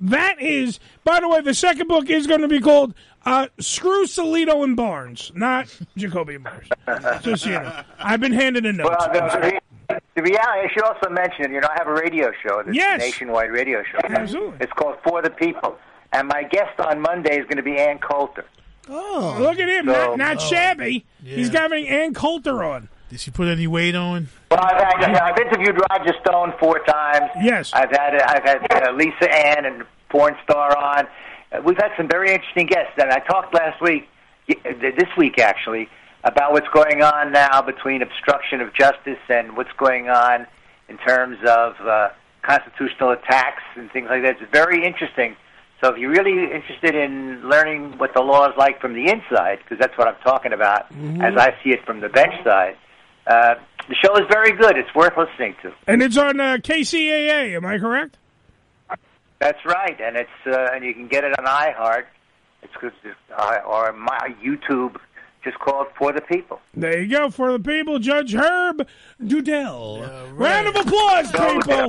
That 0.00 0.40
is, 0.40 0.78
by 1.04 1.20
the 1.20 1.28
way, 1.28 1.40
the 1.40 1.54
second 1.54 1.88
book 1.88 2.08
is 2.08 2.26
going 2.26 2.40
to 2.42 2.48
be 2.48 2.60
called 2.60 2.94
uh, 3.26 3.48
Screw 3.58 4.04
Salito 4.06 4.62
and 4.62 4.76
Barnes, 4.76 5.32
not 5.34 5.76
Jacoby 5.96 6.36
and 6.36 6.44
Barnes. 6.44 6.68
Just 7.22 7.44
you 7.46 7.52
know. 7.52 7.82
I've 7.98 8.20
been 8.20 8.32
handed 8.32 8.64
a 8.64 8.72
note. 8.72 8.86
Well, 8.86 9.10
the, 9.12 9.60
the, 9.88 10.00
the 10.14 10.22
reality, 10.22 10.68
I 10.68 10.68
should 10.72 10.84
also 10.84 11.10
mention, 11.10 11.52
you 11.52 11.60
know, 11.60 11.68
I 11.68 11.74
have 11.78 11.88
a 11.88 11.92
radio 11.94 12.30
show, 12.46 12.62
this 12.64 12.76
Yes. 12.76 13.00
nationwide 13.00 13.50
radio 13.50 13.82
show. 13.82 13.98
Absolutely. 14.04 14.58
It's 14.60 14.72
called 14.72 14.96
For 15.02 15.20
the 15.20 15.30
People. 15.30 15.76
And 16.12 16.28
my 16.28 16.44
guest 16.44 16.78
on 16.78 17.00
Monday 17.00 17.36
is 17.38 17.44
going 17.44 17.56
to 17.56 17.62
be 17.62 17.76
Ann 17.76 17.98
Coulter. 17.98 18.44
Oh, 18.88 19.36
look 19.40 19.58
at 19.58 19.68
him, 19.68 19.86
So- 19.86 19.92
not, 19.92 20.18
not 20.18 20.40
shabby. 20.40 21.04
He's 21.24 21.48
having 21.50 21.88
Ann 21.88 22.14
Coulter 22.14 22.62
on. 22.64 22.88
Did 23.10 23.20
she 23.20 23.30
put 23.30 23.48
any 23.48 23.66
weight 23.66 23.94
on? 23.94 24.28
Well, 24.50 24.60
I've, 24.62 24.76
had, 25.00 25.14
I've 25.16 25.38
interviewed 25.38 25.80
Roger 25.90 26.12
Stone 26.20 26.52
four 26.60 26.78
times. 26.80 27.30
Yes. 27.42 27.70
I've 27.72 27.90
had 27.90 28.14
I've 28.20 28.42
had 28.42 28.88
uh, 28.88 28.92
Lisa 28.92 29.34
Ann 29.34 29.64
and 29.64 29.84
porn 30.10 30.36
star 30.44 30.76
on. 30.76 31.06
Uh, 31.50 31.62
we've 31.64 31.78
had 31.78 31.90
some 31.96 32.06
very 32.06 32.30
interesting 32.32 32.66
guests, 32.66 32.92
and 32.98 33.10
I 33.10 33.20
talked 33.20 33.54
last 33.54 33.80
week, 33.80 34.08
uh, 34.50 34.54
this 34.80 35.08
week 35.16 35.38
actually, 35.38 35.88
about 36.24 36.52
what's 36.52 36.68
going 36.68 37.02
on 37.02 37.32
now 37.32 37.62
between 37.62 38.02
obstruction 38.02 38.60
of 38.60 38.74
justice 38.74 39.18
and 39.30 39.56
what's 39.56 39.72
going 39.78 40.10
on 40.10 40.46
in 40.90 40.98
terms 40.98 41.38
of 41.46 41.80
uh, 41.80 42.10
constitutional 42.42 43.10
attacks 43.12 43.62
and 43.76 43.90
things 43.90 44.08
like 44.10 44.22
that. 44.22 44.36
It's 44.40 44.52
very 44.52 44.84
interesting. 44.84 45.34
So 45.80 45.92
if 45.92 45.98
you're 45.98 46.10
really 46.10 46.52
interested 46.52 46.94
in 46.96 47.48
learning 47.48 47.98
what 47.98 48.12
the 48.14 48.20
law 48.20 48.48
is 48.48 48.54
like 48.58 48.80
from 48.80 48.94
the 48.94 49.08
inside, 49.10 49.58
because 49.62 49.78
that's 49.78 49.96
what 49.96 50.08
I'm 50.08 50.16
talking 50.24 50.52
about 50.52 50.92
Mhm. 50.92 51.22
as 51.22 51.36
I 51.36 51.54
see 51.62 51.70
it 51.70 51.84
from 51.86 52.00
the 52.00 52.08
bench 52.08 52.34
side, 52.42 52.76
uh, 53.26 53.54
the 53.88 53.94
show 53.94 54.16
is 54.16 54.26
very 54.30 54.52
good. 54.52 54.76
It's 54.76 54.92
worth 54.94 55.16
listening 55.16 55.54
to. 55.62 55.72
And 55.86 56.02
it's 56.02 56.16
on 56.16 56.40
uh, 56.40 56.58
KCAA, 56.62 57.54
am 57.56 57.64
I 57.64 57.78
correct? 57.78 58.18
That's 59.38 59.64
right, 59.64 59.96
and 60.00 60.16
it's 60.16 60.46
uh, 60.46 60.70
and 60.74 60.84
you 60.84 60.92
can 60.92 61.06
get 61.06 61.22
it 61.22 61.38
on 61.38 61.44
iHeart. 61.44 62.06
It's 62.62 62.74
good, 62.80 62.92
uh, 63.36 63.58
or 63.64 63.92
my 63.92 64.34
YouTube 64.44 64.96
just 65.44 65.60
call 65.60 65.82
it 65.82 65.88
for 65.96 66.12
the 66.12 66.20
people. 66.20 66.60
There 66.74 67.00
you 67.00 67.08
go 67.08 67.30
for 67.30 67.52
the 67.52 67.60
people, 67.60 68.00
Judge 68.00 68.34
Herb 68.34 68.86
Dudell. 69.22 70.02
Round 70.36 70.66
of 70.66 70.74
applause, 70.74 71.30
people. 71.30 71.86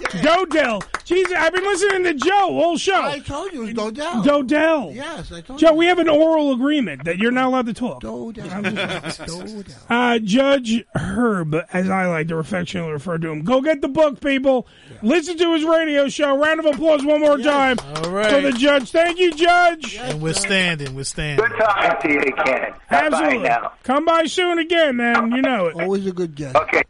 Dodell. 0.22 0.82
Jesus, 1.04 1.32
I've 1.36 1.52
been 1.52 1.64
listening 1.64 2.04
to 2.04 2.14
Joe 2.14 2.50
all 2.50 2.76
show. 2.76 3.02
I 3.02 3.18
told 3.18 3.52
you 3.52 3.64
it 3.64 3.76
was 3.76 3.92
Dodell. 3.92 4.24
Dodell. 4.24 4.94
Yes, 4.94 5.32
I 5.32 5.40
told 5.40 5.60
you. 5.60 5.66
Joe, 5.66 5.72
you. 5.72 5.78
we 5.78 5.86
have 5.86 5.98
an 5.98 6.08
oral 6.08 6.52
agreement 6.52 7.04
that 7.04 7.18
you're 7.18 7.32
not 7.32 7.46
allowed 7.46 7.66
to 7.66 7.74
talk. 7.74 8.02
Dodell. 8.02 9.74
Uh, 9.88 10.18
Judge 10.20 10.84
Herb, 10.94 11.56
as 11.72 11.90
I 11.90 12.06
like 12.06 12.28
to 12.28 12.36
affectionately 12.36 12.92
refer 12.92 13.18
to 13.18 13.28
him. 13.28 13.42
Go 13.42 13.60
get 13.60 13.80
the 13.80 13.88
book, 13.88 14.20
people. 14.20 14.66
Listen 15.02 15.36
to 15.38 15.54
his 15.54 15.64
radio 15.64 16.08
show. 16.08 16.36
Round 16.36 16.60
of 16.60 16.66
applause 16.66 17.04
one 17.04 17.20
more 17.20 17.38
time 17.38 17.78
All 17.96 18.10
right. 18.10 18.30
for 18.30 18.40
the 18.40 18.52
judge. 18.52 18.90
Thank 18.90 19.18
you, 19.18 19.32
Judge. 19.32 19.96
And 19.96 20.20
we're 20.20 20.32
standing. 20.34 20.94
We're 20.94 21.04
standing. 21.04 21.44
Good 21.46 21.56
talking 21.58 22.10
to 22.10 22.14
you 22.14 22.20
again. 22.20 22.74
Absolutely. 22.90 23.38
now. 23.48 23.72
Come 23.82 24.04
by 24.04 24.24
soon 24.24 24.58
again, 24.58 24.96
man. 24.96 25.32
You 25.32 25.42
know 25.42 25.66
it. 25.66 25.74
Always 25.76 26.06
a 26.06 26.12
good 26.12 26.34
guest. 26.34 26.56
Okay. 26.56 26.82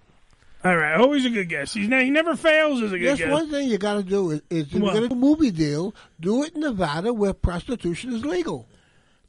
All 0.62 0.76
right. 0.76 1.00
Always 1.00 1.24
a 1.24 1.30
good 1.30 1.48
guess. 1.48 1.72
He's 1.72 1.88
ne- 1.88 2.04
he 2.04 2.10
never 2.10 2.36
fails 2.36 2.82
as 2.82 2.92
a 2.92 2.98
good 2.98 3.04
Just 3.16 3.20
guest. 3.20 3.32
one 3.32 3.50
thing 3.50 3.68
you 3.68 3.78
got 3.78 3.94
to 3.94 4.02
do 4.02 4.30
is, 4.30 4.42
is 4.50 4.66
if 4.66 4.74
What? 4.74 4.82
you're 4.82 4.90
going 4.92 5.02
to 5.04 5.08
do 5.08 5.14
a 5.14 5.18
movie 5.18 5.50
deal, 5.50 5.94
do 6.20 6.42
it 6.44 6.54
in 6.54 6.60
Nevada 6.60 7.12
where 7.14 7.32
prostitution 7.32 8.12
is 8.12 8.24
legal. 8.26 8.66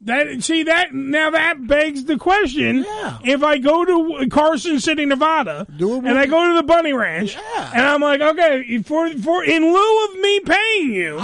That 0.04 0.42
see 0.42 0.64
that 0.64 0.92
now 0.92 1.30
that 1.30 1.64
begs 1.64 2.04
the 2.06 2.16
question: 2.18 2.78
Yeah. 2.84 3.18
If 3.24 3.44
I 3.44 3.58
go 3.58 3.84
to 3.84 4.28
Carson 4.30 4.80
City, 4.80 5.04
Nevada, 5.06 5.64
do 5.76 5.98
it. 5.98 6.04
and 6.04 6.18
I 6.18 6.26
go 6.26 6.48
to 6.48 6.54
the 6.56 6.64
Bunny 6.64 6.92
Ranch, 6.92 7.36
Yeah. 7.36 7.70
and 7.72 7.82
I'm 7.86 8.00
like, 8.00 8.20
okay, 8.20 8.78
for 8.82 9.08
for 9.10 9.44
in 9.44 9.62
lieu 9.62 10.04
of 10.06 10.18
me 10.18 10.40
paying 10.40 10.92
you 10.92 11.18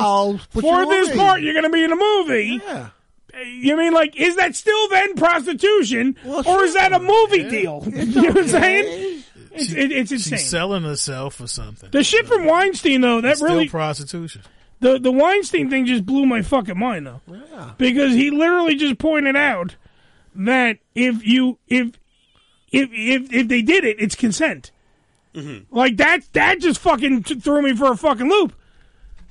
put 0.53 0.63
for 0.63 0.83
you 0.85 0.91
this 0.91 1.11
on 1.11 1.17
part, 1.17 1.41
you're 1.43 1.55
going 1.55 1.65
to 1.65 1.71
be 1.71 1.83
in 1.83 1.91
a 1.91 1.97
movie. 1.97 2.61
Yeah. 2.65 2.91
You 3.47 3.77
mean 3.77 3.93
like 3.95 4.15
is 4.17 4.37
that 4.37 4.55
still 4.55 4.89
then 4.91 5.17
prostitution, 5.17 6.15
or 6.25 6.63
is 6.63 6.75
that 6.75 6.93
a 6.93 7.01
movie 7.01 7.49
deal? 7.49 7.83
you 7.93 8.23
know 8.23 8.29
what 8.29 8.39
I'm 8.39 8.47
saying? 8.49 9.18
It's, 9.61 9.73
it, 9.73 9.93
it's 9.93 10.13
insane. 10.13 10.39
She's 10.39 10.49
selling 10.49 10.83
herself 10.83 11.35
for 11.37 11.47
something. 11.47 11.91
The 11.91 12.03
shit 12.05 12.27
from 12.27 12.45
Weinstein 12.47 13.01
though, 13.01 13.21
that 13.21 13.31
It's 13.33 13.41
still 13.41 13.51
really 13.55 13.69
prostitution. 13.69 14.43
the 14.81 14.99
the 14.99 15.13
Weinstein 15.13 15.71
thing 15.71 15.87
just 15.87 16.05
blew 16.07 16.27
my 16.27 16.43
fucking 16.43 16.79
mind 16.79 17.07
though. 17.07 17.21
yeah. 17.31 17.73
Because 17.79 18.13
he 18.15 18.31
literally 18.31 18.75
just 18.77 18.99
pointed 18.99 19.37
out 19.37 19.77
that 20.35 20.79
if 20.95 21.27
you 21.27 21.59
if 21.69 21.99
if 22.71 22.91
if 22.93 23.33
if 23.33 23.49
they 23.49 23.63
did 23.63 23.85
it, 23.85 23.97
it's 24.01 24.15
consent. 24.15 24.71
Mm-hmm. 25.35 25.75
Like 25.75 25.97
that 25.99 26.21
that 26.33 26.61
just 26.61 26.81
fucking 26.81 27.23
t- 27.25 27.35
threw 27.41 27.63
me 27.63 27.75
for 27.75 27.93
a 27.93 27.97
fucking 27.97 28.29
loop. 28.29 28.55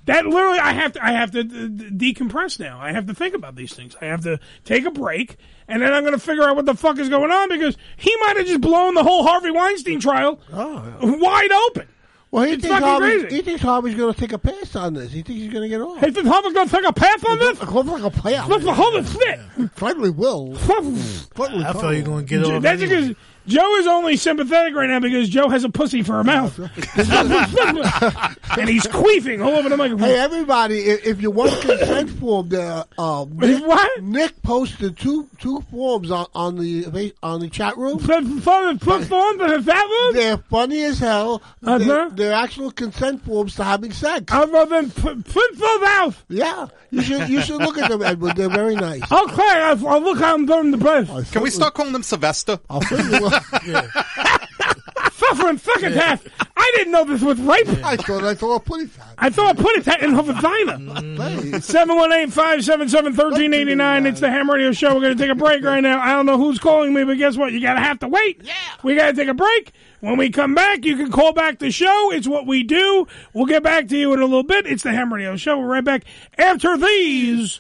That 0.06 0.26
literally, 0.26 0.60
I 0.60 0.72
have 0.72 0.94
to, 0.94 1.04
I 1.06 1.12
have 1.12 1.32
to 1.32 1.44
d- 1.44 1.68
d- 1.90 2.14
decompress 2.14 2.62
now. 2.62 2.80
I 2.80 2.94
have 2.94 3.08
to 3.08 3.14
think 3.14 3.36
about 3.36 3.56
these 3.58 3.74
things. 3.74 3.94
I 4.02 4.06
have 4.06 4.24
to 4.24 4.40
take 4.64 4.86
a 4.86 4.92
break, 4.92 5.36
and 5.68 5.82
then 5.82 5.94
I'm 5.94 6.04
going 6.04 6.14
to 6.14 6.20
figure 6.20 6.44
out 6.44 6.56
what 6.56 6.66
the 6.66 6.76
fuck 6.76 6.98
is 7.00 7.10
going 7.10 7.32
on 7.32 7.50
because 7.50 7.78
he 7.98 8.16
might 8.22 8.38
have 8.38 8.46
just 8.46 8.62
blown 8.62 8.94
the 8.94 9.04
whole 9.04 9.24
Harvey 9.26 9.52
Weinstein 9.52 10.00
trial 10.00 10.40
oh, 10.54 10.98
wide 11.02 11.52
open. 11.52 11.88
Well, 12.30 12.44
he 12.44 12.54
It's 12.54 12.64
thinks 12.64 12.74
fucking 12.74 12.88
Harvey, 12.88 13.20
crazy. 13.22 13.36
he 13.38 13.42
thinks 13.42 13.62
Harvey's 13.62 13.96
going 13.96 14.14
to 14.14 14.20
take 14.20 14.34
a 14.34 14.38
pass 14.38 14.76
on 14.76 14.94
this. 14.94 15.14
He 15.14 15.22
thinks 15.22 15.42
he's 15.42 15.52
going 15.52 15.64
to 15.64 15.70
get 15.70 15.80
off. 15.82 16.02
He 16.02 16.12
thinks 16.12 16.30
Harvey's 16.30 16.54
going 16.54 16.68
to 16.68 16.76
take 16.76 16.86
a 16.86 16.92
pass 16.92 17.24
on 17.24 17.40
this? 17.40 17.62
Looks 17.62 17.90
like 17.90 18.04
a 18.04 18.10
pass. 18.10 18.50
Look, 18.50 18.64
the 18.64 18.74
whole 18.74 19.02
fit. 19.02 19.40
Probably 19.76 20.10
will. 20.10 20.56
I 20.58 21.72
thought 21.72 21.92
you 21.92 22.00
were 22.00 22.02
going 22.02 22.26
to 22.26 22.30
get 22.30 22.44
off. 22.44 22.62
That's 22.62 22.82
anyway. 22.82 23.02
because 23.02 23.16
Joe 23.48 23.76
is 23.78 23.88
only 23.88 24.18
sympathetic 24.18 24.76
right 24.76 24.90
now 24.90 25.00
because 25.00 25.30
Joe 25.30 25.48
has 25.48 25.64
a 25.64 25.70
pussy 25.70 26.04
for 26.04 26.20
a 26.20 26.24
mouth, 26.24 26.58
and 28.58 28.70
he's 28.70 28.86
queefing 28.86 29.44
all 29.44 29.56
over 29.56 29.70
the 29.70 29.78
microphone. 29.78 30.10
Hey, 30.10 30.20
everybody, 30.20 30.80
if, 30.80 31.06
if 31.06 31.22
you 31.22 31.32
want 31.32 31.60
consent 31.62 32.10
form, 32.10 32.50
there, 32.50 32.84
uh, 32.98 33.26
Nick, 33.30 33.64
what? 33.66 34.04
Nick 34.04 34.42
posted 34.44 34.98
two 34.98 35.30
two 35.40 35.62
forms 35.72 36.12
on, 36.12 36.28
on 36.36 36.58
the 36.58 37.14
on 37.24 37.40
the 37.40 37.50
chat 37.50 37.78
room. 37.78 38.00
Put 38.00 38.26
forms 39.06 39.42
in 39.42 39.48
the 39.48 39.64
chat 39.66 39.86
room? 39.86 40.14
They're 40.14 40.38
funny 40.38 40.84
as 40.84 41.00
hell. 41.00 41.42
Uh-huh. 41.64 41.78
They're, 41.78 42.10
they're 42.10 42.34
actual 42.34 42.72
consent 42.72 43.24
forms 43.24 43.56
to 43.56 43.64
having 43.64 43.94
sex. 43.94 44.26
Other 44.30 44.66
than 44.66 44.92
put, 44.92 45.24
put 45.26 45.56
for 45.56 45.80
mouth. 45.80 46.26
Yeah, 46.28 46.68
you 46.92 47.02
should 47.02 47.30
you 47.30 47.42
should 47.42 47.62
look 47.62 47.78
at 47.78 47.90
them, 47.90 48.02
Edward. 48.02 48.36
They're 48.36 48.50
very 48.50 48.76
nice. 48.76 49.10
Okay, 49.10 49.42
I'll, 49.42 49.88
I'll 49.88 50.02
look 50.02 50.20
how 50.20 50.34
I'm 50.34 50.46
doing 50.46 50.72
the 50.72 50.78
place. 50.78 51.32
Can 51.32 51.42
we 51.42 51.50
start 51.50 51.74
calling 51.74 51.94
them 51.94 52.04
Sylvester? 52.04 52.60
I'll 52.70 52.82
send 53.42 53.68
you 53.68 53.82
Suffering 55.14 55.58
fucking 55.58 55.94
death. 55.94 56.28
I 56.56 56.72
didn't 56.76 56.92
know 56.92 57.04
this 57.04 57.22
was 57.22 57.40
rape. 57.40 57.68
I 57.84 57.98
thought 57.98 58.24
I 58.24 58.36
saw 58.36 58.56
a 58.56 58.60
pussy 58.60 58.86
fat. 58.88 59.16
I 59.18 59.30
thought 59.32 59.58
a 59.58 59.62
put 59.62 59.76
it 59.76 59.88
in 60.02 60.14
her 60.14 60.22
vagina. 60.22 60.78
718-577-1389. 61.60 64.06
It's 64.08 64.20
the 64.20 64.30
Ham 64.30 64.48
Radio 64.50 64.72
Show. 64.72 64.94
We're 64.94 65.02
going 65.02 65.18
to 65.18 65.24
take 65.24 65.32
a 65.32 65.36
break 65.36 65.64
right 65.64 65.82
now. 65.82 66.00
I 66.00 66.12
don't 66.12 66.28
know 66.28 66.38
who's 66.38 66.60
calling 66.60 66.94
me, 66.94 67.04
but 67.04 67.18
guess 67.18 67.36
what? 67.36 67.52
You 67.52 67.62
got 67.62 67.74
to 67.76 67.80
have 67.80 67.98
to 68.00 68.08
wait. 68.08 68.42
Yeah. 68.44 68.54
We 68.84 68.96
got 68.96 69.08
to 69.08 69.14
take 69.14 69.28
a 69.28 69.34
break. 69.34 69.72
When 70.02 70.18
we 70.18 70.30
come 70.30 70.54
back, 70.54 70.86
you 70.86 70.96
can 70.96 71.12
call 71.12 71.34
back 71.34 71.58
the 71.60 71.72
show. 71.72 72.12
It's 72.12 72.28
what 72.28 72.46
we 72.46 72.62
do. 72.64 73.08
We'll 73.34 73.48
get 73.48 73.64
back 73.64 73.88
to 73.88 73.98
you 73.98 74.14
in 74.14 74.20
a 74.20 74.26
little 74.26 74.44
bit. 74.44 74.68
It's 74.68 74.84
the 74.84 74.92
Ham 74.92 75.12
Radio 75.12 75.36
Show. 75.36 75.58
We're 75.58 75.66
right 75.66 75.84
back 75.84 76.04
after 76.38 76.78
these 76.78 77.60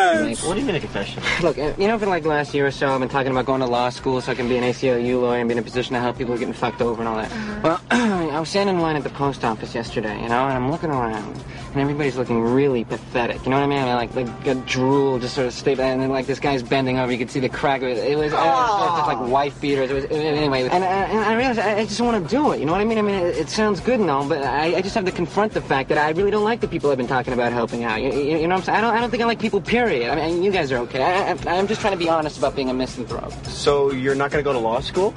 What 0.00 0.54
do 0.54 0.60
you 0.60 0.66
mean 0.66 0.76
a 0.76 0.80
confession? 0.80 1.22
Look, 1.42 1.56
you 1.56 1.86
know, 1.86 1.98
for 1.98 2.06
like 2.06 2.22
the 2.22 2.28
last 2.30 2.54
year 2.54 2.66
or 2.66 2.70
so, 2.70 2.88
I've 2.92 3.00
been 3.00 3.08
talking 3.08 3.30
about 3.32 3.44
going 3.46 3.60
to 3.60 3.66
law 3.66 3.90
school 3.90 4.20
so 4.20 4.32
I 4.32 4.34
can 4.34 4.48
be 4.48 4.56
an 4.56 4.64
ACLU 4.64 5.20
lawyer 5.20 5.40
and 5.40 5.48
be 5.48 5.52
in 5.52 5.58
a 5.58 5.62
position 5.62 5.94
to 5.94 6.00
help 6.00 6.16
people 6.18 6.36
getting 6.38 6.54
fucked 6.54 6.80
over 6.80 7.00
and 7.02 7.08
all 7.08 7.16
that. 7.16 7.30
Uh-huh. 7.30 7.60
Well, 7.62 7.80
I 8.30 8.40
was 8.40 8.48
standing 8.48 8.76
in 8.76 8.80
line 8.82 8.96
at 8.96 9.02
the 9.04 9.10
post 9.10 9.44
office 9.44 9.74
yesterday, 9.74 10.14
you 10.22 10.28
know, 10.28 10.46
and 10.46 10.52
I'm 10.54 10.70
looking 10.70 10.90
around, 10.90 11.36
and 11.72 11.76
everybody's 11.80 12.16
looking 12.16 12.40
really 12.40 12.84
pathetic. 12.84 13.44
You 13.44 13.50
know 13.50 13.56
what 13.58 13.64
I 13.64 13.66
mean? 13.66 13.78
I 13.78 13.84
mean, 13.84 13.94
like, 13.94 14.14
like 14.14 14.44
got 14.44 14.66
drool 14.66 15.18
just 15.18 15.34
sort 15.34 15.46
of 15.46 15.52
stay 15.52 15.72
and 15.72 16.00
then 16.02 16.08
like 16.10 16.26
this 16.26 16.40
guy's 16.40 16.62
bending 16.62 16.98
over. 16.98 17.12
You 17.12 17.18
could 17.18 17.30
see 17.30 17.40
the 17.40 17.48
crack. 17.48 17.82
It 17.82 17.88
was, 17.90 17.98
it 17.98 18.16
was, 18.16 18.32
it 18.32 18.36
was 18.36 18.98
just 18.98 19.06
like 19.08 19.28
wife 19.30 19.60
beaters. 19.60 19.90
It 19.90 19.94
was 19.94 20.04
anyway, 20.06 20.62
and, 20.68 20.82
I- 20.84 20.86
and 20.86 21.18
I 21.18 21.34
realized 21.34 21.58
I, 21.58 21.78
I 21.80 21.84
just 21.84 22.00
want 22.00 22.22
to 22.22 22.28
do 22.30 22.52
it. 22.52 22.60
You 22.60 22.66
know 22.66 22.72
what 22.72 22.80
I 22.80 22.84
mean? 22.84 22.98
I 22.98 23.02
mean, 23.02 23.14
it, 23.16 23.36
it 23.36 23.48
sounds 23.50 23.80
good 23.80 24.00
and 24.00 24.10
all, 24.10 24.26
but 24.28 24.42
I, 24.42 24.76
I 24.76 24.80
just 24.80 24.94
have 24.94 25.04
to 25.04 25.12
confront 25.12 25.52
the 25.52 25.60
fact 25.60 25.88
that 25.90 25.98
I 25.98 26.10
really 26.10 26.30
don't 26.30 26.44
like 26.44 26.60
the 26.60 26.68
people 26.68 26.90
I've 26.90 26.96
been 26.98 27.06
talking 27.06 27.32
about 27.34 27.52
helping 27.52 27.84
out. 27.84 28.00
You, 28.02 28.12
you, 28.12 28.38
you 28.38 28.48
know 28.48 28.54
what 28.54 28.60
I'm 28.60 28.62
saying? 28.62 28.78
I 28.78 28.80
don't, 28.80 28.94
I 28.96 29.00
don't 29.00 29.10
think 29.10 29.22
I 29.22 29.26
like 29.26 29.38
people. 29.38 29.60
Period. 29.60 29.89
I 29.90 30.14
mean, 30.14 30.42
you 30.42 30.52
guys 30.52 30.70
are 30.70 30.78
okay. 30.78 31.02
I, 31.02 31.32
I, 31.32 31.58
I'm 31.58 31.66
just 31.66 31.80
trying 31.80 31.94
to 31.94 31.98
be 31.98 32.08
honest 32.08 32.38
about 32.38 32.54
being 32.54 32.70
a 32.70 32.74
misanthrope. 32.74 33.32
So 33.46 33.90
you're 33.90 34.14
not 34.14 34.30
going 34.30 34.42
to 34.42 34.48
go 34.48 34.52
to 34.52 34.58
law 34.58 34.78
school? 34.80 35.10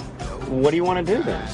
What 0.50 0.72
do 0.72 0.78
you 0.78 0.84
want 0.84 1.06
to 1.06 1.16
do 1.16 1.22
then? 1.22 1.48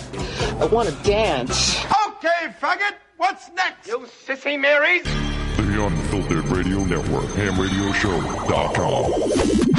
I 0.62 0.66
want 0.68 0.88
to 0.88 0.96
dance. 1.04 1.84
Okay, 2.08 2.54
faggot, 2.62 2.96
what's 3.18 3.50
next? 3.52 3.88
You 3.88 4.00
sissy 4.26 4.58
Marys? 4.60 5.04
The 5.04 5.86
Unfiltered 5.86 6.46
Radio 6.46 6.84
Network, 6.86 7.26
hamradioshow.com. 7.26 9.79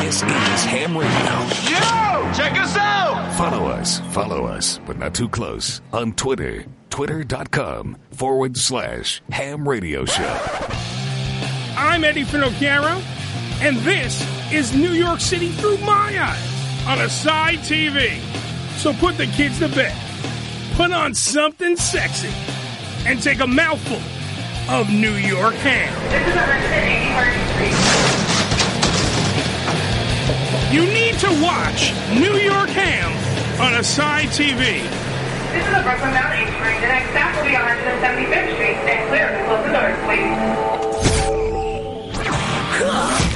This 0.00 0.22
is 0.22 0.64
Ham 0.64 0.96
Radio. 0.96 1.10
Yo, 1.70 2.32
check 2.34 2.52
us 2.60 2.76
out. 2.76 3.32
Follow 3.36 3.66
us, 3.66 4.00
follow 4.12 4.44
us, 4.44 4.78
but 4.86 4.98
not 4.98 5.14
too 5.14 5.28
close 5.28 5.80
on 5.92 6.12
Twitter. 6.12 6.64
Twitter.com 6.90 7.96
forward 8.12 8.56
slash 8.56 9.22
Ham 9.30 9.68
Radio 9.68 10.04
Show. 10.04 10.38
I'm 11.76 12.04
Eddie 12.04 12.24
Finocchiaro, 12.24 13.00
and 13.62 13.76
this 13.78 14.26
is 14.52 14.74
New 14.74 14.92
York 14.92 15.20
City 15.20 15.50
through 15.52 15.78
my 15.78 16.16
eyes 16.20 16.86
on 16.86 17.00
a 17.00 17.08
side 17.08 17.58
TV. 17.60 18.18
So 18.76 18.92
put 18.94 19.16
the 19.16 19.26
kids 19.26 19.58
to 19.60 19.68
bed, 19.68 19.96
put 20.74 20.92
on 20.92 21.14
something 21.14 21.76
sexy, 21.76 22.30
and 23.06 23.22
take 23.22 23.40
a 23.40 23.46
mouthful 23.46 24.00
of 24.74 24.90
New 24.90 25.14
York 25.14 25.54
ham. 25.54 25.92
You 30.74 30.82
need 30.86 31.14
to 31.20 31.28
watch 31.40 31.92
New 32.18 32.34
York 32.34 32.68
ham 32.68 33.12
on 33.60 33.74
a 33.78 33.84
side 33.84 34.26
TV. 34.30 34.82
This 34.82 35.64
is 35.64 35.72
the 35.72 35.82
Brooklyn 35.84 36.10
Mountain 36.10 36.52
Train. 36.58 36.80
The 36.80 36.88
next 36.88 37.10
stop 37.10 37.36
will 37.36 37.44
be 37.44 37.54
on 37.54 37.62
175th 37.62 38.54
Street. 38.54 38.76
Stand 38.82 39.08
clear 39.08 39.28
and 39.28 39.46
close 39.46 39.64
the 39.66 39.70
doors, 39.70 39.94
please. 40.02 40.34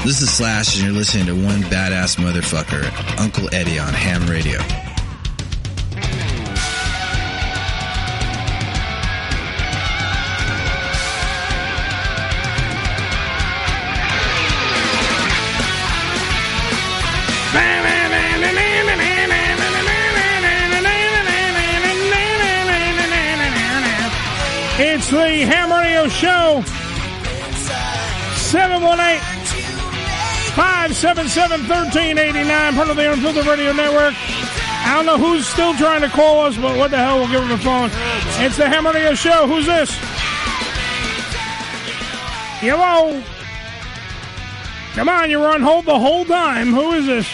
This 0.04 0.20
is 0.20 0.32
Slash, 0.32 0.74
and 0.78 0.86
you're 0.86 0.96
listening 0.96 1.26
to 1.26 1.34
one 1.34 1.60
badass 1.70 2.16
motherfucker, 2.16 2.90
Uncle 3.20 3.48
Eddie 3.54 3.78
on 3.78 3.94
Ham 3.94 4.26
Radio. 4.26 4.58
It's 25.10 25.16
the 25.16 25.46
Ham 25.46 25.72
Radio 25.72 26.06
Show. 26.06 26.60
718 28.36 29.24
577 30.52 31.60
1389, 31.66 32.74
part 32.74 32.90
of 32.90 32.96
the 32.96 33.10
Unfiltered 33.10 33.46
Radio 33.46 33.72
Network. 33.72 34.12
I 34.12 34.92
don't 34.94 35.06
know 35.06 35.16
who's 35.16 35.48
still 35.48 35.72
trying 35.76 36.02
to 36.02 36.10
call 36.10 36.40
us, 36.44 36.58
but 36.58 36.76
what 36.76 36.90
the 36.90 36.98
hell, 36.98 37.20
we'll 37.20 37.30
give 37.30 37.40
them 37.40 37.52
a 37.52 37.56
phone. 37.56 37.88
It's 38.44 38.58
the 38.58 38.68
Ham 38.68 38.86
Radio 38.86 39.14
Show. 39.14 39.46
Who's 39.46 39.64
this? 39.64 39.90
Hello? 42.60 43.22
Come 44.92 45.08
on, 45.08 45.30
you're 45.30 45.48
on 45.48 45.62
hold 45.62 45.86
the 45.86 45.98
whole 45.98 46.26
time. 46.26 46.74
Who 46.74 46.92
is 46.92 47.06
this? 47.06 47.26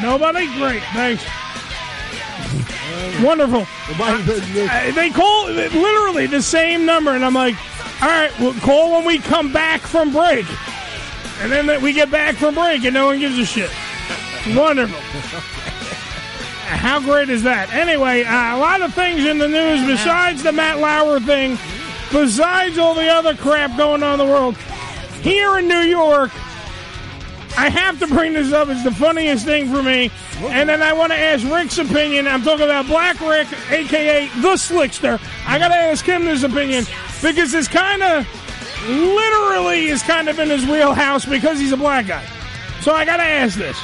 Nobody? 0.00 0.46
Great, 0.56 0.84
thanks. 0.94 1.24
Wonderful. 3.22 3.66
Uh, 3.98 4.92
they 4.92 5.10
call 5.10 5.46
literally 5.50 6.26
the 6.26 6.42
same 6.42 6.84
number, 6.86 7.10
and 7.12 7.24
I'm 7.24 7.34
like, 7.34 7.56
all 8.02 8.08
right, 8.08 8.30
well, 8.38 8.54
call 8.60 8.92
when 8.92 9.04
we 9.04 9.18
come 9.18 9.52
back 9.52 9.80
from 9.80 10.12
break. 10.12 10.46
And 11.40 11.50
then 11.50 11.82
we 11.82 11.92
get 11.92 12.10
back 12.10 12.36
from 12.36 12.54
break, 12.54 12.84
and 12.84 12.94
no 12.94 13.06
one 13.06 13.18
gives 13.18 13.38
a 13.38 13.44
shit. 13.44 13.70
Wonderful. 14.54 14.98
How 16.70 17.00
great 17.00 17.28
is 17.28 17.42
that? 17.42 17.72
Anyway, 17.72 18.24
uh, 18.24 18.56
a 18.56 18.58
lot 18.58 18.80
of 18.80 18.94
things 18.94 19.24
in 19.24 19.38
the 19.38 19.48
news 19.48 19.86
besides 19.86 20.42
the 20.42 20.52
Matt 20.52 20.78
Lauer 20.78 21.20
thing, 21.20 21.58
besides 22.12 22.78
all 22.78 22.94
the 22.94 23.08
other 23.08 23.34
crap 23.34 23.76
going 23.76 24.02
on 24.02 24.18
in 24.20 24.26
the 24.26 24.32
world. 24.32 24.56
Here 25.22 25.58
in 25.58 25.68
New 25.68 25.80
York, 25.82 26.30
I 27.60 27.68
have 27.68 27.98
to 27.98 28.06
bring 28.06 28.32
this 28.32 28.54
up. 28.54 28.68
It's 28.68 28.84
the 28.84 28.90
funniest 28.90 29.44
thing 29.44 29.70
for 29.70 29.82
me. 29.82 30.10
And 30.38 30.66
then 30.70 30.82
I 30.82 30.94
want 30.94 31.12
to 31.12 31.18
ask 31.18 31.46
Rick's 31.46 31.76
opinion. 31.76 32.26
I'm 32.26 32.42
talking 32.42 32.64
about 32.64 32.86
Black 32.86 33.20
Rick, 33.20 33.48
a.k.a. 33.70 34.28
The 34.40 34.54
Slickster. 34.54 35.20
I 35.46 35.58
got 35.58 35.68
to 35.68 35.74
ask 35.74 36.02
him 36.06 36.22
his 36.22 36.42
opinion 36.42 36.86
because 37.20 37.52
it's 37.52 37.68
kind 37.68 38.02
of, 38.02 38.26
literally, 38.88 39.88
is 39.88 40.02
kind 40.02 40.30
of 40.30 40.38
in 40.38 40.48
his 40.48 40.64
wheelhouse 40.64 41.26
because 41.26 41.58
he's 41.58 41.72
a 41.72 41.76
black 41.76 42.06
guy. 42.06 42.24
So 42.80 42.94
I 42.94 43.04
got 43.04 43.18
to 43.18 43.24
ask 43.24 43.58
this. 43.58 43.78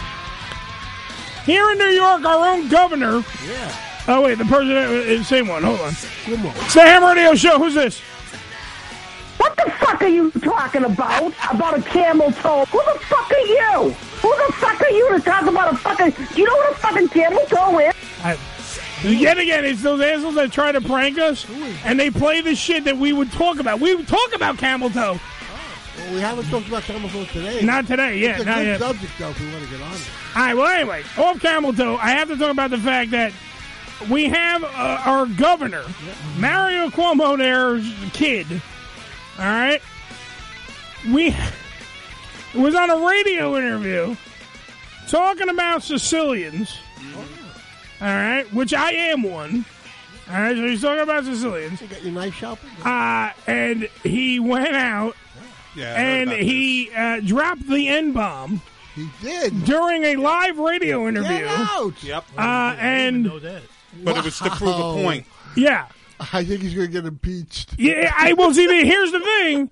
Here 1.44 1.70
in 1.70 1.76
New 1.76 1.84
York, 1.90 2.24
our 2.24 2.54
own 2.54 2.68
governor. 2.68 3.22
Yeah. 3.46 3.76
Oh, 4.08 4.22
wait, 4.22 4.38
the 4.38 4.46
person, 4.46 4.74
uh, 4.74 5.22
same 5.22 5.48
one. 5.48 5.62
Hold 5.62 5.80
on. 5.80 5.90
It's 5.90 6.72
the 6.74 6.80
Ham 6.80 7.04
Radio 7.04 7.34
Show. 7.34 7.58
Who's 7.58 7.74
this? 7.74 8.00
What 9.46 9.56
the 9.64 9.70
fuck 9.70 10.02
are 10.02 10.08
you 10.08 10.30
talking 10.32 10.82
about? 10.84 11.32
About 11.52 11.78
a 11.78 11.82
camel 11.82 12.32
toe? 12.32 12.64
Who 12.64 12.78
the 12.78 12.98
fuck 13.04 13.30
are 13.30 13.38
you? 13.38 13.90
Who 13.92 14.28
the 14.46 14.52
fuck 14.54 14.80
are 14.80 14.90
you 14.90 15.08
to 15.16 15.20
talk 15.20 15.46
about 15.46 15.72
a 15.72 15.76
fucking? 15.76 16.10
Do 16.34 16.40
you 16.40 16.46
know 16.48 16.56
what 16.56 16.72
a 16.72 16.74
fucking 16.74 17.08
camel 17.10 17.44
toe 17.46 17.78
is? 17.78 17.94
I, 18.24 18.36
yet 19.04 19.38
again, 19.38 19.64
it's 19.64 19.82
those 19.82 20.00
assholes 20.00 20.34
that 20.34 20.50
try 20.50 20.72
to 20.72 20.80
prank 20.80 21.18
us, 21.18 21.46
and 21.84 21.98
they 22.00 22.10
play 22.10 22.40
the 22.40 22.56
shit 22.56 22.82
that 22.84 22.96
we 22.96 23.12
would 23.12 23.30
talk 23.30 23.60
about. 23.60 23.78
We 23.78 23.94
would 23.94 24.08
talk 24.08 24.34
about 24.34 24.58
camel 24.58 24.90
toe. 24.90 25.20
Well, 25.96 26.14
we 26.14 26.20
haven't 26.20 26.46
talked 26.50 26.66
about 26.66 26.82
camel 26.82 27.08
toe 27.08 27.24
today. 27.26 27.62
Not 27.62 27.86
today, 27.86 28.18
yeah, 28.18 28.30
It's 28.32 28.42
a 28.42 28.44
not 28.46 28.56
good 28.56 28.66
yet. 28.66 28.80
subject, 28.80 29.12
though, 29.20 29.28
if 29.30 29.40
we 29.40 29.52
want 29.52 29.64
to 29.64 29.70
get 29.70 29.80
on 29.80 29.92
it. 29.94 30.10
All 30.34 30.42
right, 30.42 30.54
well, 30.56 30.66
anyway, 30.66 31.02
off 31.18 31.40
camel 31.40 31.72
toe, 31.72 31.96
I 31.98 32.10
have 32.10 32.26
to 32.28 32.36
talk 32.36 32.50
about 32.50 32.70
the 32.70 32.78
fact 32.78 33.12
that 33.12 33.32
we 34.10 34.24
have 34.24 34.64
uh, 34.64 35.02
our 35.06 35.26
governor, 35.26 35.84
Mario 36.36 36.88
Cuomo, 36.88 37.38
there's 37.38 37.88
kid. 38.12 38.46
All 39.38 39.44
right, 39.44 39.82
we 41.12 41.34
was 42.54 42.74
on 42.74 42.88
a 42.90 43.06
radio 43.06 43.56
interview 43.56 44.16
talking 45.08 45.48
about 45.50 45.82
Sicilians. 45.82 46.78
All 48.00 48.06
right, 48.08 48.44
which 48.54 48.72
I 48.72 48.92
am 48.92 49.22
one. 49.22 49.64
All 50.28 50.40
right, 50.40 50.56
so 50.56 50.66
he's 50.66 50.80
talking 50.82 51.02
about 51.02 51.24
Sicilians. 51.24 51.80
You 51.82 51.86
got 51.88 52.02
your 52.02 52.12
knife 52.12 52.34
shopping? 52.34 52.70
Uh, 52.84 53.30
and 53.46 53.88
he 54.02 54.40
went 54.40 54.74
out 54.74 55.16
Yeah, 55.74 55.94
and 56.00 56.30
he 56.30 56.90
uh, 56.92 57.20
dropped 57.20 57.68
the 57.68 57.88
N 57.88 58.12
bomb. 58.12 58.62
He 58.94 59.08
did 59.20 59.64
during 59.66 60.02
a 60.04 60.16
live 60.16 60.58
radio 60.58 61.06
interview. 61.08 61.28
Get 61.40 61.46
out! 61.48 62.02
Yep. 62.02 62.24
Uh, 62.38 62.74
and 62.78 63.24
But 64.02 64.16
it 64.16 64.24
was 64.24 64.38
to 64.38 64.50
prove 64.50 64.76
a 64.78 64.94
point. 64.94 65.26
yeah, 65.56 65.88
I 66.20 66.44
think 66.44 66.62
he's 66.62 66.74
going 66.74 66.86
to 66.86 66.92
get 66.92 67.06
impeached. 67.06 67.74
yeah. 67.78 68.12
I 68.16 68.32
will 68.32 68.52
see. 68.54 68.66
Here's 68.84 69.12
the 69.12 69.20
thing: 69.20 69.70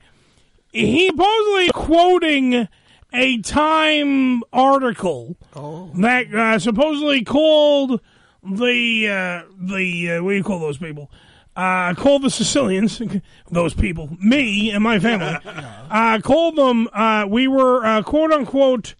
he 0.72 1.08
supposedly 1.08 1.70
quoting 1.70 2.68
a 3.12 3.38
Time 3.42 4.42
article 4.52 5.36
that 5.54 6.34
uh, 6.34 6.58
supposedly 6.58 7.22
called 7.24 8.00
the 8.42 9.08
uh, 9.08 9.42
the 9.58 10.10
uh, 10.12 10.22
what 10.22 10.30
do 10.30 10.36
you 10.36 10.44
call 10.44 10.58
those 10.60 10.78
people? 10.78 11.10
Uh, 11.56 11.94
called 11.94 12.22
the 12.22 12.30
Sicilians, 12.30 13.00
those 13.52 13.74
people, 13.74 14.10
me 14.20 14.72
and 14.72 14.82
my 14.82 14.98
family, 14.98 15.38
uh, 15.44 16.18
called 16.20 16.56
them. 16.56 16.88
Uh, 16.92 17.26
we 17.28 17.46
were 17.46 17.84
uh, 17.86 18.02
quote 18.02 18.32
unquote 18.32 18.96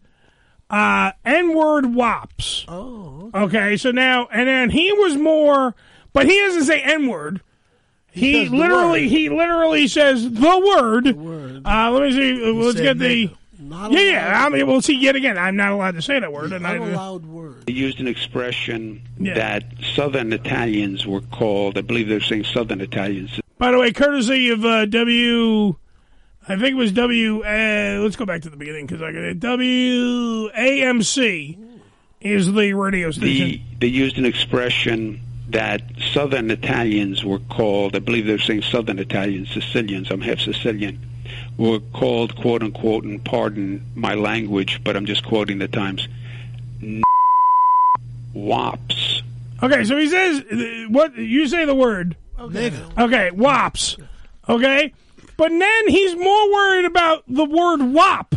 uh, 0.70 1.10
N 1.24 1.52
word 1.54 1.94
wops. 1.94 2.64
Oh, 2.68 3.30
okay. 3.34 3.76
So 3.76 3.90
now, 3.90 4.28
and 4.32 4.48
then 4.48 4.70
he 4.70 4.92
was 4.92 5.16
more, 5.16 5.74
but 6.14 6.24
he 6.26 6.38
doesn't 6.40 6.64
say 6.64 6.80
N 6.80 7.06
word. 7.08 7.42
He, 8.10 8.44
says 8.44 8.50
the 8.52 8.56
literally, 8.56 9.02
word. 9.02 9.10
he 9.10 9.28
literally 9.28 9.86
says 9.88 10.30
the 10.30 10.58
word. 10.80 11.04
The 11.04 11.60
Uh, 11.64 11.90
let 11.90 12.02
me 12.04 12.12
see. 12.12 12.42
uh, 12.42 12.52
let's 12.54 12.80
get 12.80 12.98
the. 12.98 13.28
Not 13.58 13.92
yeah, 13.92 14.00
yeah. 14.00 14.44
I 14.44 14.48
mean, 14.50 14.66
we'll 14.66 14.82
see. 14.82 14.94
Yet 14.96 15.16
again, 15.16 15.38
I'm 15.38 15.56
not 15.56 15.72
allowed 15.72 15.94
to 15.94 16.02
say 16.02 16.18
that 16.20 16.32
word. 16.32 16.52
and 16.52 16.66
I, 16.66 16.74
Unallowed 16.74 17.24
word. 17.26 17.66
They 17.66 17.72
used 17.72 17.98
an 17.98 18.06
expression 18.08 19.00
Yeah. 19.18 19.34
that 19.34 19.64
Southern 19.94 20.32
Italians 20.32 21.06
were 21.06 21.22
called. 21.22 21.78
I 21.78 21.80
believe 21.80 22.08
they're 22.08 22.20
saying 22.20 22.44
Southern 22.44 22.80
Italians. 22.82 23.40
By 23.58 23.70
the 23.72 23.78
way, 23.78 23.90
courtesy 23.92 24.50
of 24.50 24.64
uh, 24.64 24.84
W, 24.86 25.74
I 26.46 26.56
think 26.56 26.72
it 26.72 26.74
was 26.74 26.92
W. 26.92 27.42
Uh, 27.42 28.00
let's 28.02 28.16
go 28.16 28.26
back 28.26 28.42
to 28.42 28.50
the 28.50 28.56
beginning 28.56 28.86
because 28.86 29.00
I 29.00 29.12
got 29.12 29.22
it. 29.22 29.40
WAMC 29.40 31.56
is 32.20 32.52
the 32.52 32.74
radio 32.74 33.10
station. 33.10 33.46
The, 33.48 33.60
they 33.80 33.86
used 33.86 34.18
an 34.18 34.26
expression 34.26 35.20
that 35.48 35.82
Southern 36.12 36.50
Italians 36.50 37.24
were 37.24 37.38
called, 37.38 37.94
I 37.96 37.98
believe 37.98 38.26
they're 38.26 38.38
saying 38.38 38.62
Southern 38.62 38.98
Italians, 38.98 39.50
Sicilians, 39.50 40.10
I'm 40.10 40.20
half 40.20 40.40
Sicilian, 40.40 40.98
were 41.58 41.80
called, 41.92 42.34
quote 42.36 42.62
unquote, 42.62 43.04
and 43.04 43.22
pardon 43.24 43.84
my 43.94 44.14
language, 44.14 44.80
but 44.84 44.96
I'm 44.96 45.06
just 45.06 45.24
quoting 45.24 45.58
the 45.58 45.68
Times, 45.68 46.08
n- 46.82 47.02
wops. 48.34 49.22
Okay, 49.62 49.84
so 49.84 49.96
he 49.96 50.08
says 50.08 50.42
what 50.88 51.16
you 51.16 51.46
say 51.46 51.64
the 51.64 51.74
word. 51.74 52.16
Nigga. 52.38 52.98
Okay, 52.98 53.30
wops. 53.30 53.96
Okay, 54.48 54.92
but 55.36 55.48
then 55.48 55.88
he's 55.88 56.16
more 56.16 56.52
worried 56.52 56.84
about 56.84 57.24
the 57.28 57.44
word 57.44 57.82
wop, 57.82 58.34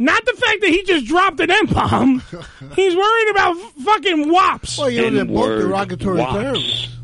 not 0.00 0.24
the 0.24 0.32
fact 0.32 0.60
that 0.62 0.70
he 0.70 0.82
just 0.82 1.06
dropped 1.06 1.38
an 1.40 1.50
M 1.50 1.66
bomb. 1.66 2.20
he's 2.74 2.96
worried 2.96 3.28
about 3.30 3.56
f- 3.56 3.72
fucking 3.84 4.32
wops. 4.32 4.78
Well, 4.78 4.88
you 4.90 5.02
know, 5.02 5.10
they're 5.10 5.24
both 5.26 5.60
derogatory 5.60 6.18
wops. 6.18 6.32
terms. 6.32 6.96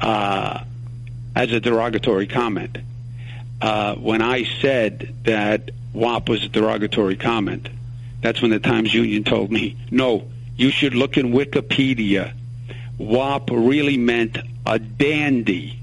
uh, 0.00 0.64
as 1.36 1.52
a 1.52 1.60
derogatory 1.60 2.26
comment. 2.26 2.78
Uh, 3.62 3.94
when 3.94 4.22
I 4.22 4.44
said 4.60 5.14
that 5.24 5.70
WAP 5.92 6.28
was 6.28 6.44
a 6.44 6.48
derogatory 6.48 7.16
comment, 7.16 7.68
that's 8.22 8.42
when 8.42 8.50
the 8.50 8.58
Times 8.58 8.92
Union 8.92 9.22
told 9.22 9.52
me, 9.52 9.76
no, 9.90 10.24
you 10.56 10.70
should 10.70 10.94
look 10.94 11.16
in 11.16 11.32
Wikipedia. 11.32 12.32
WAP 12.98 13.50
really 13.50 13.96
meant 13.96 14.36
a 14.66 14.78
dandy. 14.78 15.78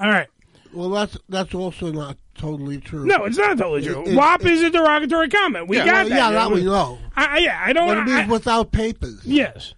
All 0.00 0.08
right. 0.10 0.28
Well, 0.72 0.90
that's 0.90 1.16
that's 1.28 1.54
also 1.54 1.92
not 1.92 2.16
totally 2.34 2.78
true. 2.78 3.04
No, 3.06 3.24
it's 3.24 3.38
not 3.38 3.58
totally 3.58 3.82
true. 3.82 4.02
It- 4.02 4.08
it- 4.08 4.16
WAP 4.16 4.44
is 4.46 4.62
a 4.62 4.70
derogatory 4.70 5.28
comment. 5.28 5.68
We 5.68 5.76
Yeah, 5.78 5.84
got 5.86 5.92
well, 5.92 6.08
that. 6.08 6.16
yeah, 6.16 6.30
that 6.32 6.50
we 6.50 6.64
know. 6.64 6.98
I, 7.16 7.24
I- 7.24 7.38
yeah, 7.38 7.62
I 7.64 7.72
don't. 7.72 7.88
But 7.88 7.98
it 7.98 8.04
means 8.04 8.18
I- 8.18 8.26
without 8.32 8.72
papers. 8.72 9.20
Yes. 9.24 9.74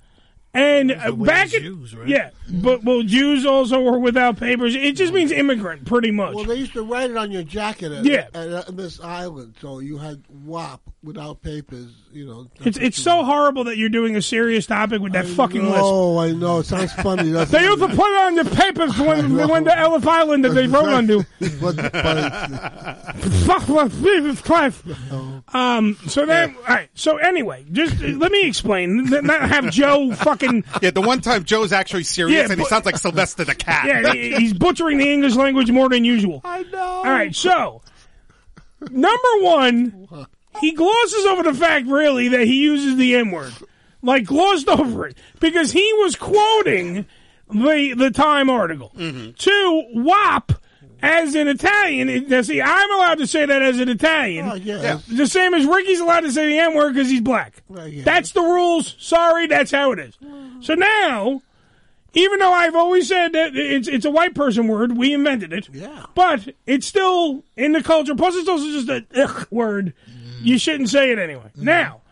And 0.54 0.90
uh, 0.90 1.12
back 1.12 1.52
in 1.52 1.62
jews 1.64 1.94
yeah, 2.06 2.30
but 2.50 2.82
well, 2.82 3.02
Jews 3.02 3.44
also 3.44 3.78
were 3.82 3.98
without 3.98 4.38
papers. 4.38 4.74
It 4.74 4.92
just 4.96 5.12
means 5.12 5.30
immigrant, 5.30 5.84
pretty 5.84 6.10
much. 6.10 6.34
Well, 6.34 6.44
they 6.44 6.54
used 6.54 6.72
to 6.72 6.82
write 6.82 7.10
it 7.10 7.16
on 7.18 7.30
your 7.30 7.42
jacket 7.42 7.92
at, 7.92 8.06
Yeah. 8.06 8.28
at, 8.32 8.48
at 8.48 8.74
this 8.74 8.98
island, 8.98 9.56
so 9.60 9.80
you 9.80 9.98
had 9.98 10.22
WAP 10.30 10.80
without 11.02 11.42
papers. 11.42 11.90
You 12.16 12.24
know, 12.26 12.46
It's 12.64 12.78
it's 12.78 12.96
so 13.00 13.24
horrible 13.24 13.64
that 13.64 13.76
you're 13.76 13.90
doing 13.90 14.16
a 14.16 14.22
serious 14.22 14.64
topic 14.64 15.02
with 15.02 15.12
that 15.12 15.26
fucking 15.26 15.62
list. 15.66 15.82
Oh, 15.82 16.16
I 16.16 16.32
know. 16.32 16.60
It 16.60 16.64
sounds 16.64 16.90
funny. 16.94 17.30
doesn't 17.32 17.52
They 17.52 17.66
it? 17.66 17.68
used 17.68 17.80
to 17.82 17.88
put 17.88 18.10
it 18.10 18.18
on 18.24 18.34
the 18.36 18.44
papers 18.46 18.98
when 19.06 19.36
they 19.36 19.44
went 19.44 19.66
to 19.66 19.78
Ellis 19.78 20.06
Island 20.06 20.42
that 20.46 20.54
they 20.54 20.66
wrote 20.66 20.88
on 20.88 21.06
to. 21.08 21.26
But- 21.60 21.76
but- 21.76 23.16
Fuck 23.44 23.68
my 23.68 23.88
Jesus 23.88 24.40
Christ. 24.40 24.82
Um. 25.52 25.98
So 26.08 26.24
then, 26.24 26.56
all 26.56 26.62
right. 26.74 26.88
So 26.94 27.18
anyway, 27.18 27.66
just 27.70 28.02
uh, 28.02 28.06
let 28.08 28.32
me 28.32 28.46
explain. 28.48 29.04
Not 29.10 29.42
have 29.50 29.70
Joe 29.70 30.12
fucking. 30.14 30.64
Yeah, 30.80 30.92
the 30.92 31.02
one 31.02 31.20
time 31.20 31.44
Joe's 31.44 31.72
actually 31.72 32.04
serious 32.04 32.46
Yeah, 32.46 32.50
and 32.52 32.58
he 32.60 32.66
sounds 32.66 32.86
like 32.86 32.96
Sylvester 32.96 33.44
the 33.44 33.54
cat. 33.54 33.86
Yeah, 33.86 34.12
he- 34.14 34.36
he's 34.36 34.54
butchering 34.54 34.96
the 34.96 35.12
English 35.12 35.34
language 35.36 35.70
more 35.70 35.90
than 35.90 36.04
usual. 36.04 36.40
I 36.44 36.62
know. 36.62 36.78
All 36.78 37.04
right, 37.04 37.34
so 37.34 37.82
number 38.90 39.28
one, 39.40 40.26
he 40.60 40.72
glosses 40.72 41.24
over 41.26 41.42
the 41.42 41.54
fact, 41.54 41.86
really, 41.86 42.28
that 42.28 42.46
he 42.46 42.62
uses 42.62 42.96
the 42.96 43.16
N 43.16 43.30
word, 43.30 43.52
like 44.02 44.24
glossed 44.24 44.68
over 44.68 45.06
it, 45.06 45.16
because 45.40 45.72
he 45.72 45.92
was 45.94 46.16
quoting 46.16 47.06
the 47.50 47.94
the 47.96 48.10
Time 48.10 48.50
article. 48.50 48.92
Mm-hmm. 48.96 49.32
Two, 49.32 49.84
WAP. 49.94 50.52
As 51.02 51.34
an 51.34 51.46
Italian, 51.46 52.08
it- 52.08 52.28
now 52.30 52.40
see, 52.40 52.60
I'm 52.62 52.90
allowed 52.90 53.18
to 53.18 53.26
say 53.26 53.44
that 53.44 53.60
as 53.62 53.78
an 53.80 53.90
Italian. 53.90 54.48
Oh, 54.48 54.54
yeah. 54.54 54.98
The 55.06 55.26
same 55.26 55.52
as 55.52 55.66
Ricky's 55.66 56.00
allowed 56.00 56.20
to 56.20 56.32
say 56.32 56.46
the 56.48 56.58
N 56.58 56.74
word 56.74 56.94
because 56.94 57.10
he's 57.10 57.20
black. 57.20 57.62
That's 57.68 58.32
the 58.32 58.40
rules. 58.40 58.96
Sorry, 58.98 59.46
that's 59.46 59.70
how 59.70 59.92
it 59.92 59.98
is. 59.98 60.16
Mm-hmm. 60.16 60.62
So 60.62 60.72
now, 60.74 61.42
even 62.14 62.38
though 62.38 62.50
I've 62.52 62.74
always 62.74 63.06
said 63.08 63.34
that 63.34 63.54
it's 63.54 63.88
it's 63.88 64.06
a 64.06 64.10
white 64.10 64.34
person 64.34 64.68
word, 64.68 64.96
we 64.96 65.12
invented 65.12 65.52
it. 65.52 65.68
Yeah. 65.70 66.06
But 66.14 66.48
it's 66.66 66.86
still 66.86 67.44
in 67.58 67.72
the 67.72 67.82
culture. 67.82 68.14
Plus, 68.14 68.34
it's 68.34 68.48
also 68.48 68.64
just 68.64 68.88
a 68.88 69.04
ugh 69.22 69.46
word. 69.50 69.92
You 70.42 70.58
shouldn't 70.58 70.90
say 70.90 71.10
it 71.10 71.18
anyway. 71.18 71.50
Now, 71.56 72.02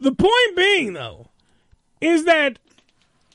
the 0.00 0.12
point 0.12 0.56
being 0.56 0.92
though, 0.92 1.28
is 2.00 2.24
that 2.24 2.58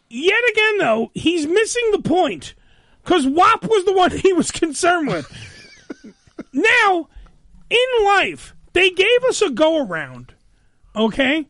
yet 0.10 0.41
again 0.52 0.77
though 0.77 1.11
he's 1.14 1.48
missing 1.48 1.91
the 1.91 2.02
point 2.02 2.53
because 3.03 3.27
WAP 3.27 3.64
was 3.64 3.85
the 3.85 3.94
one 3.94 4.11
he 4.18 4.34
was 4.34 4.52
concerned 4.52 5.07
with. 5.07 5.30
now, 6.53 7.07
in 7.69 8.06
life, 8.06 8.56
they 8.73 8.90
gave 8.90 9.23
us 9.27 9.41
a 9.41 9.49
go 9.49 9.85
around. 9.85 10.34
Okay 10.95 11.48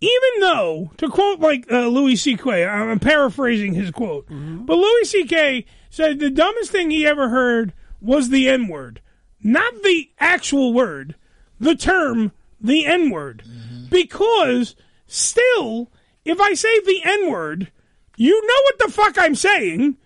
even 0.00 0.40
though, 0.40 0.90
to 0.98 1.08
quote 1.08 1.40
like 1.40 1.70
uh, 1.72 1.86
Louis 1.86 2.16
C.K., 2.16 2.66
I'm 2.66 2.98
paraphrasing 2.98 3.74
his 3.74 3.90
quote, 3.90 4.26
but 4.28 4.76
Louis 4.76 5.04
C.K. 5.04 5.64
said 5.88 6.18
the 6.18 6.30
dumbest 6.30 6.70
thing 6.70 6.90
he 6.90 7.06
ever 7.06 7.28
heard 7.30 7.72
was 8.00 8.28
the 8.28 8.48
N 8.48 8.68
word. 8.68 9.00
Not 9.42 9.72
the 9.82 10.10
actual 10.18 10.72
word, 10.72 11.14
the 11.60 11.74
term, 11.76 12.32
the 12.60 12.84
N 12.86 13.10
word. 13.10 13.42
Mm-hmm. 13.46 13.86
Because 13.90 14.74
still, 15.06 15.90
if 16.24 16.40
I 16.40 16.54
say 16.54 16.80
the 16.80 17.00
N 17.04 17.30
word, 17.30 17.70
you 18.16 18.32
know 18.46 18.62
what 18.64 18.78
the 18.78 18.92
fuck 18.92 19.18
I'm 19.18 19.34
saying. 19.34 19.96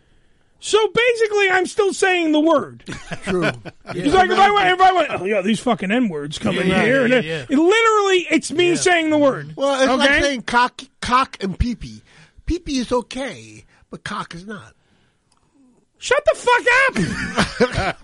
So 0.62 0.78
basically, 0.88 1.48
I'm 1.48 1.64
still 1.64 1.94
saying 1.94 2.32
the 2.32 2.40
word. 2.40 2.84
True. 3.22 3.44
It's 3.94 4.14
like 4.14 4.28
if 4.30 4.38
I 4.38 4.50
went, 4.50 4.68
if 4.68 4.80
I 4.80 4.92
went, 4.92 5.10
oh 5.12 5.24
yeah, 5.24 5.40
these 5.40 5.58
fucking 5.60 5.90
n 5.90 6.10
words 6.10 6.38
coming 6.38 6.68
Yeah, 6.68 6.82
here, 6.82 6.98
yeah, 6.98 7.02
and 7.04 7.12
yeah, 7.12 7.18
it- 7.18 7.24
yeah. 7.24 7.56
it 7.56 7.58
literally, 7.58 8.26
it's 8.30 8.52
me 8.52 8.76
saying 8.76 9.08
the 9.08 9.16
word. 9.16 9.54
Well, 9.56 9.74
it's 9.80 9.90
okay? 9.90 9.96
like 9.96 10.22
saying 10.22 10.42
cock, 10.42 10.82
cock, 11.00 11.38
and 11.42 11.58
pee 11.58 11.76
pee. 11.76 12.02
Pee 12.44 12.58
pee 12.58 12.76
is 12.78 12.92
okay, 12.92 13.64
but 13.88 14.04
cock 14.04 14.34
is 14.34 14.46
not. 14.46 14.74
Shut 16.02 16.24
the 16.24 16.34
fuck 16.34 16.64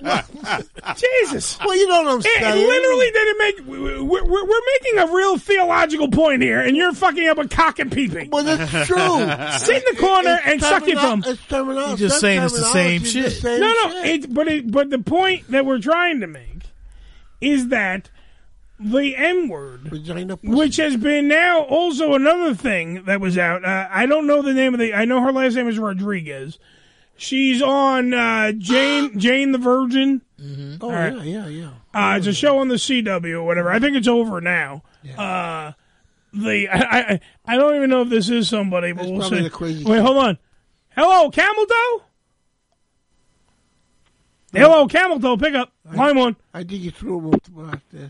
up! 0.05 0.97
Jesus. 0.97 1.59
Well, 1.61 1.75
you 1.75 1.89
know 1.89 2.03
what 2.03 2.13
I'm 2.13 2.21
saying. 2.21 2.43
It, 2.43 2.55
literally 2.55 3.11
didn't 3.11 3.39
make. 3.39 3.61
We're, 3.67 4.05
we're, 4.05 4.45
we're 4.45 4.61
making 4.75 4.99
a 4.99 5.07
real 5.15 5.39
theological 5.39 6.11
point 6.11 6.43
here, 6.43 6.61
and 6.61 6.77
you're 6.77 6.93
fucking 6.93 7.27
up 7.27 7.39
a 7.39 7.49
cock 7.49 7.79
and 7.79 7.91
peeping. 7.91 8.29
Well, 8.29 8.45
that's 8.45 8.71
true. 8.87 8.99
Sit 9.59 9.83
in 9.83 9.95
the 9.95 9.99
corner 9.99 10.37
It's 10.45 10.47
and 10.47 10.61
suck 10.61 10.87
your 10.87 10.99
termino- 10.99 11.01
thumb. 11.01 11.25
It's 11.27 11.47
terminology. 11.47 11.89
You're 12.03 12.11
just 12.11 12.21
That's 12.21 12.21
saying 12.21 12.43
it's 12.43 12.53
the 12.53 12.65
same 12.65 13.01
terminology, 13.01 13.09
shit. 13.09 13.25
the 13.25 13.31
same 13.31 13.61
no, 13.61 13.73
no. 13.73 13.91
shit. 14.05 14.25
It, 14.25 14.35
but 14.35 14.49
it, 14.49 14.71
but 14.71 14.91
the 14.91 14.99
point 14.99 15.49
that 15.49 15.65
we're 15.65 15.81
trying 15.81 16.21
to 16.21 16.27
make 16.27 16.65
is 17.41 17.69
that 17.69 18.11
the 18.79 19.17
N 19.17 19.49
word, 19.49 19.91
which 20.43 20.77
has 20.77 20.99
been 20.99 21.29
now 21.29 21.63
also 21.63 22.13
another 22.13 22.55
thing 22.55 23.05
that 23.05 23.23
was 23.23 23.39
out. 23.39 23.65
Uh, 23.65 23.89
I 23.91 24.05
don't 24.05 24.27
know 24.27 24.43
the 24.43 24.53
name 24.53 24.75
of 24.75 24.81
the. 24.81 24.93
I 24.93 25.07
know 25.07 25.23
her 25.23 25.33
last 25.33 25.55
name 25.55 25.67
is 25.67 25.79
Rodriguez. 25.79 26.59
She's 27.17 27.63
on 27.63 28.13
uh, 28.15 28.53
Jane 28.53 29.19
Jane 29.19 29.53
the 29.53 29.59
Virgin. 29.59 30.23
Oh, 30.81 30.87
All 30.89 30.93
right. 30.93 31.15
yeah, 31.25 31.47
yeah, 31.47 31.47
yeah. 31.49 31.71
Uh, 32.13 32.17
it's 32.19 32.27
a 32.27 32.33
show 32.35 32.59
on 32.59 32.69
the 32.69 32.75
CW 32.75 33.33
or 33.35 33.43
whatever. 33.45 33.71
I 33.71 33.79
think 33.79 33.97
it's 33.97 34.09
over 34.09 34.41
now. 34.41 34.83
Uh, 35.17 35.73
the 36.35 36.69
I, 36.69 36.79
I 37.15 37.21
I 37.47 37.57
don't 37.57 37.75
even 37.77 37.89
know 37.89 38.03
if 38.03 38.11
this 38.11 38.29
is 38.29 38.49
somebody, 38.49 38.93
but 38.93 39.03
It's 39.03 39.11
we'll 39.11 39.21
probably 39.21 39.39
see. 39.39 39.45
the 39.45 39.51
crazy 39.51 39.85
Wait, 39.85 39.97
chick. 39.97 40.05
hold 40.05 40.17
on. 40.19 40.39
Hello, 40.95 41.31
Camel 41.31 41.65
Toe. 41.67 42.03
Hello, 44.53 44.87
Camel 44.87 45.21
Toe. 45.21 45.37
Pick 45.37 45.55
up 45.55 45.73
line 45.95 46.17
one. 46.19 46.37
I 46.55 46.61
think 46.65 46.83
you 46.83 46.91
threw 46.91 47.19
him 47.19 47.35
up 47.35 47.73
out 47.75 47.81
there. 47.93 48.09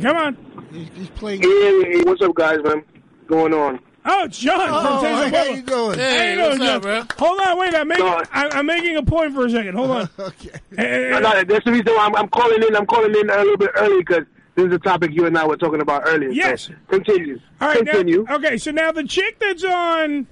Come 0.00 0.16
on. 0.16 0.66
He's, 0.72 0.88
he's 0.94 1.10
playing. 1.10 1.42
Hey, 1.42 1.82
hey, 1.92 2.02
what's 2.02 2.22
up, 2.22 2.34
guys, 2.34 2.58
man? 2.64 2.82
Going 3.26 3.52
on? 3.54 3.80
Oh, 4.08 4.28
John 4.28 4.68
Oh, 4.70 5.00
from 5.00 5.02
Texas. 5.02 5.38
how 5.38 5.54
you 5.54 5.62
doing? 5.62 5.98
How 5.98 6.22
you 6.22 6.36
doing, 6.36 6.58
John? 6.82 7.08
Hold 7.18 7.40
on, 7.40 7.58
wait. 7.58 7.74
I'm 7.74 7.88
making 7.88 8.06
I, 8.06 8.48
I'm 8.52 8.66
making 8.66 8.96
a 8.96 9.02
point 9.02 9.34
for 9.34 9.46
a 9.46 9.50
second. 9.50 9.74
Hold 9.74 9.90
on. 9.90 10.08
okay. 10.18 10.50
No, 10.70 11.18
no, 11.18 11.42
that's 11.44 11.64
the 11.64 11.72
reason 11.72 11.86
why 11.88 12.06
I'm, 12.06 12.14
I'm 12.16 12.28
calling 12.28 12.62
in. 12.62 12.76
I'm 12.76 12.86
calling 12.86 13.14
in 13.14 13.28
a 13.30 13.36
little 13.38 13.56
bit 13.56 13.70
early 13.76 13.98
because 13.98 14.24
this 14.54 14.66
is 14.66 14.72
a 14.74 14.78
topic 14.78 15.10
you 15.12 15.26
and 15.26 15.36
I 15.36 15.46
were 15.46 15.56
talking 15.56 15.80
about 15.80 16.02
earlier. 16.06 16.30
So 16.30 16.34
Yes. 16.36 16.70
continue. 16.88 17.40
All 17.60 17.68
right, 17.68 17.78
continue. 17.78 18.24
Now, 18.28 18.36
okay, 18.36 18.56
so 18.58 18.70
now 18.70 18.92
the 18.92 19.04
chick 19.04 19.38
that's 19.40 19.64
on 19.64 20.26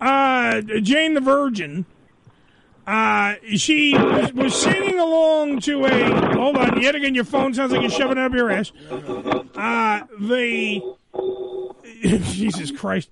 uh, 0.00 0.62
Jane 0.80 1.12
the 1.14 1.20
Virgin, 1.20 1.84
uh, 2.86 3.34
she 3.54 3.94
was, 3.96 4.32
was 4.32 4.54
singing 4.60 4.98
along 4.98 5.60
to 5.60 5.84
a. 5.84 6.32
Hold 6.36 6.56
on, 6.56 6.80
yet 6.80 6.94
again, 6.94 7.14
your 7.14 7.24
phone 7.24 7.52
sounds 7.54 7.70
like 7.70 7.82
you're 7.82 7.90
shoving 7.90 8.16
it 8.18 8.24
up 8.24 8.32
your 8.32 8.50
ass. 8.50 8.72
Uh, 8.90 10.00
the 10.18 10.80
Jesus 12.32 12.70
Christ. 12.70 13.10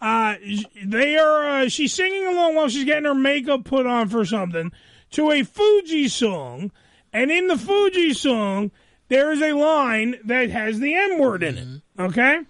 Uh, 0.00 0.36
they 0.82 1.16
are. 1.16 1.48
Uh, 1.48 1.68
she's 1.68 1.92
singing 1.92 2.26
along 2.26 2.54
while 2.54 2.68
she's 2.68 2.84
getting 2.84 3.04
her 3.04 3.14
makeup 3.14 3.64
put 3.64 3.86
on 3.86 4.08
for 4.08 4.24
something 4.24 4.72
to 5.10 5.30
a 5.30 5.42
Fugees 5.42 6.10
song, 6.10 6.70
and 7.12 7.30
in 7.30 7.48
the 7.48 7.54
Fugees 7.54 8.16
song 8.16 8.70
there 9.08 9.30
is 9.32 9.42
a 9.42 9.52
line 9.52 10.16
that 10.24 10.50
has 10.50 10.78
the 10.78 10.94
N 10.94 11.18
word 11.18 11.42
in 11.42 11.58
it. 11.58 12.02
Okay, 12.02 12.40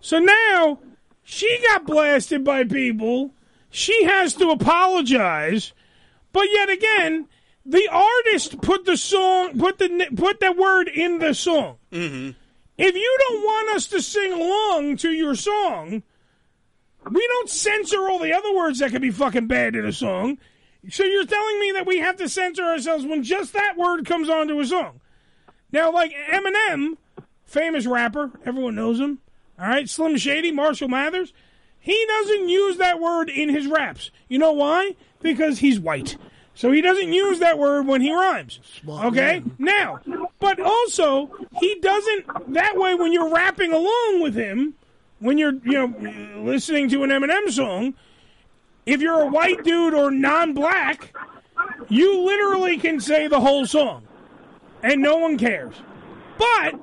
so 0.00 0.18
now 0.18 0.78
she 1.22 1.58
got 1.68 1.84
blasted 1.84 2.44
by 2.44 2.64
people. 2.64 3.32
She 3.70 4.04
has 4.04 4.32
to 4.34 4.50
apologize, 4.50 5.72
but 6.32 6.46
yet 6.50 6.70
again, 6.70 7.26
the 7.66 7.88
artist 7.90 8.62
put 8.62 8.86
the 8.86 8.96
song, 8.96 9.58
put 9.58 9.78
the 9.78 10.08
put 10.16 10.40
that 10.40 10.56
word 10.56 10.88
in 10.88 11.18
the 11.18 11.34
song. 11.34 11.76
Mm-hmm. 11.92 12.30
If 12.78 12.94
you 12.94 13.18
don't 13.28 13.42
want 13.42 13.76
us 13.76 13.86
to 13.88 14.02
sing 14.02 14.32
along 14.32 14.98
to 14.98 15.10
your 15.10 15.34
song, 15.34 16.02
We 17.10 17.26
don't 17.26 17.48
censor 17.48 18.08
all 18.08 18.18
the 18.18 18.32
other 18.32 18.54
words 18.54 18.80
that 18.80 18.90
could 18.90 19.02
be 19.02 19.10
fucking 19.10 19.46
bad 19.46 19.76
in 19.76 19.86
a 19.86 19.92
song. 19.92 20.38
So 20.90 21.04
you're 21.04 21.26
telling 21.26 21.60
me 21.60 21.72
that 21.72 21.86
we 21.86 21.98
have 21.98 22.16
to 22.16 22.28
censor 22.28 22.64
ourselves 22.64 23.04
when 23.04 23.22
just 23.22 23.52
that 23.52 23.76
word 23.76 24.06
comes 24.06 24.28
onto 24.28 24.58
a 24.60 24.66
song? 24.66 25.00
Now, 25.72 25.92
like 25.92 26.12
Eminem, 26.30 26.96
famous 27.44 27.86
rapper, 27.86 28.32
everyone 28.44 28.74
knows 28.74 29.00
him. 29.00 29.18
All 29.58 29.68
right, 29.68 29.88
Slim 29.88 30.16
Shady, 30.16 30.52
Marshall 30.52 30.88
Mathers, 30.88 31.32
he 31.78 32.04
doesn't 32.08 32.48
use 32.48 32.76
that 32.78 33.00
word 33.00 33.30
in 33.30 33.48
his 33.48 33.66
raps. 33.66 34.10
You 34.28 34.38
know 34.38 34.52
why? 34.52 34.96
Because 35.22 35.60
he's 35.60 35.80
white. 35.80 36.16
So 36.56 36.72
he 36.72 36.80
doesn't 36.80 37.12
use 37.12 37.38
that 37.40 37.58
word 37.58 37.86
when 37.86 38.00
he 38.00 38.12
rhymes. 38.12 38.60
Okay? 38.88 39.42
Now, 39.58 40.00
but 40.40 40.58
also, 40.58 41.30
he 41.60 41.78
doesn't, 41.80 42.54
that 42.54 42.78
way 42.78 42.94
when 42.94 43.12
you're 43.12 43.32
rapping 43.32 43.74
along 43.74 44.22
with 44.22 44.34
him, 44.34 44.74
when 45.18 45.36
you're, 45.36 45.52
you 45.64 45.86
know, 45.86 46.42
listening 46.42 46.88
to 46.88 47.04
an 47.04 47.10
Eminem 47.10 47.50
song, 47.50 47.92
if 48.86 49.02
you're 49.02 49.20
a 49.20 49.26
white 49.26 49.64
dude 49.64 49.92
or 49.92 50.10
non-black, 50.10 51.14
you 51.90 52.22
literally 52.24 52.78
can 52.78 53.00
say 53.00 53.26
the 53.26 53.40
whole 53.40 53.66
song, 53.66 54.06
and 54.82 55.02
no 55.02 55.18
one 55.18 55.36
cares. 55.36 55.74
But 56.38 56.74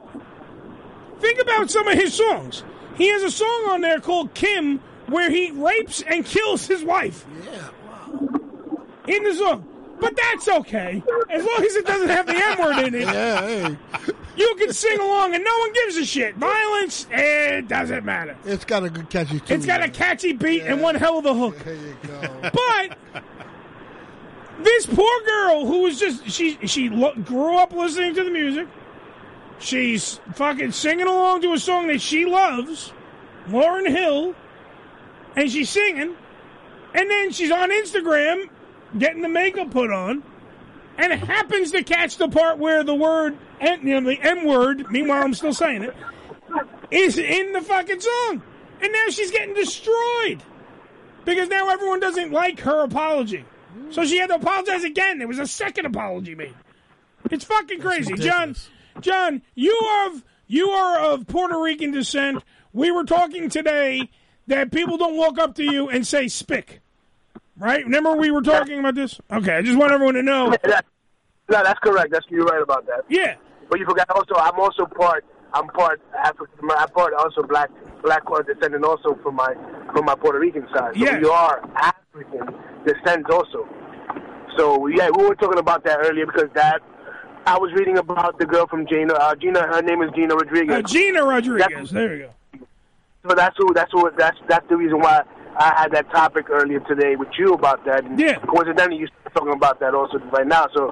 think 1.19 1.39
about 1.39 1.71
some 1.71 1.87
of 1.87 1.97
his 1.97 2.13
songs. 2.13 2.63
He 2.95 3.07
has 3.07 3.23
a 3.23 3.31
song 3.31 3.69
on 3.71 3.81
there 3.81 3.99
called 3.99 4.35
Kim, 4.35 4.79
where 5.07 5.31
he 5.31 5.49
rapes 5.49 6.03
and 6.03 6.23
kills 6.23 6.67
his 6.67 6.83
wife. 6.83 7.25
Yeah, 7.43 7.69
In 9.07 9.23
the 9.23 9.34
song. 9.35 9.67
But 9.99 10.15
that's 10.17 10.47
okay. 10.49 11.01
As 11.30 11.43
long 11.45 11.63
as 11.65 11.75
it 11.75 11.85
doesn't 11.85 12.09
have 12.09 12.25
the 12.25 12.35
M 12.35 12.57
word 12.59 12.88
in 12.88 12.95
it. 12.95 13.03
Yeah, 13.13 13.75
You 14.35 14.55
can 14.57 14.73
sing 14.73 14.99
along 14.99 15.35
and 15.35 15.43
no 15.43 15.57
one 15.59 15.71
gives 15.73 15.95
a 15.97 16.05
shit. 16.05 16.35
Violence, 16.35 17.05
eh, 17.11 17.57
it 17.59 17.67
doesn't 17.67 18.03
matter. 18.03 18.35
It's 18.45 18.65
got 18.65 18.84
a 18.84 18.89
good 18.89 19.09
catchy 19.09 19.39
tune. 19.39 19.55
It's 19.57 19.65
got 19.65 19.84
a 19.84 19.89
catchy 19.89 20.34
beat 20.34 20.63
and 20.63 20.81
one 20.81 20.95
hell 20.95 21.19
of 21.19 21.25
a 21.25 21.34
hook. 21.34 21.59
There 21.59 21.75
you 21.75 21.95
go. 22.07 22.39
But 22.41 22.97
this 24.61 24.85
poor 24.88 25.21
girl 25.25 25.65
who 25.65 25.84
was 25.84 25.99
just 25.99 26.30
she 26.30 26.57
she 26.65 26.89
lo- 26.89 27.13
grew 27.15 27.57
up 27.57 27.71
listening 27.73 28.15
to 28.15 28.23
the 28.23 28.31
music. 28.31 28.67
She's 29.59 30.19
fucking 30.34 30.71
singing 30.71 31.07
along 31.07 31.41
to 31.43 31.53
a 31.53 31.59
song 31.59 31.88
that 31.88 32.01
she 32.01 32.25
loves, 32.25 32.91
Lauryn 33.47 33.88
Hill, 33.88 34.35
and 35.35 35.49
she's 35.51 35.69
singing, 35.69 36.15
and 36.93 37.09
then 37.09 37.31
she's 37.31 37.51
on 37.51 37.69
Instagram 37.69 38.49
getting 38.98 39.22
the 39.22 39.30
makeup 39.30 39.72
put 39.72 39.91
on, 39.91 40.24
and 40.98 41.11
happens 41.14 41.72
to 41.72 41.84
catch 41.84 42.18
the 42.18 42.28
part 42.28 42.57
where 42.57 42.84
the 42.84 42.95
word, 42.95 43.38
you 43.61 43.99
know, 43.99 44.10
the 44.10 44.20
M 44.22 44.45
word. 44.45 44.91
Meanwhile, 44.91 45.24
I'm 45.24 45.34
still 45.34 45.53
saying 45.53 45.84
it 45.84 45.95
is 46.91 47.18
in 47.18 47.53
the 47.53 47.61
fucking 47.61 47.99
song, 47.99 48.44
and 48.82 48.91
now 48.91 49.10
she's 49.10 49.32
getting 49.32 49.56
destroyed 49.56 50.44
because 51.26 51.49
now 51.49 51.70
everyone 51.70 51.99
doesn't 51.99 52.32
like 52.32 52.60
her 52.61 52.84
apology. 52.84 53.45
So 53.90 54.06
she 54.06 54.18
had 54.18 54.28
to 54.28 54.36
apologize 54.36 54.84
again. 54.84 55.18
There 55.18 55.28
was 55.28 55.40
a 55.40 55.48
second 55.48 55.88
apology 55.88 56.36
made. 56.36 56.53
It's 57.32 57.45
fucking 57.45 57.82
crazy, 57.82 58.14
John. 58.15 58.56
John, 59.02 59.41
you 59.56 59.72
are 59.72 60.07
of 60.11 60.24
you 60.48 60.70
are 60.70 60.99
of 60.99 61.26
Puerto 61.26 61.60
Rican 61.60 61.91
descent. 61.91 62.44
We 62.74 62.91
were 62.91 63.06
talking 63.06 63.49
today 63.49 64.11
that 64.48 64.72
people 64.72 64.98
don't 64.98 65.15
walk 65.15 65.40
up 65.40 65.56
to 65.56 65.64
you 65.64 65.90
and 65.90 66.06
say 66.06 66.28
"spick," 66.28 66.82
right? 67.57 67.84
Remember 67.84 68.15
we 68.15 68.31
were 68.31 68.41
talking 68.41 68.80
about 68.80 68.95
this. 68.95 69.19
Okay, 69.31 69.57
I 69.57 69.61
just 69.61 69.77
want 69.77 69.91
everyone 69.91 70.15
to 70.15 70.23
know. 70.23 70.55
No, 71.49 71.61
that's 71.61 71.80
correct. 71.80 72.11
That's 72.11 72.25
you're 72.30 72.45
right 72.45 72.61
about 72.61 72.85
that. 72.88 73.01
Yeah. 73.09 73.35
But 73.69 73.80
you 73.80 73.85
forgot 73.85 74.09
also. 74.09 74.35
I'm 74.35 74.59
also 74.59 74.85
part. 74.85 75.25
I'm 75.53 75.67
part 75.67 76.01
African. 76.23 76.69
I'm 76.77 76.89
part 76.89 77.13
also 77.13 77.43
black 77.43 77.69
black 78.01 78.23
descendant 78.47 78.84
also 78.85 79.17
from 79.21 79.35
my 79.35 79.53
from 79.93 80.05
my 80.05 80.15
Puerto 80.15 80.39
Rican 80.39 80.67
side. 80.73 80.95
So 80.95 81.19
we 81.19 81.25
are 81.25 81.69
African 81.75 82.55
descent 82.85 83.30
also. 83.30 83.67
So 84.57 84.88
yeah, 84.88 85.09
we 85.15 85.25
were 85.25 85.35
talking 85.35 85.59
about 85.59 85.84
that 85.85 85.99
earlier 86.03 86.25
because 86.25 86.49
that 86.53 86.81
I 87.45 87.57
was 87.57 87.71
reading 87.73 87.97
about 87.97 88.39
the 88.39 88.45
girl 88.45 88.67
from 88.67 88.88
Gina. 88.88 89.13
Uh, 89.13 89.35
Gina, 89.35 89.61
her 89.61 89.81
name 89.81 90.01
is 90.01 90.09
Gina 90.15 90.35
Rodriguez. 90.35 90.75
Uh, 90.75 90.81
Gina 90.81 91.23
Rodriguez. 91.23 91.91
There 91.91 92.15
you 92.15 92.23
go. 92.23 92.67
So 93.27 93.35
that's 93.35 93.55
who. 93.57 93.73
That's 93.73 93.91
who. 93.91 94.09
That's 94.17 94.38
that's 94.47 94.67
the 94.69 94.77
reason 94.77 94.99
why 94.99 95.23
I 95.57 95.73
had 95.77 95.91
that 95.91 96.09
topic 96.11 96.49
earlier 96.49 96.80
today 96.81 97.15
with 97.15 97.30
you 97.38 97.53
about 97.53 97.85
that. 97.85 98.05
And 98.05 98.19
yeah. 98.19 98.39
Coincidentally, 98.39 98.97
you 98.97 99.07
are 99.25 99.31
talking 99.31 99.53
about 99.53 99.80
that 99.80 99.93
also 99.93 100.17
right 100.31 100.47
now. 100.47 100.67
So, 100.75 100.89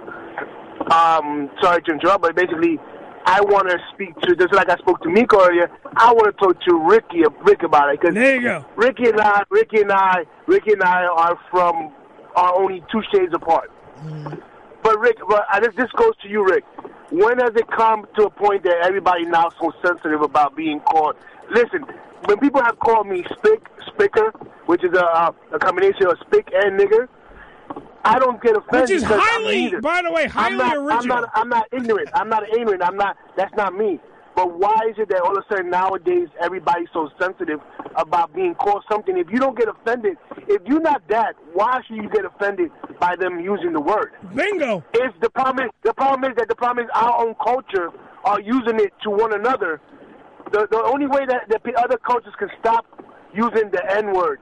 um, 0.92 1.50
sorry 1.62 1.82
to 1.84 1.92
interrupt, 1.92 2.22
but 2.22 2.36
basically, 2.36 2.80
I 3.26 3.42
want 3.42 3.70
to 3.70 3.78
speak 3.94 4.20
to 4.22 4.36
just 4.36 4.54
like 4.54 4.70
I 4.70 4.78
spoke 4.78 5.02
to 5.04 5.10
Miko 5.10 5.40
earlier. 5.40 5.70
I 5.96 6.12
want 6.14 6.36
to 6.36 6.46
talk 6.46 6.62
to 6.62 6.76
Ricky, 6.76 7.24
Rick 7.44 7.64
about 7.64 7.94
it 7.94 8.02
because 8.02 8.16
there 8.16 8.36
you 8.36 8.42
go. 8.42 8.66
Ricky 8.76 9.10
and 9.10 9.20
I, 9.20 9.44
Ricky 9.50 9.82
and 9.82 9.92
I, 9.92 10.26
Ricky 10.48 10.74
and 10.74 10.84
I 10.84 11.06
are 11.06 11.38
from 11.50 11.94
are 12.36 12.56
only 12.56 12.84
two 12.92 13.02
shades 13.14 13.34
apart. 13.34 13.72
But 14.84 15.00
Rick, 15.00 15.18
but 15.28 15.46
I, 15.52 15.60
this, 15.60 15.74
this 15.78 15.92
goes 15.92 16.14
to 16.24 16.30
you, 16.30 16.44
Rick. 16.46 16.64
When 17.12 17.38
has 17.40 17.52
it 17.56 17.70
come 17.70 18.08
to 18.18 18.26
a 18.26 18.30
point 18.30 18.64
that 18.64 18.78
everybody 18.84 19.26
now 19.26 19.48
is 19.48 19.54
so 19.60 19.72
sensitive 19.86 20.22
about 20.22 20.56
being 20.56 20.80
called? 20.80 21.16
Listen, 21.52 21.86
when 22.26 22.38
people 22.40 22.62
have 22.64 22.80
called 22.80 23.08
me 23.08 23.24
spick, 23.38 23.64
spicker, 23.88 24.32
which 24.66 24.84
is 24.84 24.94
a, 24.94 25.04
a, 25.04 25.36
a 25.54 25.60
combination 25.60 26.08
of 26.08 26.18
spick 26.26 26.50
and 26.54 26.80
nigger, 26.80 27.08
I 28.04 28.20
don't 28.20 28.42
get 28.42 28.56
offended. 28.58 28.82
Which 28.82 28.92
is 28.92 29.04
highly, 29.04 29.74
by 29.82 30.02
the 30.02 30.12
way, 30.12 30.28
highly 30.28 30.54
I'm 30.54 30.58
not, 30.58 30.78
original. 30.78 30.96
I'm 31.02 31.08
not, 31.08 31.30
I'm 31.34 31.50
not 31.50 31.68
ignorant. 31.72 32.10
I'm 32.14 32.30
not 32.30 32.44
ignorant. 32.50 32.84
I'm 32.84 32.98
not. 32.98 33.18
That's 33.38 33.54
not 33.56 33.76
me. 33.76 34.00
But 34.36 34.58
why 34.58 34.78
is 34.90 34.96
it 34.98 35.10
that 35.10 35.22
all 35.22 35.38
of 35.38 35.44
a 35.44 35.54
sudden 35.54 35.70
nowadays 35.70 36.30
everybody's 36.42 36.88
so 36.94 37.10
sensitive 37.20 37.60
about 37.96 38.34
being 38.34 38.56
called 38.56 38.84
something? 38.90 39.18
If 39.18 39.30
you 39.30 39.40
don't 39.40 39.58
get 39.58 39.68
offended, 39.68 40.18
if 40.48 40.62
you're 40.66 40.82
not 40.82 41.02
that, 41.10 41.36
why 41.54 41.82
should 41.86 41.98
you 41.98 42.10
get 42.10 42.24
offended 42.26 42.72
by 43.00 43.16
them 43.18 43.40
using 43.40 43.74
the 43.74 43.82
word? 43.82 44.14
Bingo. 44.34 44.84
If 44.94 45.20
the 45.20 45.30
problem 45.30 45.66
is 45.66 45.72
the 45.84 45.94
problem 45.94 46.32
is 46.32 46.38
that 46.38 46.48
the 46.48 46.56
problem 46.56 46.86
is 46.86 46.92
our 46.96 47.26
own 47.26 47.36
culture 47.44 47.90
are 48.24 48.40
using 48.40 48.80
it 48.80 48.94
to 49.04 49.10
one 49.10 49.34
another. 49.34 49.82
The 50.52 50.68
the 50.70 50.84
only 50.84 51.08
way 51.08 51.26
that 51.28 51.48
the 51.50 51.74
other 51.80 51.98
cultures 51.98 52.34
can 52.38 52.50
stop 52.60 52.86
using 53.34 53.70
the 53.72 53.82
N 53.90 54.14
word, 54.14 54.40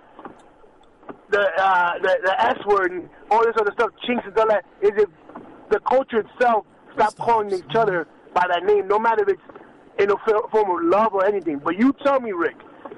the 1.29 1.41
uh, 1.41 1.99
the 2.01 2.17
the 2.23 2.41
S 2.41 2.57
word, 2.65 2.91
and 2.91 3.09
all 3.29 3.43
this 3.43 3.55
other 3.59 3.71
stuff, 3.73 3.91
chinks 4.05 4.25
and 4.25 4.37
all 4.37 4.47
that, 4.47 4.65
is 4.81 4.91
if 4.95 5.09
the 5.69 5.79
culture 5.81 6.19
itself 6.25 6.65
stop 6.95 7.15
calling 7.17 7.51
each 7.53 7.75
other 7.75 8.07
by 8.33 8.45
that 8.49 8.63
name, 8.63 8.87
no 8.87 8.97
matter 8.97 9.23
if 9.23 9.29
it's 9.29 9.59
in 9.99 10.09
a 10.11 10.15
form 10.49 10.71
of 10.71 10.83
love 10.89 11.13
or 11.13 11.25
anything. 11.25 11.59
But 11.63 11.77
you 11.77 11.93
tell 12.03 12.19
me, 12.19 12.31
Rick, 12.31 12.55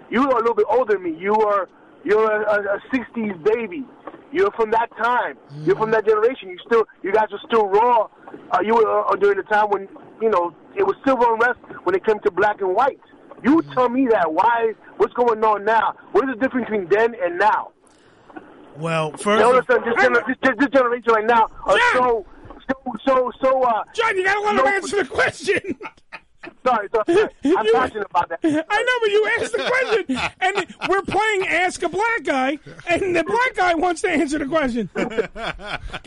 you 0.10 0.22
are 0.22 0.38
a 0.38 0.42
little 0.42 0.56
bit 0.56 0.68
older 0.70 0.94
than 0.94 1.04
me. 1.04 1.18
You 1.20 1.36
are 1.36 1.68
you're 2.04 2.32
a, 2.32 2.42
a, 2.50 2.78
a 2.78 2.80
'60s 2.94 3.44
baby. 3.44 3.84
You're 4.32 4.52
from 4.52 4.72
that 4.72 4.90
time. 4.98 5.38
You're 5.64 5.76
from 5.76 5.92
that 5.92 6.06
generation. 6.06 6.50
You 6.50 6.58
still, 6.66 6.86
you 7.04 7.12
guys 7.12 7.28
are 7.32 7.40
still 7.48 7.68
raw. 7.68 8.08
Uh, 8.52 8.60
you 8.64 8.76
were 8.76 9.06
uh, 9.08 9.16
during 9.16 9.38
the 9.38 9.44
time 9.44 9.70
when 9.70 9.88
you 10.22 10.30
know 10.30 10.56
it 10.76 10.84
was 10.84 10.96
civil 11.06 11.26
unrest 11.34 11.60
when 11.84 11.96
it 11.96 12.06
came 12.06 12.20
to 12.22 12.32
black 12.32 12.62
and 12.62 12.74
white. 12.76 13.00
You 13.44 13.62
tell 13.74 13.90
me 13.90 14.08
that. 14.12 14.32
Why? 14.32 14.74
What's 14.98 15.14
going 15.14 15.44
on 15.44 15.66
now? 15.66 15.96
What 16.12 16.30
is 16.30 16.36
the 16.36 16.42
difference 16.42 16.70
between 16.70 16.88
then 16.90 17.16
and 17.22 17.38
now? 17.40 17.72
Well, 18.78 19.12
You 19.12 19.18
first, 19.18 19.42
know 19.42 19.58
I'm 19.58 19.66
saying? 20.00 20.14
This, 20.28 20.38
this, 20.44 20.56
this 20.60 20.70
generation 20.70 21.12
right 21.14 21.26
now 21.26 21.48
are 21.66 21.78
so, 21.94 22.26
so, 22.70 22.94
so, 23.06 23.32
so. 23.42 23.64
Uh, 23.64 23.84
John, 23.94 24.16
you 24.16 24.24
gotta 24.24 24.40
let 24.42 24.56
him 24.56 24.66
answer 24.68 25.04
the 25.04 25.10
question. 25.10 25.60
Sorry, 26.66 26.88
sorry. 26.94 27.04
sorry. 27.08 27.30
I'm 27.58 27.66
You- 27.66 27.74
passionate 27.74 28.08
about 28.10 28.30
that. 28.30 28.40
I 28.44 28.84
know, 28.84 29.00
but 29.02 29.12
you 29.12 29.30
asked 29.40 29.52
the 29.52 30.06
question, 30.08 30.32
and 30.42 30.90
we're 30.90 31.02
playing 31.04 31.48
Ask 31.48 31.84
a 31.84 31.90
Black 31.90 32.24
Guy, 32.24 32.58
and 32.90 33.16
the 33.16 33.24
black 33.24 33.56
guy 33.56 33.74
wants 33.76 34.02
to 34.02 34.10
answer 34.10 34.40
the 34.40 34.46
question. 34.48 34.90
Go 34.96 35.02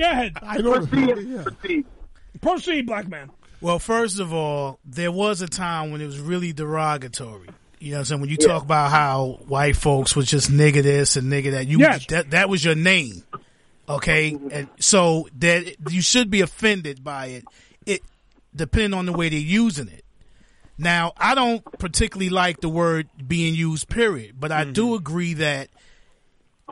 ahead. 0.00 0.32
I 0.42 0.58
know. 0.58 0.84
Proceed. 0.86 1.86
Proceed, 2.40 2.86
black 2.86 3.08
man. 3.08 3.30
Well, 3.60 3.78
first 3.78 4.20
of 4.20 4.32
all, 4.34 4.78
there 4.84 5.12
was 5.12 5.40
a 5.40 5.46
time 5.48 5.90
when 5.90 6.00
it 6.00 6.06
was 6.06 6.18
really 6.20 6.52
derogatory. 6.52 7.48
You 7.78 7.92
know 7.92 7.96
what 7.96 8.00
I'm 8.00 8.04
saying? 8.06 8.20
When 8.22 8.30
you 8.30 8.36
Yeah. 8.40 8.48
talk 8.48 8.62
about 8.64 8.90
how 8.90 9.40
white 9.46 9.76
folks 9.76 10.14
was 10.16 10.26
just 10.26 10.50
nigga 10.50 10.82
this 10.82 11.16
and 11.16 11.30
nigga 11.32 11.52
that, 11.52 11.66
you 11.68 11.78
Yes. 11.78 12.06
that 12.06 12.30
that 12.32 12.48
was 12.48 12.64
your 12.64 12.74
name. 12.74 13.22
Okay? 13.88 14.36
And 14.50 14.68
so 14.80 15.28
that 15.38 15.74
you 15.90 16.02
should 16.02 16.30
be 16.30 16.40
offended 16.40 17.04
by 17.04 17.26
it. 17.26 17.44
It 17.86 18.02
depending 18.54 18.94
on 18.98 19.06
the 19.06 19.12
way 19.12 19.28
they're 19.28 19.38
using 19.38 19.88
it. 19.88 20.03
Now, 20.76 21.12
I 21.16 21.34
don't 21.34 21.62
particularly 21.78 22.30
like 22.30 22.60
the 22.60 22.68
word 22.68 23.08
being 23.26 23.54
used, 23.54 23.88
period, 23.88 24.34
but 24.40 24.50
I 24.52 24.64
do 24.64 24.94
agree 24.96 25.34
that 25.34 25.68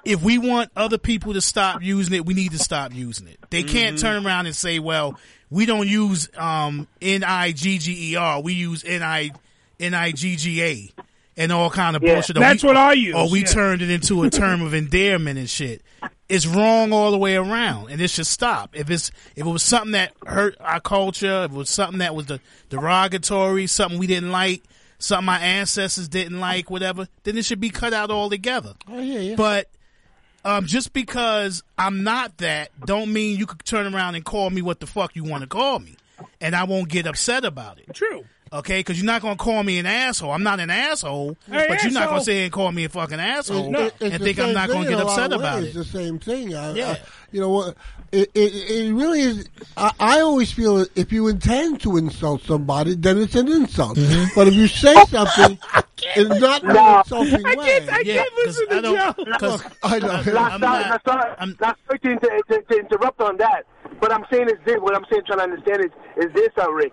if 0.04 0.22
we 0.22 0.38
want 0.38 0.70
other 0.74 0.98
people 0.98 1.34
to 1.34 1.40
stop 1.40 1.82
using 1.82 2.14
it, 2.14 2.26
we 2.26 2.34
need 2.34 2.50
to 2.52 2.58
stop 2.58 2.92
using 2.94 3.28
it. 3.28 3.38
They 3.50 3.62
can't 3.62 3.98
turn 3.98 4.26
around 4.26 4.46
and 4.46 4.56
say, 4.56 4.78
well, 4.80 5.18
we 5.50 5.66
don't 5.66 5.86
use 5.86 6.28
um, 6.36 6.88
N-I-G-G-E-R. 7.00 8.40
We 8.40 8.54
use 8.54 8.82
N-I, 8.84 9.30
N-I-G-G-A 9.78 10.90
and 11.36 11.52
all 11.52 11.70
kind 11.70 11.96
of 11.96 12.02
Yeah. 12.02 12.14
bullshit. 12.14 12.36
That's 12.36 12.62
we- 12.62 12.66
what 12.66 12.76
I 12.76 12.92
use, 12.94 13.14
Or 13.14 13.30
we 13.30 13.40
yeah. 13.40 13.46
turned 13.46 13.82
it 13.82 13.90
into 13.90 14.22
a 14.24 14.30
term 14.30 14.62
of 14.62 14.74
endearment 14.74 15.38
and 15.38 15.48
shit. 15.48 15.82
It's 16.32 16.46
wrong 16.46 16.94
all 16.94 17.10
the 17.10 17.18
way 17.18 17.36
around, 17.36 17.90
and 17.90 18.00
it 18.00 18.08
should 18.08 18.26
stop. 18.26 18.74
If 18.74 18.88
it's 18.88 19.10
if 19.36 19.46
it 19.46 19.50
was 19.50 19.62
something 19.62 19.92
that 19.92 20.14
hurt 20.26 20.56
our 20.60 20.80
culture, 20.80 21.44
if 21.44 21.50
it 21.52 21.54
was 21.54 21.68
something 21.68 21.98
that 21.98 22.14
was 22.14 22.24
the 22.24 22.40
derogatory, 22.70 23.66
something 23.66 23.98
we 23.98 24.06
didn't 24.06 24.32
like, 24.32 24.62
something 24.98 25.26
my 25.26 25.38
ancestors 25.38 26.08
didn't 26.08 26.40
like, 26.40 26.70
whatever, 26.70 27.06
then 27.24 27.36
it 27.36 27.44
should 27.44 27.60
be 27.60 27.68
cut 27.68 27.92
out 27.92 28.10
altogether. 28.10 28.72
Oh, 28.88 28.98
yeah, 28.98 29.18
yeah. 29.18 29.34
But 29.36 29.68
um, 30.42 30.64
just 30.64 30.94
because 30.94 31.62
I'm 31.76 32.02
not 32.02 32.38
that, 32.38 32.70
don't 32.86 33.12
mean 33.12 33.38
you 33.38 33.44
could 33.44 33.62
turn 33.66 33.94
around 33.94 34.14
and 34.14 34.24
call 34.24 34.48
me 34.48 34.62
what 34.62 34.80
the 34.80 34.86
fuck 34.86 35.14
you 35.14 35.24
want 35.24 35.42
to 35.42 35.46
call 35.46 35.80
me, 35.80 35.96
and 36.40 36.56
I 36.56 36.64
won't 36.64 36.88
get 36.88 37.06
upset 37.06 37.44
about 37.44 37.78
it. 37.78 37.92
True. 37.92 38.24
Okay, 38.52 38.80
because 38.80 38.98
you're 38.98 39.06
not 39.06 39.22
gonna 39.22 39.36
call 39.36 39.62
me 39.62 39.78
an 39.78 39.86
asshole. 39.86 40.30
I'm 40.30 40.42
not 40.42 40.60
an 40.60 40.68
asshole, 40.68 41.36
Hey, 41.50 41.66
but 41.68 41.82
you're 41.82 41.92
not 41.92 42.10
gonna 42.10 42.22
say 42.24 42.44
and 42.44 42.52
call 42.52 42.70
me 42.70 42.84
a 42.84 42.88
fucking 42.90 43.18
asshole 43.18 43.74
It's- 43.74 43.92
it's 44.00 44.14
and 44.14 44.22
think 44.22 44.38
I'm 44.38 44.52
not 44.52 44.68
gonna 44.68 44.84
get 44.84 44.92
in 44.94 45.00
a 45.00 45.04
lot 45.04 45.18
upset 45.18 45.32
about 45.32 45.62
it. 45.62 45.66
It's 45.68 45.74
the 45.74 45.84
same 45.84 46.18
thing. 46.18 46.54
I, 46.54 46.72
Yeah. 46.74 46.90
I- 46.90 47.00
you 47.30 47.40
know 47.40 47.48
what? 47.48 47.76
It, 48.12 48.30
it, 48.34 48.52
it 48.70 48.92
really 48.92 49.20
is. 49.20 49.48
I, 49.76 49.90
I 49.98 50.20
always 50.20 50.52
feel 50.52 50.84
if 50.96 51.12
you 51.12 51.28
intend 51.28 51.80
to 51.80 51.96
insult 51.96 52.42
somebody, 52.42 52.94
then 52.94 53.16
it's 53.18 53.34
an 53.34 53.48
insult. 53.50 53.96
Mm-hmm. 53.96 54.34
But 54.34 54.48
if 54.48 54.54
you 54.54 54.66
say 54.68 54.94
something 55.06 55.58
in 56.16 56.28
not 56.28 56.62
in 56.62 56.70
an 56.76 56.98
insulting 56.98 57.46
I 57.46 57.54
way, 57.54 57.64
can't- 57.66 57.90
I 57.90 58.00
Yeah, 58.04 58.14
can't 58.16 58.34
listen 58.44 58.66
'cause 58.68 58.68
to 58.68 58.76
I 58.76 58.80
don't- 58.82 59.16
Joe. 59.16 59.24
'cause 59.38 59.64
I 59.82 59.98
know. 59.98 60.06
Not, 60.08 60.26
I'm 60.52 60.60
not, 60.60 60.60
not- 60.60 61.06
not, 61.06 61.38
not, 61.40 61.60
not 61.60 61.78
sorry 61.86 61.98
to, 62.00 62.42
to, 62.50 62.62
to 62.62 62.78
interrupt 62.78 63.20
on 63.22 63.38
that, 63.38 63.62
but 63.98 64.12
I'm 64.12 64.26
saying 64.30 64.48
is 64.48 64.58
this. 64.66 64.76
What 64.78 64.94
I'm 64.94 65.06
saying, 65.10 65.22
trying 65.26 65.38
to 65.38 65.44
understand 65.44 65.84
is, 65.86 65.90
is 66.26 66.32
this, 66.34 66.50
uh, 66.60 66.70
Rick? 66.70 66.92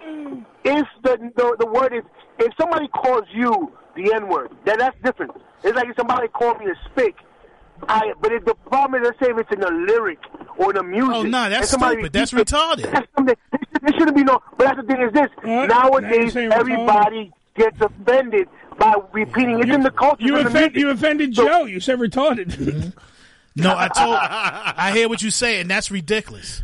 If 0.63 0.87
the, 1.03 1.17
the 1.35 1.55
the 1.59 1.65
word 1.67 1.93
is, 1.93 2.03
if 2.39 2.53
somebody 2.57 2.87
calls 2.87 3.23
you 3.33 3.73
the 3.97 4.13
N 4.13 4.29
word, 4.29 4.51
then 4.65 4.77
that's 4.79 4.95
different. 5.03 5.31
It's 5.65 5.75
like 5.75 5.89
if 5.89 5.97
somebody 5.97 6.29
called 6.29 6.59
me 6.59 6.67
a 6.67 6.89
spick. 6.89 7.15
I, 7.87 8.13
but 8.21 8.31
if 8.31 8.45
the 8.45 8.55
problem 8.55 9.01
is, 9.01 9.07
let's 9.07 9.19
say 9.19 9.31
if 9.31 9.37
it's 9.37 9.51
in 9.51 9.63
a 9.63 9.69
lyric 9.69 10.19
or 10.57 10.71
in 10.71 10.77
a 10.77 10.83
music. 10.83 11.15
Oh, 11.15 11.23
no, 11.23 11.43
and 11.43 11.53
that's 11.53 11.69
somebody 11.69 11.95
stupid. 11.95 12.13
That's 12.13 12.33
it, 12.33 12.35
retarded. 12.35 12.91
That's 12.91 13.07
something, 13.15 13.35
there 13.81 13.93
shouldn't 13.93 14.15
be 14.15 14.23
no. 14.23 14.41
But 14.57 14.65
that's 14.65 14.77
the 14.77 14.83
thing 14.83 15.01
is 15.01 15.13
this. 15.13 15.29
Now 15.43 15.65
Nowadays, 15.65 16.35
you're 16.35 16.49
retarded. 16.51 16.59
everybody 16.59 17.31
gets 17.55 17.81
offended 17.81 18.47
by 18.77 18.95
repeating. 19.11 19.59
It's 19.59 19.69
in 19.69 19.83
the 19.83 19.91
culture. 19.91 20.23
You, 20.23 20.37
it's 20.37 20.47
in 20.47 20.53
the 20.53 20.59
offend, 20.59 20.75
you 20.75 20.89
offended 20.89 21.31
Joe. 21.33 21.65
You 21.65 21.79
said 21.79 21.99
retarded. 21.99 22.51
Mm-hmm. 22.51 22.89
No, 23.55 23.75
I 23.75 23.87
told. 23.89 24.15
I 24.21 24.91
hear 24.93 25.09
what 25.09 25.21
you 25.21 25.31
say, 25.31 25.59
and 25.59 25.69
that's 25.69 25.91
ridiculous. 25.91 26.63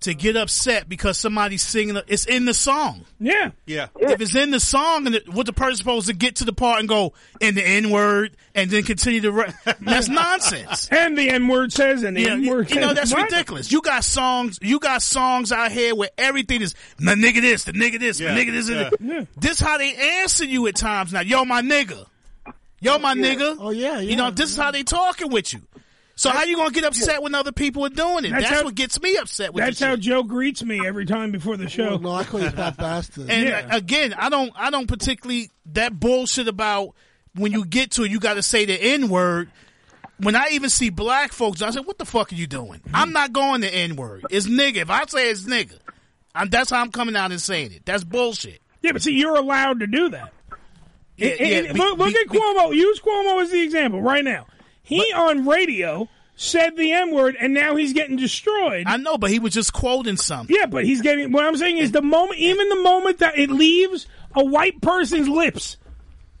To 0.00 0.12
get 0.12 0.36
upset 0.36 0.86
because 0.86 1.16
somebody's 1.16 1.62
singing, 1.62 1.96
a- 1.96 2.04
it's 2.06 2.26
in 2.26 2.44
the 2.44 2.52
song. 2.52 3.06
Yeah, 3.18 3.52
yeah. 3.64 3.86
If 3.98 4.20
it's 4.20 4.36
in 4.36 4.50
the 4.50 4.60
song, 4.60 5.06
and 5.06 5.14
it, 5.14 5.26
what 5.30 5.46
the 5.46 5.54
person's 5.54 5.78
supposed 5.78 6.08
to 6.08 6.12
get 6.12 6.36
to 6.36 6.44
the 6.44 6.52
part 6.52 6.80
and 6.80 6.86
go 6.86 7.14
in 7.40 7.54
the 7.54 7.66
N 7.66 7.88
word, 7.88 8.36
and 8.54 8.70
then 8.70 8.82
continue 8.82 9.22
to, 9.22 9.32
re- 9.32 9.52
that's 9.80 10.08
nonsense. 10.10 10.88
and 10.90 11.16
the 11.16 11.30
N 11.30 11.48
word 11.48 11.72
says, 11.72 12.02
and 12.02 12.18
the 12.18 12.20
You 12.20 12.26
know, 12.26 12.32
N 12.34 12.46
word 12.46 12.70
you 12.70 12.80
know 12.80 12.92
that's 12.92 13.14
What? 13.14 13.30
ridiculous. 13.32 13.72
You 13.72 13.80
got 13.80 14.04
songs, 14.04 14.58
you 14.60 14.78
got 14.78 15.00
songs 15.00 15.52
out 15.52 15.72
here 15.72 15.94
where 15.94 16.10
everything 16.18 16.60
is 16.60 16.74
the 16.98 17.14
nigga 17.14 17.40
this, 17.40 17.64
the 17.64 17.72
nigga 17.72 17.98
this, 17.98 18.20
Yeah, 18.20 18.34
the 18.34 18.40
nigga 18.44 18.52
this. 18.52 18.68
yeah. 18.68 18.90
and 19.16 19.26
This 19.38 19.58
how 19.58 19.78
they 19.78 19.94
answer 20.20 20.44
you 20.44 20.66
at 20.66 20.76
times 20.76 21.14
now. 21.14 21.20
Yo, 21.22 21.46
my 21.46 21.62
nigga. 21.62 22.04
Yo, 22.82 22.98
my 22.98 23.14
nigga. 23.14 23.56
Oh 23.58 23.70
yeah, 23.70 24.00
You 24.00 24.16
know, 24.16 24.30
this 24.30 24.50
is 24.50 24.56
how 24.58 24.70
they 24.70 24.82
talking 24.82 25.30
with 25.30 25.54
you. 25.54 25.62
So 26.16 26.30
how 26.30 26.44
you 26.44 26.56
gonna 26.56 26.70
get 26.70 26.84
upset 26.84 27.22
when 27.22 27.34
other 27.34 27.50
people 27.52 27.84
are 27.84 27.90
doing 27.90 28.24
it? 28.24 28.30
That's 28.30 28.44
That's, 28.44 28.56
how- 28.60 28.64
what 28.64 28.74
gets 28.76 29.00
me 29.02 29.16
upset 29.16 29.52
with 29.52 29.64
That's 29.64 29.80
how 29.80 29.92
shit. 29.92 30.00
Joe 30.00 30.22
greets 30.22 30.62
me 30.62 30.86
every 30.86 31.06
time 31.06 31.32
before 31.32 31.56
the 31.56 31.68
show. 31.68 31.90
Well, 31.90 31.98
no, 32.00 32.12
I 32.12 32.24
call 32.24 32.40
you 32.40 32.50
fat 32.50 32.76
bastard. 32.78 33.28
And 33.30 33.48
Yeah. 33.48 33.68
uh, 33.72 33.76
again, 33.78 34.14
I 34.14 34.28
don't, 34.28 34.52
I 34.56 34.70
don't 34.70 34.86
particularly 34.86 35.50
that 35.72 35.98
bullshit 35.98 36.46
about 36.46 36.94
when 37.34 37.50
you 37.50 37.64
get 37.64 37.90
to 37.92 38.04
it, 38.04 38.10
you 38.12 38.20
got 38.20 38.34
to 38.34 38.42
say 38.42 38.64
the 38.64 38.74
n 38.80 39.08
word. 39.08 39.50
When 40.18 40.36
I 40.36 40.50
even 40.52 40.70
see 40.70 40.90
black 40.90 41.32
folks, 41.32 41.60
I 41.60 41.70
say, 41.70 41.80
"What 41.80 41.98
the 41.98 42.04
fuck 42.04 42.30
are 42.32 42.36
you 42.36 42.46
doing?" 42.46 42.80
I'm 42.94 43.12
not 43.12 43.32
going 43.32 43.60
the 43.62 43.74
n 43.74 43.96
word. 43.96 44.24
It's 44.30 44.46
nigga. 44.46 44.76
If 44.76 44.90
I 44.90 45.04
say 45.06 45.28
it's 45.30 45.42
nigga, 45.42 45.76
I'm, 46.32 46.48
that's 46.48 46.70
how 46.70 46.80
I'm 46.80 46.92
coming 46.92 47.16
out 47.16 47.32
and 47.32 47.40
saying 47.42 47.72
it. 47.72 47.84
That's 47.84 48.04
bullshit. 48.04 48.60
Yeah, 48.82 48.92
but 48.92 49.02
see, 49.02 49.14
you're 49.18 49.34
allowed 49.34 49.80
to 49.80 49.88
do 49.88 50.10
that. 50.10 50.32
Yeah, 51.16 51.28
And- 51.30 51.40
yeah, 51.40 51.56
and 51.58 51.72
be- 51.74 51.80
look 51.80 51.98
look 51.98 52.08
be- 52.08 52.16
at 52.20 52.26
Cuomo. 52.28 52.72
Use 52.72 53.00
Cuomo 53.00 53.42
as 53.42 53.50
the 53.50 53.60
example 53.62 54.00
right 54.00 54.22
now. 54.24 54.46
He 54.84 55.00
on 55.14 55.46
radio 55.46 56.08
said 56.36 56.76
the 56.76 56.92
N 56.92 57.14
word, 57.14 57.36
and 57.40 57.54
now 57.54 57.74
he's 57.76 57.92
getting 57.92 58.16
destroyed. 58.16 58.84
I 58.86 58.96
know, 58.96 59.18
but 59.18 59.30
he 59.30 59.38
was 59.38 59.52
just 59.52 59.72
quoting 59.72 60.16
something. 60.16 60.54
Yeah, 60.54 60.66
but 60.66 60.84
he's 60.84 61.02
getting. 61.02 61.32
What 61.32 61.44
I'm 61.44 61.56
saying 61.56 61.78
is 61.78 61.92
the 61.92 62.02
moment, 62.02 62.38
even 62.38 62.68
the 62.68 62.82
moment 62.82 63.18
that 63.18 63.38
it 63.38 63.50
leaves 63.50 64.06
a 64.34 64.44
white 64.44 64.80
person's 64.80 65.28
lips, 65.28 65.78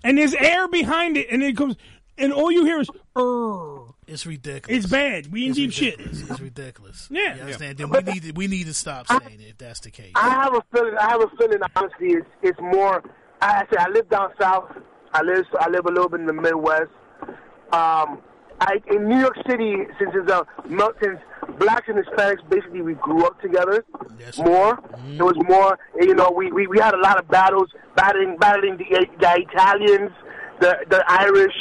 and 0.02 0.18
there's 0.18 0.34
air 0.34 0.68
behind 0.68 1.16
it, 1.16 1.28
and 1.30 1.42
it 1.42 1.56
comes, 1.56 1.76
and 2.18 2.32
all 2.32 2.52
you 2.52 2.64
hear 2.64 2.80
is 2.80 2.90
"er." 3.16 3.78
It's 4.06 4.26
ridiculous. 4.26 4.84
It's 4.84 4.92
bad. 4.92 5.32
We 5.32 5.44
in 5.44 5.50
It's 5.50 5.56
deep 5.56 5.72
shit. 5.72 5.98
It's 5.98 6.38
ridiculous. 6.38 7.08
Yeah. 7.10 7.36
You 7.36 7.40
understand? 7.40 7.78
Then 7.78 7.88
we 7.88 8.00
need 8.00 8.22
to, 8.24 8.32
we 8.32 8.46
need 8.48 8.66
to 8.66 8.74
stop 8.74 9.08
saying 9.08 9.40
it 9.40 9.48
if 9.48 9.58
that's 9.58 9.80
the 9.80 9.90
case. 9.90 10.12
I 10.14 10.28
have 10.28 10.54
a 10.54 10.62
feeling. 10.72 10.94
I 11.00 11.08
have 11.08 11.22
a 11.22 11.28
feeling. 11.38 11.60
Honestly, 11.74 12.08
it's 12.08 12.28
it's 12.42 12.60
more. 12.60 13.02
I 13.40 13.64
say 13.70 13.78
I 13.78 13.88
live 13.88 14.10
down 14.10 14.30
south. 14.38 14.70
I 15.14 15.22
live. 15.22 15.46
I 15.58 15.70
live 15.70 15.86
a 15.86 15.90
little 15.90 16.08
bit 16.10 16.20
in 16.20 16.26
the 16.26 16.34
Midwest. 16.34 16.90
Um, 17.72 18.20
I 18.60 18.80
in 18.90 19.08
New 19.08 19.18
York 19.18 19.36
City 19.48 19.76
since 19.98 20.10
it's 20.14 20.30
a 20.30 20.46
mel- 20.68 20.94
since 21.02 21.18
blacks 21.58 21.88
and 21.88 21.98
Hispanics 22.04 22.48
basically 22.48 22.82
we 22.82 22.94
grew 22.94 23.24
up 23.26 23.40
together 23.40 23.84
more. 24.38 24.76
Mm-hmm. 24.76 25.16
There 25.16 25.26
was 25.26 25.36
more. 25.48 25.78
You 26.00 26.14
know, 26.14 26.32
we, 26.34 26.50
we 26.52 26.66
we 26.66 26.78
had 26.78 26.94
a 26.94 27.00
lot 27.00 27.18
of 27.18 27.28
battles, 27.28 27.68
battling 27.96 28.36
battling 28.38 28.76
the, 28.76 29.06
the 29.20 29.46
Italians, 29.48 30.10
the 30.60 30.78
the 30.88 31.04
Irish. 31.08 31.54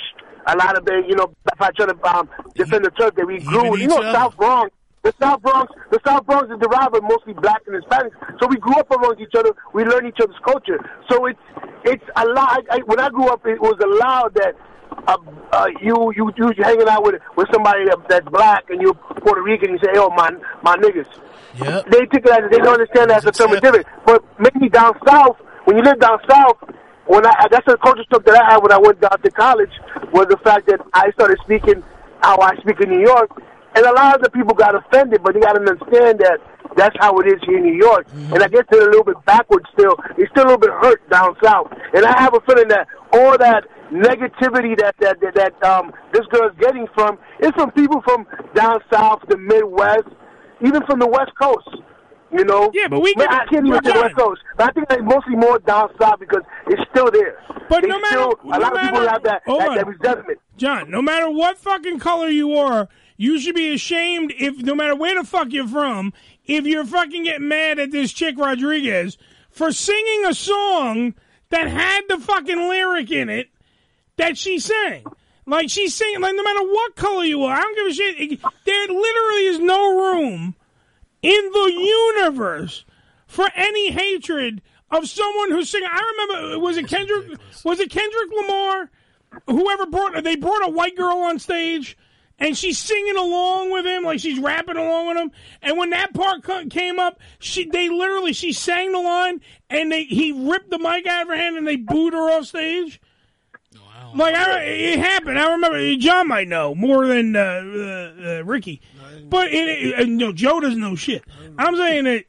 A 0.45 0.57
lot 0.57 0.77
of 0.77 0.85
the 0.85 1.03
you 1.07 1.15
know, 1.15 1.33
if 1.53 1.61
I 1.61 1.71
try 1.71 1.85
to 1.85 2.07
um, 2.15 2.29
defend 2.55 2.85
the 2.85 2.91
Turk, 2.91 3.15
that 3.15 3.25
we 3.25 3.39
grew. 3.39 3.77
You 3.77 3.87
know, 3.87 3.97
other. 3.97 4.11
South 4.11 4.37
Bronx. 4.37 4.71
The 5.03 5.13
South 5.21 5.41
Bronx, 5.41 5.69
the 5.91 5.99
South 6.07 6.25
Bronx 6.25 6.49
is 6.49 6.57
derived 6.59 6.95
of 6.95 7.03
mostly 7.03 7.33
black 7.33 7.61
and 7.67 7.75
Hispanics. 7.75 8.15
So 8.39 8.47
we 8.47 8.55
grew 8.55 8.75
up 8.75 8.89
amongst 8.89 9.19
each 9.19 9.35
other. 9.37 9.51
We 9.73 9.83
learn 9.83 10.07
each 10.07 10.19
other's 10.21 10.39
culture. 10.45 10.79
So 11.09 11.25
it's 11.25 11.39
it's 11.83 12.03
a 12.15 12.25
lot. 12.25 12.63
I, 12.71 12.77
I, 12.77 12.79
when 12.85 13.01
I 13.01 13.09
grew 13.09 13.27
up, 13.27 13.45
it 13.45 13.59
was 13.59 13.75
allowed 13.83 14.33
that 14.35 14.55
uh, 15.07 15.17
uh, 15.51 15.67
you 15.81 16.13
you 16.15 16.31
you 16.37 16.51
hanging 16.63 16.87
out 16.87 17.03
with 17.03 17.21
with 17.35 17.47
somebody 17.51 17.85
that- 17.85 18.07
that's 18.09 18.27
black 18.29 18.69
and 18.69 18.81
you're 18.81 18.93
Puerto 18.93 19.41
Rican. 19.41 19.71
You 19.71 19.79
say, 19.79 19.91
"Oh 19.95 20.09
my 20.15 20.31
my 20.61 20.75
niggas." 20.77 21.07
Yep. 21.55 21.85
They 21.87 21.99
take 22.07 22.25
it 22.25 22.29
as 22.29 22.49
they 22.49 22.57
don't 22.57 22.73
understand 22.79 23.09
that 23.11 23.17
as 23.17 23.25
a 23.25 23.31
term 23.31 23.53
of 23.53 23.61
difference. 23.61 23.87
But 24.05 24.23
maybe 24.39 24.69
down 24.69 24.93
south, 25.07 25.37
when 25.65 25.77
you 25.77 25.83
live 25.83 25.99
down 25.99 26.17
south, 26.29 26.57
when 27.05 27.25
I 27.25 27.33
that's 27.51 27.65
the 27.67 27.77
culture 27.77 28.03
stuff 28.05 28.23
that 28.25 28.41
I 28.41 28.53
had 28.53 28.57
when 28.63 28.71
I 28.71 28.77
went 28.79 28.99
down 29.01 29.19
to 29.21 29.31
college 29.31 29.71
was 30.11 30.27
the 30.29 30.37
fact 30.37 30.67
that 30.67 30.79
I 30.93 31.11
started 31.11 31.37
speaking 31.43 31.83
how 32.21 32.39
I 32.39 32.55
speak 32.57 32.79
in 32.81 32.89
New 32.89 33.01
York, 33.01 33.29
and 33.75 33.85
a 33.85 33.91
lot 33.93 34.15
of 34.15 34.21
the 34.23 34.31
people 34.31 34.53
got 34.55 34.73
offended. 34.75 35.21
But 35.23 35.35
you 35.35 35.41
got 35.41 35.53
to 35.53 35.59
understand 35.59 36.19
that 36.19 36.39
that's 36.75 36.95
how 36.99 37.19
it 37.19 37.27
is 37.27 37.39
here 37.45 37.57
in 37.57 37.63
New 37.63 37.75
York, 37.75 38.07
and 38.33 38.41
I 38.41 38.47
guess 38.47 38.63
they're 38.71 38.81
a 38.87 38.89
little 38.89 39.03
bit 39.03 39.23
backwards 39.25 39.65
still. 39.73 39.95
It's 40.17 40.31
still 40.31 40.45
a 40.45 40.47
little 40.47 40.57
bit 40.59 40.71
hurt 40.71 41.07
down 41.11 41.35
south, 41.43 41.67
and 41.93 42.03
I 42.05 42.19
have 42.19 42.33
a 42.33 42.39
feeling 42.41 42.69
that 42.69 42.87
all 43.11 43.37
that 43.37 43.65
negativity 43.93 44.77
that 44.79 44.95
that 44.99 45.19
that, 45.21 45.35
that 45.35 45.63
um, 45.63 45.93
this 46.11 46.25
girl's 46.31 46.55
getting 46.59 46.87
from 46.93 47.17
is 47.39 47.51
from 47.51 47.71
people 47.71 48.01
from 48.01 48.25
down 48.55 48.79
south, 48.91 49.21
the 49.29 49.37
Midwest, 49.37 50.09
even 50.65 50.83
from 50.85 50.99
the 50.99 51.07
West 51.07 51.31
Coast. 51.39 51.69
You 52.31 52.43
know? 52.45 52.71
Yeah, 52.73 52.87
but 52.87 52.99
we 52.99 53.13
I 53.19 53.45
can't 53.47 53.67
even 53.67 53.83
say 53.83 53.91
West 53.91 54.15
Coast. 54.15 54.41
But 54.57 54.69
I 54.69 54.73
think 54.73 54.87
it's 54.89 55.03
mostly 55.03 55.35
more 55.35 55.59
down 55.59 55.89
south 56.01 56.19
because 56.19 56.41
it's 56.67 56.81
still 56.89 57.11
there. 57.11 57.37
But 57.69 57.83
They 57.83 57.87
no 57.87 57.99
matter, 57.99 58.17
still, 58.17 58.35
a 58.45 58.57
no 58.57 58.57
lot 58.57 58.75
of 58.75 58.81
people 58.81 59.07
have 59.07 59.23
that, 59.23 59.43
that, 59.45 59.75
that 59.75 59.87
resentment. 59.87 60.39
John, 60.57 60.89
no 60.89 61.01
matter 61.01 61.29
what 61.29 61.59
fucking 61.59 61.99
color 61.99 62.29
you 62.29 62.55
are, 62.57 62.89
you 63.17 63.39
should 63.39 63.53
be 63.53 63.71
ashamed 63.71 64.33
if, 64.39 64.57
no 64.57 64.73
matter 64.73 64.95
where 64.95 65.19
the 65.21 65.27
fuck 65.27 65.51
you're 65.51 65.67
from, 65.67 66.11
if 66.45 66.65
you're 66.65 66.85
fucking 66.85 67.23
getting 67.23 67.47
mad 67.47 67.77
at 67.77 67.91
this 67.91 68.11
chick 68.11 68.35
Rodriguez 68.37 69.19
for 69.51 69.71
singing 69.71 70.25
a 70.25 70.33
song 70.33 71.13
that 71.49 71.67
had 71.67 72.01
the 72.09 72.17
fucking 72.17 72.67
lyric 72.67 73.11
in 73.11 73.29
it 73.29 73.49
that 74.17 74.37
she 74.37 74.59
sang. 74.59 75.05
Like 75.45 75.69
she's 75.69 75.93
singing, 75.93 76.21
like 76.21 76.35
no 76.35 76.43
matter 76.43 76.63
what 76.63 76.95
color 76.95 77.25
you 77.25 77.43
are, 77.43 77.55
I 77.55 77.61
don't 77.61 77.75
give 77.75 77.87
a 77.87 77.93
shit. 77.93 78.41
There 78.65 78.87
literally 78.87 79.45
is 79.45 79.59
no 79.59 80.13
room 80.13 80.55
in 81.21 81.51
the 81.51 82.13
universe 82.15 82.85
for 83.27 83.49
any 83.55 83.91
hatred 83.91 84.61
of 84.89 85.09
someone 85.09 85.51
who's 85.51 85.69
singing. 85.69 85.89
I 85.91 86.27
remember, 86.29 86.59
was 86.59 86.77
it 86.77 86.87
Kendrick? 86.87 87.39
Was 87.65 87.79
it 87.79 87.89
Kendrick 87.89 88.31
Lamar? 88.31 88.89
Whoever 89.47 89.85
brought 89.87 90.23
they 90.23 90.35
brought 90.35 90.65
a 90.65 90.71
white 90.71 90.95
girl 90.95 91.17
on 91.17 91.39
stage, 91.39 91.97
and 92.39 92.55
she's 92.55 92.77
singing 92.77 93.17
along 93.17 93.71
with 93.71 93.85
him, 93.85 94.03
like 94.03 94.19
she's 94.19 94.39
rapping 94.39 94.77
along 94.77 95.07
with 95.07 95.17
him. 95.17 95.31
And 95.61 95.77
when 95.77 95.89
that 95.89 96.13
part 96.13 96.43
came 96.69 96.99
up, 96.99 97.19
she 97.39 97.67
they 97.67 97.89
literally 97.89 98.31
she 98.31 98.53
sang 98.53 98.91
the 98.91 98.99
line, 98.99 99.41
and 99.69 99.91
they 99.91 100.03
he 100.05 100.31
ripped 100.31 100.69
the 100.69 100.79
mic 100.79 101.05
out 101.07 101.23
of 101.23 101.27
her 101.29 101.35
hand, 101.35 101.57
and 101.57 101.67
they 101.67 101.75
booed 101.75 102.13
her 102.13 102.31
off 102.31 102.45
stage. 102.45 103.01
Like 104.15 104.35
I, 104.35 104.61
it 104.63 104.99
happened. 104.99 105.39
I 105.39 105.51
remember 105.51 105.95
John 105.97 106.27
might 106.27 106.47
know 106.47 106.75
more 106.75 107.07
than 107.07 107.35
uh, 107.35 107.39
uh, 107.39 108.39
uh, 108.39 108.43
Ricky, 108.43 108.81
but 109.25 109.51
it, 109.51 109.99
it, 109.99 110.09
no, 110.09 110.31
Joe 110.31 110.59
doesn't 110.59 110.79
know 110.79 110.95
shit. 110.95 111.23
I'm 111.57 111.75
saying 111.75 112.05
that 112.05 112.25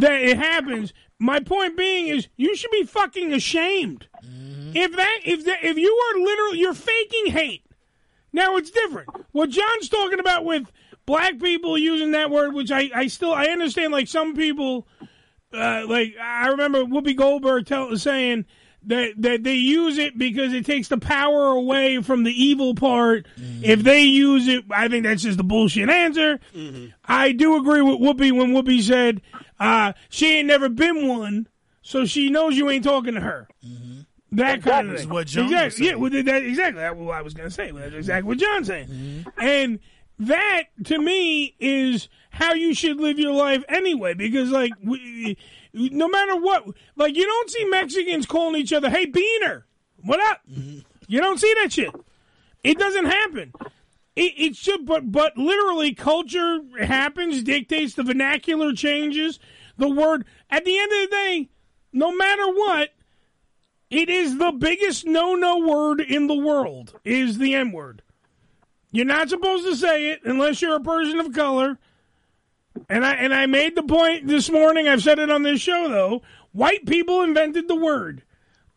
that 0.00 0.22
it 0.22 0.36
happens. 0.36 0.92
My 1.18 1.40
point 1.40 1.76
being 1.76 2.08
is, 2.08 2.28
you 2.36 2.56
should 2.56 2.72
be 2.72 2.84
fucking 2.84 3.32
ashamed. 3.32 4.08
If 4.74 4.96
that, 4.96 5.18
if 5.24 5.44
that, 5.44 5.62
if 5.62 5.76
you 5.76 5.92
are 5.92 6.20
literally, 6.20 6.58
you're 6.58 6.74
faking 6.74 7.26
hate. 7.26 7.64
Now 8.32 8.56
it's 8.56 8.70
different. 8.70 9.10
What 9.32 9.50
John's 9.50 9.88
talking 9.88 10.18
about 10.18 10.44
with 10.44 10.72
black 11.04 11.38
people 11.38 11.76
using 11.76 12.12
that 12.12 12.30
word, 12.30 12.54
which 12.54 12.70
I, 12.70 12.90
I 12.94 13.06
still, 13.06 13.34
I 13.34 13.46
understand. 13.46 13.92
Like 13.92 14.08
some 14.08 14.34
people, 14.34 14.86
uh, 15.52 15.84
like 15.86 16.16
I 16.20 16.48
remember 16.48 16.84
Whoopi 16.84 17.14
Goldberg 17.14 17.66
tell, 17.66 17.94
saying 17.96 18.46
that 18.86 19.14
that 19.18 19.42
they 19.44 19.54
use 19.54 19.98
it 19.98 20.16
because 20.18 20.52
it 20.52 20.66
takes 20.66 20.88
the 20.88 20.98
power 20.98 21.46
away 21.46 22.02
from 22.02 22.24
the 22.24 22.32
evil 22.32 22.74
part. 22.74 23.26
Mm-hmm. 23.38 23.64
If 23.64 23.82
they 23.82 24.02
use 24.02 24.48
it, 24.48 24.64
I 24.70 24.88
think 24.88 25.04
that's 25.04 25.22
just 25.22 25.40
a 25.40 25.44
bullshit 25.44 25.88
answer. 25.88 26.40
Mm-hmm. 26.54 26.86
I 27.04 27.32
do 27.32 27.56
agree 27.56 27.82
with 27.82 27.98
Whoopi 28.00 28.32
when 28.32 28.52
Whoopi 28.52 28.82
said 28.82 29.22
uh, 29.60 29.92
she 30.08 30.38
ain't 30.38 30.48
never 30.48 30.68
been 30.68 31.06
one, 31.06 31.48
so 31.82 32.04
she 32.04 32.30
knows 32.30 32.56
you 32.56 32.68
ain't 32.70 32.84
talking 32.84 33.14
to 33.14 33.20
her. 33.20 33.48
Mm-hmm. 33.64 34.00
That 34.32 34.62
kind 34.62 34.90
of 34.90 34.98
thing. 34.98 35.10
what 35.10 35.26
John 35.26 35.44
exactly. 35.44 35.86
Yeah, 35.86 35.94
well, 35.96 36.10
that, 36.10 36.42
exactly. 36.42 36.80
That's 36.80 36.96
what 36.96 37.14
I 37.14 37.20
was 37.20 37.34
going 37.34 37.50
to 37.50 37.54
say. 37.54 37.70
That's 37.70 37.94
exactly 37.94 38.26
what 38.26 38.38
John's 38.38 38.66
saying. 38.66 39.26
And 39.36 39.78
that, 40.18 40.64
to 40.84 40.98
me, 40.98 41.54
is 41.60 42.08
how 42.32 42.54
you 42.54 42.74
should 42.74 42.98
live 42.98 43.18
your 43.18 43.32
life 43.32 43.62
anyway. 43.68 44.14
Because, 44.14 44.50
like, 44.50 44.72
we, 44.82 45.36
no 45.72 46.08
matter 46.08 46.36
what, 46.36 46.66
like, 46.96 47.14
you 47.14 47.24
don't 47.24 47.50
see 47.50 47.64
Mexicans 47.66 48.26
calling 48.26 48.60
each 48.60 48.72
other, 48.72 48.90
"Hey, 48.90 49.06
Beaner, 49.06 49.62
what 49.98 50.20
up?" 50.30 50.40
You 51.06 51.20
don't 51.20 51.38
see 51.38 51.54
that 51.62 51.72
shit. 51.72 51.90
It 52.64 52.78
doesn't 52.78 53.04
happen. 53.04 53.52
It, 54.16 54.34
it 54.36 54.56
should, 54.56 54.86
but 54.86 55.12
but 55.12 55.36
literally, 55.36 55.94
culture 55.94 56.60
happens, 56.80 57.42
dictates 57.42 57.94
the 57.94 58.02
vernacular 58.02 58.72
changes. 58.72 59.38
The 59.76 59.88
word 59.88 60.24
at 60.50 60.64
the 60.64 60.78
end 60.78 60.92
of 60.92 61.10
the 61.10 61.16
day, 61.16 61.48
no 61.92 62.12
matter 62.14 62.46
what, 62.46 62.90
it 63.90 64.08
is 64.08 64.38
the 64.38 64.52
biggest 64.52 65.06
no-no 65.06 65.58
word 65.58 66.00
in 66.00 66.26
the 66.26 66.34
world. 66.34 66.94
Is 67.04 67.38
the 67.38 67.54
N 67.54 67.72
word. 67.72 68.02
You're 68.90 69.06
not 69.06 69.30
supposed 69.30 69.66
to 69.66 69.76
say 69.76 70.10
it 70.10 70.20
unless 70.24 70.60
you're 70.60 70.76
a 70.76 70.80
person 70.80 71.18
of 71.18 71.32
color. 71.32 71.78
And 72.88 73.04
I 73.04 73.14
and 73.14 73.34
I 73.34 73.46
made 73.46 73.74
the 73.74 73.82
point 73.82 74.26
this 74.26 74.50
morning. 74.50 74.88
I've 74.88 75.02
said 75.02 75.18
it 75.18 75.30
on 75.30 75.42
this 75.42 75.60
show 75.60 75.88
though. 75.88 76.22
White 76.52 76.86
people 76.86 77.22
invented 77.22 77.68
the 77.68 77.76
word. 77.76 78.22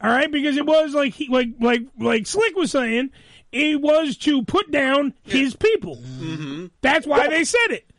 All 0.01 0.09
right, 0.09 0.31
because 0.31 0.57
it 0.57 0.65
was 0.65 0.93
like 0.93 1.13
he, 1.13 1.27
like 1.29 1.49
like 1.59 1.81
like 1.99 2.27
Slick 2.27 2.55
was 2.55 2.71
saying, 2.71 3.11
it 3.51 3.81
was 3.81 4.17
to 4.17 4.43
put 4.43 4.71
down 4.71 5.13
his 5.23 5.55
people. 5.55 5.97
Mm-hmm. 5.97 6.67
That's 6.81 7.07
why 7.07 7.27
they 7.27 7.43
said 7.43 7.71
it. 7.71 7.89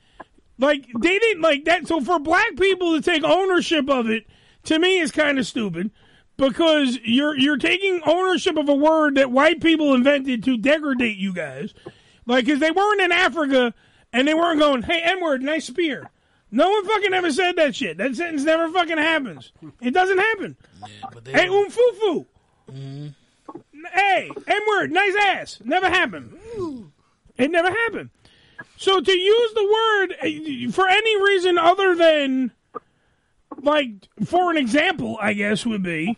Like 0.59 0.87
they 0.99 1.19
didn't 1.19 1.43
like 1.43 1.65
that. 1.65 1.87
So 1.87 2.01
for 2.01 2.19
black 2.19 2.57
people 2.57 2.95
to 2.95 3.03
take 3.03 3.24
ownership 3.24 3.89
of 3.89 4.09
it, 4.09 4.27
to 4.65 4.78
me, 4.78 4.99
is 4.99 5.11
kind 5.11 5.39
of 5.39 5.47
stupid 5.47 5.91
because 6.37 6.99
you're 7.03 7.37
you're 7.37 7.57
taking 7.57 8.03
ownership 8.07 8.57
of 8.57 8.69
a 8.69 8.74
word 8.74 9.16
that 9.16 9.31
white 9.31 9.61
people 9.61 9.95
invented 9.95 10.45
to 10.45 10.57
degrade 10.57 11.16
you 11.16 11.33
guys. 11.33 11.74
Like, 12.27 12.45
because 12.45 12.61
they 12.61 12.70
weren't 12.70 13.01
in 13.01 13.12
Africa 13.12 13.73
and 14.16 14.26
they 14.26 14.34
weren't 14.34 14.59
going, 14.59 14.82
"Hey, 14.82 15.01
N 15.05 15.20
word, 15.22 15.43
nice 15.43 15.66
spear." 15.66 16.10
No 16.51 16.70
one 16.70 16.86
fucking 16.86 17.12
ever 17.12 17.30
said 17.30 17.56
that 17.56 17.74
shit. 17.74 17.98
That 17.98 18.14
sentence 18.16 18.44
never 18.44 18.70
fucking 18.70 18.98
happens. 18.98 19.52
It 19.80 19.93
doesn't 19.93 20.18
happen. 20.18 20.56
hey, 21.26 21.48
um 21.48 21.68
foo 21.68 21.93
foo. 22.01 22.26
Hey, 23.93 24.30
N 24.47 24.60
word, 24.68 24.90
nice 24.90 25.14
ass. 25.20 25.60
Never 25.64 25.88
happened. 25.88 26.32
It 27.36 27.51
never 27.51 27.68
happened. 27.70 28.10
So 28.78 29.01
to 29.01 29.12
use 29.12 29.55
the 29.55 29.64
word 29.64 30.16
eh, 30.22 30.70
for 30.70 30.88
any 30.88 31.22
reason 31.22 31.59
other 31.59 31.94
than, 31.94 32.52
like, 33.62 33.90
for 34.24 34.51
an 34.51 34.56
example, 34.56 35.18
I 35.20 35.34
guess 35.34 35.66
would 35.66 35.82
be, 35.82 36.16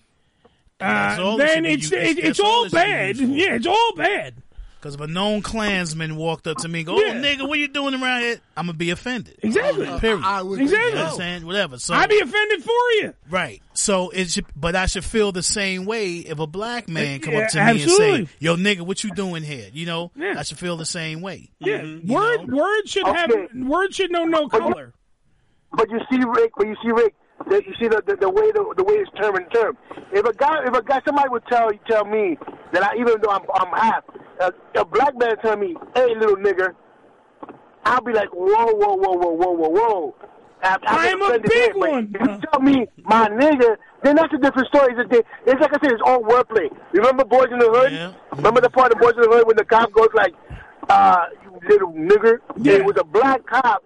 uh, 0.80 1.36
then 1.36 1.66
it's 1.66 1.90
it, 1.90 2.18
it's 2.18 2.38
all 2.38 2.46
all 2.46 2.64
it 2.64 2.70
should 2.70 2.72
be 2.72 2.76
bad. 2.76 3.16
Yeah, 3.18 3.54
it's 3.54 3.66
all 3.66 3.92
bad. 3.96 4.34
Because 4.80 4.94
if 4.94 5.00
a 5.00 5.08
known 5.08 5.42
Klansman 5.42 6.14
walked 6.14 6.46
up 6.46 6.58
to 6.58 6.68
me 6.68 6.80
and 6.80 6.86
go, 6.86 6.94
oh, 6.96 7.00
Yeah. 7.00 7.14
oh, 7.16 7.20
nigga, 7.20 7.48
what 7.48 7.58
you 7.58 7.66
doing 7.66 7.94
around 8.00 8.20
here? 8.20 8.40
I'm 8.56 8.66
going 8.66 8.74
to 8.74 8.78
be 8.78 8.90
offended. 8.90 9.36
Exactly. 9.42 9.86
Uh, 9.88 9.98
period. 9.98 10.22
I 10.24 10.40
would 10.42 10.60
Exactly. 10.60 10.90
You 10.90 10.94
know 10.94 11.02
what 11.02 11.10
I'm 11.12 11.16
saying? 11.18 11.46
Whatever. 11.46 11.78
So 11.78 11.94
I'd 11.94 12.08
be 12.08 12.20
offended 12.20 12.62
for 12.62 12.70
you. 13.00 13.12
Right. 13.28 13.60
So 13.72 14.10
it 14.10 14.30
should, 14.30 14.46
but 14.54 14.76
I 14.76 14.86
should 14.86 15.04
feel 15.04 15.32
the 15.32 15.42
same 15.42 15.84
way 15.84 16.18
if 16.18 16.38
a 16.38 16.46
black 16.46 16.88
man 16.88 17.18
come 17.20 17.34
Yeah, 17.34 17.40
up 17.40 17.48
to 17.50 17.56
me 17.58 17.62
absolutely. 17.82 18.14
and 18.20 18.28
say, 18.28 18.34
"Yo, 18.38 18.54
nigga, 18.56 18.82
what 18.82 19.02
you 19.02 19.10
doing 19.14 19.42
here?" 19.42 19.68
You 19.72 19.86
know, 19.86 20.12
I 20.20 20.42
should 20.42 20.58
feel 20.58 20.76
the 20.76 20.84
same 20.86 21.20
way. 21.22 21.50
Yeah, 21.60 21.82
You 21.82 22.00
word 22.14 22.48
know? 22.48 22.56
word 22.56 22.82
should 22.88 23.06
have 23.06 23.30
word 23.54 23.94
should 23.94 24.10
know 24.12 24.24
no 24.24 24.48
color. 24.48 24.94
But 25.72 25.90
you 25.90 25.98
see, 26.10 26.18
Rick. 26.24 26.52
But 26.56 26.66
you 26.68 26.76
see, 26.82 26.90
Rick. 26.92 27.14
That 27.46 27.66
you 27.66 27.74
see 27.80 27.88
the, 27.88 28.02
the 28.04 28.16
the 28.16 28.28
way 28.28 28.50
the, 28.52 28.74
the 28.76 28.84
way 28.84 28.94
it's 28.94 29.10
term 29.12 29.36
and 29.36 29.46
term. 29.52 29.78
If 30.12 30.26
a 30.26 30.32
guy, 30.34 30.64
if 30.66 30.74
a 30.74 30.82
guy, 30.82 31.00
somebody 31.06 31.28
would 31.30 31.46
tell 31.46 31.70
tell 31.88 32.04
me 32.04 32.36
that 32.72 32.82
I, 32.82 32.96
even 32.98 33.20
though 33.22 33.30
I'm 33.30 33.42
I'm 33.54 33.72
half, 33.78 34.04
a, 34.40 34.52
a 34.80 34.84
black 34.84 35.16
man 35.16 35.36
tell 35.38 35.56
me, 35.56 35.76
"Hey, 35.94 36.14
little 36.16 36.36
nigger," 36.36 36.74
I'll 37.84 38.02
be 38.02 38.12
like, 38.12 38.28
"Whoa, 38.32 38.66
whoa, 38.74 38.94
whoa, 38.96 39.12
whoa, 39.14 39.30
whoa, 39.30 39.52
whoa, 39.52 39.68
whoa." 39.68 40.14
I, 40.62 40.76
I 40.86 41.10
I'm 41.10 41.22
a 41.22 41.38
big 41.38 41.76
one. 41.76 42.14
If 42.14 42.20
you 42.20 42.40
tell 42.50 42.60
me 42.60 42.86
my 43.04 43.28
nigga, 43.28 43.76
then 44.02 44.16
that's 44.16 44.34
a 44.34 44.38
different 44.38 44.66
story. 44.68 44.92
It's, 44.98 45.12
a, 45.14 45.18
it's 45.46 45.60
like 45.60 45.72
I 45.72 45.78
said, 45.80 45.92
it's 45.92 46.02
all 46.04 46.20
wordplay. 46.22 46.68
Remember 46.92 47.24
Boys 47.24 47.46
in 47.52 47.60
the 47.60 47.70
Hood? 47.70 47.92
Remember 48.36 48.60
the 48.60 48.70
part 48.70 48.92
of 48.92 48.98
Boys 48.98 49.14
in 49.14 49.22
the 49.22 49.28
Hood 49.28 49.46
when 49.46 49.56
the 49.56 49.64
cop 49.64 49.92
goes 49.92 50.08
like, 50.14 50.34
uh, 50.88 51.26
"You 51.44 51.60
little 51.68 51.92
nigger." 51.92 52.38
Yeah. 52.58 52.72
It 52.74 52.84
was 52.84 52.96
a 52.98 53.04
black 53.04 53.46
cop 53.46 53.84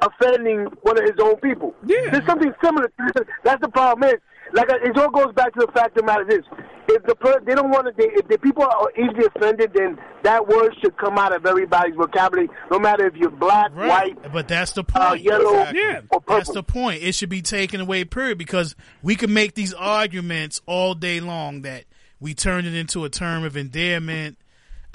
offending 0.00 0.66
one 0.82 0.98
of 0.98 1.04
his 1.04 1.14
own 1.20 1.36
people. 1.36 1.74
Yeah. 1.86 2.10
There's 2.10 2.26
something 2.26 2.52
similar. 2.62 2.88
To. 2.88 3.26
That's 3.44 3.60
the 3.60 3.68
problem 3.68 4.08
is, 4.10 4.16
like, 4.52 4.68
it 4.70 4.96
all 4.96 5.10
goes 5.10 5.32
back 5.34 5.52
to 5.54 5.66
the 5.66 5.72
fact 5.72 5.96
of 5.98 6.02
the 6.02 6.02
matter 6.04 6.28
is, 6.28 6.44
if 6.88 7.02
the 7.02 7.16
per- 7.16 7.40
they 7.40 7.54
don't 7.54 7.70
want 7.70 7.86
to, 7.86 7.92
they, 7.96 8.08
if 8.14 8.28
the 8.28 8.38
people 8.38 8.62
are 8.62 8.90
easily 8.96 9.26
offended, 9.34 9.72
then 9.74 9.98
that 10.22 10.46
word 10.46 10.72
should 10.80 10.96
come 10.98 11.18
out 11.18 11.34
of 11.34 11.44
everybody's 11.44 11.96
vocabulary, 11.96 12.48
no 12.70 12.78
matter 12.78 13.06
if 13.08 13.16
you're 13.16 13.30
black, 13.30 13.74
white, 13.74 14.16
But 14.32 14.46
that's 14.46 14.72
the 14.72 14.84
uh, 14.94 15.08
point. 15.10 15.22
yellow, 15.22 15.52
Yeah. 15.74 16.02
or 16.10 16.20
purple. 16.20 16.36
That's 16.36 16.52
the 16.52 16.62
point. 16.62 17.02
It 17.02 17.14
should 17.16 17.28
be 17.28 17.42
taken 17.42 17.80
away, 17.80 18.04
period, 18.04 18.38
because 18.38 18.76
we 19.02 19.16
can 19.16 19.32
make 19.34 19.54
these 19.54 19.74
arguments 19.74 20.60
all 20.66 20.94
day 20.94 21.18
long 21.18 21.62
that 21.62 21.84
we 22.20 22.32
turned 22.34 22.66
it 22.68 22.74
into 22.74 23.04
a 23.04 23.08
term 23.10 23.42
of 23.42 23.56
endearment. 23.56 24.38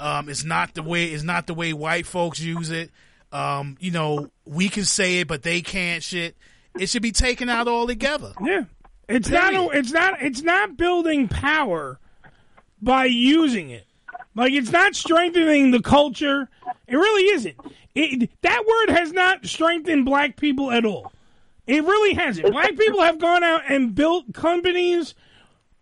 Um, 0.00 0.28
it's 0.30 0.44
not 0.44 0.74
the 0.74 0.82
way. 0.82 1.04
It's 1.06 1.22
not 1.22 1.46
the 1.46 1.54
way 1.54 1.72
white 1.74 2.06
folks 2.06 2.40
use 2.40 2.70
it. 2.70 2.90
Um, 3.32 3.76
you 3.80 3.90
know, 3.90 4.30
we 4.44 4.68
can 4.68 4.84
say 4.84 5.20
it, 5.20 5.28
but 5.28 5.42
they 5.42 5.62
can't. 5.62 6.02
Shit. 6.02 6.36
It 6.78 6.88
should 6.88 7.02
be 7.02 7.12
taken 7.12 7.48
out 7.48 7.68
altogether. 7.68 8.32
Yeah. 8.42 8.64
It's 9.08 9.28
not. 9.28 9.54
A, 9.54 9.78
it's 9.78 9.90
not. 9.90 10.22
It's 10.22 10.42
not 10.42 10.76
building 10.76 11.28
power 11.28 11.98
by 12.80 13.06
using 13.06 13.70
it. 13.70 13.86
Like 14.34 14.52
it's 14.52 14.70
not 14.70 14.94
strengthening 14.94 15.70
the 15.70 15.80
culture. 15.80 16.48
It 16.86 16.96
really 16.96 17.34
isn't. 17.34 17.56
It, 17.94 18.30
that 18.42 18.64
word 18.66 18.96
has 18.96 19.12
not 19.12 19.44
strengthened 19.44 20.04
black 20.06 20.36
people 20.36 20.70
at 20.70 20.84
all. 20.84 21.12
It 21.66 21.84
really 21.84 22.14
hasn't. 22.14 22.50
Black 22.50 22.76
people 22.76 23.02
have 23.02 23.18
gone 23.18 23.42
out 23.42 23.62
and 23.68 23.94
built 23.94 24.32
companies 24.32 25.14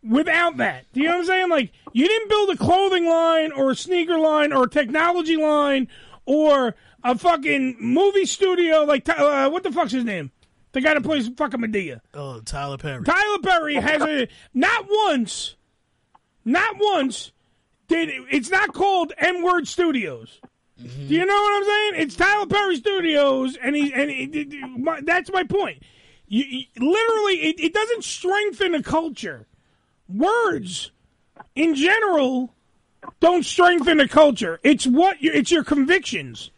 without 0.03 0.57
that. 0.59 0.87
Do 0.93 1.01
you 1.01 1.07
know 1.07 1.15
what 1.15 1.21
I'm 1.21 1.27
saying? 1.27 1.49
Like 1.51 1.73
you 1.93 2.07
didn't 2.07 2.29
build 2.29 2.51
a 2.51 2.57
clothing 2.57 3.07
line 3.07 3.53
or 3.53 3.71
a 3.71 3.77
sneaker 3.77 4.19
line 4.19 4.53
or 4.53 4.65
a 4.65 4.71
technology 4.71 5.37
line 5.37 5.89
or 6.27 6.75
a 7.05 7.17
fucking 7.17 7.77
movie 7.81 8.27
studio. 8.27 8.85
Like 8.85 9.09
uh, 9.09 9.49
what 9.51 9.63
the 9.63 9.73
fuck's 9.73 9.93
his 9.93 10.05
name? 10.05 10.31
The 10.73 10.81
guy 10.81 10.95
that 10.95 11.03
plays 11.03 11.29
fucking 11.29 11.61
Madea. 11.61 12.01
Oh, 12.15 12.41
Tyler 12.41 12.79
Perry. 12.79 13.03
Tyler 13.05 13.39
Perry 13.43 13.75
has 13.77 14.03
a 14.03 14.29
not 14.55 14.87
once, 14.89 15.57
not 16.45 16.77
once 16.79 17.33
did 17.89 18.09
it's 18.31 18.51
not 18.51 18.73
called 18.73 19.13
M 19.19 19.43
Word 19.43 19.67
Studios. 19.67 20.41
Do 20.79 20.89
you 21.15 21.27
know 21.27 21.35
what 21.35 21.57
I'm 21.57 21.65
saying? 21.65 21.93
It's 21.97 22.17
Tyler 22.17 22.47
Perry 22.47 22.77
Studios, 22.77 23.59
and 23.63 23.77
he 23.77 23.93
and 23.93 24.11
he, 24.11 24.63
my, 24.79 25.01
that's 25.03 25.31
my 25.31 25.43
point. 25.45 25.83
You, 26.27 26.45
you- 26.45 26.65
literally, 26.79 27.35
it, 27.51 27.61
it 27.61 27.75
doesn't 27.75 28.05
strengthen 28.05 28.75
a 28.75 28.83
culture. 28.83 29.47
Words, 30.09 30.91
in 31.55 31.75
general, 31.75 32.55
don't 33.21 33.45
strengthen 33.45 34.01
a 34.01 34.09
culture. 34.09 34.59
It's 34.63 34.87
what 34.87 35.21
you, 35.23 35.33
it's 35.33 35.51
your 35.51 35.65
convictions. 35.65 36.51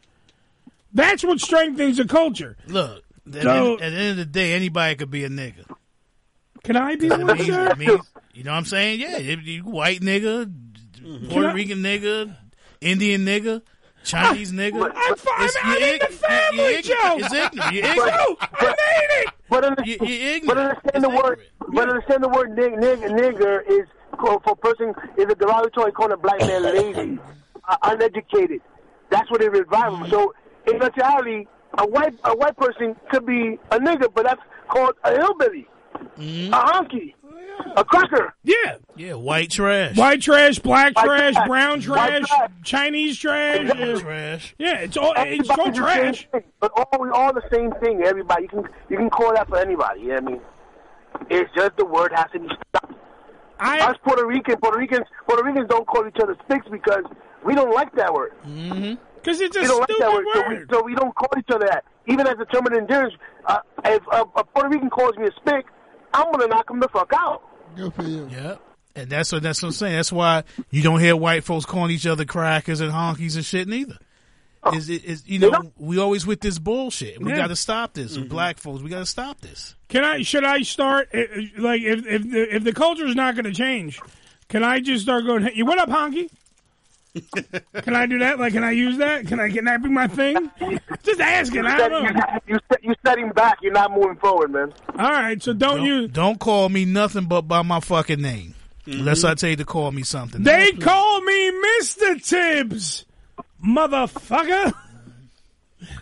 That's 0.92 1.24
what 1.24 1.40
strengthens 1.40 1.98
a 1.98 2.04
culture. 2.06 2.56
Look, 2.66 3.02
at, 3.34 3.42
So- 3.42 3.76
the, 3.76 3.84
at 3.84 3.90
the 3.90 3.96
end 3.96 4.10
of 4.10 4.16
the 4.18 4.24
day, 4.26 4.52
anybody 4.52 4.94
could 4.96 5.10
be 5.10 5.24
a 5.24 5.28
nigga. 5.28 5.64
Can 6.64 6.76
I 6.76 6.94
be 6.96 7.10
I 7.10 7.16
one, 7.18 7.26
mean, 7.38 7.46
sir? 7.46 7.68
I 7.70 7.74
mean, 7.74 7.98
you 8.34 8.44
know 8.44 8.52
what 8.52 8.58
I'm 8.58 8.64
saying? 8.66 9.00
Yeah, 9.00 9.16
you- 9.18 9.36
you 9.38 9.62
white 9.62 10.00
nigga, 10.00 10.52
Puerto 11.30 11.48
I- 11.48 11.52
Rican 11.52 11.78
nigga, 11.78 12.36
Indian 12.80 13.24
nigga, 13.26 13.62
Chinese 14.04 14.52
nigga. 14.52 14.92
I'm, 14.94 15.16
fi- 15.16 15.30
I'm, 15.36 15.48
I'm 15.64 15.80
you're 15.80 15.88
in 15.94 15.98
the 16.00 16.06
family, 16.06 16.58
you're 16.58 16.70
ignorant. 16.70 16.84
Joe. 16.84 17.16
It's 17.18 17.32
ignorant. 17.34 17.72
You're 17.74 17.82
Joe, 17.82 17.90
ignorant. 17.92 18.38
I 18.52 18.64
made 18.64 19.22
it. 19.26 19.34
But 19.48 19.64
understand, 19.64 20.00
You- 20.00 20.06
you're 20.06 20.34
ignorant. 20.36 20.46
but 20.46 20.58
understand 20.58 21.04
the 21.04 21.08
word. 21.10 21.40
But 21.72 21.88
understand 21.88 22.22
the 22.24 22.28
word 22.28 22.50
nig, 22.56 22.72
nig, 22.78 22.98
nigger 23.10 23.60
is 23.68 23.86
for 24.20 24.40
for 24.44 24.52
a 24.52 24.56
person 24.56 24.94
is 25.16 25.24
a 25.30 25.34
derogatory 25.34 25.90
calling 25.92 26.12
a 26.12 26.16
black 26.16 26.38
man 26.40 26.62
lazy, 26.62 27.18
uh, 27.68 27.76
uneducated. 27.84 28.60
That's 29.10 29.28
what 29.30 29.40
it 29.42 29.50
revives. 29.50 30.10
So 30.10 30.32
in 30.66 30.82
actuality, 30.82 31.46
a 31.78 31.86
white 31.86 32.14
a 32.24 32.36
white 32.36 32.56
person 32.56 32.96
could 33.10 33.26
be 33.26 33.58
a 33.70 33.78
nigger, 33.78 34.12
but 34.14 34.24
that's 34.24 34.40
called 34.68 34.94
a 35.04 35.12
hillbilly, 35.12 35.66
a 35.94 36.50
honky, 36.50 37.14
a 37.76 37.84
cracker. 37.84 38.34
Yeah. 38.44 38.76
Yeah, 38.96 39.14
white 39.14 39.50
trash. 39.50 39.96
White 39.96 40.20
trash, 40.20 40.58
black 40.58 40.94
White 40.96 41.04
trash, 41.06 41.34
trash, 41.34 41.46
brown 41.46 41.80
trash, 41.80 42.28
trash. 42.28 42.50
Chinese 42.62 43.18
trash. 43.18 43.70
Yeah. 43.74 43.98
trash. 43.98 44.54
Yeah, 44.58 44.78
it's 44.80 44.96
all 44.96 45.14
it's 45.16 45.48
all 45.50 45.72
trash. 45.72 46.28
thing, 46.30 46.42
but 46.60 46.72
all 46.76 47.02
we 47.02 47.08
all 47.10 47.32
the 47.32 47.42
same 47.50 47.72
thing. 47.80 48.02
Everybody, 48.04 48.42
you 48.42 48.48
can 48.48 48.64
you 48.90 48.96
can 48.96 49.10
call 49.10 49.32
that 49.34 49.48
for 49.48 49.58
anybody. 49.58 50.00
You 50.02 50.08
know 50.08 50.14
what 50.14 50.24
I 50.24 50.30
mean, 50.32 50.40
it's 51.30 51.50
just 51.54 51.76
the 51.76 51.86
word 51.86 52.12
has 52.14 52.26
to 52.32 52.40
be 52.40 52.48
stopped. 52.68 52.92
Us 53.60 53.96
Puerto 54.04 54.26
Rican, 54.26 54.56
Puerto 54.60 54.78
Ricans, 54.78 55.06
Puerto 55.26 55.44
Ricans 55.44 55.68
don't 55.68 55.86
call 55.86 56.06
each 56.06 56.16
other 56.20 56.36
sticks 56.46 56.66
because 56.70 57.04
we 57.44 57.54
don't 57.54 57.72
like 57.72 57.94
that 57.94 58.12
word. 58.12 58.32
Mm-hmm. 58.44 58.94
Because 59.22 59.40
it's 59.40 59.56
a 59.56 59.60
we 59.60 59.66
don't 59.66 59.78
like 59.80 59.88
that 59.88 59.94
stupid 59.96 60.24
word, 60.26 60.34
So, 60.34 60.48
we, 60.48 60.64
so 60.78 60.82
we 60.84 60.94
don't 60.94 61.14
call 61.14 61.28
each 61.38 61.50
other 61.50 61.66
that. 61.66 61.84
Even 62.06 62.26
as 62.26 62.34
a 62.40 62.44
term 62.46 62.66
of 62.66 62.72
endurance, 62.72 63.14
uh, 63.46 63.58
if 63.84 64.02
a, 64.10 64.22
a 64.36 64.44
Puerto 64.44 64.68
Rican 64.68 64.90
calls 64.90 65.16
me 65.16 65.26
a 65.28 65.32
spick, 65.36 65.66
I'm 66.12 66.30
gonna 66.32 66.48
knock 66.48 66.68
him 66.70 66.80
the 66.80 66.88
fuck 66.88 67.12
out. 67.14 67.42
Good 67.76 67.94
for 67.94 68.02
you. 68.02 68.28
Yep. 68.30 68.60
And 68.96 69.08
that's 69.08 69.32
what 69.32 69.42
that's 69.42 69.62
what 69.62 69.68
I'm 69.68 69.72
saying. 69.72 69.96
That's 69.96 70.12
why 70.12 70.42
you 70.70 70.82
don't 70.82 71.00
hear 71.00 71.16
white 71.16 71.44
folks 71.44 71.64
calling 71.64 71.90
each 71.92 72.06
other 72.06 72.24
crackers 72.24 72.80
and 72.80 72.92
honkies 72.92 73.36
and 73.36 73.44
shit 73.44 73.66
neither. 73.68 73.96
Is 74.74 74.88
it 74.90 75.04
is 75.04 75.26
you 75.26 75.38
know 75.38 75.72
we 75.78 75.98
always 75.98 76.26
with 76.26 76.40
this 76.40 76.58
bullshit. 76.58 77.20
We 77.20 77.30
Yeah. 77.30 77.36
got 77.36 77.46
to 77.48 77.56
stop 77.56 77.94
this. 77.94 78.16
Black 78.16 78.58
folks, 78.58 78.82
we 78.82 78.90
got 78.90 78.98
to 79.00 79.06
stop 79.06 79.40
this. 79.40 79.74
Can 79.88 80.04
I? 80.04 80.22
Should 80.22 80.44
I 80.44 80.62
start? 80.62 81.08
uh, 81.14 81.18
uh, 81.18 81.24
Like, 81.58 81.80
if 81.82 82.06
if 82.06 82.30
the, 82.30 82.56
if 82.56 82.64
the 82.64 82.72
culture 82.72 83.06
is 83.06 83.14
not 83.16 83.34
going 83.34 83.44
to 83.46 83.52
change, 83.52 84.00
can 84.48 84.62
I 84.62 84.80
just 84.80 85.02
start 85.04 85.24
going? 85.26 85.42
Hey, 85.44 85.62
what 85.62 85.78
up, 85.78 85.88
honky? 85.88 86.28
Can 87.82 87.94
I 87.94 88.06
do 88.06 88.18
that? 88.20 88.38
Like, 88.38 88.52
can 88.54 88.64
I 88.64 88.70
use 88.70 88.96
that? 88.98 89.26
Can 89.26 89.38
I? 89.38 89.50
Can 89.50 89.66
that 89.66 89.82
be 89.82 89.88
my 89.88 90.06
thing? 90.06 90.50
Just 91.02 91.20
asking. 91.20 91.66
I 91.66 91.88
don't 91.88 92.14
know. 92.14 92.22
You, 92.46 92.58
you 92.82 92.94
setting 93.04 93.30
back. 93.30 93.58
You're 93.62 93.72
not 93.72 93.92
moving 93.92 94.16
forward, 94.16 94.50
man. 94.50 94.72
All 94.98 95.10
right, 95.10 95.42
so 95.42 95.52
don't, 95.52 95.76
Don't, 95.76 95.86
you? 95.86 96.08
don't 96.08 96.40
call 96.40 96.68
me 96.68 96.84
nothing 96.84 97.26
but 97.26 97.42
by 97.42 97.62
my 97.62 97.80
fucking 97.80 98.20
name. 98.20 98.54
Mm-hmm. 98.86 99.00
Unless 99.00 99.24
I 99.24 99.34
tell 99.34 99.50
you 99.50 99.56
to 99.56 99.64
call 99.64 99.92
me 99.92 100.02
something. 100.02 100.42
They 100.42 100.72
call 100.72 101.20
me 101.20 101.50
Mister 101.78 102.18
Tibbs, 102.18 103.04
motherfucker. 103.64 104.74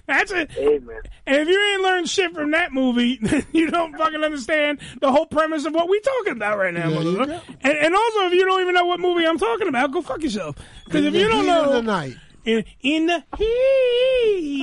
That's 0.07 0.31
it. 0.33 0.51
And 0.57 1.37
if 1.37 1.49
you 1.49 1.73
ain't 1.73 1.83
learned 1.83 2.09
shit 2.09 2.33
from 2.35 2.51
that 2.53 2.73
movie, 2.73 3.21
you 3.53 3.71
don't 3.71 3.97
fucking 3.97 4.23
understand 4.23 4.81
the 5.01 5.11
whole 5.11 5.27
premise 5.27 5.65
of 5.65 5.75
what 5.75 5.89
we 5.89 6.01
talking 6.01 6.33
about 6.33 6.59
right 6.59 6.75
now, 6.75 6.91
There 6.91 7.01
motherfucker. 7.01 7.41
And, 7.63 7.79
and 7.79 7.95
also, 7.95 8.27
if 8.27 8.33
you 8.33 8.45
don't 8.45 8.61
even 8.61 8.75
know 8.75 8.87
what 8.87 9.01
movie 9.01 9.27
I'm 9.27 9.39
talking 9.39 9.69
about, 9.69 9.93
go 9.93 10.03
fuck 10.03 10.23
yourself. 10.23 10.57
Because 10.85 11.05
if 11.05 11.15
you 11.15 11.29
don't 11.29 11.45
heat 11.45 11.51
of 11.51 11.67
know, 11.67 11.73
the 11.75 11.83
night. 11.83 12.17
In, 12.45 12.65
in 12.81 13.07
the 13.07 13.23
heat 13.37 14.61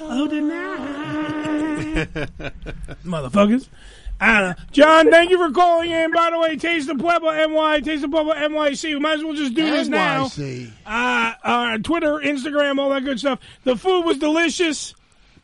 oh, 0.00 0.24
of 0.24 0.30
the 0.30 0.40
night, 0.40 2.08
motherfuckers. 3.04 3.68
I 4.20 4.40
don't 4.40 4.48
know. 4.50 4.64
John, 4.72 5.10
thank 5.10 5.30
you 5.30 5.38
for 5.38 5.50
calling 5.52 5.90
in. 5.90 6.12
By 6.12 6.30
the 6.30 6.38
way, 6.38 6.56
Taste 6.56 6.86
the 6.88 6.94
Pueblo 6.94 7.30
NY, 7.30 7.80
Taste 7.80 8.02
the 8.02 8.08
Pueblo 8.08 8.34
NYC. 8.34 8.92
We 8.94 8.98
might 8.98 9.14
as 9.18 9.24
well 9.24 9.32
just 9.34 9.54
do 9.54 9.70
this 9.70 9.88
now. 9.88 10.26
NYC. 10.26 10.70
Uh, 10.84 11.32
uh, 11.42 11.78
Twitter, 11.78 12.18
Instagram, 12.18 12.78
all 12.78 12.90
that 12.90 13.04
good 13.04 13.18
stuff. 13.18 13.38
The 13.64 13.76
food 13.76 14.02
was 14.04 14.18
delicious. 14.18 14.94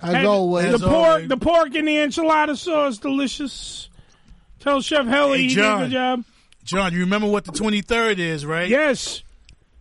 As 0.00 0.12
Had- 0.12 0.26
always. 0.26 0.66
The 0.66 0.74
As 0.74 0.82
pork, 0.82 0.92
always. 1.08 1.28
the 1.28 1.36
pork 1.38 1.74
and 1.74 1.88
the 1.88 1.96
enchilada 1.96 2.54
sauce, 2.56 2.98
delicious. 2.98 3.88
Tell 4.60 4.82
Chef 4.82 5.06
Helly 5.06 5.38
Hey, 5.44 5.48
he 5.48 5.54
did 5.54 5.58
a 5.58 5.62
John. 5.62 5.80
good 5.84 5.90
job. 5.92 6.24
John, 6.64 6.92
you 6.92 7.00
remember 7.00 7.28
what 7.28 7.44
the 7.44 7.52
23rd 7.52 8.18
is, 8.18 8.44
right? 8.44 8.68
Yes. 8.68 9.22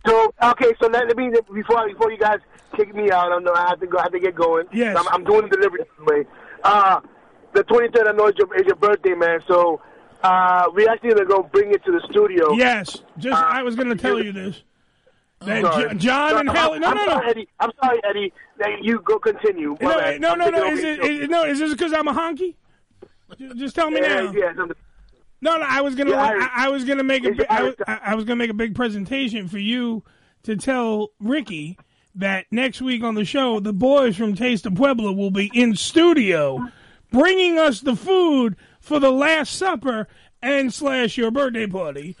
So 0.06 0.32
okay, 0.42 0.72
so 0.80 0.86
let, 0.88 1.08
let 1.08 1.16
me 1.16 1.30
before 1.52 1.86
before 1.88 2.12
you 2.12 2.18
guys 2.18 2.38
kick 2.76 2.94
me 2.94 3.10
out, 3.10 3.32
I 3.32 3.38
know 3.40 3.52
I 3.52 3.68
have 3.70 3.80
to 3.80 3.86
go. 3.88 3.98
I 3.98 4.02
have 4.04 4.12
to 4.12 4.20
get 4.20 4.36
going. 4.36 4.66
Yes. 4.72 4.96
I'm, 4.96 5.06
I'm 5.08 5.24
doing 5.24 5.42
the 5.48 5.56
delivery 5.56 5.80
anyway. 5.98 6.26
Uh, 6.62 7.00
the 7.56 7.64
23rd, 7.64 8.08
I 8.08 8.12
know 8.12 8.28
is 8.28 8.34
your, 8.38 8.54
is 8.56 8.66
your 8.66 8.76
birthday, 8.76 9.14
man. 9.14 9.40
So 9.48 9.80
uh, 10.22 10.68
we 10.74 10.86
actually 10.88 11.10
gonna 11.14 11.24
go 11.26 11.42
bring 11.42 11.72
it 11.72 11.84
to 11.84 11.92
the 11.92 12.00
studio. 12.10 12.52
Yes. 12.52 12.98
Just 13.18 13.36
I 13.42 13.62
was 13.62 13.74
going 13.76 13.88
to 13.88 13.96
tell 13.96 14.22
you 14.22 14.32
this. 14.32 14.62
That 15.40 15.62
Sorry. 15.62 15.88
Jo- 15.90 15.94
John 15.98 16.38
and 16.40 16.50
I'm- 16.50 16.80
No, 16.80 16.88
I'm 16.88 16.96
no, 16.96 17.04
no. 17.04 17.12
Sorry, 17.12 17.30
Eddie. 17.30 17.48
I'm 17.60 17.70
sorry, 17.82 18.00
Eddie. 18.08 18.32
You 18.80 19.00
go 19.04 19.18
continue. 19.18 19.76
No, 19.80 19.98
bad. 19.98 20.20
no, 20.20 20.34
no, 20.34 20.48
no. 20.48 20.64
Is 20.72 20.80
it, 20.82 21.28
no, 21.30 21.44
is 21.44 21.58
this 21.58 21.72
because 21.72 21.92
I'm 21.92 22.08
a 22.08 22.14
honky? 22.14 22.54
Just 23.56 23.74
tell 23.74 23.90
me 23.90 24.00
Yeah, 24.00 24.22
now. 24.22 24.32
yes, 24.32 24.54
No, 25.42 25.56
no. 25.58 25.66
I 25.68 25.80
was 25.82 25.94
gonna. 25.94 26.10
You're 26.10 26.18
I, 26.18 26.48
I 26.54 26.68
was 26.70 26.84
gonna 26.84 27.02
make 27.02 27.24
a. 27.24 27.28
It's 27.32 27.40
I 27.50 27.62
was, 27.62 27.74
I 27.86 28.14
was 28.14 28.24
gonna 28.24 28.36
make 28.36 28.50
a 28.50 28.54
big 28.54 28.74
presentation 28.74 29.48
for 29.48 29.58
you 29.58 30.04
to 30.44 30.56
tell 30.56 31.08
Ricky 31.20 31.76
that 32.14 32.46
next 32.50 32.80
week 32.80 33.02
on 33.02 33.14
the 33.14 33.24
show, 33.26 33.60
the 33.60 33.72
boys 33.74 34.16
from 34.16 34.34
Taste 34.34 34.64
of 34.64 34.74
Pueblo 34.74 35.12
will 35.12 35.30
be 35.32 35.50
in 35.52 35.74
studio, 35.76 36.66
bringing 37.10 37.58
us 37.58 37.80
the 37.80 37.96
food 37.96 38.56
for 38.80 39.00
the 39.00 39.10
Last 39.10 39.54
Supper 39.56 40.08
and 40.42 40.72
slash 40.72 41.16
your 41.16 41.30
birthday 41.30 41.66
party 41.66 42.16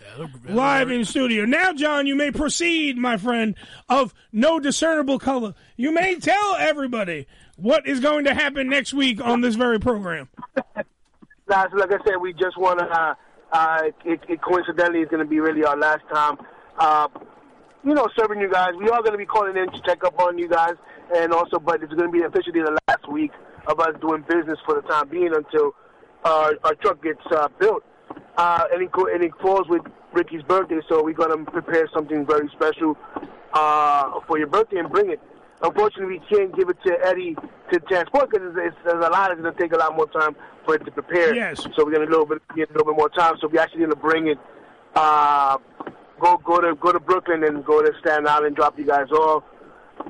live 0.48 0.90
in 0.90 1.04
studio. 1.04 1.44
Now, 1.44 1.72
John, 1.72 2.06
you 2.06 2.16
may 2.16 2.30
proceed, 2.30 2.96
my 2.96 3.16
friend, 3.16 3.54
of 3.88 4.14
no 4.32 4.58
discernible 4.58 5.18
color. 5.18 5.54
You 5.76 5.92
may 5.92 6.16
tell 6.16 6.56
everybody 6.56 7.26
what 7.56 7.86
is 7.86 8.00
going 8.00 8.24
to 8.24 8.34
happen 8.34 8.68
next 8.68 8.94
week 8.94 9.24
on 9.24 9.40
this 9.42 9.54
very 9.54 9.78
program. 9.78 10.28
Nah, 11.48 11.68
so 11.70 11.76
like 11.76 11.92
I 11.92 12.04
said, 12.04 12.16
we 12.20 12.32
just 12.32 12.58
want 12.58 12.80
to. 12.80 12.86
Uh, 12.86 13.14
uh, 13.52 13.82
it, 14.04 14.20
it 14.28 14.42
coincidentally 14.42 15.00
is 15.00 15.08
going 15.08 15.22
to 15.22 15.28
be 15.28 15.38
really 15.38 15.64
our 15.64 15.76
last 15.76 16.02
time. 16.12 16.36
Uh, 16.76 17.08
you 17.84 17.94
know, 17.94 18.08
serving 18.18 18.40
you 18.40 18.50
guys. 18.50 18.70
We 18.76 18.88
are 18.88 19.00
going 19.00 19.12
to 19.12 19.18
be 19.18 19.26
calling 19.26 19.56
in 19.56 19.70
to 19.70 19.80
check 19.86 20.02
up 20.02 20.18
on 20.18 20.38
you 20.38 20.48
guys, 20.48 20.74
and 21.14 21.32
also, 21.32 21.60
but 21.60 21.82
it's 21.82 21.92
going 21.94 22.10
to 22.10 22.12
be 22.12 22.22
officially 22.22 22.60
the 22.60 22.76
last 22.88 23.08
week 23.08 23.30
of 23.66 23.80
us 23.80 23.94
doing 24.00 24.24
business 24.28 24.58
for 24.64 24.74
the 24.74 24.82
time 24.82 25.08
being 25.08 25.34
until 25.34 25.74
uh, 26.24 26.52
our 26.64 26.74
truck 26.76 27.02
gets 27.02 27.20
uh, 27.30 27.48
built. 27.58 27.82
Uh, 28.36 28.64
and, 28.72 28.82
it, 28.82 28.92
co- 28.92 29.08
and 29.12 29.24
it 29.24 29.32
falls 29.40 29.66
with 29.68 29.82
Ricky's 30.12 30.42
birthday, 30.42 30.80
so 30.88 31.02
we're 31.02 31.14
going 31.14 31.44
to 31.44 31.50
prepare 31.50 31.88
something 31.92 32.26
very 32.26 32.48
special 32.50 32.96
uh, 33.52 34.20
for 34.26 34.38
your 34.38 34.46
birthday 34.46 34.78
and 34.78 34.90
bring 34.90 35.10
it. 35.10 35.20
Unfortunately, 35.62 36.18
we 36.18 36.36
can't 36.36 36.54
give 36.54 36.68
it 36.68 36.76
to 36.84 36.98
Eddie 37.02 37.34
to 37.72 37.80
transport 37.80 38.30
because 38.30 38.46
it's, 38.48 38.58
it's, 38.58 38.76
there's 38.84 39.04
a 39.04 39.08
lot. 39.08 39.30
It's 39.30 39.40
going 39.40 39.54
to 39.54 39.60
take 39.60 39.72
a 39.72 39.78
lot 39.78 39.96
more 39.96 40.06
time 40.08 40.36
for 40.66 40.74
it 40.74 40.84
to 40.84 40.90
prepare. 40.90 41.34
Yes. 41.34 41.62
So 41.62 41.84
we're 41.84 41.92
going 41.92 42.06
to 42.06 42.08
a 42.08 42.10
little 42.10 42.26
bit 42.26 42.42
get 42.54 42.68
a 42.68 42.72
little 42.72 42.92
bit 42.92 42.98
more 42.98 43.08
time. 43.08 43.36
So 43.40 43.48
we're 43.48 43.60
actually 43.60 43.80
going 43.80 43.90
to 43.90 43.96
bring 43.96 44.28
it. 44.28 44.38
Uh, 44.94 45.56
go 46.20 46.36
go 46.44 46.60
to 46.60 46.74
go 46.74 46.92
to 46.92 47.00
Brooklyn 47.00 47.42
and 47.42 47.64
go 47.64 47.80
to 47.80 47.90
Staten 48.00 48.28
Island, 48.28 48.56
drop 48.56 48.78
you 48.78 48.84
guys 48.84 49.10
off, 49.10 49.44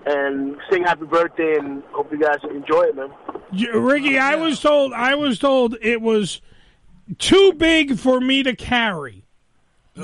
and 0.06 0.56
sing 0.70 0.84
happy 0.84 1.06
birthday 1.06 1.56
and 1.58 1.82
hope 1.92 2.10
you 2.12 2.18
guys 2.18 2.38
enjoy 2.50 2.82
it, 2.82 2.96
man. 2.96 3.10
J- 3.52 3.70
Ricky, 3.70 4.18
I 4.18 4.36
was 4.36 4.60
told 4.60 4.92
I 4.92 5.14
was 5.14 5.38
told 5.38 5.76
it 5.80 6.00
was 6.00 6.40
too 7.18 7.52
big 7.56 7.98
for 7.98 8.20
me 8.20 8.42
to 8.42 8.54
carry. 8.54 9.24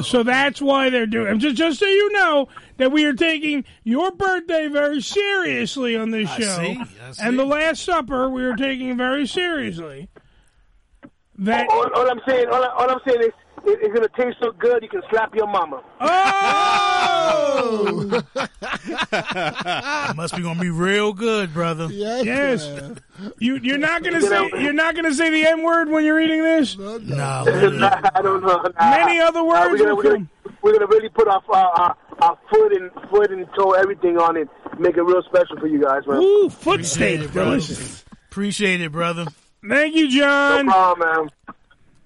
So 0.02 0.22
that's 0.22 0.62
why 0.62 0.88
they're 0.88 1.06
doing. 1.06 1.38
Just 1.38 1.56
just 1.56 1.78
so 1.78 1.86
you 1.86 2.12
know 2.12 2.48
that 2.78 2.92
we 2.92 3.04
are 3.04 3.12
taking 3.12 3.64
your 3.84 4.10
birthday 4.10 4.68
very 4.68 5.02
seriously 5.02 5.94
on 5.96 6.10
this 6.10 6.30
I 6.30 6.40
show, 6.40 6.56
see, 6.58 6.80
I 6.80 7.12
and 7.20 7.38
the 7.38 7.44
Last 7.44 7.82
Supper 7.82 8.30
we 8.30 8.42
are 8.44 8.56
taking 8.56 8.96
very 8.96 9.26
seriously. 9.26 10.08
That 11.38 11.68
all, 11.68 11.92
all 11.94 12.10
I'm 12.10 12.20
saying, 12.26 12.46
all, 12.48 12.64
I, 12.64 12.68
all 12.68 12.90
I'm 12.90 13.00
saying 13.06 13.20
is, 13.20 13.26
it, 13.26 13.34
it's 13.64 13.94
gonna 13.94 14.08
taste 14.16 14.38
so 14.42 14.52
good 14.52 14.82
you 14.82 14.88
can 14.88 15.02
slap 15.10 15.34
your 15.34 15.46
mama. 15.46 15.82
Oh! 16.00 18.22
it 20.10 20.12
must 20.16 20.36
be 20.36 20.42
gonna 20.42 20.60
be 20.60 20.70
real 20.70 21.12
good, 21.12 21.54
brother. 21.54 21.88
Yes. 21.90 22.68
You 23.38 23.56
you're 23.56 23.78
not 23.78 24.02
gonna 24.02 24.20
say 24.20 24.50
you're 24.60 24.72
not 24.72 24.96
gonna 24.96 25.14
say 25.14 25.30
the 25.30 25.46
N 25.46 25.62
word 25.62 25.88
when 25.88 26.04
you're 26.04 26.20
eating 26.20 26.42
this. 26.42 26.76
No, 26.76 26.96
I 27.16 28.20
don't 28.22 28.42
know. 28.42 28.62
Nah. 28.62 28.90
Many 28.90 29.20
other 29.20 29.44
words 29.44 29.72
we're, 29.72 29.78
gonna, 29.78 29.94
we're, 29.94 30.02
gonna, 30.02 30.26
we're 30.62 30.72
gonna 30.72 30.86
really 30.86 31.08
put 31.08 31.28
our, 31.28 31.42
our, 31.48 31.80
our, 31.80 31.96
our 32.20 32.38
foot 32.50 32.72
and 32.72 32.90
foot 33.10 33.30
and 33.30 33.46
toe 33.56 33.72
everything 33.72 34.18
on 34.18 34.36
it. 34.36 34.48
Make 34.78 34.96
it 34.96 35.02
real 35.02 35.22
special 35.22 35.58
for 35.58 35.66
you 35.66 35.82
guys, 35.82 36.06
man. 36.06 36.18
Ooh, 36.18 36.48
foot 36.48 36.80
Appreciate 36.80 37.18
steak, 37.18 37.28
it, 37.28 37.32
brother. 37.32 37.50
delicious. 37.50 38.04
Appreciate 38.30 38.80
it, 38.80 38.92
brother. 38.92 39.26
Thank 39.68 39.94
you, 39.94 40.08
John. 40.08 40.66
No 40.66 40.72
problem, 40.72 41.16
man. 41.16 41.28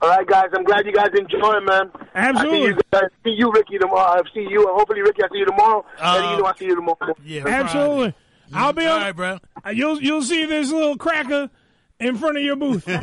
All 0.03 0.09
right, 0.11 0.27
guys. 0.27 0.47
I'm 0.53 0.65
glad 0.65 0.85
you 0.87 0.93
guys 0.93 1.09
enjoy, 1.19 1.61
man. 1.61 1.91
Absolutely. 2.15 2.59
I 2.59 2.61
see 2.61 2.67
you, 2.67 2.79
guys, 2.93 3.03
see 3.25 3.31
you 3.31 3.53
Ricky, 3.53 3.79
tomorrow. 3.79 4.21
I 4.21 4.23
see 4.35 4.47
you. 4.49 4.67
Hopefully, 4.75 5.01
Ricky, 5.03 5.23
I 5.23 5.29
see 5.33 5.39
you 5.39 5.47
tomorrow. 5.47 5.85
Uh, 5.99 6.17
Eddie, 6.19 6.29
you 6.33 6.37
know 6.43 6.45
I 6.47 6.55
see 6.57 6.65
you 6.67 6.75
tomorrow. 6.77 7.15
Yeah, 7.25 7.47
Absolutely. 7.47 8.15
I'll 8.53 8.73
be 8.73 8.87
All 8.87 8.97
on. 8.97 9.03
right, 9.03 9.17
bro. 9.17 9.39
Uh, 9.65 9.71
You'll 9.71 10.01
you'll 10.01 10.23
see 10.23 10.45
this 10.47 10.71
little 10.71 10.97
cracker 10.97 11.51
in 11.99 12.17
front 12.17 12.37
of 12.37 12.43
your 12.45 12.57
booth. 12.57 12.85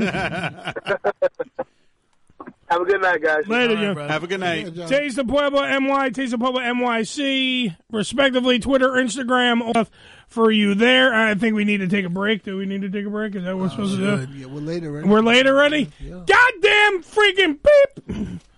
Have 2.70 2.82
a 2.82 2.86
good 2.86 3.02
night, 3.02 3.22
guys. 3.22 3.48
Later, 3.48 3.76
Joe. 3.94 4.08
Have 4.08 4.24
a 4.24 4.28
good 4.28 4.40
night. 4.40 4.74
Taste 4.88 5.18
the 5.18 5.24
Pueblo 5.26 5.62
MY, 5.80 6.10
Taste 6.10 6.32
the 6.32 6.38
Pueblo 6.38 6.60
NYC, 6.62 7.76
respectively, 7.92 8.58
Twitter, 8.60 8.90
Instagram, 8.90 9.62
all 9.62 9.72
stuff 9.74 9.92
for 10.34 10.52
you 10.52 10.74
there. 10.74 11.14
I 11.14 11.36
think 11.36 11.56
we 11.56 11.64
need 11.64 11.78
to 11.78 11.88
take 11.88 12.06
a 12.06 12.10
break. 12.10 12.42
Do 12.44 12.58
we 12.58 12.66
need 12.66 12.82
to 12.82 12.90
take 12.90 13.06
a 13.06 13.10
break? 13.10 13.36
Is 13.36 13.44
that 13.44 13.56
what 13.56 13.62
we're 13.64 13.70
supposed 13.70 13.98
to 13.98 14.26
do? 14.26 14.34
Yeah, 14.34 14.48
we're 14.48 14.62
later 14.62 14.90
already. 14.90 15.08
We're 15.08 15.22
late 15.22 15.46
already? 15.48 15.92
Goddamn 16.02 17.04
freaking 17.04 17.60
beep! 17.62 18.00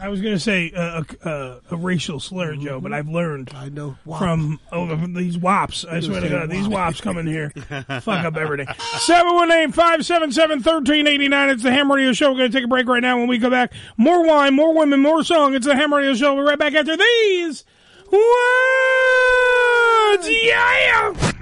I 0.00 0.08
was 0.08 0.22
going 0.22 0.32
to 0.32 0.40
say 0.40 0.72
uh, 0.74 1.02
a, 1.02 1.04
a, 1.28 1.60
a 1.72 1.76
racial 1.76 2.18
slur, 2.18 2.56
Joe, 2.56 2.80
but 2.80 2.94
I've 2.94 3.08
learned 3.08 3.50
I 3.54 3.68
know. 3.68 3.98
Wow. 4.06 4.18
from 4.18 4.58
oh, 4.72 4.88
from 4.88 5.12
these 5.12 5.36
wops. 5.36 5.84
I 5.84 6.00
swear 6.00 6.22
to 6.22 6.30
God, 6.30 6.48
these 6.48 6.66
wop. 6.66 6.86
wops 6.86 7.02
come 7.02 7.18
in 7.18 7.26
here, 7.26 7.50
fuck 8.00 8.24
up 8.24 8.38
everything. 8.38 8.68
718-577-1389. 8.68 11.52
It's 11.52 11.62
the 11.62 11.72
Ham 11.72 11.92
Radio 11.92 12.14
Show. 12.14 12.30
We're 12.30 12.38
going 12.38 12.50
to 12.52 12.56
take 12.56 12.64
a 12.64 12.68
break 12.68 12.88
right 12.88 13.02
now. 13.02 13.18
When 13.18 13.28
we 13.28 13.38
come 13.38 13.50
back, 13.50 13.74
more 13.98 14.24
wine, 14.24 14.54
more 14.54 14.72
women, 14.72 15.02
more 15.02 15.22
song. 15.22 15.54
It's 15.54 15.66
the 15.66 15.76
Ham 15.76 15.92
Radio 15.92 16.14
Show. 16.14 16.34
We're 16.34 16.46
right 16.46 16.58
back 16.58 16.72
after 16.72 16.96
these 16.96 17.64
yeah! 20.22 21.32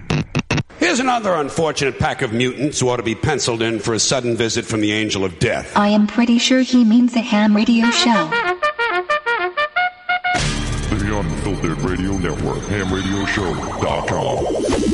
Here's 0.79 1.01
another 1.01 1.35
unfortunate 1.35 1.99
pack 1.99 2.23
of 2.23 2.33
mutants 2.33 2.81
who 2.81 2.89
ought 2.89 2.97
to 2.99 3.03
be 3.03 3.15
penciled 3.15 3.63
in 3.63 3.79
for 3.79 3.95
a 3.95 3.99
sudden 3.99 4.37
visit 4.37 4.65
from 4.65 4.81
the 4.81 4.93
Angel 4.93 5.25
of 5.25 5.39
Death. 5.39 5.77
I 5.77 5.89
am 5.89 6.07
pretty 6.07 6.39
sure 6.39 6.61
he 6.61 6.85
means 6.85 7.15
the 7.15 7.21
ham 7.21 7.57
radio 7.57 7.91
show. 7.91 8.31
The 10.91 11.19
Unfiltered 11.19 11.79
Radio 11.79 12.13
Network, 12.19 12.59
hamradioshow.com. 12.65 14.94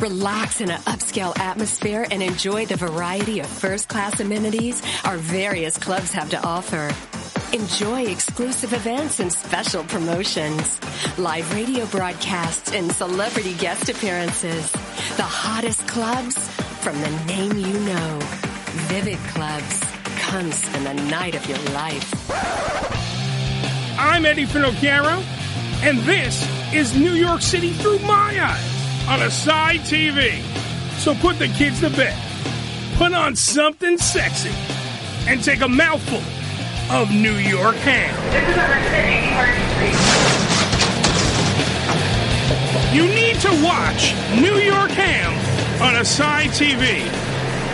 Relax 0.00 0.62
in 0.62 0.70
an 0.70 0.80
upscale 0.80 1.38
atmosphere 1.38 2.06
and 2.10 2.22
enjoy 2.22 2.64
the 2.64 2.76
variety 2.76 3.40
of 3.40 3.46
first 3.46 3.86
class 3.86 4.18
amenities 4.18 4.80
our 5.04 5.18
various 5.18 5.76
clubs 5.76 6.10
have 6.12 6.30
to 6.30 6.42
offer. 6.42 6.90
Enjoy 7.54 8.06
exclusive 8.06 8.72
events 8.72 9.20
and 9.20 9.30
special 9.30 9.84
promotions, 9.84 10.80
live 11.18 11.52
radio 11.54 11.84
broadcasts 11.86 12.72
and 12.72 12.90
celebrity 12.90 13.52
guest 13.56 13.90
appearances. 13.90 14.72
The 15.18 15.22
hottest 15.22 15.86
clubs 15.86 16.48
from 16.80 16.98
the 17.02 17.10
name 17.26 17.58
you 17.58 17.78
know. 17.80 18.18
Vivid 18.88 19.18
Clubs. 19.34 19.80
Come 20.20 20.50
spend 20.50 20.86
the 20.86 21.10
night 21.10 21.34
of 21.34 21.44
your 21.46 21.58
life. 21.74 22.30
I'm 23.98 24.24
Eddie 24.24 24.46
Finocchiaro, 24.46 25.22
and 25.82 25.98
this 26.00 26.48
is 26.72 26.96
New 26.96 27.12
York 27.12 27.42
City 27.42 27.72
through 27.74 27.98
my 27.98 28.42
eyes 28.42 28.79
on 29.10 29.22
a 29.22 29.30
side 29.30 29.80
TV. 29.80 30.40
So 30.98 31.14
put 31.16 31.38
the 31.40 31.48
kids 31.48 31.80
to 31.80 31.90
bed, 31.90 32.16
put 32.96 33.12
on 33.12 33.34
something 33.34 33.98
sexy, 33.98 34.54
and 35.28 35.42
take 35.42 35.62
a 35.62 35.68
mouthful 35.68 36.22
of 36.94 37.10
New 37.10 37.34
York 37.34 37.74
ham. 37.76 38.14
This 38.30 38.48
is 38.48 38.56
over 38.56 38.78
Street. 39.74 39.98
You 42.94 43.04
need 43.10 43.40
to 43.40 43.50
watch 43.64 44.14
New 44.40 44.58
York 44.62 44.90
ham 44.92 45.32
on 45.82 45.96
a 45.96 46.04
side 46.04 46.50
TV. 46.50 47.02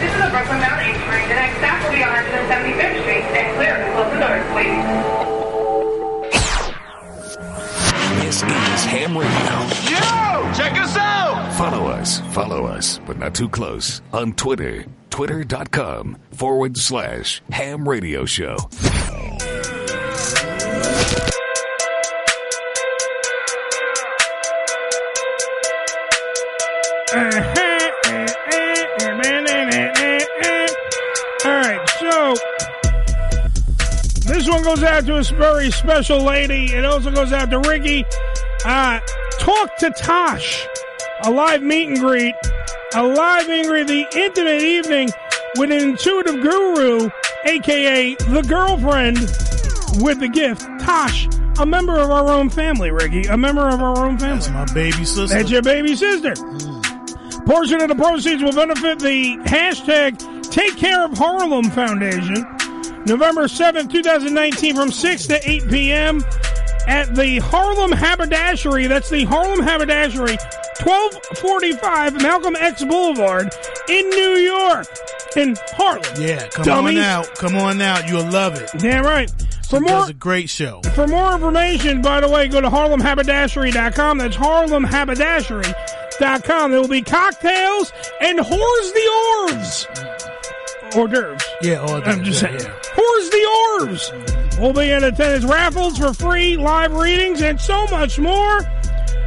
This 0.00 0.12
is 0.12 0.20
the 0.22 0.30
Brooklyn 0.30 0.60
Mountain 0.60 0.94
Train. 1.04 1.28
The 1.28 1.34
next 1.34 1.58
stop 1.58 1.82
will 1.84 1.92
be 1.92 2.02
on 2.02 2.16
175th 2.16 3.00
Street. 3.02 3.24
Stand 3.28 3.56
clear. 3.56 3.76
Close 3.92 4.12
the 4.12 4.20
doors, 4.24 4.44
please. 4.52 5.26
This 8.24 8.42
is 8.42 8.84
Ham 8.84 9.16
Radio. 9.16 9.56
Yo, 9.90 10.25
check 10.56 10.72
us 10.78 10.96
out. 10.96 11.52
Follow 11.54 11.86
us, 11.86 12.20
follow 12.32 12.66
us, 12.66 13.00
but 13.06 13.18
not 13.18 13.34
too 13.34 13.48
close 13.48 14.00
on 14.12 14.32
Twitter. 14.34 14.86
Twitter.com 15.10 16.18
forward 16.32 16.76
slash 16.76 17.42
ham 17.50 17.88
radio 17.88 18.24
show. 18.24 18.56
Uh-huh, 27.08 27.38
uh-huh, 28.06 28.26
uh-huh, 29.00 30.68
All 31.44 31.56
right, 31.60 31.88
so 32.00 32.34
this 34.28 34.48
one 34.48 34.62
goes 34.62 34.82
out 34.82 35.06
to 35.06 35.16
a 35.16 35.22
very 35.22 35.70
special 35.70 36.20
lady. 36.22 36.72
It 36.72 36.84
also 36.84 37.10
goes 37.10 37.32
out 37.32 37.50
to 37.50 37.60
Ricky. 37.60 38.04
Uh, 38.64 38.98
talk 39.46 39.76
to 39.76 39.90
Tosh, 39.90 40.66
a 41.22 41.30
live 41.30 41.62
meet 41.62 41.86
and 41.86 42.00
greet, 42.00 42.34
a 42.96 43.02
live 43.06 43.46
meet 43.46 43.60
and 43.60 43.68
greet, 43.68 43.86
the 43.86 44.18
intimate 44.18 44.60
evening 44.60 45.08
with 45.56 45.70
an 45.70 45.90
intuitive 45.90 46.42
guru, 46.42 47.08
aka 47.44 48.16
the 48.16 48.42
girlfriend 48.42 49.18
with 50.02 50.18
the 50.18 50.28
gift. 50.28 50.62
Tosh, 50.80 51.28
a 51.60 51.64
member 51.64 51.96
of 51.96 52.10
our 52.10 52.28
own 52.28 52.50
family, 52.50 52.90
Ricky, 52.90 53.22
a 53.28 53.36
member 53.36 53.68
of 53.68 53.80
our 53.80 54.04
own 54.04 54.18
family. 54.18 54.34
That's 54.34 54.50
my 54.50 54.64
baby 54.74 55.04
sister. 55.04 55.26
That's 55.28 55.50
your 55.50 55.62
baby 55.62 55.94
sister. 55.94 56.34
Portion 57.46 57.80
of 57.80 57.88
the 57.88 57.94
proceeds 57.96 58.42
will 58.42 58.52
benefit 58.52 58.98
the 58.98 59.36
hashtag 59.44 60.50
Take 60.50 60.76
Care 60.76 61.04
of 61.04 61.16
Harlem 61.16 61.70
Foundation. 61.70 62.44
November 63.06 63.44
7th, 63.44 63.92
2019 63.92 64.74
from 64.74 64.90
6 64.90 65.26
to 65.28 65.48
8 65.48 65.68
p.m. 65.68 66.24
at 66.86 67.14
the 67.14 67.38
Harlem 67.38 67.92
Haberdashery. 67.92 68.86
That's 68.86 69.08
the 69.10 69.24
Harlem 69.24 69.60
Haberdashery, 69.60 70.36
1245 70.82 72.22
Malcolm 72.22 72.56
X 72.56 72.84
Boulevard 72.84 73.52
in 73.88 74.08
New 74.10 74.34
York. 74.36 74.86
In 75.36 75.56
Harlem. 75.72 76.02
Yeah, 76.18 76.46
come 76.48 76.64
Dummies. 76.64 76.98
on 76.98 77.04
out. 77.04 77.34
Come 77.34 77.56
on 77.56 77.80
out. 77.82 78.08
You'll 78.08 78.24
love 78.30 78.58
it. 78.60 78.70
Damn 78.78 79.04
right. 79.04 79.28
For 79.68 79.76
She 79.78 79.80
more 79.80 79.90
does 79.90 80.08
a 80.10 80.14
great 80.14 80.48
show. 80.48 80.80
for 80.94 81.06
more 81.08 81.34
information, 81.34 82.00
by 82.00 82.20
the 82.20 82.28
way, 82.30 82.46
go 82.48 82.60
to 82.62 82.70
harlemhaberdashery.com. 82.70 84.18
That's 84.18 84.36
harlemhaberdashery.com. 84.36 86.70
There 86.70 86.80
will 86.80 86.88
be 86.88 87.02
cocktails 87.02 87.92
and 88.20 88.38
whores 88.38 88.92
the 88.94 89.10
orbs. 89.50 89.86
Hors 90.94 91.08
d'oeuvres. 91.08 91.42
Yeah, 91.60 91.80
hors 91.86 92.02
I'm 92.06 92.22
just 92.24 92.40
d'oeuvres, 92.40 92.62
saying. 92.62 92.72
yeah, 92.72 92.94
Whores 92.94 93.30
the 93.30 93.46
orbs. 93.80 94.12
We'll 94.58 94.72
be 94.72 94.90
in 94.90 95.04
attendance 95.04 95.44
raffles 95.44 95.98
for 95.98 96.14
free, 96.14 96.56
live 96.56 96.94
readings, 96.94 97.42
and 97.42 97.60
so 97.60 97.86
much 97.88 98.18
more. 98.18 98.62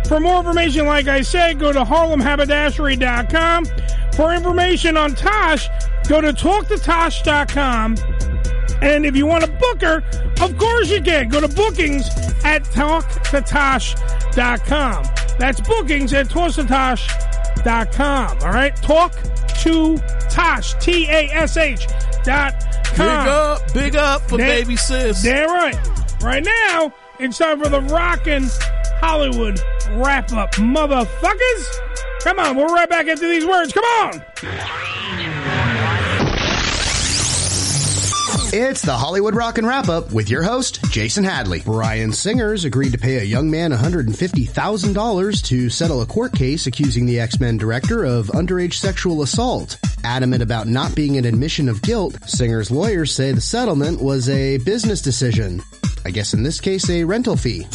For 0.08 0.20
more 0.20 0.40
information, 0.40 0.88
like 0.88 1.08
I 1.08 1.22
said, 1.22 1.60
go 1.60 1.72
to 1.72 1.84
harlemhaberdashery.com. 1.84 3.66
For 4.14 4.34
information 4.34 4.98
on 4.98 5.14
Tosh, 5.14 5.68
go 6.08 6.20
to 6.20 6.34
talktotosh.com. 6.34 7.98
And 8.82 9.06
if 9.06 9.16
you 9.16 9.28
want 9.28 9.46
to 9.46 9.52
book 9.52 9.82
her, 9.82 10.04
of 10.42 10.58
course 10.58 10.90
you 10.90 11.00
can. 11.02 11.30
Go 11.30 11.42
to 11.42 11.48
bookings 11.48 12.08
at 12.44 12.64
talktotosh.com. 12.66 15.04
That's 15.38 15.62
bookings 15.62 16.12
at 16.14 16.28
talktotosh.com. 16.28 17.39
All 18.44 18.52
right? 18.52 18.76
Talk 18.78 19.16
to 19.62 19.98
Tosh, 20.30 20.74
T 20.80 21.08
A 21.10 21.30
S 21.32 21.58
H 21.58 21.88
dot 22.24 22.54
com. 22.86 23.08
Big 23.08 23.28
up, 23.28 23.74
big 23.74 23.96
up 23.96 24.22
for 24.30 24.38
baby 24.38 24.76
sis. 24.76 25.24
Damn 25.24 25.50
right. 25.50 25.76
Right 26.22 26.44
now, 26.44 26.94
it's 27.20 27.38
time 27.38 27.62
for 27.62 27.70
the 27.70 27.82
rockin' 27.82 28.46
Hollywood 29.00 29.60
wrap 29.92 30.32
up. 30.34 30.54
Motherfuckers! 30.54 31.66
Come 32.22 32.40
on, 32.40 32.58
we're 32.58 32.68
right 32.68 32.90
back 32.90 33.08
into 33.08 33.28
these 33.28 33.46
words. 33.46 33.72
Come 33.72 33.86
on! 33.86 34.99
It's 38.70 38.82
the 38.82 38.98
Hollywood 38.98 39.36
Rock 39.36 39.60
and 39.60 39.68
Wrap 39.68 39.90
Up 39.90 40.12
with 40.12 40.28
your 40.28 40.42
host, 40.42 40.84
Jason 40.86 41.24
Hadley. 41.24 41.60
Bryan 41.60 42.12
Singer's 42.12 42.66
agreed 42.66 42.94
to 42.94 42.98
pay 42.98 43.18
a 43.18 43.24
young 43.24 43.52
man 43.52 43.72
$150,000 43.72 45.44
to 45.46 45.70
settle 45.70 46.02
a 46.02 46.06
court 46.08 46.34
case 46.34 46.66
accusing 46.66 47.06
the 47.06 47.20
X-Men 47.20 47.58
director 47.58 48.04
of 48.06 48.28
underage 48.28 48.74
sexual 48.74 49.22
assault. 49.22 49.78
Adamant 50.04 50.42
about 50.42 50.68
not 50.68 50.96
being 50.96 51.18
an 51.18 51.26
admission 51.26 51.70
of 51.70 51.84
guilt, 51.84 52.18
Singer's 52.28 52.72
lawyers 52.72 53.14
say 53.14 53.32
the 53.32 53.42
settlement 53.42 54.02
was 54.02 54.28
a 54.30 54.58
business 54.58 55.02
decision. 55.02 55.62
I 56.06 56.12
guess 56.12 56.34
in 56.34 56.44
this 56.44 56.60
case, 56.60 56.90
a 56.90 57.04
rental 57.04 57.36
fee. 57.36 57.68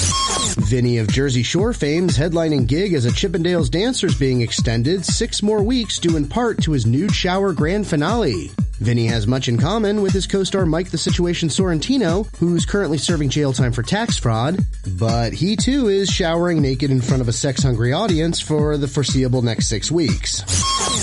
Vinny 0.57 0.99
of 0.99 1.09
Jersey 1.09 1.43
Shore 1.43 1.73
fame's 1.73 2.17
headlining 2.17 2.67
gig 2.67 2.95
as 2.95 3.05
a 3.07 3.11
Chippendales 3.11 3.71
dancer 3.71 4.07
is 4.07 4.15
being 4.15 4.41
extended 4.41 5.05
six 5.05 5.43
more 5.43 5.63
weeks 5.63 5.99
due 5.99 6.17
in 6.17 6.29
part 6.29 6.63
to 6.63 6.73
his 6.73 6.87
nude 6.87 7.15
shower 7.15 7.53
grand 7.53 7.87
finale. 7.87 8.51
Vinny 8.79 9.07
has 9.07 9.27
much 9.27 9.49
in 9.49 9.57
common 9.57 10.03
with 10.03 10.13
his 10.13 10.27
co-star 10.27 10.67
Mike 10.67 10.91
the 10.91 10.99
Situation 10.99 11.49
Sorrentino, 11.49 12.27
who's 12.37 12.67
currently 12.67 12.99
serving 12.99 13.31
jail 13.31 13.53
time 13.53 13.73
for 13.73 13.83
tax 13.83 14.19
fraud, 14.19 14.59
but 14.97 15.33
he 15.33 15.57
too 15.57 15.89
is 15.89 16.09
showering 16.09 16.61
naked 16.61 16.91
in 16.91 17.01
front 17.01 17.23
of 17.23 17.29
a 17.29 17.33
sex-hungry 17.33 17.93
audience 17.93 18.41
for 18.41 18.77
the 18.77 18.89
foreseeable 18.89 19.43
next 19.43 19.69
six 19.69 19.93
weeks. 19.93 20.43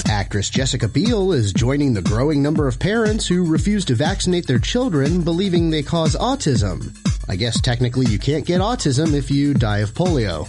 Actress 0.09 0.49
Jessica 0.49 0.87
Biel 0.87 1.31
is 1.31 1.53
joining 1.53 1.93
the 1.93 2.01
growing 2.01 2.43
number 2.43 2.67
of 2.67 2.77
parents 2.79 3.25
who 3.25 3.45
refuse 3.45 3.85
to 3.85 3.95
vaccinate 3.95 4.47
their 4.47 4.59
children 4.59 5.21
believing 5.21 5.69
they 5.69 5.83
cause 5.83 6.15
autism. 6.15 6.93
I 7.27 7.35
guess 7.35 7.59
technically 7.61 8.05
you 8.07 8.19
can't 8.19 8.45
get 8.45 8.61
autism 8.61 9.13
if 9.13 9.31
you 9.31 9.53
die 9.53 9.79
of 9.79 9.93
polio. 9.93 10.47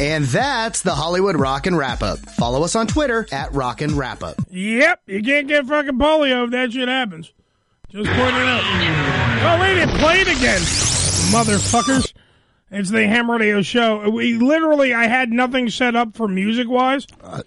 And 0.00 0.24
that's 0.24 0.82
the 0.82 0.94
Hollywood 0.94 1.38
Rock 1.38 1.66
and 1.66 1.76
Wrap 1.76 2.02
Up. 2.02 2.18
Follow 2.18 2.64
us 2.64 2.74
on 2.74 2.86
Twitter 2.86 3.26
at 3.32 3.52
Rock 3.52 3.80
and 3.80 3.92
Wrap 3.92 4.22
Up. 4.22 4.36
Yep, 4.50 5.02
you 5.06 5.22
can't 5.22 5.46
get 5.46 5.66
fucking 5.66 5.98
polio 5.98 6.44
if 6.44 6.50
that 6.50 6.72
shit 6.72 6.88
happens. 6.88 7.32
Just 7.90 8.10
pointing 8.10 8.40
it 8.40 8.46
out. 8.46 8.62
Oh, 9.44 9.60
wait, 9.60 9.78
it 9.78 9.88
played 10.00 10.26
again. 10.26 10.60
Motherfuckers. 11.30 12.12
It's 12.70 12.90
the 12.90 13.06
Ham 13.06 13.30
Radio 13.30 13.62
Show. 13.62 14.10
We 14.10 14.34
literally, 14.34 14.92
I 14.92 15.06
had 15.06 15.30
nothing 15.30 15.70
set 15.70 15.94
up 15.94 16.16
for 16.16 16.26
music 16.26 16.68
wise. 16.68 17.06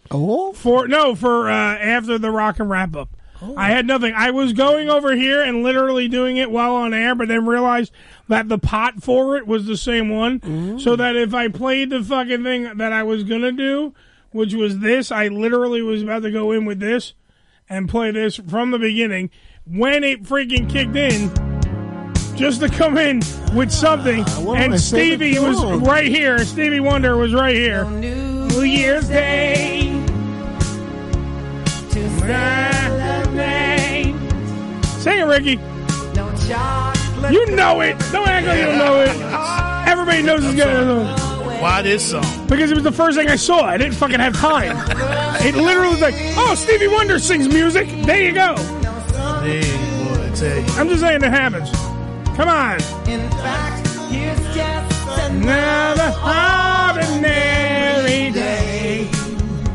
oh? 0.10 0.54
For, 0.54 0.88
no, 0.88 1.16
for, 1.16 1.50
uh, 1.50 1.78
after 1.78 2.18
the 2.18 2.32
rock 2.32 2.60
and 2.60 2.70
wrap 2.70 2.96
up. 2.96 3.10
I 3.56 3.70
had 3.70 3.86
nothing. 3.86 4.14
I 4.16 4.32
was 4.32 4.54
going 4.54 4.90
over 4.90 5.16
here 5.16 5.42
and 5.42 5.62
literally 5.64 6.08
doing 6.08 6.38
it 6.38 6.50
while 6.50 6.76
on 6.76 6.94
air, 6.94 7.14
but 7.16 7.28
then 7.28 7.46
realized 7.46 7.92
that 8.28 8.50
the 8.50 8.58
pot 8.58 9.04
for 9.04 9.38
it 9.38 9.46
was 9.46 9.66
the 9.66 9.78
same 9.78 10.10
one. 10.10 10.80
So 10.80 10.96
that 10.96 11.16
if 11.16 11.34
I 11.34 11.48
played 11.48 11.90
the 11.92 12.04
fucking 12.04 12.44
thing 12.44 12.78
that 12.78 12.92
I 12.94 13.04
was 13.04 13.24
gonna 13.24 13.52
do, 13.52 13.94
which 14.32 14.54
was 14.54 14.80
this, 14.80 15.12
I 15.12 15.28
literally 15.28 15.82
was 15.82 16.04
about 16.04 16.24
to 16.24 16.32
go 16.32 16.52
in 16.52 16.66
with 16.66 16.80
this 16.80 17.14
and 17.70 17.88
play 17.90 18.12
this 18.12 18.38
from 18.38 18.72
the 18.72 18.80
beginning. 18.80 19.30
When 19.66 20.04
it 20.04 20.24
freaking 20.24 20.70
kicked 20.70 20.96
in, 20.96 21.30
just 22.38 22.62
to 22.62 22.70
come 22.70 22.98
in 22.98 23.22
with 23.54 23.72
something, 23.72 24.24
my 24.46 24.62
and 24.62 24.80
Stevie 24.80 25.40
was 25.40 25.62
right 25.82 26.08
here. 26.08 26.40
Stevie 26.40 26.80
Wonder 26.80 27.18
was 27.18 27.34
right 27.34 27.56
here. 27.56 27.86
New 27.86 28.62
Year's 28.62 29.08
Day. 29.10 29.94
Sing 35.08 35.20
it, 35.20 35.24
Ricky. 35.24 35.52
You 37.34 37.56
know 37.56 37.80
it. 37.80 37.98
Don't 38.12 38.28
act 38.28 38.46
like 38.46 38.60
you 38.60 38.66
don't 38.66 38.78
know 38.78 39.00
it. 39.00 39.88
Everybody 39.88 40.22
knows 40.22 40.44
it's 40.44 40.56
good. 40.56 41.06
Why 41.62 41.82
this 41.82 42.12
song? 42.12 42.26
Because 42.48 42.72
it 42.72 42.74
was 42.74 42.84
the 42.84 42.92
first 42.92 43.18
thing 43.18 43.30
I 43.30 43.38
saw. 43.38 43.62
I 43.64 43.78
didn't 43.78 43.94
fucking 43.94 44.20
have 44.20 44.36
time. 44.36 44.76
It 45.46 45.56
literally 45.56 45.92
was 45.92 46.02
like, 46.02 46.14
oh, 46.36 46.56
Stevie 46.56 46.90
Wonder 46.90 47.20
sings 47.20 47.48
music. 47.48 47.88
There 48.04 48.22
you 48.22 48.34
go. 48.34 48.56
Hey, 49.44 49.62
boy, 49.62 50.26
I 50.26 50.32
tell 50.36 50.58
you. 50.58 50.66
I'm 50.74 50.90
just 50.90 51.00
saying 51.00 51.24
it 51.24 51.32
happens. 51.32 51.72
Come 52.36 52.50
on. 52.50 52.76
In 53.08 53.30
fact, 53.30 53.88
here's 54.12 54.38
just 54.54 55.08
another 55.20 56.12
ordinary 56.20 57.22
day. 57.22 57.57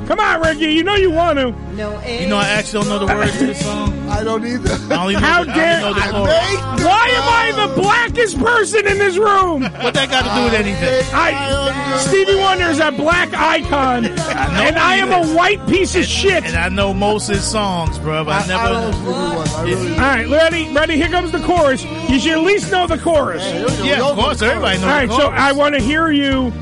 Come 0.07 0.19
on, 0.19 0.41
Ricky. 0.41 0.73
You 0.73 0.83
know 0.83 0.95
you 0.95 1.11
want 1.11 1.39
to. 1.39 1.53
No 1.75 2.01
You 2.07 2.27
know, 2.27 2.37
I 2.37 2.49
actually 2.49 2.85
don't 2.85 2.89
know 2.89 3.07
the 3.07 3.15
words 3.15 3.39
to 3.39 3.47
the 3.47 3.55
song. 3.55 4.09
I 4.09 4.25
don't 4.25 4.45
either. 4.45 4.95
I 4.95 5.01
only 5.01 5.15
know 5.15 5.21
How 5.21 5.45
the, 5.45 5.53
I 5.53 5.55
dare 5.55 5.87
only 5.87 6.01
know 6.01 6.07
the 6.07 6.13
chorus. 6.13 6.85
Why 6.85 7.09
am 7.09 7.57
I 7.59 7.67
the 7.67 7.81
blackest 7.81 8.39
person 8.39 8.87
in 8.87 8.99
this 8.99 9.17
room? 9.17 9.63
What 9.63 9.95
that 9.95 10.11
got 10.11 10.25
to 10.25 10.35
do 10.39 10.45
with 10.45 10.55
anything? 10.55 11.05
I 11.15 11.99
Stevie 11.99 12.37
Wonder 12.37 12.67
is 12.67 12.81
a 12.81 12.91
black 12.93 13.33
icon, 13.33 14.07
and 14.07 14.77
I 14.77 14.97
am 14.97 15.13
a 15.13 15.35
white 15.35 15.65
piece 15.69 15.95
of 15.95 16.05
shit. 16.05 16.45
And 16.45 16.57
I 16.57 16.69
know 16.69 16.93
most 16.93 17.29
of 17.29 17.37
his 17.37 17.45
songs, 17.45 17.99
bro. 17.99 18.25
But 18.25 18.45
I, 18.45 18.47
never. 18.49 18.75
All 18.75 19.99
right, 19.99 20.29
ready, 20.29 20.73
ready. 20.75 20.97
Here 20.97 21.09
comes 21.09 21.33
the 21.33 21.41
chorus. 21.41 21.85
You 22.09 22.19
should 22.19 22.33
at 22.33 22.41
least 22.41 22.73
know 22.73 22.87
the 22.87 22.99
chorus. 22.99 23.43
Yeah, 23.85 24.09
of 24.09 24.17
course, 24.17 24.43
everybody 24.43 24.79
knows 24.79 24.85
All 24.85 24.91
right, 24.91 25.09
the 25.09 25.17
so. 25.17 25.29
I 25.29 25.53
want 25.53 25.75
to 25.75 25.81
hear 25.81 26.11
you 26.11 26.53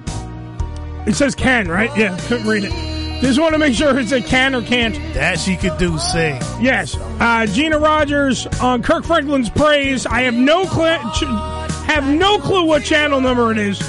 It 1.05 1.15
says 1.15 1.35
can, 1.35 1.67
right? 1.67 1.95
Yeah, 1.97 2.17
couldn't 2.27 2.47
read 2.47 2.63
it. 2.63 2.71
Just 3.21 3.39
want 3.39 3.53
to 3.53 3.57
make 3.57 3.73
sure 3.73 3.97
it's 3.97 4.11
a 4.11 4.21
can 4.21 4.53
or 4.53 4.61
can't. 4.61 4.95
That 5.13 5.39
she 5.39 5.55
could 5.55 5.77
do 5.77 5.97
sing. 5.97 6.41
Yes. 6.59 6.95
Uh, 7.19 7.45
Gina 7.45 7.79
Rogers 7.79 8.47
on 8.61 8.83
Kirk 8.83 9.05
Franklin's 9.05 9.49
Praise. 9.49 10.05
I 10.05 10.21
have 10.23 10.33
no 10.33 10.65
ch- 10.65 11.23
have 11.87 12.07
no 12.07 12.37
clue 12.39 12.65
what 12.65 12.83
channel 12.83 13.21
number 13.21 13.51
it 13.51 13.57
is, 13.57 13.79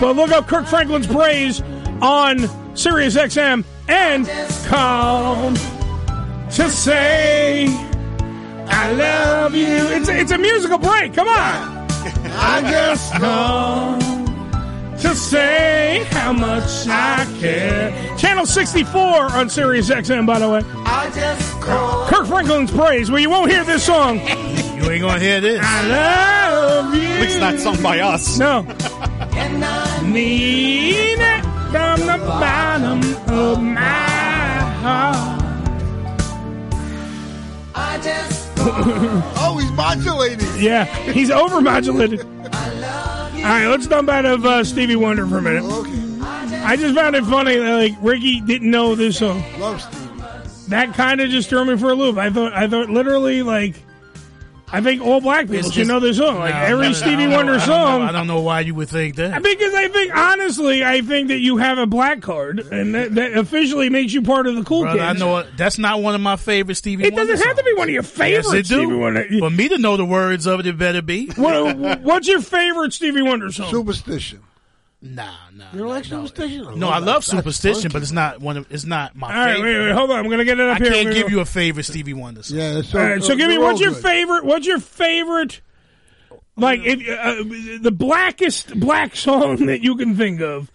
but 0.00 0.16
look 0.16 0.30
up 0.30 0.46
Kirk 0.48 0.66
Franklin's 0.66 1.06
Praise 1.06 1.62
on 2.00 2.48
Sirius 2.74 3.16
XM 3.16 3.64
and 3.88 4.26
call 4.66 5.52
to 5.54 6.70
say 6.70 7.66
I 8.66 8.92
love 8.92 9.54
you. 9.54 9.66
It's 9.66 10.08
a, 10.08 10.18
it's 10.18 10.30
a 10.32 10.38
musical 10.38 10.78
break. 10.78 11.14
Come 11.14 11.28
on. 11.28 11.34
I 12.36 12.60
just 12.70 13.12
call 13.14 13.98
to 14.98 15.14
say 15.14 16.06
how 16.10 16.32
much 16.32 16.86
I 16.86 17.26
care. 17.40 18.16
Channel 18.16 18.46
64 18.46 19.02
on 19.32 19.50
Sirius 19.50 19.90
XM, 19.90 20.26
by 20.26 20.38
the 20.38 20.48
way. 20.48 20.62
I 20.86 21.10
just 21.14 21.60
called 21.60 22.08
Kirk 22.08 22.26
Franklin's 22.26 22.70
Praise, 22.70 23.10
where 23.10 23.20
you 23.20 23.30
won't 23.30 23.50
hear 23.50 23.64
this 23.64 23.84
song. 23.84 24.20
You 24.74 24.90
ain't 24.90 25.00
gonna 25.00 25.18
hear 25.20 25.40
this. 25.40 25.60
I 25.62 25.86
love 25.88 26.94
you. 26.94 27.08
At 27.08 27.20
least 27.22 27.40
not 27.40 27.58
sung 27.58 27.82
by 27.82 28.00
us. 28.00 28.38
No. 28.38 28.58
and 29.32 29.64
I 29.64 30.02
Mean 30.02 31.18
it 31.18 31.42
from 31.70 32.00
the 32.00 32.18
bottom 32.26 33.00
of 33.32 33.62
my 33.62 33.80
heart. 33.80 35.33
Oh, 39.36 39.58
he's 39.60 39.70
modulating. 39.72 40.48
Yeah, 40.58 40.84
he's 41.12 41.28
overmodulated. 41.28 42.24
All 42.54 43.40
right, 43.42 43.66
let's 43.66 43.86
dump 43.86 44.08
out 44.08 44.24
of 44.24 44.44
uh, 44.46 44.64
Stevie 44.64 44.96
Wonder 44.96 45.26
for 45.26 45.38
a 45.38 45.42
minute. 45.42 45.64
I 46.64 46.76
just 46.76 46.94
found 46.94 47.14
it 47.14 47.24
funny 47.24 47.56
that 47.58 47.74
like 47.74 47.92
Ricky 48.00 48.40
didn't 48.40 48.70
know 48.70 48.94
this 48.94 49.18
song. 49.18 49.44
Love 49.58 49.82
Stevie. 49.82 50.04
That 50.68 50.94
kind 50.94 51.20
of 51.20 51.28
just 51.28 51.50
threw 51.50 51.62
me 51.66 51.76
for 51.76 51.90
a 51.90 51.94
loop. 51.94 52.16
I 52.16 52.30
thought, 52.30 52.54
I 52.54 52.66
thought 52.66 52.88
literally 52.88 53.42
like 53.42 53.74
I 54.72 54.80
think 54.80 55.02
all 55.02 55.20
black 55.20 55.42
people 55.42 55.56
It's 55.58 55.66
should 55.68 55.74
just- 55.74 55.88
know 55.88 56.00
this 56.00 56.16
song. 56.16 56.38
Like 56.40 56.54
No, 56.54 56.60
every 56.60 56.76
no, 56.86 56.88
no, 56.88 56.92
Stevie 56.94 57.24
I 57.24 57.28
Wonder 57.36 57.52
know- 57.52 57.58
I 57.58 57.58
don't 57.58 57.66
song. 57.66 58.00
know- 58.00 58.06
I 58.08 58.12
don't 58.12 58.26
know 58.26 58.40
why 58.40 58.60
you 58.60 58.74
would 58.74 58.88
think 58.88 59.16
that. 59.16 59.40
Because 59.42 59.74
I 59.74 59.88
think, 59.88 60.16
honestly, 60.16 60.82
I 60.84 61.00
think 61.02 61.28
that 61.28 61.38
you 61.38 61.58
have 61.58 61.78
a 61.78 61.86
black 61.86 62.22
card, 62.22 62.58
and 62.72 62.94
that, 62.94 63.14
that 63.14 63.34
officially 63.34 63.88
makes 63.90 64.12
you 64.12 64.22
part 64.22 64.46
of 64.46 64.56
the 64.56 64.64
cool 64.64 64.82
Brother, 64.82 64.98
kids. 64.98 65.22
I 65.22 65.24
know 65.24 65.36
it- 65.38 65.46
that's 65.56 65.78
not 65.78 66.02
one 66.02 66.14
of 66.14 66.20
my 66.22 66.36
favorite 66.36 66.74
Stevie. 66.76 67.04
Wonder. 67.04 67.14
It 67.14 67.16
doesn't 67.16 67.34
Wonder 67.36 67.48
have 67.48 67.56
to 67.58 67.62
be 67.64 67.74
one 67.78 67.88
of 67.88 67.94
your 67.94 68.02
songs. 68.02 68.18
Yes, 68.30 68.44
favorites, 68.46 68.70
it 68.70 68.74
do. 68.74 68.80
Stevie 68.82 68.96
Wonder. 68.96 69.26
For 69.38 69.50
me 69.50 69.68
to 69.68 69.78
know 69.78 69.96
the 69.96 70.04
words 70.04 70.46
of 70.46 70.60
it, 70.60 70.66
it 70.66 70.78
better 70.78 71.02
be. 71.02 71.26
What, 71.36 72.00
what's 72.00 72.26
your 72.26 72.40
favorite 72.40 72.92
Stevie 72.92 73.22
Wonder 73.22 73.52
song? 73.52 73.70
Superstition. 73.70 74.40
Nah, 75.06 75.34
nah. 75.54 75.66
You 75.74 75.80
don't 75.80 75.88
like 75.88 76.06
superstition? 76.06 76.78
No, 76.78 76.88
I 76.88 76.98
love 76.98 77.26
superstition, 77.26 77.90
but 77.92 78.00
it's 78.00 78.10
not 78.10 78.40
one 78.40 78.56
of. 78.56 78.66
It's 78.70 78.86
not 78.86 79.14
my. 79.14 79.26
All 79.26 79.32
right, 79.44 79.56
favorite. 79.56 79.78
wait, 79.78 79.86
wait, 79.88 79.92
hold 79.94 80.10
on. 80.10 80.24
I'm 80.24 80.30
gonna 80.30 80.46
get 80.46 80.58
it 80.58 80.66
up 80.66 80.76
I 80.76 80.78
here. 80.82 80.86
I'm 80.86 80.92
can't 80.94 81.14
give 81.14 81.26
go- 81.26 81.32
you 81.34 81.40
a 81.40 81.44
favorite 81.44 81.84
Stevie 81.84 82.14
Wonder 82.14 82.42
song. 82.42 82.56
Yeah, 82.56 82.80
so, 82.80 82.98
All 82.98 83.04
right, 83.04 83.22
so 83.22 83.36
give 83.36 83.48
me 83.48 83.58
what's 83.58 83.80
your 83.80 83.92
favorite? 83.92 84.46
What's 84.46 84.66
your 84.66 84.78
favorite? 84.78 85.60
Like 86.56 86.80
if, 86.84 87.00
uh, 87.06 87.78
the 87.82 87.92
blackest 87.92 88.80
black 88.80 89.14
song 89.14 89.66
that 89.66 89.82
you 89.82 89.96
can 89.96 90.16
think 90.16 90.40
of, 90.40 90.72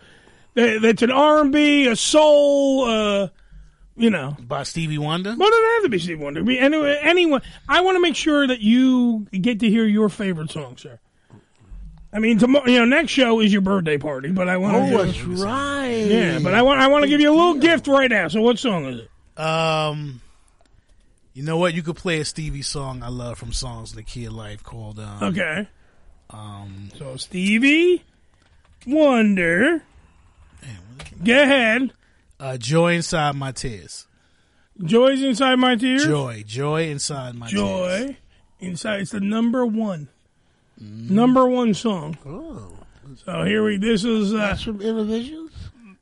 that, 0.53 0.79
that's 0.83 1.01
an 1.01 1.09
R 1.09 1.41
and 1.41 1.51
B, 1.51 1.87
a 1.87 1.95
soul, 1.95 2.83
uh, 2.83 3.27
you 3.97 4.11
know, 4.11 4.37
by 4.39 4.61
Stevie 4.61 4.99
Wonder. 4.99 5.33
Well, 5.35 5.47
it 5.47 5.51
doesn't 5.51 5.73
have 5.75 5.83
to 5.83 5.89
be 5.89 5.97
Stevie 5.97 6.23
Wonder. 6.23 6.43
Be 6.43 6.59
anyway, 6.59 6.99
anyone. 7.01 7.41
I 7.67 7.81
want 7.81 7.95
to 7.95 7.99
make 8.01 8.15
sure 8.15 8.45
that 8.45 8.59
you 8.59 9.25
get 9.31 9.61
to 9.61 9.69
hear 9.69 9.85
your 9.85 10.09
favorite 10.09 10.51
song, 10.51 10.77
sir. 10.77 10.99
I 12.11 12.19
mean, 12.19 12.39
tomorrow, 12.39 12.65
you 12.67 12.79
know, 12.79 12.85
next 12.85 13.11
show 13.11 13.39
is 13.39 13.51
your 13.53 13.61
birthday 13.61 13.97
party, 13.99 14.31
but 14.31 14.49
I 14.49 14.57
want. 14.57 14.75
Oh, 14.77 15.03
that's 15.05 15.21
right. 15.23 15.89
Yeah, 15.89 16.39
but 16.41 16.53
I 16.55 16.61
want. 16.63 16.79
I 16.79 16.87
want 16.87 17.03
to 17.03 17.09
give 17.09 17.21
you 17.21 17.29
a 17.31 17.35
little 17.35 17.55
gift 17.55 17.87
right 17.87 18.09
now. 18.09 18.27
So, 18.29 18.41
what 18.41 18.57
song 18.57 18.85
is 18.85 19.01
it? 19.01 19.39
Um, 19.39 20.21
you 21.33 21.43
know 21.43 21.57
what? 21.57 21.73
You 21.75 21.83
could 21.83 21.95
play 21.95 22.19
a 22.19 22.25
Stevie 22.25 22.63
song 22.63 23.03
I 23.03 23.09
love 23.09 23.37
from 23.37 23.53
songs 23.53 23.91
in 23.91 23.97
the 23.97 24.03
Key 24.03 24.25
of 24.25 24.33
Life 24.33 24.63
called. 24.63 24.99
Um, 24.99 25.23
Okay. 25.23 25.67
Um, 26.31 26.89
So 26.97 27.15
Stevie 27.17 28.03
Wonder. 28.87 29.83
Go 31.23 31.41
ahead. 31.41 31.91
uh, 32.39 32.57
Joy 32.57 32.93
inside 32.95 33.35
my 33.35 33.51
tears. 33.51 34.07
Joy's 34.83 35.21
inside 35.21 35.55
my 35.57 35.75
tears. 35.75 36.05
Joy, 36.05 36.43
joy 36.47 36.83
inside 36.89 37.35
my 37.35 37.49
tears. 37.49 37.59
Joy 37.61 38.17
inside. 38.59 39.01
It's 39.01 39.11
the 39.11 39.19
number 39.19 39.65
one. 39.65 40.07
Number 40.79 41.47
one 41.47 41.73
song. 41.73 42.17
Oh. 42.25 42.71
So 43.25 43.43
here 43.43 43.63
we. 43.63 43.77
This 43.77 44.03
is 44.03 44.33
uh, 44.33 44.37
That's 44.37 44.63
from 44.63 44.79
Innervisions? 44.79 45.51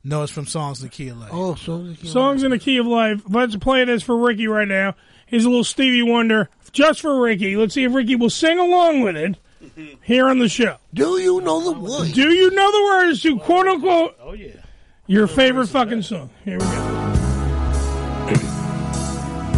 No, 0.04 0.22
it's 0.22 0.32
from 0.32 0.46
songs 0.46 0.80
in 0.80 0.88
the 0.88 0.92
Key 0.92 1.08
of 1.08 1.18
Life. 1.18 1.30
Oh, 1.32 1.54
so 1.54 1.94
songs 2.04 2.42
in 2.42 2.50
the 2.50 2.58
key 2.58 2.78
of 2.78 2.86
life. 2.86 3.22
Let's 3.28 3.56
play 3.56 3.84
this 3.84 4.02
for 4.02 4.16
Ricky 4.16 4.46
right 4.46 4.68
now. 4.68 4.94
Here's 5.26 5.44
a 5.44 5.48
little 5.48 5.64
Stevie 5.64 6.02
Wonder 6.02 6.48
just 6.72 7.00
for 7.00 7.20
Ricky. 7.20 7.56
Let's 7.56 7.74
see 7.74 7.84
if 7.84 7.92
Ricky 7.92 8.16
will 8.16 8.30
sing 8.30 8.58
along 8.58 9.02
with 9.02 9.16
it 9.16 9.36
here 10.02 10.28
on 10.28 10.38
the 10.38 10.48
show. 10.48 10.76
Do 10.94 11.18
you 11.20 11.40
know 11.40 11.60
the 11.60 11.78
words? 11.78 12.12
Do 12.12 12.30
you 12.32 12.50
know 12.52 12.70
the 12.70 12.82
words 12.84 13.22
to 13.22 13.38
quote 13.38 13.66
unquote? 13.66 14.16
Oh 14.20 14.32
yeah. 14.32 14.62
Your 15.06 15.26
favorite 15.26 15.68
fucking 15.68 16.02
song. 16.02 16.30
Here 16.44 16.58
we 16.58 16.64
go. 16.64 17.14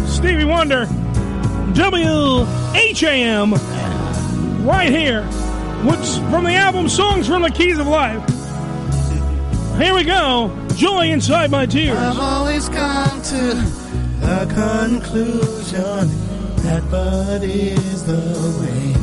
Stevie 0.07 0.45
Wonder, 0.45 0.85
WHAM, 1.73 3.53
right 4.63 4.89
here. 4.89 5.23
What's 5.83 6.17
from 6.17 6.43
the 6.43 6.53
album 6.53 6.87
Songs 6.87 7.27
from 7.27 7.41
the 7.41 7.49
Keys 7.49 7.77
of 7.79 7.87
Life? 7.87 8.23
Here 9.77 9.93
we 9.95 10.03
go. 10.03 10.55
Joy 10.75 11.09
inside 11.09 11.49
my 11.49 11.65
tears. 11.65 11.97
I've 11.97 12.19
always 12.19 12.69
come 12.69 13.21
to 13.21 13.53
the 14.19 14.45
conclusion 14.53 16.09
that 16.57 16.83
but 16.91 17.43
is 17.43 18.05
the 18.05 18.13
way 18.61 18.93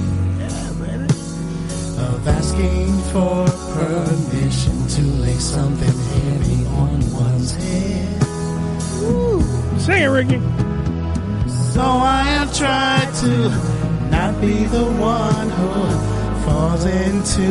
of 2.05 2.29
asking 2.29 2.97
for 3.11 3.45
permission 3.75 4.87
to 4.87 5.03
lay 5.21 5.35
something 5.35 5.89
heavy 5.89 6.67
on 6.67 7.13
one's 7.13 7.53
head. 7.55 8.23
Sing 9.81 10.03
it, 10.03 10.07
Ricky. 10.07 10.39
So 11.73 11.83
I 11.83 12.23
have 12.23 12.57
tried 12.57 13.13
to 13.23 13.78
not 14.11 14.41
be 14.41 14.65
the 14.65 14.85
one 14.85 15.51
who 15.51 15.73
falls 16.45 16.85
into 16.85 17.47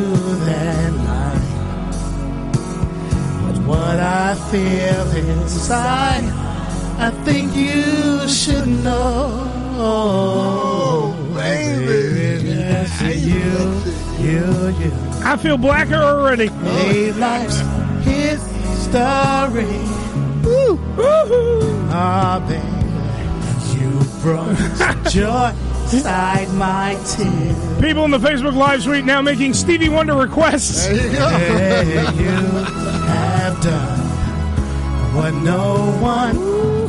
that 0.45 0.93
line. 0.93 1.41
But 3.43 3.57
what 3.65 3.99
I 3.99 4.35
feel 4.51 5.11
inside, 5.31 6.23
I 6.99 7.09
think 7.25 7.55
you 7.55 8.27
should 8.27 8.67
know. 8.67 9.53
baby, 11.35 12.47
yes, 12.49 13.01
you, 13.01 13.53
you, 14.25 14.45
you. 14.79 14.91
I 15.23 15.37
feel 15.37 15.57
blacker 15.57 15.95
already. 15.95 16.49
Made 16.49 17.15
life's 17.17 17.59
history. 18.05 19.77
Woo, 20.43 20.79
Ah, 21.89 22.39
baby, 22.47 22.63
you 23.77 23.89
brought 24.21 24.57
joy 25.11 25.51
inside 25.93 26.49
my 26.53 26.93
tears. 27.05 27.81
People 27.81 28.05
in 28.05 28.11
the 28.11 28.17
Facebook 28.17 28.55
Live 28.55 28.83
suite 28.83 29.05
now 29.05 29.21
making 29.21 29.53
Stevie 29.53 29.89
Wonder 29.89 30.15
requests. 30.15 30.87
Yeah, 30.87 32.11
you 32.11 32.29
have 32.29 33.61
done 33.61 33.99
what 35.15 35.33
no 35.35 35.97
one 36.01 36.35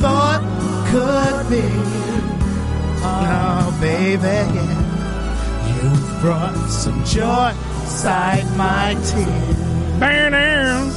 thought 0.00 0.42
could 0.90 1.50
be. 1.50 1.62
Oh, 3.00 3.78
baby, 3.80 4.22
yeah. 4.22 5.68
you 5.68 6.20
brought 6.20 6.68
some 6.68 7.04
joy 7.04 7.52
inside 7.82 8.44
my 8.56 8.94
tears. 8.94 10.00
Bear 10.00 10.30
down. 10.30 10.90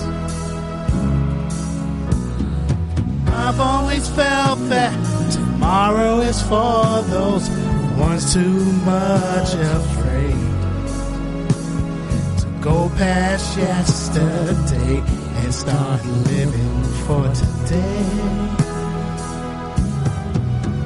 I've 3.27 3.59
always 3.59 4.07
felt 4.09 4.59
that 4.69 5.31
tomorrow 5.31 6.19
is 6.21 6.41
for 6.43 7.01
those 7.09 7.47
who 7.47 7.80
one's 8.01 8.33
too 8.33 8.59
much 8.85 9.53
afraid 9.53 10.35
to 12.41 12.47
go 12.61 12.89
past 12.97 13.57
yesterday 13.57 15.01
and 15.43 15.53
start 15.53 16.03
living 16.05 16.83
for 17.05 17.23
today. 17.33 18.05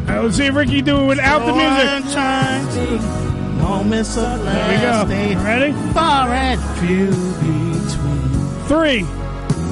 Right, 0.08 0.20
let's 0.24 0.38
see 0.38 0.46
if 0.46 0.56
Ricky 0.56 0.82
do 0.82 1.04
it 1.04 1.08
without 1.08 1.40
the 1.40 1.54
So 1.54 1.60
I'm 1.60 2.64
music. 2.64 3.00
to 3.00 3.62
moments 3.64 4.18
of 4.18 4.44
There 4.44 4.70
we 4.70 4.78
go. 4.82 5.44
Ready? 5.44 5.72
far 5.94 6.30
and 6.30 6.62
few 6.80 7.08
between. 7.42 8.32
Three, 8.68 9.06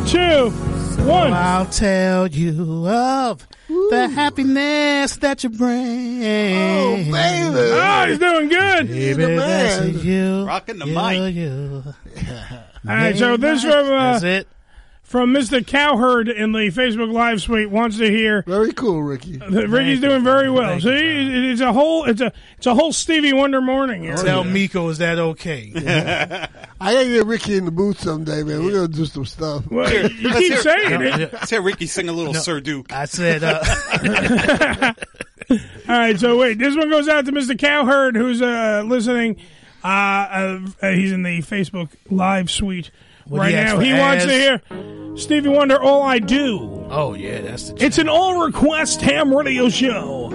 two, 0.07 0.51
one. 0.97 1.33
I'll 1.33 1.65
tell 1.65 2.27
you 2.27 2.87
of 2.87 3.47
the 3.67 4.09
happiness 4.13 5.17
that 5.17 5.43
you 5.43 5.49
bring. 5.49 6.23
Oh, 6.23 6.95
baby. 6.97 7.11
Oh, 7.15 8.05
he's 8.07 8.19
doing 8.19 8.49
good. 8.49 8.87
Baby, 8.87 9.35
that's 9.35 10.03
you. 10.03 10.45
Rocking 10.45 10.79
the 10.79 10.87
you, 10.87 10.95
mic. 10.95 11.35
You. 11.35 11.83
All 12.87 12.95
right, 12.95 13.17
so 13.17 13.37
this 13.37 13.61
from 13.63 13.71
uh, 13.71 14.19
That's 14.19 14.23
it. 14.23 14.47
From 15.13 15.31
Mr. 15.31 15.63
Cowherd 15.65 16.27
in 16.27 16.53
the 16.53 16.71
Facebook 16.71 17.11
Live 17.13 17.39
suite 17.39 17.69
wants 17.69 17.99
to 17.99 18.09
hear. 18.09 18.41
Very 18.47 18.73
cool, 18.73 19.03
Ricky. 19.03 19.37
that 19.37 19.67
Ricky's 19.69 20.01
doing 20.01 20.23
very 20.23 20.49
well. 20.49 20.79
See, 20.81 20.89
it- 20.89 21.51
it's 21.51 21.61
a 21.61 21.71
whole 21.71 22.05
it's 22.05 22.19
a 22.19 22.33
it's 22.57 22.65
a 22.65 22.73
whole 22.73 22.91
Stevie 22.91 23.31
Wonder 23.31 23.61
morning. 23.61 24.01
Here. 24.01 24.15
Tell 24.15 24.43
Miko, 24.43 24.89
is 24.89 24.97
that 24.97 25.19
okay? 25.19 25.71
I 26.81 26.93
gotta 26.95 27.05
get 27.05 27.27
Ricky 27.27 27.57
in 27.57 27.65
the 27.65 27.71
booth 27.71 27.99
someday, 27.99 28.41
man. 28.41 28.65
We're 28.65 28.71
gonna 28.73 28.87
do 28.87 29.05
some 29.05 29.25
stuff. 29.25 29.69
Well, 29.69 29.87
you 29.93 30.01
Let's 30.01 30.39
keep 30.39 30.51
hear- 30.53 30.61
saying 30.63 31.01
it. 31.03 31.31
Let's 31.33 31.51
hear 31.51 31.61
Ricky 31.61 31.85
sing 31.85 32.09
a 32.09 32.11
little 32.13 32.33
Sir 32.33 32.59
Duke. 32.59 32.91
I 32.91 33.05
said, 33.05 33.43
uh, 33.43 33.63
All 35.51 35.57
right, 35.87 36.19
so 36.19 36.39
wait, 36.39 36.57
this 36.57 36.75
one 36.75 36.89
goes 36.89 37.07
out 37.07 37.25
to 37.27 37.31
Mr. 37.31 37.55
Cowherd 37.57 38.15
who's 38.15 38.41
uh, 38.41 38.81
listening. 38.83 39.35
Uh, 39.83 39.87
uh, 39.87 40.59
uh, 40.81 40.89
he's 40.91 41.11
in 41.11 41.21
the 41.21 41.39
Facebook 41.43 41.89
Live 42.09 42.49
suite 42.49 42.89
What 43.27 43.39
right 43.39 43.49
he 43.49 43.55
now. 43.55 43.75
for 43.77 43.81
He 43.83 43.93
wants 43.93 44.25
to 44.25 44.31
hear 44.31 44.61
Stevie 45.17 45.49
Wonder. 45.49 45.79
All 45.81 46.01
I 46.03 46.19
do. 46.19 46.85
oh 46.89 47.13
yeah, 47.13 47.41
that's 47.41 47.69
the. 47.69 47.83
It's 47.85 47.97
an 47.97 48.09
all 48.09 48.45
request 48.45 49.01
ham 49.01 49.33
radio 49.33 49.69
show. 49.69 50.29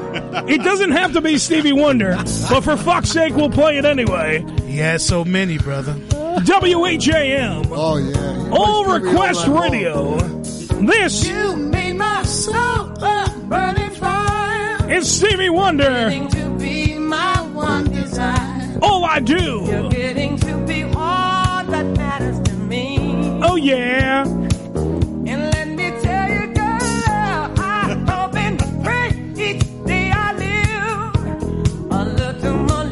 it 0.48 0.62
doesn't 0.62 0.93
have 0.93 1.12
to 1.15 1.20
be 1.20 1.36
Stevie 1.39 1.73
Wonder, 1.73 2.15
but 2.48 2.60
for 2.62 2.77
fuck's 2.77 3.10
sake, 3.10 3.35
we'll 3.35 3.51
play 3.51 3.77
it 3.78 3.85
anyway. 3.85 4.44
He 4.66 4.77
has 4.78 5.05
so 5.05 5.24
many, 5.24 5.59
brother. 5.59 5.93
WHAM. 5.94 7.66
Oh 7.73 7.97
yeah. 7.98 8.51
All 8.52 8.85
Stevie 8.85 9.06
request 9.06 9.48
all 9.48 9.55
night 9.55 9.82
long. 9.94 10.19
radio. 10.19 10.39
This 10.86 11.27
You 11.28 11.56
made 11.56 11.94
my 11.94 12.23
soul 12.23 12.55
a 12.55 13.35
burning 13.48 13.90
fire. 13.90 14.90
is 14.93 15.10
Stevie 15.10 15.51
Wonder. 15.51 15.85
Getting 15.85 16.28
to 16.28 16.51
be 16.59 16.94
my 16.98 17.43
one 17.52 17.90
desire. 17.90 18.78
All 18.81 19.05
I 19.05 19.19
do. 19.19 19.89
Yeah. 23.63 24.25
And 24.25 25.27
let 25.55 25.69
me 25.69 25.91
tell 26.03 26.31
you, 26.31 26.47
girl, 26.55 26.79
I 27.61 28.05
hope 28.09 28.35
and 28.37 28.59
pray 28.85 29.09
each 29.37 29.63
day 29.87 30.11
I 30.11 30.33
live 30.33 31.91
a 31.91 32.05
little 32.05 32.55
more 32.55 32.85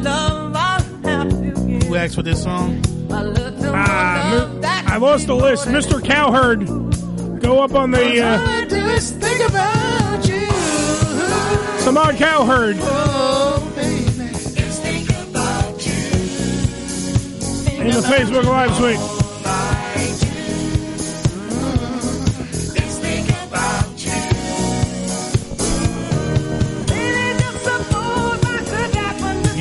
Jax 2.07 2.15
for 2.15 2.21
this 2.21 2.41
song? 2.41 2.81
Ah, 3.11 4.49
mi- 4.61 4.65
I 4.65 4.95
lost 4.97 5.27
the 5.27 5.35
list. 5.35 5.65
Mr. 5.65 6.01
Cowherd, 6.01 6.65
go 7.41 7.61
up 7.61 7.73
on 7.73 7.91
the 7.91 8.21
uh, 8.21 8.65
Just 8.69 9.15
think 9.15 9.49
about 9.49 10.25
you. 10.25 10.47
Samad 11.83 12.17
Cowherd. 12.17 12.77
Oh, 12.79 13.73
baby. 13.75 14.29
in 17.81 17.93
the 17.93 18.01
Facebook 18.07 18.45
Live 18.45 18.73
suite. 18.75 19.16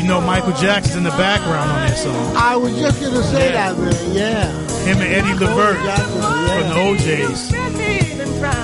You 0.07 0.13
know 0.13 0.21
Michael 0.21 0.53
Jackson's 0.53 0.95
in 0.95 1.03
the 1.03 1.11
background 1.11 1.69
on 1.69 1.89
that 1.89 1.99
song. 1.99 2.37
I 2.37 2.55
was 2.55 2.79
just 2.79 3.01
gonna 3.01 3.25
say 3.25 3.51
Yeah. 3.53 3.73
that, 3.73 3.77
man. 3.77 4.15
Yeah. 4.15 4.53
Him 4.85 4.99
and 4.99 5.13
Eddie 5.13 5.35
Levert 5.35 5.83
Jackson, 5.83 6.23
yeah. 6.23 6.61
from 6.61 6.69
the 6.69 6.81
O'Jays. 6.81 8.57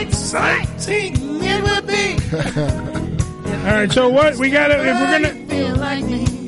Exciting 0.00 1.14
it 1.42 1.62
would 1.62 1.86
be. 1.86 2.16
All 3.66 3.74
right, 3.74 3.92
so 3.92 4.08
what 4.08 4.36
we 4.36 4.50
got? 4.50 4.68
to 4.68 4.74
If 4.74 5.00
we're 5.00 5.18
gonna, 5.18 6.41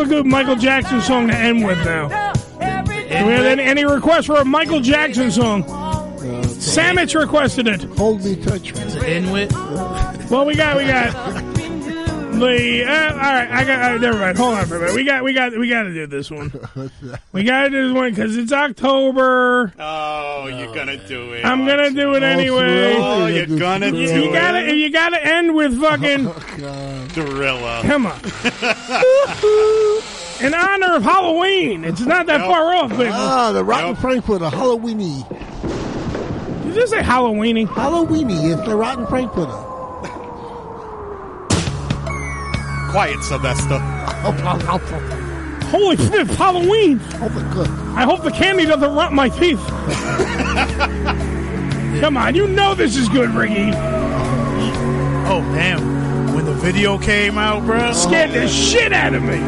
of 0.00 0.06
a 0.06 0.08
good 0.08 0.26
Michael 0.26 0.56
Jackson 0.56 1.00
song 1.00 1.28
to 1.28 1.34
end 1.34 1.64
with 1.64 1.78
now. 1.84 2.08
Do 2.08 3.24
we 3.26 3.32
have 3.32 3.46
any, 3.46 3.62
any 3.62 3.84
requests 3.84 4.26
for 4.26 4.36
a 4.36 4.44
Michael 4.44 4.80
Jackson 4.80 5.30
song? 5.30 5.64
Uh, 5.64 6.42
Samich 6.58 7.18
requested 7.18 7.66
it. 7.66 7.82
Hold 7.96 8.22
me, 8.24 8.36
touch 8.36 8.74
me. 8.74 8.80
To 8.90 9.08
end 9.08 9.32
with? 9.32 9.52
Well, 10.30 10.44
we 10.44 10.54
got, 10.54 10.76
we 10.76 10.86
got. 10.86 11.14
The 12.38 12.84
uh, 12.84 13.12
all 13.12 13.18
right, 13.18 13.50
I 13.50 13.64
got. 13.64 13.92
Uh, 13.92 13.98
never 13.98 14.18
mind. 14.18 14.38
Hold 14.38 14.58
on 14.58 14.66
for 14.66 14.76
a 14.76 14.80
minute. 14.80 14.94
We 14.94 15.04
got, 15.04 15.24
we 15.24 15.32
got, 15.32 15.52
we 15.56 15.68
got 15.68 15.84
to 15.84 15.94
do 15.94 16.06
this 16.06 16.30
one. 16.30 16.52
We 17.32 17.44
got 17.44 17.64
to 17.64 17.70
do 17.70 17.88
this 17.88 17.94
one 17.94 18.10
because 18.10 18.36
it's 18.36 18.52
October. 18.52 19.72
Oh, 19.78 20.46
you're 20.46 20.74
gonna 20.74 21.04
do 21.08 21.32
it. 21.32 21.44
I'm 21.44 21.66
gonna 21.66 21.90
do 21.90 22.14
it 22.14 22.22
anyway. 22.22 22.96
Oh, 22.98 23.26
you're 23.26 23.58
gonna 23.58 23.90
do 23.90 23.98
You 23.98 24.30
it. 24.30 24.32
gotta, 24.32 24.74
you 24.76 24.90
gotta 24.92 25.24
end 25.26 25.54
with 25.54 25.80
fucking. 25.80 26.24
Gorilla. 27.14 27.82
Come 27.84 28.06
on. 28.06 28.20
In 30.38 30.52
honor 30.52 30.96
of 30.96 31.02
Halloween. 31.02 31.82
It's 31.84 32.02
not 32.02 32.26
that 32.26 32.42
far 32.42 32.74
off, 32.74 32.90
baby. 32.90 33.08
Ah, 33.10 33.52
the 33.52 33.64
Rotten 33.64 33.96
Frankfurter, 33.96 34.50
Halloweeny. 34.50 35.26
Did 36.64 36.76
you 36.76 36.86
say 36.86 36.98
Halloweeny? 37.00 37.66
Halloweeny, 37.66 38.52
it's 38.52 38.68
the 38.68 38.76
Rotten 38.76 39.06
Frankfurter. 39.06 39.65
Quiet, 42.96 43.22
Sylvester. 43.22 43.78
Holy 45.68 45.98
flip, 45.98 46.28
Halloween! 46.28 46.98
Oh 47.16 47.28
my 47.28 47.42
god. 47.54 47.68
I 47.94 48.04
hope 48.04 48.22
the 48.22 48.30
candy 48.30 48.64
doesn't 48.64 48.94
rot 48.94 49.12
my 49.12 49.28
teeth. 49.28 49.58
Come 52.00 52.16
on, 52.16 52.34
you 52.34 52.48
know 52.48 52.74
this 52.74 52.96
is 52.96 53.10
good, 53.10 53.28
Ricky. 53.34 53.70
Oh 55.28 55.42
damn! 55.54 56.34
When 56.34 56.46
the 56.46 56.54
video 56.54 56.96
came 56.96 57.36
out, 57.36 57.66
bro, 57.66 57.92
Scared 57.92 58.30
the 58.30 58.48
shit 58.48 58.94
out 58.94 59.12
of 59.12 59.22
me. 59.22 59.40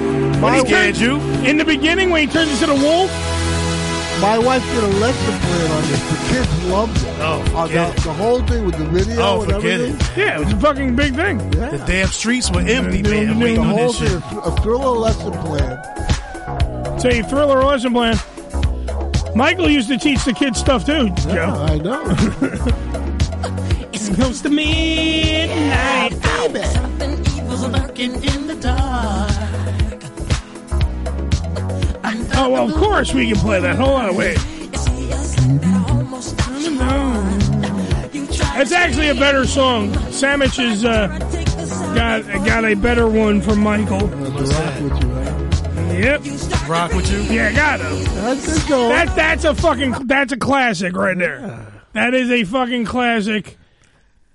When 0.42 0.52
he 0.52 0.60
scared 0.60 0.96
turned- 0.96 0.98
you? 0.98 1.16
In 1.48 1.56
the 1.56 1.64
beginning, 1.64 2.10
when 2.10 2.28
he 2.28 2.30
turns 2.30 2.50
into 2.50 2.66
the 2.66 2.74
wolf. 2.74 3.10
My 4.20 4.36
wife 4.36 4.64
did 4.74 4.82
a 4.82 4.86
lesson 4.98 5.38
plan 5.40 5.70
on 5.70 5.82
this. 5.82 6.02
The 6.10 6.34
kids 6.34 6.64
loved 6.66 6.96
it. 6.98 7.04
Oh, 7.20 7.40
Uh, 7.54 7.66
forget 7.66 7.96
the, 7.96 8.02
the 8.02 8.12
whole 8.14 8.40
thing 8.42 8.64
with 8.66 8.76
the 8.76 8.84
video 8.86 9.20
Oh, 9.22 9.42
and 9.42 9.52
forget 9.52 9.80
everything. 9.80 9.94
it. 9.96 10.16
Yeah, 10.16 10.36
it 10.40 10.44
was 10.44 10.52
a 10.52 10.56
fucking 10.60 10.96
big 10.96 11.14
thing. 11.14 11.40
Yeah. 11.52 11.70
The 11.70 11.78
damn 11.86 12.08
streets 12.08 12.50
were 12.50 12.60
empty, 12.60 13.02
The, 13.02 13.10
man. 13.10 13.38
the 13.38 13.44
Waiting 13.44 13.62
whole 13.62 13.92
this 13.92 13.98
thing, 14.00 14.20
shit. 14.20 14.32
a, 14.32 14.40
a 14.40 14.56
thriller 14.60 14.98
lesson 14.98 15.32
plan. 15.32 16.98
Say 17.00 17.22
thriller 17.22 17.62
lesson 17.64 17.92
plan. 17.92 18.16
Michael 19.36 19.70
used 19.70 19.88
to 19.88 19.98
teach 19.98 20.24
the 20.24 20.32
kids 20.32 20.58
stuff 20.58 20.84
too, 20.84 21.10
Joe. 21.10 21.32
Yeah, 21.34 21.54
I 21.54 21.78
know. 21.78 22.02
It's 23.92 24.08
close 24.16 24.40
to 24.42 24.48
midnight. 24.50 26.12
Something 26.22 27.12
evil's 27.36 27.66
lurking 27.68 28.14
in 28.22 28.46
the 28.46 28.54
dark. 28.54 29.30
Oh, 32.40 32.50
well, 32.50 32.68
of 32.68 32.74
course 32.76 33.12
we 33.12 33.26
can 33.26 33.36
play 33.40 33.60
that. 33.60 33.74
Hold 33.76 34.00
on, 34.00 34.14
wait. 34.14 34.38
It's 38.60 38.72
actually 38.72 39.08
a 39.08 39.14
better 39.14 39.44
song. 39.44 39.90
Samich 39.90 40.56
has 40.56 40.84
uh, 40.84 41.08
got 41.94 42.24
got 42.46 42.64
a 42.64 42.74
better 42.74 43.08
one 43.08 43.40
from 43.40 43.58
Michael. 43.58 44.08
Yep. 45.98 46.22
Rock 46.68 46.92
with 46.92 47.10
you? 47.10 47.22
Yeah, 47.34 47.52
got 47.52 47.80
him. 47.80 48.04
That's 48.14 48.64
good. 48.68 48.92
That 48.92 49.16
that's 49.16 49.44
a 49.44 49.54
fucking 49.56 50.06
that's 50.06 50.32
a 50.32 50.36
classic 50.36 50.94
right 50.94 51.18
there. 51.18 51.66
That 51.94 52.14
is 52.14 52.30
a 52.30 52.44
fucking 52.44 52.84
classic, 52.84 53.58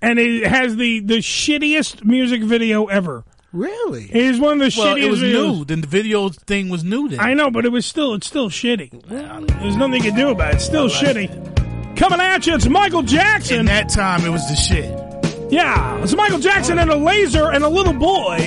and 0.02 0.18
it 0.18 0.46
has 0.46 0.76
the 0.76 1.00
the 1.00 1.18
shittiest 1.18 2.04
music 2.04 2.42
video 2.42 2.84
ever. 2.86 3.24
Really? 3.54 4.04
It 4.10 4.16
is 4.16 4.40
one 4.40 4.60
of 4.60 4.72
the 4.72 4.74
Well, 4.76 4.96
shittiest. 4.96 5.02
it 5.04 5.10
was 5.10 5.20
videos. 5.22 5.56
new. 5.58 5.64
Then 5.64 5.80
the 5.80 5.86
video 5.86 6.28
thing 6.28 6.68
was 6.70 6.82
new. 6.82 7.08
Then 7.08 7.20
I 7.20 7.34
know, 7.34 7.50
but 7.52 7.64
it 7.64 7.70
was 7.70 7.86
still 7.86 8.14
it's 8.14 8.26
still 8.26 8.50
shitty. 8.50 8.90
There's 9.08 9.76
nothing 9.76 9.94
you 9.94 10.10
can 10.10 10.16
do 10.16 10.30
about 10.30 10.50
it. 10.52 10.56
It's 10.56 10.64
still 10.64 10.88
shitty. 10.88 11.96
Coming 11.96 12.20
at 12.20 12.44
you, 12.48 12.56
it's 12.56 12.66
Michael 12.68 13.02
Jackson. 13.02 13.60
In 13.60 13.66
that 13.66 13.88
time, 13.88 14.24
it 14.24 14.30
was 14.30 14.46
the 14.48 14.56
shit. 14.56 15.52
Yeah, 15.52 16.02
it's 16.02 16.14
Michael 16.16 16.40
Jackson 16.40 16.80
and 16.80 16.90
a 16.90 16.96
laser 16.96 17.52
and 17.52 17.62
a 17.62 17.68
little 17.68 17.92
boy. 17.92 18.38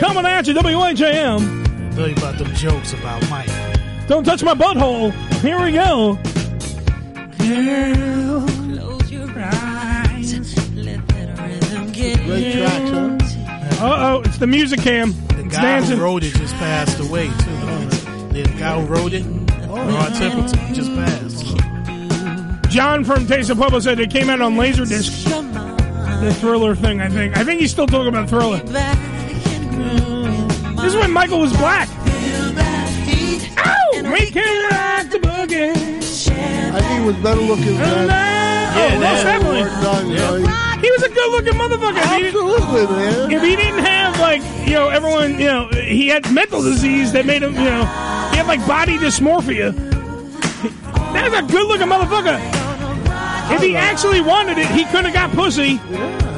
Coming 0.00 0.26
at 0.26 0.48
you, 0.48 0.54
WHAM. 0.54 1.92
Tell 1.94 2.08
you 2.08 2.16
about 2.16 2.38
them 2.38 2.52
jokes 2.54 2.92
about 2.94 3.22
Mike. 3.30 3.48
Don't 4.08 4.24
touch 4.24 4.42
my 4.42 4.54
butthole. 4.54 5.12
Here 5.42 5.62
we 5.62 5.70
go. 5.72 6.18
Girl, 7.38 8.46
close 8.48 9.10
your 9.12 9.28
eyes. 9.36 10.34
Let 10.74 11.06
that 11.06 11.38
rhythm 11.40 11.92
get 11.92 12.24
Great 12.26 12.52
tracks, 12.54 12.90
huh? 12.90 13.17
Uh 13.80 14.16
oh, 14.16 14.22
it's 14.24 14.38
the 14.38 14.46
music 14.46 14.80
cam. 14.80 15.12
The 15.28 15.44
It's 15.44 15.54
guy 15.56 15.62
dancing. 15.62 15.98
who 15.98 16.02
wrote 16.04 16.24
it 16.24 16.34
just 16.34 16.54
passed 16.54 16.98
away 16.98 17.26
too. 17.28 17.34
The 18.32 18.42
guy 18.58 18.80
who 18.80 18.86
wrote 18.86 19.12
it, 19.12 19.22
Rod 19.68 20.12
Temperton, 20.12 20.58
he 20.66 20.74
just 20.74 20.92
passed. 20.94 21.56
John 22.72 23.04
from 23.04 23.26
Taste 23.26 23.50
of 23.50 23.56
Pueblo 23.58 23.78
said 23.80 24.00
it 24.00 24.10
came 24.10 24.28
out 24.30 24.40
on 24.40 24.56
Laserdisc. 24.56 25.24
The 26.20 26.34
Thriller 26.34 26.74
thing, 26.74 27.00
I 27.00 27.08
think. 27.08 27.36
I 27.36 27.44
think 27.44 27.60
he's 27.60 27.70
still 27.70 27.86
talking 27.86 28.08
about 28.08 28.28
Thriller. 28.28 28.58
This 30.76 30.84
is 30.92 30.96
when 30.96 31.12
Michael 31.12 31.38
was 31.40 31.52
black. 31.56 31.88
Ow! 33.58 33.90
We 34.12 34.30
can 34.30 34.70
rock 34.70 35.10
the 35.12 35.18
boogie. 35.18 35.70
I 35.70 36.80
think 36.80 37.00
he 37.00 37.06
was 37.06 37.16
better 37.16 37.40
looking 37.40 37.76
than 37.76 38.08
Yeah, 38.08 38.76
Yeah, 38.76 38.98
most 38.98 39.22
definitely. 39.22 39.62
done, 39.82 40.08
you 40.10 40.16
know. 40.16 40.64
He 40.80 40.90
was 40.90 41.02
a 41.02 41.08
good 41.08 41.30
looking 41.32 41.52
motherfucker. 41.54 41.98
If 41.98 42.10
he 42.10 42.22
didn't- 42.22 42.50
Absolutely, 42.52 42.96
man. 42.96 43.30
If 43.30 43.42
he 43.42 43.56
didn't 43.56 43.84
have 43.84 44.20
like, 44.20 44.42
you 44.66 44.74
know, 44.74 44.88
everyone, 44.88 45.38
you 45.40 45.46
know, 45.46 45.68
he 45.68 46.08
had 46.08 46.30
mental 46.32 46.62
disease 46.62 47.12
that 47.12 47.26
made 47.26 47.42
him, 47.42 47.54
you 47.54 47.64
know, 47.64 47.84
he 48.30 48.36
had 48.36 48.46
like 48.46 48.64
body 48.66 48.96
dysmorphia. 48.98 49.74
That's 51.12 51.34
a 51.36 51.42
good 51.42 51.66
looking 51.66 51.86
motherfucker. 51.88 52.38
If 53.54 53.62
he 53.62 53.76
actually 53.76 54.20
wanted 54.20 54.58
it, 54.58 54.66
he 54.68 54.84
could 54.84 55.04
have 55.04 55.14
got 55.14 55.32
pussy 55.32 55.80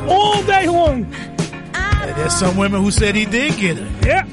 all 0.08 0.42
day 0.44 0.68
long. 0.68 1.04
And 1.74 2.16
there's 2.16 2.34
some 2.34 2.56
women 2.56 2.82
who 2.82 2.90
said 2.90 3.14
he 3.14 3.26
did 3.26 3.56
get 3.58 3.78
it. 3.78 3.88
Yeah. 4.06 4.24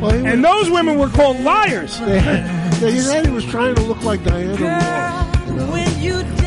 Well, 0.00 0.12
he, 0.12 0.26
And 0.26 0.44
those 0.44 0.70
women 0.70 0.98
were 0.98 1.08
called 1.08 1.40
liars. 1.40 1.98
yeah, 2.00 2.46
he 2.80 3.00
said 3.00 3.26
he 3.26 3.32
was 3.32 3.44
trying 3.46 3.74
to 3.76 3.82
look 3.82 4.02
like 4.04 4.22
Diana 4.24 4.54
Ross. 4.54 5.48
You 5.48 5.54
know? 5.56 6.41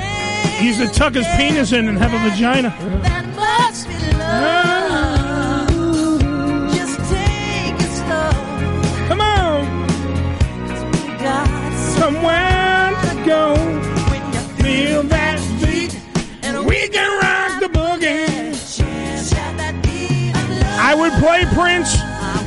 Dance. 0.74 0.92
To 0.92 1.00
tuck 1.00 1.14
his 1.14 1.28
penis 1.38 1.72
in 1.72 1.88
and 1.88 1.98
have 1.98 2.14
a 2.14 2.20
vagina. 2.30 2.70
That 3.04 3.26
must 3.36 3.88
be 3.88 3.94
love. 4.18 5.70
Just 6.74 6.98
take 7.12 7.76
it 7.76 7.92
slow. 8.02 8.32
Come 9.08 9.22
on, 9.22 9.66
somewhere 12.00 12.92
to 13.04 13.24
go. 13.26 13.56
Feel 14.64 15.04
that 15.04 15.40
beat, 15.62 15.94
and 16.44 16.66
we 16.66 16.88
can 16.90 17.10
rock 17.22 17.60
the 17.60 17.68
boogie. 17.68 18.78
chance 18.78 19.34
at 19.34 19.58
that 19.58 19.82
beat 19.84 20.36
of 20.36 20.50
love. 20.50 20.80
I 20.80 20.96
would 20.96 21.14
play 21.14 21.46
Prince, 21.54 21.96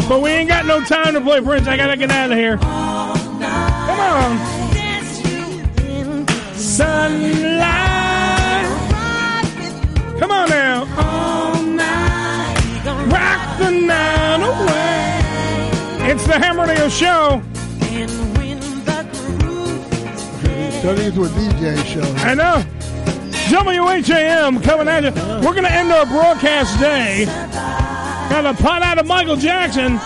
but 0.09 0.21
we 0.21 0.31
ain't 0.31 0.49
got 0.49 0.67
no 0.67 0.83
time 0.83 1.15
to 1.15 1.21
play 1.21 1.41
Prince. 1.41 1.69
I 1.69 1.77
gotta 1.77 1.97
get 1.97 2.11
out 2.11 2.33
of 2.33 2.39
here. 2.39 2.59
Come 2.59 4.01
on. 4.01 4.37
Dance 4.75 5.21
you 5.25 5.63
in 5.87 6.27
Sunlight. 6.55 7.88
Come 10.19 10.31
on 10.33 10.49
now. 10.49 10.81
all 10.97 11.63
night. 11.63 12.59
Rock 13.07 13.59
the 13.59 13.71
night 13.71 14.43
away. 14.43 16.11
It's 16.11 16.27
the 16.27 16.39
Hammer 16.39 16.67
Radio 16.67 16.89
Show. 16.89 17.43
And 17.83 18.11
when 18.37 18.59
Turning 20.83 21.07
into 21.07 21.25
a 21.25 21.29
DJ 21.29 21.85
show. 21.85 22.03
I 22.25 22.35
know. 22.35 22.65
WHAM 23.51 24.61
coming 24.63 24.89
at 24.89 25.03
you. 25.03 25.11
We're 25.45 25.53
going 25.53 25.65
to 25.65 25.73
end 25.73 25.91
our 25.91 26.07
broadcast 26.07 26.79
day. 26.79 27.25
Got 27.25 28.43
to 28.43 28.63
pot 28.63 28.83
out 28.83 28.99
of 28.99 29.07
Michael 29.07 29.37
Jackson 29.37 29.99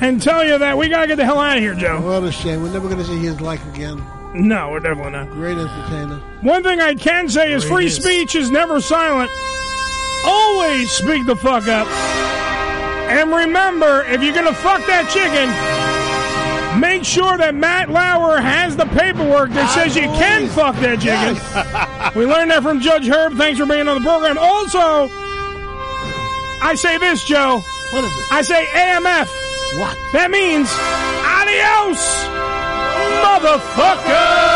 and 0.00 0.20
tell 0.20 0.44
you 0.44 0.58
that 0.58 0.76
we 0.76 0.88
got 0.88 1.02
to 1.02 1.06
get 1.06 1.16
the 1.16 1.24
hell 1.24 1.38
out 1.38 1.58
of 1.58 1.62
here, 1.62 1.74
Joe. 1.74 2.00
What 2.00 2.24
a 2.24 2.32
shame. 2.32 2.62
We're 2.62 2.72
never 2.72 2.88
going 2.88 2.98
to 2.98 3.04
see 3.04 3.18
his 3.18 3.40
like 3.40 3.64
again. 3.66 4.04
No, 4.34 4.70
we're 4.70 4.80
definitely 4.80 5.12
not. 5.12 5.30
Great 5.30 5.58
entertainer. 5.58 6.16
One 6.40 6.62
thing 6.62 6.80
I 6.80 6.94
can 6.94 7.28
say 7.28 7.52
is 7.52 7.64
free 7.64 7.88
speech 7.88 8.34
is 8.34 8.50
never 8.50 8.80
silent. 8.80 9.30
Always 10.24 10.90
speak 10.90 11.26
the 11.26 11.36
fuck 11.36 11.68
up. 11.68 11.86
And 13.10 13.30
remember, 13.30 14.04
if 14.08 14.22
you're 14.22 14.32
going 14.32 14.46
to 14.46 14.54
fuck 14.54 14.80
that 14.86 15.10
chicken, 15.12 15.50
make 16.80 17.04
sure 17.04 17.36
that 17.36 17.54
Matt 17.54 17.90
Lauer 17.90 18.40
has 18.40 18.74
the 18.74 18.86
paperwork 18.86 19.50
that 19.50 19.68
says 19.74 19.94
you 19.94 20.08
can 20.16 20.48
fuck 20.48 20.76
that 20.76 21.00
chicken. 21.00 21.36
we 22.18 22.24
learned 22.24 22.50
that 22.52 22.62
from 22.62 22.80
Judge 22.80 23.06
Herb. 23.06 23.36
Thanks 23.36 23.58
for 23.58 23.66
being 23.66 23.86
on 23.86 24.00
the 24.00 24.08
program. 24.08 24.38
Also, 24.38 25.10
I 26.62 26.74
say 26.74 26.96
this, 26.98 27.22
Joe. 27.24 27.62
What 27.92 28.04
is 28.04 28.12
it? 28.12 28.32
I 28.32 28.42
say 28.42 28.64
AMF. 28.64 29.28
What? 29.78 29.98
That 30.14 30.30
means 30.30 30.68
adios, 31.20 32.00
motherfucker. 33.22 34.52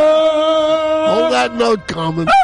Hold 0.00 1.32
that 1.32 1.54
note, 1.54 1.86
Carmen. 1.88 2.28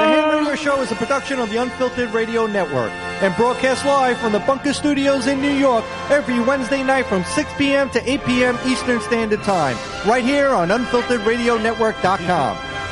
The 0.00 0.06
Ham 0.06 0.30
Radio 0.38 0.54
Show 0.56 0.80
is 0.80 0.90
a 0.90 0.94
production 0.94 1.38
of 1.40 1.50
the 1.50 1.58
Unfiltered 1.58 2.10
Radio 2.14 2.46
Network 2.46 2.90
and 3.20 3.36
broadcast 3.36 3.84
live 3.84 4.16
from 4.18 4.32
the 4.32 4.38
Bunker 4.40 4.72
Studios 4.72 5.26
in 5.26 5.42
New 5.42 5.52
York 5.52 5.84
every 6.08 6.40
Wednesday 6.40 6.82
night 6.82 7.04
from 7.04 7.22
6 7.22 7.50
p.m. 7.58 7.90
to 7.90 8.10
8 8.10 8.24
p.m. 8.24 8.58
Eastern 8.64 8.98
Standard 9.02 9.42
Time, 9.42 9.76
right 10.08 10.24
here 10.24 10.48
on 10.48 10.68
UnfilteredRadioNetwork.com. 10.68 12.69